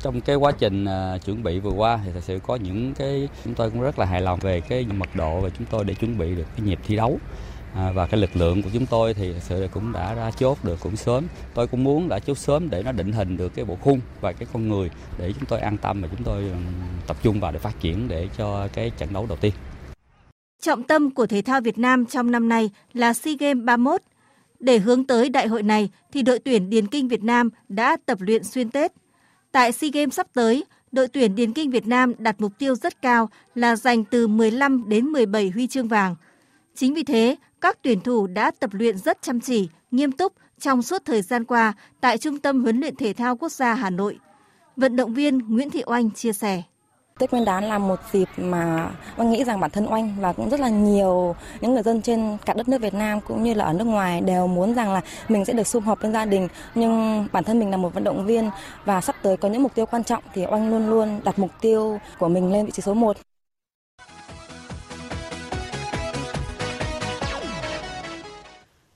Trong 0.00 0.20
cái 0.20 0.36
quá 0.36 0.52
trình 0.52 0.84
uh, 0.84 1.24
chuẩn 1.24 1.42
bị 1.42 1.60
vừa 1.60 1.70
qua 1.70 2.00
thì 2.04 2.10
thật 2.14 2.20
sự 2.26 2.38
có 2.46 2.56
những 2.56 2.94
cái 2.94 3.28
chúng 3.44 3.54
tôi 3.54 3.70
cũng 3.70 3.80
rất 3.80 3.98
là 3.98 4.06
hài 4.06 4.20
lòng 4.20 4.38
về 4.40 4.60
cái 4.60 4.86
mật 4.96 5.16
độ 5.16 5.40
và 5.40 5.50
chúng 5.58 5.66
tôi 5.70 5.84
để 5.84 5.94
chuẩn 5.94 6.18
bị 6.18 6.34
được 6.34 6.46
cái 6.56 6.66
nhịp 6.66 6.78
thi 6.86 6.96
đấu. 6.96 7.18
À, 7.74 7.92
và 7.92 8.06
cái 8.06 8.20
lực 8.20 8.36
lượng 8.36 8.62
của 8.62 8.70
chúng 8.72 8.86
tôi 8.86 9.14
thì 9.14 9.32
thật 9.32 9.42
sự 9.48 9.68
cũng 9.72 9.92
đã 9.92 10.14
ra 10.14 10.30
chốt 10.30 10.58
được 10.62 10.80
cũng 10.80 10.96
sớm. 10.96 11.24
Tôi 11.54 11.66
cũng 11.66 11.84
muốn 11.84 12.08
đã 12.08 12.18
chốt 12.18 12.38
sớm 12.38 12.70
để 12.70 12.82
nó 12.82 12.92
định 12.92 13.12
hình 13.12 13.36
được 13.36 13.54
cái 13.54 13.64
bộ 13.64 13.76
khung 13.80 14.00
và 14.20 14.32
cái 14.32 14.48
con 14.52 14.68
người 14.68 14.90
để 15.18 15.32
chúng 15.32 15.46
tôi 15.46 15.60
an 15.60 15.76
tâm 15.78 16.02
và 16.02 16.08
chúng 16.08 16.24
tôi 16.24 16.44
tập 17.06 17.16
trung 17.22 17.40
vào 17.40 17.52
để 17.52 17.58
phát 17.58 17.80
triển 17.80 18.08
để 18.08 18.28
cho 18.38 18.68
cái 18.72 18.90
trận 18.98 19.12
đấu 19.12 19.26
đầu 19.26 19.38
tiên. 19.40 19.52
Trọng 20.60 20.82
tâm 20.82 21.10
của 21.10 21.26
thể 21.26 21.42
thao 21.42 21.60
Việt 21.60 21.78
Nam 21.78 22.06
trong 22.06 22.30
năm 22.30 22.48
nay 22.48 22.70
là 22.92 23.12
SEA 23.12 23.34
Games 23.38 23.64
31. 23.64 24.00
Để 24.60 24.78
hướng 24.78 25.04
tới 25.04 25.28
đại 25.28 25.48
hội 25.48 25.62
này 25.62 25.90
thì 26.12 26.22
đội 26.22 26.38
tuyển 26.38 26.70
điền 26.70 26.86
kinh 26.86 27.08
Việt 27.08 27.22
Nam 27.22 27.50
đã 27.68 27.96
tập 28.06 28.18
luyện 28.20 28.44
xuyên 28.44 28.70
Tết. 28.70 28.92
Tại 29.52 29.72
SEA 29.72 29.90
Games 29.92 30.14
sắp 30.14 30.26
tới, 30.34 30.64
đội 30.92 31.08
tuyển 31.08 31.34
điền 31.34 31.52
kinh 31.52 31.70
Việt 31.70 31.86
Nam 31.86 32.12
đặt 32.18 32.36
mục 32.38 32.52
tiêu 32.58 32.74
rất 32.74 33.02
cao 33.02 33.30
là 33.54 33.76
giành 33.76 34.04
từ 34.04 34.28
15 34.28 34.88
đến 34.88 35.06
17 35.06 35.50
huy 35.50 35.66
chương 35.66 35.88
vàng. 35.88 36.16
Chính 36.74 36.94
vì 36.94 37.02
thế, 37.02 37.36
các 37.60 37.78
tuyển 37.82 38.00
thủ 38.00 38.26
đã 38.26 38.50
tập 38.60 38.70
luyện 38.72 38.98
rất 38.98 39.22
chăm 39.22 39.40
chỉ, 39.40 39.68
nghiêm 39.90 40.12
túc 40.12 40.32
trong 40.58 40.82
suốt 40.82 41.04
thời 41.04 41.22
gian 41.22 41.44
qua 41.44 41.72
tại 42.00 42.18
Trung 42.18 42.38
tâm 42.38 42.62
huấn 42.62 42.80
luyện 42.80 42.96
thể 42.96 43.12
thao 43.12 43.36
quốc 43.36 43.52
gia 43.52 43.74
Hà 43.74 43.90
Nội. 43.90 44.18
Vận 44.76 44.96
động 44.96 45.14
viên 45.14 45.38
Nguyễn 45.38 45.70
Thị 45.70 45.82
Oanh 45.86 46.10
chia 46.10 46.32
sẻ. 46.32 46.62
Tết 47.20 47.32
Nguyên 47.32 47.44
đán 47.44 47.64
là 47.64 47.78
một 47.78 48.00
dịp 48.12 48.28
mà 48.36 48.90
Oanh 49.16 49.30
nghĩ 49.30 49.44
rằng 49.44 49.60
bản 49.60 49.70
thân 49.70 49.92
Oanh 49.92 50.16
và 50.20 50.32
cũng 50.32 50.50
rất 50.50 50.60
là 50.60 50.68
nhiều 50.68 51.36
những 51.60 51.74
người 51.74 51.82
dân 51.82 52.02
trên 52.02 52.36
cả 52.46 52.54
đất 52.54 52.68
nước 52.68 52.80
Việt 52.80 52.94
Nam 52.94 53.20
cũng 53.20 53.42
như 53.42 53.54
là 53.54 53.64
ở 53.64 53.72
nước 53.72 53.84
ngoài 53.84 54.20
đều 54.20 54.46
muốn 54.46 54.74
rằng 54.74 54.92
là 54.92 55.00
mình 55.28 55.44
sẽ 55.44 55.52
được 55.52 55.66
sum 55.66 55.84
họp 55.84 56.02
bên 56.02 56.12
gia 56.12 56.24
đình 56.24 56.48
nhưng 56.74 57.26
bản 57.32 57.44
thân 57.44 57.58
mình 57.58 57.70
là 57.70 57.76
một 57.76 57.94
vận 57.94 58.04
động 58.04 58.26
viên 58.26 58.50
và 58.84 59.00
sắp 59.00 59.16
tới 59.22 59.36
có 59.36 59.48
những 59.48 59.62
mục 59.62 59.74
tiêu 59.74 59.86
quan 59.86 60.04
trọng 60.04 60.22
thì 60.34 60.46
Oanh 60.50 60.70
luôn 60.70 60.90
luôn 60.90 61.20
đặt 61.24 61.38
mục 61.38 61.50
tiêu 61.60 62.00
của 62.18 62.28
mình 62.28 62.52
lên 62.52 62.66
vị 62.66 62.72
trí 62.72 62.82
số 62.82 62.94
1. 62.94 63.16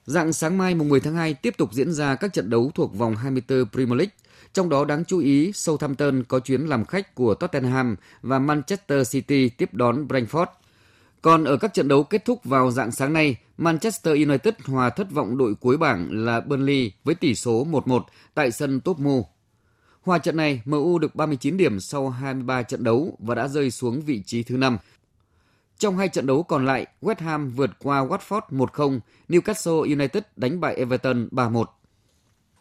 Dạng 0.07 0.33
sáng 0.33 0.59
mai 0.59 0.75
mùng 0.75 0.89
10 0.89 1.01
tháng 1.01 1.15
2 1.15 1.35
tiếp 1.35 1.55
tục 1.59 1.73
diễn 1.73 1.93
ra 1.93 2.15
các 2.15 2.33
trận 2.33 2.51
đấu 2.51 2.71
thuộc 2.75 2.95
vòng 2.95 3.17
24 3.17 3.65
Premier 3.73 3.99
League. 3.99 4.13
Trong 4.55 4.69
đó 4.69 4.85
đáng 4.85 5.05
chú 5.05 5.19
ý, 5.19 5.53
Southampton 5.53 6.23
có 6.29 6.41
chuyến 6.41 6.61
làm 6.61 6.85
khách 6.85 7.15
của 7.15 7.35
Tottenham 7.35 7.97
và 8.23 8.39
Manchester 8.39 9.13
City 9.13 9.49
tiếp 9.49 9.75
đón 9.75 10.07
Brentford. 10.07 10.47
Còn 11.23 11.45
ở 11.45 11.57
các 11.57 11.75
trận 11.75 11.89
đấu 11.89 12.05
kết 12.05 12.25
thúc 12.25 12.45
vào 12.45 12.71
dạng 12.71 12.93
sáng 12.93 13.13
nay, 13.13 13.37
Manchester 13.59 14.15
United 14.15 14.55
hòa 14.65 14.91
thất 14.91 15.11
vọng 15.11 15.39
đội 15.39 15.55
cuối 15.55 15.77
bảng 15.77 16.25
là 16.25 16.41
Burnley 16.41 16.93
với 17.05 17.15
tỷ 17.15 17.35
số 17.35 17.67
1-1 17.71 18.03
tại 18.35 18.51
sân 18.51 18.81
Top 18.81 18.99
Mu. 18.99 19.27
Hòa 20.03 20.19
trận 20.19 20.37
này, 20.37 20.63
MU 20.65 20.99
được 20.99 21.15
39 21.15 21.57
điểm 21.57 21.81
sau 21.81 22.11
23 22.11 22.63
trận 22.63 22.85
đấu 22.85 23.19
và 23.19 23.35
đã 23.35 23.49
rơi 23.49 23.71
xuống 23.71 24.01
vị 24.01 24.23
trí 24.27 24.43
thứ 24.43 24.57
5. 24.57 24.79
Trong 25.79 25.97
hai 25.97 26.09
trận 26.09 26.27
đấu 26.27 26.43
còn 26.43 26.67
lại, 26.67 26.87
West 27.03 27.25
Ham 27.25 27.51
vượt 27.51 27.71
qua 27.79 28.05
Watford 28.05 28.41
1-0, 28.51 29.01
Newcastle 29.29 29.81
United 29.81 30.23
đánh 30.37 30.61
bại 30.61 30.75
Everton 30.75 31.29
3-1. 31.31 31.65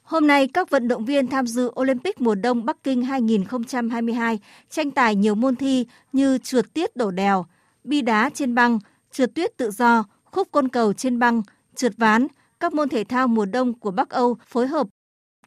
Hôm 0.04 0.28
nay, 0.28 0.48
các 0.48 0.70
vận 0.70 0.88
động 0.88 1.06
viên 1.06 1.28
tham 1.28 1.48
dự 1.48 1.72
Olympic 1.80 2.22
mùa 2.22 2.36
đông 2.36 2.66
Bắc 2.66 2.84
Kinh 2.84 3.04
2022 3.04 4.40
tranh 4.70 4.92
tài 4.92 5.16
nhiều 5.16 5.36
môn 5.36 5.56
thi 5.56 5.86
như 6.12 6.38
trượt 6.38 6.74
tiết 6.74 6.96
đổ 6.96 7.12
đèo, 7.12 7.46
bi 7.84 8.02
đá 8.02 8.30
trên 8.34 8.56
băng, 8.56 8.80
trượt 9.12 9.36
tuyết 9.36 9.58
tự 9.58 9.72
do, 9.72 10.04
khúc 10.26 10.48
côn 10.52 10.68
cầu 10.68 10.94
trên 10.94 11.20
băng, 11.20 11.42
trượt 11.76 11.94
ván, 11.98 12.28
các 12.60 12.74
môn 12.74 12.90
thể 12.90 13.04
thao 13.04 13.28
mùa 13.28 13.46
đông 13.46 13.80
của 13.80 13.92
Bắc 13.92 14.10
Âu 14.10 14.38
phối 14.46 14.68
hợp 14.68 14.88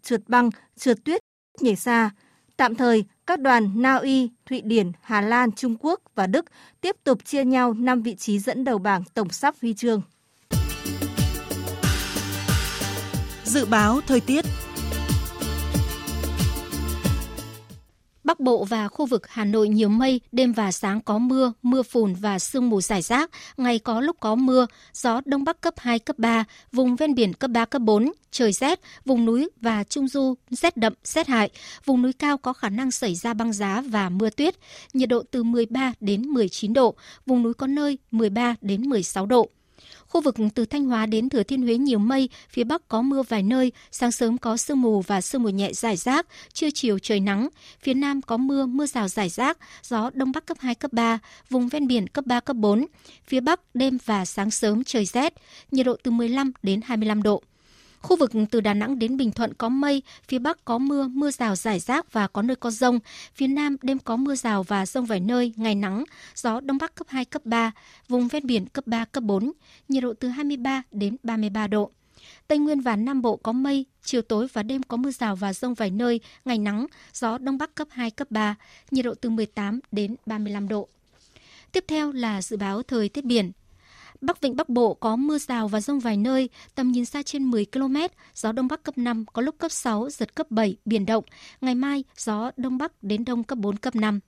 trượt 0.03 0.23
băng, 0.29 0.51
trượt 0.79 1.05
tuyết, 1.05 1.21
nhảy 1.61 1.77
xa. 1.77 2.11
Tạm 2.57 2.75
thời, 2.75 3.05
các 3.27 3.41
đoàn 3.41 3.83
Na 3.83 3.97
Uy, 3.97 4.31
Thụy 4.47 4.61
Điển, 4.61 4.93
Hà 5.01 5.21
Lan, 5.21 5.53
Trung 5.53 5.77
Quốc 5.81 6.01
và 6.15 6.27
Đức 6.27 6.45
tiếp 6.81 6.97
tục 7.05 7.25
chia 7.25 7.45
nhau 7.45 7.75
5 7.75 8.03
vị 8.03 8.15
trí 8.15 8.39
dẫn 8.39 8.65
đầu 8.65 8.79
bảng 8.79 9.05
tổng 9.15 9.31
sắp 9.31 9.55
huy 9.63 9.75
chương. 9.75 10.03
Dự 13.47 13.65
báo 13.65 14.01
thời 14.07 14.21
tiết 14.21 14.45
Bắc 18.25 18.41
Bộ 18.41 18.65
và 18.65 18.89
khu 18.89 19.07
vực 19.07 19.29
Hà 19.29 19.45
Nội 19.45 19.69
nhiều 19.69 19.89
mây, 19.89 20.21
đêm 20.33 20.53
và 20.53 20.73
sáng 20.73 21.01
có 21.01 21.19
mưa, 21.19 21.53
mưa 21.63 21.83
phùn 21.83 22.15
và 22.15 22.39
sương 22.39 22.71
mù 22.71 22.81
rải 22.81 23.03
rác, 23.03 23.31
ngày 23.57 23.79
có 23.79 24.01
lúc 24.01 24.17
có 24.21 24.35
mưa, 24.35 24.67
gió 24.93 25.21
Đông 25.25 25.45
Bắc 25.45 25.61
cấp 25.61 25.75
2, 25.77 25.99
cấp 25.99 26.19
3, 26.19 26.45
vùng 26.73 26.97
ven 26.97 27.15
biển 27.15 27.33
cấp 27.33 27.51
3, 27.51 27.65
cấp 27.65 27.83
4, 27.83 28.13
trời 28.31 28.53
rét, 28.53 28.81
vùng 29.05 29.25
núi 29.25 29.49
và 29.61 29.85
trung 29.85 30.09
du 30.09 30.35
rét 30.51 30.77
đậm, 30.77 30.93
rét 31.05 31.27
hại, 31.27 31.51
vùng 31.85 32.03
núi 32.03 32.13
cao 32.13 32.39
có 32.39 32.53
khả 32.53 32.69
năng 32.69 32.91
xảy 32.91 33.15
ra 33.15 33.35
băng 33.35 33.53
giá 33.53 33.83
và 33.87 34.09
mưa 34.09 34.31
tuyết, 34.31 34.55
nhiệt 34.95 35.09
độ 35.09 35.23
từ 35.31 35.43
13 35.43 35.93
đến 36.01 36.23
19 36.23 36.73
độ, 36.73 36.95
vùng 37.27 37.43
núi 37.43 37.55
có 37.55 37.67
nơi 37.67 37.99
13 38.11 38.55
đến 38.61 38.89
16 38.89 39.27
độ. 39.27 39.51
Khu 40.17 40.23
vực 40.23 40.37
từ 40.55 40.65
Thanh 40.67 40.85
Hóa 40.85 41.07
đến 41.07 41.29
Thừa 41.29 41.43
Thiên 41.43 41.63
Huế 41.63 41.77
nhiều 41.77 41.99
mây, 41.99 42.29
phía 42.51 42.65
Bắc 42.65 42.89
có 42.89 43.03
mưa 43.03 43.23
vài 43.29 43.43
nơi, 43.43 43.73
sáng 43.91 44.13
sớm 44.13 44.39
có 44.39 44.57
sương 44.57 44.83
mù 44.83 45.01
và 45.01 45.21
sương 45.21 45.43
mù 45.43 45.49
nhẹ 45.49 45.73
rải 45.73 45.97
rác, 45.97 46.27
trưa 46.53 46.69
chiều 46.75 46.99
trời 46.99 47.21
nắng. 47.21 47.49
Phía 47.81 47.95
Nam 47.95 48.23
có 48.23 48.37
mưa, 48.37 48.67
mưa 48.67 48.87
rào 48.87 49.09
rải 49.09 49.29
rác, 49.29 49.59
gió 49.83 50.11
Đông 50.15 50.33
Bắc 50.33 50.47
cấp 50.47 50.57
2, 50.61 50.75
cấp 50.75 50.93
3, 50.93 51.19
vùng 51.51 51.69
ven 51.69 51.87
biển 51.87 52.07
cấp 52.07 52.27
3, 52.27 52.41
cấp 52.41 52.57
4. 52.57 52.87
Phía 53.27 53.41
Bắc 53.41 53.61
đêm 53.75 53.99
và 54.05 54.25
sáng 54.25 54.51
sớm 54.51 54.85
trời 54.85 55.05
rét, 55.05 55.35
nhiệt 55.71 55.87
độ 55.87 55.97
từ 56.03 56.11
15 56.11 56.53
đến 56.63 56.81
25 56.85 57.23
độ. 57.23 57.43
Khu 58.07 58.17
vực 58.17 58.33
từ 58.51 58.61
Đà 58.61 58.75
Nẵng 58.75 58.99
đến 58.99 59.17
Bình 59.17 59.33
Thuận 59.33 59.55
có 59.55 59.69
mây, 59.69 60.03
phía 60.29 60.39
Bắc 60.39 60.65
có 60.65 60.79
mưa, 60.79 61.09
mưa 61.09 61.31
rào 61.31 61.57
rải 61.57 61.81
rác 61.81 62.13
và 62.13 62.27
có 62.27 62.43
nơi 62.43 62.57
có 62.57 62.71
rông. 62.71 62.99
Phía 63.35 63.47
Nam 63.47 63.77
đêm 63.83 63.99
có 63.99 64.17
mưa 64.17 64.35
rào 64.35 64.63
và 64.63 64.87
rông 64.87 65.07
vài 65.07 65.21
nơi, 65.21 65.53
ngày 65.57 65.75
nắng, 65.75 66.05
gió 66.35 66.61
Đông 66.61 66.79
Bắc 66.79 66.95
cấp 66.95 67.07
2, 67.11 67.25
cấp 67.25 67.43
3, 67.45 67.73
vùng 68.09 68.29
ven 68.29 68.47
biển 68.47 68.67
cấp 68.67 68.87
3, 68.87 69.05
cấp 69.05 69.23
4, 69.23 69.53
nhiệt 69.89 70.03
độ 70.03 70.15
từ 70.21 70.29
23 70.29 70.83
đến 70.91 71.17
33 71.23 71.67
độ. 71.67 71.91
Tây 72.49 72.59
Nguyên 72.59 72.81
và 72.81 72.97
Nam 72.97 73.23
Bộ 73.23 73.37
có 73.37 73.53
mây, 73.53 73.85
chiều 74.03 74.23
tối 74.23 74.47
và 74.53 74.63
đêm 74.63 74.83
có 74.83 74.97
mưa 74.97 75.11
rào 75.11 75.37
và 75.37 75.53
rông 75.53 75.75
vài 75.75 75.91
nơi, 75.91 76.21
ngày 76.45 76.59
nắng, 76.59 76.87
gió 77.13 77.39
Đông 77.39 77.59
Bắc 77.59 77.75
cấp 77.75 77.89
2, 77.91 78.11
cấp 78.11 78.31
3, 78.31 78.55
nhiệt 78.91 79.05
độ 79.05 79.15
từ 79.21 79.31
18 79.31 79.81
đến 79.93 80.17
35 80.27 80.69
độ. 80.69 80.89
Tiếp 81.73 81.85
theo 81.89 82.13
là 82.13 82.43
dự 82.43 82.57
báo 82.57 82.83
thời 82.83 83.09
tiết 83.09 83.25
biển. 83.25 83.53
Bắc 84.21 84.41
Vịnh 84.41 84.57
Bắc 84.57 84.69
Bộ 84.69 84.95
có 84.95 85.17
mưa 85.17 85.39
rào 85.39 85.69
và 85.69 85.81
rông 85.81 85.99
vài 85.99 86.17
nơi, 86.17 86.49
tầm 86.75 86.93
nhìn 86.93 87.05
xa 87.05 87.23
trên 87.23 87.45
10 87.45 87.67
km, 87.73 87.97
gió 88.35 88.53
Đông 88.53 88.69
Bắc 88.69 88.83
cấp 88.83 88.99
5, 88.99 89.25
có 89.33 89.43
lúc 89.43 89.59
cấp 89.59 89.73
6, 89.73 90.11
giật 90.11 90.35
cấp 90.35 90.51
7, 90.51 90.77
biển 90.85 91.07
động. 91.07 91.25
Ngày 91.61 91.75
mai, 91.75 92.05
gió 92.17 92.51
Đông 92.57 92.79
Bắc 92.79 93.03
đến 93.03 93.25
Đông 93.25 93.45
cấp 93.45 93.59
4, 93.59 93.77
cấp 93.77 93.97
5. 93.97 94.21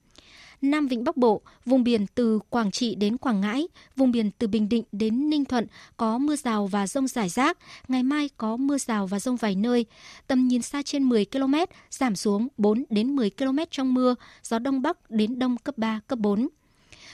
Nam 0.61 0.87
Vịnh 0.87 1.03
Bắc 1.03 1.17
Bộ, 1.17 1.41
vùng 1.65 1.83
biển 1.83 2.05
từ 2.15 2.39
Quảng 2.49 2.71
Trị 2.71 2.95
đến 2.95 3.17
Quảng 3.17 3.41
Ngãi, 3.41 3.67
vùng 3.95 4.11
biển 4.11 4.31
từ 4.31 4.47
Bình 4.47 4.69
Định 4.69 4.83
đến 4.91 5.29
Ninh 5.29 5.45
Thuận 5.45 5.67
có 5.97 6.17
mưa 6.17 6.35
rào 6.35 6.67
và 6.67 6.87
rông 6.87 7.07
rải 7.07 7.29
rác. 7.29 7.57
Ngày 7.87 8.03
mai 8.03 8.29
có 8.37 8.57
mưa 8.57 8.77
rào 8.77 9.07
và 9.07 9.19
rông 9.19 9.35
vài 9.35 9.55
nơi. 9.55 9.85
Tầm 10.27 10.47
nhìn 10.47 10.61
xa 10.61 10.81
trên 10.81 11.03
10 11.03 11.25
km, 11.25 11.55
giảm 11.91 12.15
xuống 12.15 12.47
4 12.57 12.83
đến 12.89 13.15
10 13.15 13.29
km 13.29 13.57
trong 13.71 13.93
mưa, 13.93 14.15
gió 14.43 14.59
Đông 14.59 14.81
Bắc 14.81 15.11
đến 15.11 15.39
Đông 15.39 15.57
cấp 15.57 15.77
3, 15.77 15.99
cấp 16.07 16.19
4. 16.19 16.47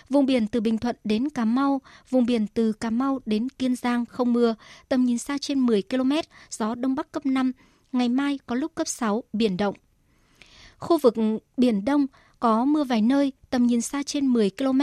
Vùng 0.09 0.25
biển 0.25 0.47
từ 0.47 0.61
Bình 0.61 0.77
Thuận 0.77 0.95
đến 1.03 1.29
Cà 1.29 1.45
Mau, 1.45 1.81
vùng 2.09 2.25
biển 2.25 2.47
từ 2.47 2.73
Cà 2.73 2.89
Mau 2.89 3.19
đến 3.25 3.49
Kiên 3.49 3.75
Giang 3.75 4.05
không 4.05 4.33
mưa, 4.33 4.55
tầm 4.89 5.05
nhìn 5.05 5.17
xa 5.17 5.37
trên 5.37 5.59
10 5.59 5.81
km, 5.81 6.11
gió 6.49 6.75
Đông 6.75 6.95
Bắc 6.95 7.11
cấp 7.11 7.25
5, 7.25 7.51
ngày 7.91 8.09
mai 8.09 8.39
có 8.45 8.55
lúc 8.55 8.75
cấp 8.75 8.87
6, 8.87 9.23
biển 9.33 9.57
động. 9.57 9.75
Khu 10.77 10.97
vực 10.97 11.15
Biển 11.57 11.85
Đông 11.85 12.07
có 12.39 12.65
mưa 12.65 12.83
vài 12.83 13.01
nơi, 13.01 13.31
tầm 13.49 13.55
tầm 13.55 13.67
nhìn 13.67 13.81
xa 13.81 14.03
trên 14.03 14.27
10 14.27 14.49
km. 14.49 14.81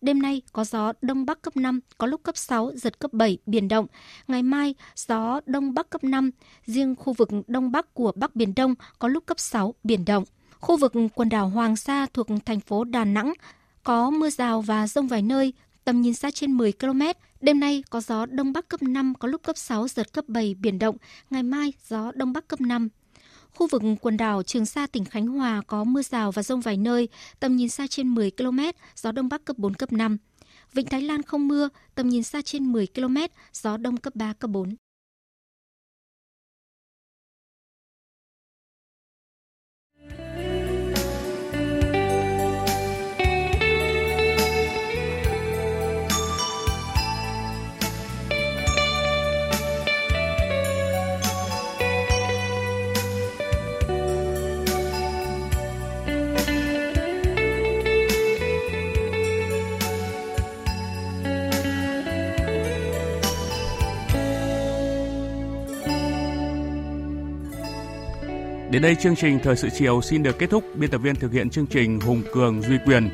Đêm 0.00 0.22
nay 0.22 0.42
có 0.52 0.64
gió 0.64 0.92
đông 1.02 1.26
bắc 1.26 1.42
cấp 1.42 1.56
5, 1.56 1.80
có 1.98 2.06
lúc 2.06 2.22
cấp 2.22 2.36
6, 2.36 2.72
giật 2.74 2.98
cấp 2.98 3.12
7, 3.12 3.38
biển 3.46 3.68
động. 3.68 3.86
Ngày 4.28 4.42
mai 4.42 4.74
gió 4.96 5.40
đông 5.46 5.74
bắc 5.74 5.90
cấp 5.90 6.04
5, 6.04 6.30
riêng 6.66 6.94
khu 6.96 7.12
vực 7.12 7.28
đông 7.46 7.72
bắc 7.72 7.94
của 7.94 8.12
Bắc 8.14 8.36
Biển 8.36 8.54
Đông 8.56 8.74
có 8.98 9.08
lúc 9.08 9.26
cấp 9.26 9.40
6, 9.40 9.74
biển 9.84 10.04
động. 10.04 10.24
Khu 10.60 10.76
vực 10.76 10.92
quần 11.14 11.28
đảo 11.28 11.48
Hoàng 11.48 11.76
Sa 11.76 12.06
thuộc 12.14 12.26
thành 12.46 12.60
phố 12.60 12.84
Đà 12.84 13.04
Nẵng 13.04 13.32
có 13.88 14.10
mưa 14.10 14.30
rào 14.30 14.60
và 14.60 14.86
rông 14.86 15.08
vài 15.08 15.22
nơi, 15.22 15.52
tầm 15.84 16.00
nhìn 16.00 16.14
xa 16.14 16.30
trên 16.30 16.52
10 16.52 16.72
km. 16.72 17.02
Đêm 17.40 17.60
nay 17.60 17.82
có 17.90 18.00
gió 18.00 18.26
đông 18.26 18.52
bắc 18.52 18.68
cấp 18.68 18.82
5, 18.82 19.14
có 19.18 19.28
lúc 19.28 19.42
cấp 19.42 19.56
6, 19.56 19.88
giật 19.88 20.12
cấp 20.12 20.24
7, 20.28 20.54
biển 20.54 20.78
động. 20.78 20.96
Ngày 21.30 21.42
mai 21.42 21.72
gió 21.88 22.12
đông 22.14 22.32
bắc 22.32 22.48
cấp 22.48 22.60
5. 22.60 22.88
Khu 23.54 23.66
vực 23.66 23.82
quần 24.00 24.16
đảo 24.16 24.42
Trường 24.42 24.66
Sa 24.66 24.86
tỉnh 24.86 25.04
Khánh 25.04 25.26
Hòa 25.26 25.62
có 25.66 25.84
mưa 25.84 26.02
rào 26.02 26.32
và 26.32 26.42
rông 26.42 26.60
vài 26.60 26.76
nơi, 26.76 27.08
tầm 27.40 27.56
nhìn 27.56 27.68
xa 27.68 27.86
trên 27.86 28.08
10 28.08 28.30
km, 28.30 28.60
gió 28.96 29.12
đông 29.12 29.28
bắc 29.28 29.44
cấp 29.44 29.58
4, 29.58 29.74
cấp 29.74 29.92
5. 29.92 30.16
Vịnh 30.72 30.86
Thái 30.86 31.02
Lan 31.02 31.22
không 31.22 31.48
mưa, 31.48 31.68
tầm 31.94 32.08
nhìn 32.08 32.22
xa 32.22 32.42
trên 32.42 32.72
10 32.72 32.86
km, 32.86 33.16
gió 33.52 33.76
đông 33.76 33.96
cấp 33.96 34.14
3, 34.14 34.32
cấp 34.32 34.50
4. 34.50 34.76
Đến 68.70 68.82
đây 68.82 68.94
chương 68.94 69.16
trình 69.16 69.38
Thời 69.42 69.56
sự 69.56 69.68
chiều 69.78 70.00
xin 70.02 70.22
được 70.22 70.38
kết 70.38 70.50
thúc. 70.50 70.64
Biên 70.74 70.90
tập 70.90 70.98
viên 70.98 71.14
thực 71.14 71.32
hiện 71.32 71.50
chương 71.50 71.66
trình 71.66 72.00
Hùng 72.00 72.22
Cường 72.32 72.62
Duy 72.62 72.78
Quyền. 72.86 73.10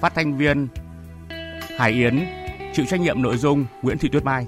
Phát 0.00 0.14
thanh 0.14 0.36
viên 0.36 0.68
Hải 1.78 1.92
Yến, 1.92 2.26
chịu 2.74 2.86
trách 2.88 3.00
nhiệm 3.00 3.22
nội 3.22 3.36
dung 3.36 3.66
Nguyễn 3.82 3.98
Thị 3.98 4.08
Tuyết 4.08 4.24
Mai. 4.24 4.46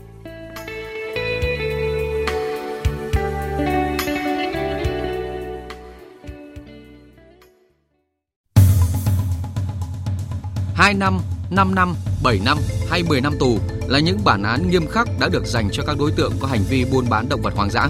Hai 10.74 10.94
năm, 10.94 11.18
5 11.50 11.74
năm, 11.74 11.94
7 12.22 12.40
năm 12.44 12.58
hay 12.90 13.02
10 13.02 13.20
năm 13.20 13.32
tù 13.40 13.58
là 13.88 13.98
những 13.98 14.18
bản 14.24 14.42
án 14.42 14.70
nghiêm 14.70 14.86
khắc 14.86 15.08
đã 15.20 15.28
được 15.28 15.46
dành 15.46 15.68
cho 15.72 15.82
các 15.86 15.96
đối 15.98 16.12
tượng 16.12 16.32
có 16.40 16.48
hành 16.48 16.62
vi 16.68 16.84
buôn 16.92 17.04
bán 17.10 17.28
động 17.28 17.42
vật 17.42 17.54
hoang 17.54 17.70
dã. 17.70 17.88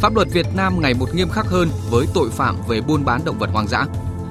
Pháp 0.00 0.14
luật 0.14 0.28
Việt 0.32 0.46
Nam 0.56 0.80
ngày 0.80 0.94
một 0.94 1.14
nghiêm 1.14 1.28
khắc 1.28 1.46
hơn 1.46 1.68
với 1.90 2.06
tội 2.14 2.30
phạm 2.30 2.56
về 2.68 2.80
buôn 2.80 3.04
bán 3.04 3.20
động 3.24 3.38
vật 3.38 3.50
hoang 3.52 3.68
dã. 3.68 3.86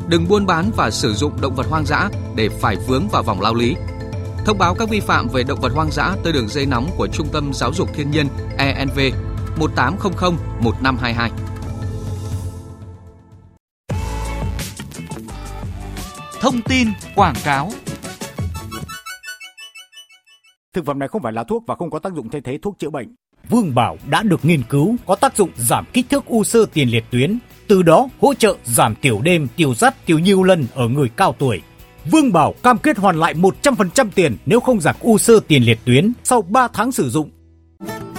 Đừng 0.07 0.27
buôn 0.27 0.45
bán 0.45 0.71
và 0.75 0.91
sử 0.91 1.13
dụng 1.13 1.41
động 1.41 1.55
vật 1.55 1.65
hoang 1.69 1.85
dã 1.85 2.09
để 2.35 2.49
phải 2.49 2.75
vướng 2.87 3.07
vào 3.07 3.23
vòng 3.23 3.41
lao 3.41 3.55
lý. 3.55 3.75
Thông 4.45 4.57
báo 4.57 4.75
các 4.75 4.89
vi 4.89 4.99
phạm 4.99 5.27
về 5.27 5.43
động 5.43 5.61
vật 5.61 5.71
hoang 5.75 5.91
dã 5.91 6.15
tới 6.23 6.33
đường 6.33 6.47
dây 6.47 6.65
nóng 6.65 6.89
của 6.97 7.07
Trung 7.07 7.27
tâm 7.33 7.53
Giáo 7.53 7.73
dục 7.73 7.89
Thiên 7.93 8.11
nhiên 8.11 8.27
ENV 8.57 8.99
1800 9.59 10.37
1522. 10.61 11.31
Thông 16.41 16.61
tin 16.61 16.87
quảng 17.15 17.35
cáo 17.43 17.71
Thực 20.73 20.85
phẩm 20.85 20.99
này 20.99 21.07
không 21.07 21.21
phải 21.21 21.33
là 21.33 21.43
thuốc 21.43 21.63
và 21.67 21.75
không 21.75 21.89
có 21.89 21.99
tác 21.99 22.13
dụng 22.13 22.29
thay 22.29 22.41
thế 22.41 22.57
thuốc 22.61 22.79
chữa 22.79 22.89
bệnh. 22.89 23.15
Vương 23.49 23.75
Bảo 23.75 23.97
đã 24.09 24.23
được 24.23 24.45
nghiên 24.45 24.63
cứu 24.69 24.95
có 25.05 25.15
tác 25.15 25.37
dụng 25.37 25.49
giảm 25.57 25.85
kích 25.93 26.05
thước 26.09 26.25
u 26.25 26.43
sơ 26.43 26.65
tiền 26.73 26.89
liệt 26.89 27.03
tuyến, 27.11 27.39
từ 27.67 27.83
đó 27.83 28.09
hỗ 28.21 28.33
trợ 28.33 28.55
giảm 28.63 28.95
tiểu 28.95 29.21
đêm, 29.23 29.47
tiểu 29.55 29.75
dắt, 29.75 30.05
tiểu 30.05 30.19
nhiều 30.19 30.43
lần 30.43 30.65
ở 30.73 30.87
người 30.87 31.09
cao 31.15 31.35
tuổi. 31.39 31.61
Vương 32.11 32.33
Bảo 32.33 32.53
cam 32.63 32.77
kết 32.77 32.97
hoàn 32.97 33.19
lại 33.19 33.33
100% 33.33 34.07
tiền 34.15 34.37
nếu 34.45 34.59
không 34.59 34.81
giảm 34.81 34.95
u 34.99 35.17
sơ 35.17 35.39
tiền 35.47 35.63
liệt 35.63 35.79
tuyến 35.85 36.13
sau 36.23 36.41
3 36.41 36.67
tháng 36.73 36.91
sử 36.91 37.09
dụng. 37.09 37.29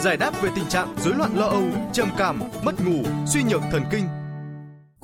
Giải 0.01 0.17
đáp 0.17 0.43
về 0.43 0.51
tình 0.57 0.65
trạng 0.69 0.95
rối 1.05 1.15
loạn 1.15 1.31
lo 1.37 1.47
âu, 1.47 1.63
trầm 1.93 2.09
cảm, 2.19 2.41
mất 2.65 2.87
ngủ, 2.87 3.03
suy 3.27 3.43
nhược 3.43 3.63
thần 3.73 3.83
kinh, 3.91 4.05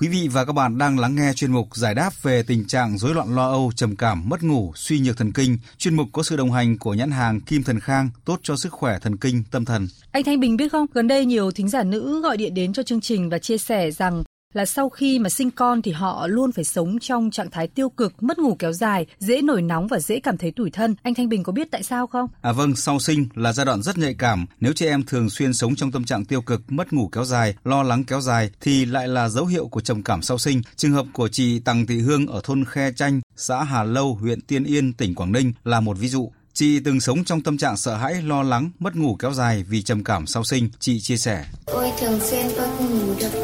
Quý 0.02 0.08
vị 0.08 0.28
và 0.28 0.44
các 0.44 0.52
bạn 0.52 0.78
đang 0.78 0.98
lắng 0.98 1.14
nghe 1.14 1.32
chuyên 1.32 1.52
mục 1.52 1.76
giải 1.76 1.94
đáp 1.94 2.10
về 2.22 2.42
tình 2.42 2.64
trạng 2.64 2.98
rối 2.98 3.14
loạn 3.14 3.36
lo 3.36 3.50
âu, 3.50 3.72
trầm 3.76 3.96
cảm, 3.96 4.28
mất 4.28 4.42
ngủ, 4.42 4.72
suy 4.74 5.00
nhược 5.00 5.16
thần 5.16 5.32
kinh. 5.32 5.58
Chuyên 5.78 5.94
mục 5.94 6.08
có 6.12 6.22
sự 6.22 6.36
đồng 6.36 6.52
hành 6.52 6.78
của 6.78 6.94
nhãn 6.94 7.10
hàng 7.10 7.40
Kim 7.40 7.62
Thần 7.62 7.80
Khang, 7.80 8.10
tốt 8.24 8.40
cho 8.42 8.56
sức 8.56 8.72
khỏe 8.72 8.98
thần 8.98 9.16
kinh, 9.16 9.42
tâm 9.50 9.64
thần. 9.64 9.88
Anh 10.12 10.24
Thanh 10.24 10.40
Bình 10.40 10.56
biết 10.56 10.72
không, 10.72 10.86
gần 10.94 11.08
đây 11.08 11.26
nhiều 11.26 11.50
thính 11.50 11.68
giả 11.68 11.82
nữ 11.82 12.20
gọi 12.22 12.36
điện 12.36 12.54
đến 12.54 12.72
cho 12.72 12.82
chương 12.82 13.00
trình 13.00 13.30
và 13.30 13.38
chia 13.38 13.58
sẻ 13.58 13.90
rằng 13.90 14.22
là 14.52 14.66
sau 14.66 14.88
khi 14.88 15.18
mà 15.18 15.28
sinh 15.28 15.50
con 15.50 15.82
thì 15.82 15.92
họ 15.92 16.26
luôn 16.26 16.52
phải 16.52 16.64
sống 16.64 16.98
trong 16.98 17.30
trạng 17.30 17.50
thái 17.50 17.68
tiêu 17.68 17.88
cực, 17.88 18.22
mất 18.22 18.38
ngủ 18.38 18.56
kéo 18.58 18.72
dài, 18.72 19.06
dễ 19.18 19.42
nổi 19.42 19.62
nóng 19.62 19.86
và 19.86 19.98
dễ 20.00 20.20
cảm 20.20 20.36
thấy 20.36 20.50
tủi 20.50 20.70
thân. 20.70 20.94
Anh 21.02 21.14
Thanh 21.14 21.28
Bình 21.28 21.42
có 21.42 21.52
biết 21.52 21.68
tại 21.70 21.82
sao 21.82 22.06
không? 22.06 22.28
À 22.42 22.52
vâng, 22.52 22.76
sau 22.76 22.98
sinh 22.98 23.26
là 23.34 23.52
giai 23.52 23.66
đoạn 23.66 23.82
rất 23.82 23.98
nhạy 23.98 24.14
cảm. 24.14 24.46
Nếu 24.60 24.72
chị 24.72 24.86
em 24.86 25.02
thường 25.02 25.30
xuyên 25.30 25.54
sống 25.54 25.74
trong 25.74 25.92
tâm 25.92 26.04
trạng 26.04 26.24
tiêu 26.24 26.42
cực, 26.42 26.72
mất 26.72 26.92
ngủ 26.92 27.08
kéo 27.12 27.24
dài, 27.24 27.54
lo 27.64 27.82
lắng 27.82 28.04
kéo 28.04 28.20
dài 28.20 28.50
thì 28.60 28.84
lại 28.84 29.08
là 29.08 29.28
dấu 29.28 29.46
hiệu 29.46 29.68
của 29.68 29.80
trầm 29.80 30.02
cảm 30.02 30.22
sau 30.22 30.38
sinh. 30.38 30.62
Trường 30.76 30.92
hợp 30.92 31.06
của 31.12 31.28
chị 31.28 31.58
Tằng 31.58 31.86
Thị 31.86 31.98
Hương 32.00 32.26
ở 32.26 32.40
thôn 32.44 32.64
Khe 32.64 32.92
Chanh, 32.96 33.20
xã 33.36 33.62
Hà 33.62 33.82
Lâu, 33.82 34.14
huyện 34.14 34.40
Tiên 34.40 34.64
Yên, 34.64 34.92
tỉnh 34.92 35.14
Quảng 35.14 35.32
Ninh 35.32 35.52
là 35.64 35.80
một 35.80 35.98
ví 35.98 36.08
dụ. 36.08 36.32
Chị 36.54 36.80
từng 36.80 37.00
sống 37.00 37.24
trong 37.24 37.40
tâm 37.40 37.58
trạng 37.58 37.76
sợ 37.76 37.96
hãi, 37.96 38.22
lo 38.22 38.42
lắng, 38.42 38.70
mất 38.78 38.96
ngủ 38.96 39.16
kéo 39.18 39.32
dài 39.32 39.64
vì 39.68 39.82
trầm 39.82 40.04
cảm 40.04 40.26
sau 40.26 40.44
sinh. 40.44 40.68
Chị 40.78 41.00
chia 41.00 41.16
sẻ. 41.16 41.44
Tôi 41.66 41.90
thường 42.00 42.20
xuyên 42.20 42.46
tôi 42.56 42.68
không 42.78 42.98
ngủ 42.98 43.14
được, 43.20 43.41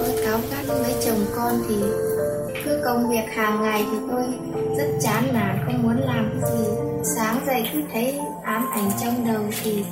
chồng 1.18 1.26
con 1.36 1.62
thì 1.68 1.76
cứ 2.64 2.80
công 2.84 3.10
việc 3.10 3.24
hàng 3.34 3.62
ngày 3.62 3.84
thì 3.92 3.98
tôi 4.10 4.22
rất 4.78 4.98
chán 5.00 5.24
nản, 5.32 5.58
không 5.66 5.82
muốn 5.82 5.96
làm 5.96 6.30
cái 6.32 6.50
gì. 6.50 6.64
Sáng 7.16 7.40
dậy 7.46 7.70
cứ 7.72 7.82
thấy 7.92 8.18
ám 8.42 8.66
ảnh 8.72 8.90
trong 9.00 9.26
đầu 9.26 9.42
thì 9.62 9.84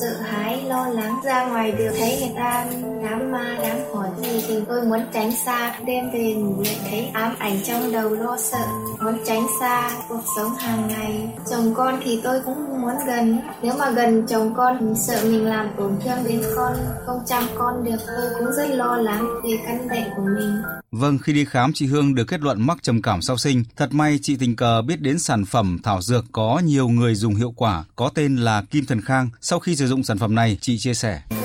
sợ 0.00 0.16
hãi, 0.22 0.62
lo 0.62 0.88
lắng 0.88 1.20
ra 1.24 1.46
ngoài 1.46 1.72
đường 1.72 1.94
thấy 1.98 2.18
người 2.20 2.32
ta 2.36 2.66
đám 3.02 3.32
ma, 3.32 3.58
đám 3.62 3.76
hỏi 3.94 4.08
gì 4.22 4.44
thì 4.48 4.54
tôi 4.68 4.82
muốn 4.82 5.00
tránh 5.12 5.32
xa. 5.32 5.78
Đêm 5.86 6.10
về 6.12 6.34
ngủ 6.34 6.62
lại 6.64 6.76
thấy 6.90 7.06
ám 7.06 7.34
ảnh 7.38 7.60
trong 7.64 7.92
đầu 7.92 8.10
lo 8.10 8.36
sợ, 8.38 8.64
muốn 9.00 9.18
tránh 9.26 9.46
xa 9.60 9.90
cuộc 10.08 10.22
sống 10.36 10.52
hàng 10.58 10.88
ngày. 10.88 11.28
Chồng 11.50 11.74
con 11.74 12.00
thì 12.04 12.20
tôi 12.24 12.40
cũng 12.44 12.82
muốn 12.82 12.94
gần, 13.06 13.38
nếu 13.62 13.74
mà 13.78 13.90
gần 13.90 14.26
chồng 14.26 14.54
con 14.56 14.76
mình 14.80 14.94
sợ 15.06 15.20
mình 15.24 15.44
làm 15.44 15.68
tổn 15.76 15.92
thương 16.04 16.18
đến 16.24 16.42
con, 16.56 16.72
không 17.06 17.18
chăm 17.26 17.44
con 17.58 17.84
được. 17.84 17.98
Tôi 18.06 18.30
cũng 18.38 18.52
rất 18.56 18.74
lo 18.74 18.96
lắng 18.96 19.28
về 19.44 19.58
căn 19.66 19.88
bệnh 19.88 20.04
của 20.16 20.22
mình. 20.22 20.62
Vâng, 20.92 21.18
khi 21.18 21.32
đi 21.32 21.44
khám 21.44 21.72
chị 21.74 21.86
Hương 21.86 22.14
được 22.14 22.24
kết 22.24 22.40
luận 22.40 22.66
mắc 22.66 22.78
trầm 22.82 23.02
cảm 23.02 23.22
sau 23.22 23.36
sinh. 23.36 23.64
Thật 23.76 23.94
may 23.94 24.18
chị 24.22 24.36
tình 24.36 24.56
cờ 24.56 24.82
biết 24.82 25.00
đến 25.00 25.18
sản 25.18 25.44
phẩm 25.44 25.78
thảo 25.82 26.02
dược 26.02 26.24
có 26.32 26.59
nhiều 26.60 26.88
người 26.88 27.14
dùng 27.14 27.34
hiệu 27.34 27.52
quả, 27.56 27.84
có 27.96 28.10
tên 28.14 28.36
là 28.36 28.62
Kim 28.70 28.86
Thần 28.86 29.00
Khang. 29.00 29.30
Sau 29.40 29.60
khi 29.60 29.76
sử 29.76 29.86
dụng 29.86 30.02
sản 30.02 30.18
phẩm 30.18 30.34
này, 30.34 30.58
chị 30.60 30.78
chia 30.78 30.94
sẻ. 30.94 31.20
Được 31.30 31.40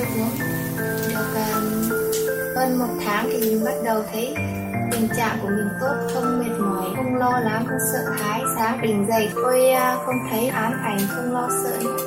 hơn 2.55 2.79
một 2.79 3.03
tháng 3.05 3.29
thì 3.31 3.39
mình 3.39 3.63
bắt 3.65 3.75
đầu 3.85 4.03
thấy 4.13 4.35
tình 4.91 5.07
trạng 5.17 5.39
của 5.41 5.47
mình 5.47 5.67
tốt, 5.81 5.95
không 6.13 6.39
mệt 6.39 6.59
mỏi, 6.59 6.89
không 6.95 7.15
lo 7.15 7.39
lắng, 7.39 7.65
không 7.67 7.79
sợ 7.93 8.11
hãi. 8.19 8.41
Sáng 8.57 8.79
tỉnh 8.81 9.05
dậy 9.09 9.29
tôi 9.35 9.69
à, 9.69 9.97
không 10.05 10.15
thấy 10.31 10.47
ám 10.47 10.73
ảnh, 10.83 10.99
không 11.09 11.33
lo 11.33 11.49
sợ 11.63 11.79
nữa. 11.83 11.97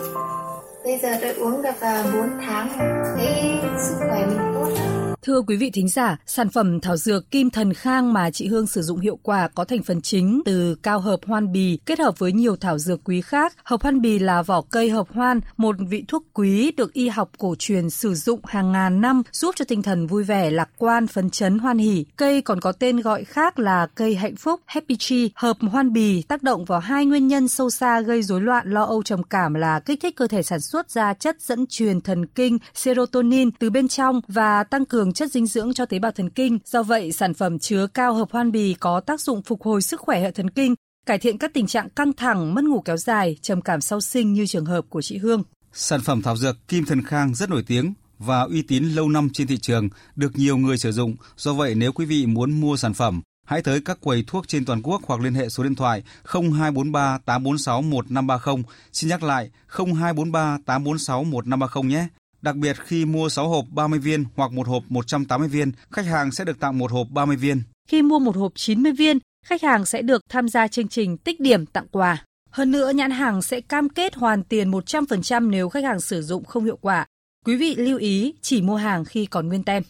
Bây 0.85 0.99
giờ 1.03 1.19
tôi 1.21 1.35
uống 1.35 1.63
được 1.63 1.81
à, 1.81 2.03
4 2.13 2.31
tháng, 2.47 2.79
thấy 3.17 3.61
sức 3.79 3.95
khỏe 3.99 4.27
mình 4.27 4.55
tốt. 4.55 5.08
Thưa 5.23 5.43
quý 5.43 5.57
vị 5.57 5.71
thính 5.71 5.89
giả, 5.89 6.16
sản 6.27 6.49
phẩm 6.49 6.81
thảo 6.81 6.97
dược 6.97 7.31
Kim 7.31 7.51
Thần 7.51 7.75
Khang 7.75 8.12
mà 8.12 8.31
chị 8.31 8.47
Hương 8.49 8.66
sử 8.66 8.83
dụng 8.83 9.01
hiệu 9.01 9.19
quả 9.23 9.49
có 9.49 9.64
thành 9.64 9.83
phần 9.83 10.01
chính 10.01 10.43
từ 10.45 10.75
cao 10.75 11.01
hợp 11.01 11.21
hoan 11.27 11.53
bì 11.53 11.79
kết 11.87 11.99
hợp 11.99 12.19
với 12.19 12.33
nhiều 12.33 12.57
thảo 12.57 12.79
dược 12.79 13.01
quý 13.05 13.21
khác. 13.21 13.57
Hợp 13.64 13.83
hoan 13.83 14.01
bì 14.01 14.19
là 14.19 14.43
vỏ 14.43 14.62
cây 14.71 14.91
hợp 14.91 15.07
hoan, 15.12 15.41
một 15.57 15.77
vị 15.89 16.05
thuốc 16.09 16.25
quý 16.35 16.73
được 16.77 16.93
y 16.93 17.09
học 17.09 17.31
cổ 17.39 17.55
truyền 17.59 17.91
sử 17.91 18.14
dụng 18.14 18.41
hàng 18.45 18.73
ngàn 18.73 19.01
năm 19.01 19.23
giúp 19.33 19.55
cho 19.57 19.64
tinh 19.64 19.83
thần 19.83 20.07
vui 20.07 20.25
vẻ, 20.25 20.51
lạc 20.51 20.69
quan, 20.77 21.07
phấn 21.07 21.31
chấn, 21.31 21.59
hoan 21.59 21.79
hỉ. 21.79 22.05
Cây 22.16 22.43
còn 22.43 22.61
có 22.61 22.73
tên 22.73 23.01
gọi 23.01 23.25
khác 23.25 23.59
là 23.59 23.87
cây 23.95 24.14
hạnh 24.14 24.37
phúc, 24.37 24.61
happy 24.66 24.97
tree. 24.97 25.29
Hợp 25.35 25.57
hoan 25.61 25.93
bì 25.93 26.23
tác 26.23 26.43
động 26.43 26.64
vào 26.64 26.81
hai 26.81 27.07
nguyên 27.07 27.29
nhân 27.29 27.49
sâu 27.49 27.71
xa 27.71 28.01
gây 28.01 28.23
rối 28.23 28.41
loạn 28.41 28.71
lo 28.71 28.85
âu 28.85 29.03
trầm 29.03 29.23
cảm 29.23 29.55
là 29.55 29.81
kích 29.81 30.01
thích 30.03 30.16
cơ 30.16 30.27
thể 30.27 30.43
sản 30.43 30.61
xuất 30.61 30.91
ra 30.91 31.14
chất 31.14 31.41
dẫn 31.41 31.66
truyền 31.66 32.01
thần 32.01 32.27
kinh 32.27 32.59
serotonin 32.75 33.51
từ 33.51 33.71
bên 33.71 33.89
trong 33.89 34.21
và 34.29 34.64
tăng 34.64 34.85
cường 34.85 35.08
cường 35.09 35.13
chất 35.15 35.33
dinh 35.33 35.47
dưỡng 35.47 35.75
cho 35.75 35.87
tế 35.87 35.99
bào 35.99 36.13
thần 36.13 36.31
kinh. 36.31 36.59
Do 36.65 36.83
vậy, 36.83 37.13
sản 37.13 37.35
phẩm 37.35 37.59
chứa 37.59 37.87
cao 37.87 38.15
hợp 38.15 38.29
hoan 38.31 38.53
bì 38.53 38.75
có 38.75 39.01
tác 39.01 39.21
dụng 39.21 39.43
phục 39.43 39.63
hồi 39.63 39.83
sức 39.83 40.01
khỏe 40.01 40.21
hệ 40.21 40.31
thần 40.31 40.51
kinh, 40.51 40.75
cải 41.07 41.19
thiện 41.19 41.39
các 41.39 41.51
tình 41.55 41.67
trạng 41.67 41.89
căng 41.91 42.13
thẳng, 42.13 42.55
mất 42.55 42.65
ngủ 42.65 42.81
kéo 42.81 42.97
dài, 42.97 43.37
trầm 43.43 43.61
cảm 43.61 43.81
sau 43.81 44.01
sinh 44.01 44.33
như 44.33 44.47
trường 44.47 44.65
hợp 44.65 44.85
của 44.89 45.03
chị 45.03 45.19
Hương. 45.19 45.43
Sản 45.73 46.01
phẩm 46.01 46.23
thảo 46.23 46.37
dược 46.37 46.69
Kim 46.69 46.85
Thần 46.85 47.03
Khang 47.03 47.35
rất 47.35 47.51
nổi 47.51 47.63
tiếng 47.67 47.95
và 48.19 48.43
uy 48.43 48.63
tín 48.63 48.85
lâu 48.85 49.09
năm 49.09 49.29
trên 49.33 49.47
thị 49.47 49.59
trường, 49.59 49.89
được 50.17 50.33
nhiều 50.39 50.57
người 50.57 50.79
sử 50.79 50.93
dụng. 50.93 51.17
Do 51.37 51.53
vậy, 51.53 51.75
nếu 51.75 51.93
quý 51.93 52.05
vị 52.07 52.27
muốn 52.27 52.61
mua 52.61 52.77
sản 52.77 52.95
phẩm, 52.95 53.21
hãy 53.47 53.63
tới 53.63 53.81
các 53.81 53.99
quầy 54.01 54.25
thuốc 54.27 54.49
trên 54.49 54.65
toàn 54.65 54.83
quốc 54.83 55.03
hoặc 55.07 55.21
liên 55.21 55.35
hệ 55.35 55.49
số 55.49 55.65
điện 55.65 55.75
thoại 55.75 56.03
0243 56.25 57.19
846 57.19 57.83
1530. 57.83 58.65
Xin 58.93 59.11
nhắc 59.11 59.23
lại 59.23 59.51
0243 59.69 60.59
846 60.67 61.25
1530 61.25 61.91
nhé. 61.91 62.09
Đặc 62.43 62.57
biệt 62.57 62.76
khi 62.80 63.05
mua 63.05 63.28
6 63.28 63.49
hộp 63.49 63.64
30 63.70 63.99
viên 63.99 64.24
hoặc 64.36 64.53
một 64.53 64.68
hộp 64.68 64.82
180 64.89 65.49
viên, 65.49 65.72
khách 65.91 66.07
hàng 66.07 66.32
sẽ 66.32 66.45
được 66.45 66.61
tặng 66.61 66.78
một 66.78 66.93
hộp 66.93 67.07
30 67.11 67.36
viên. 67.36 67.62
Khi 67.89 68.03
mua 68.03 68.18
một 68.18 68.36
hộp 68.36 68.53
90 68.55 68.93
viên, 68.93 69.18
khách 69.47 69.62
hàng 69.62 69.86
sẽ 69.86 70.03
được 70.03 70.22
tham 70.28 70.49
gia 70.49 70.68
chương 70.68 70.89
trình 70.89 71.16
tích 71.16 71.41
điểm 71.41 71.66
tặng 71.66 71.86
quà. 71.91 72.24
Hơn 72.51 72.70
nữa, 72.70 72.93
nhãn 72.95 73.11
hàng 73.11 73.43
sẽ 73.43 73.61
cam 73.61 73.89
kết 73.89 74.14
hoàn 74.14 74.45
tiền 74.45 74.70
100% 74.70 75.51
nếu 75.51 75.68
khách 75.68 75.84
hàng 75.84 76.01
sử 76.01 76.22
dụng 76.22 76.45
không 76.45 76.64
hiệu 76.64 76.76
quả. 76.80 77.07
Quý 77.47 77.57
vị 77.57 77.74
lưu 77.74 77.99
ý 77.99 78.34
chỉ 78.43 78.62
mua 78.62 78.76
hàng 78.76 79.05
khi 79.05 79.26
còn 79.26 79.49
nguyên 79.49 79.64
tem. 79.64 79.82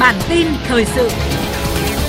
Bản 0.00 0.14
tin 0.28 0.46
thời 0.66 0.84
sự 0.84 1.08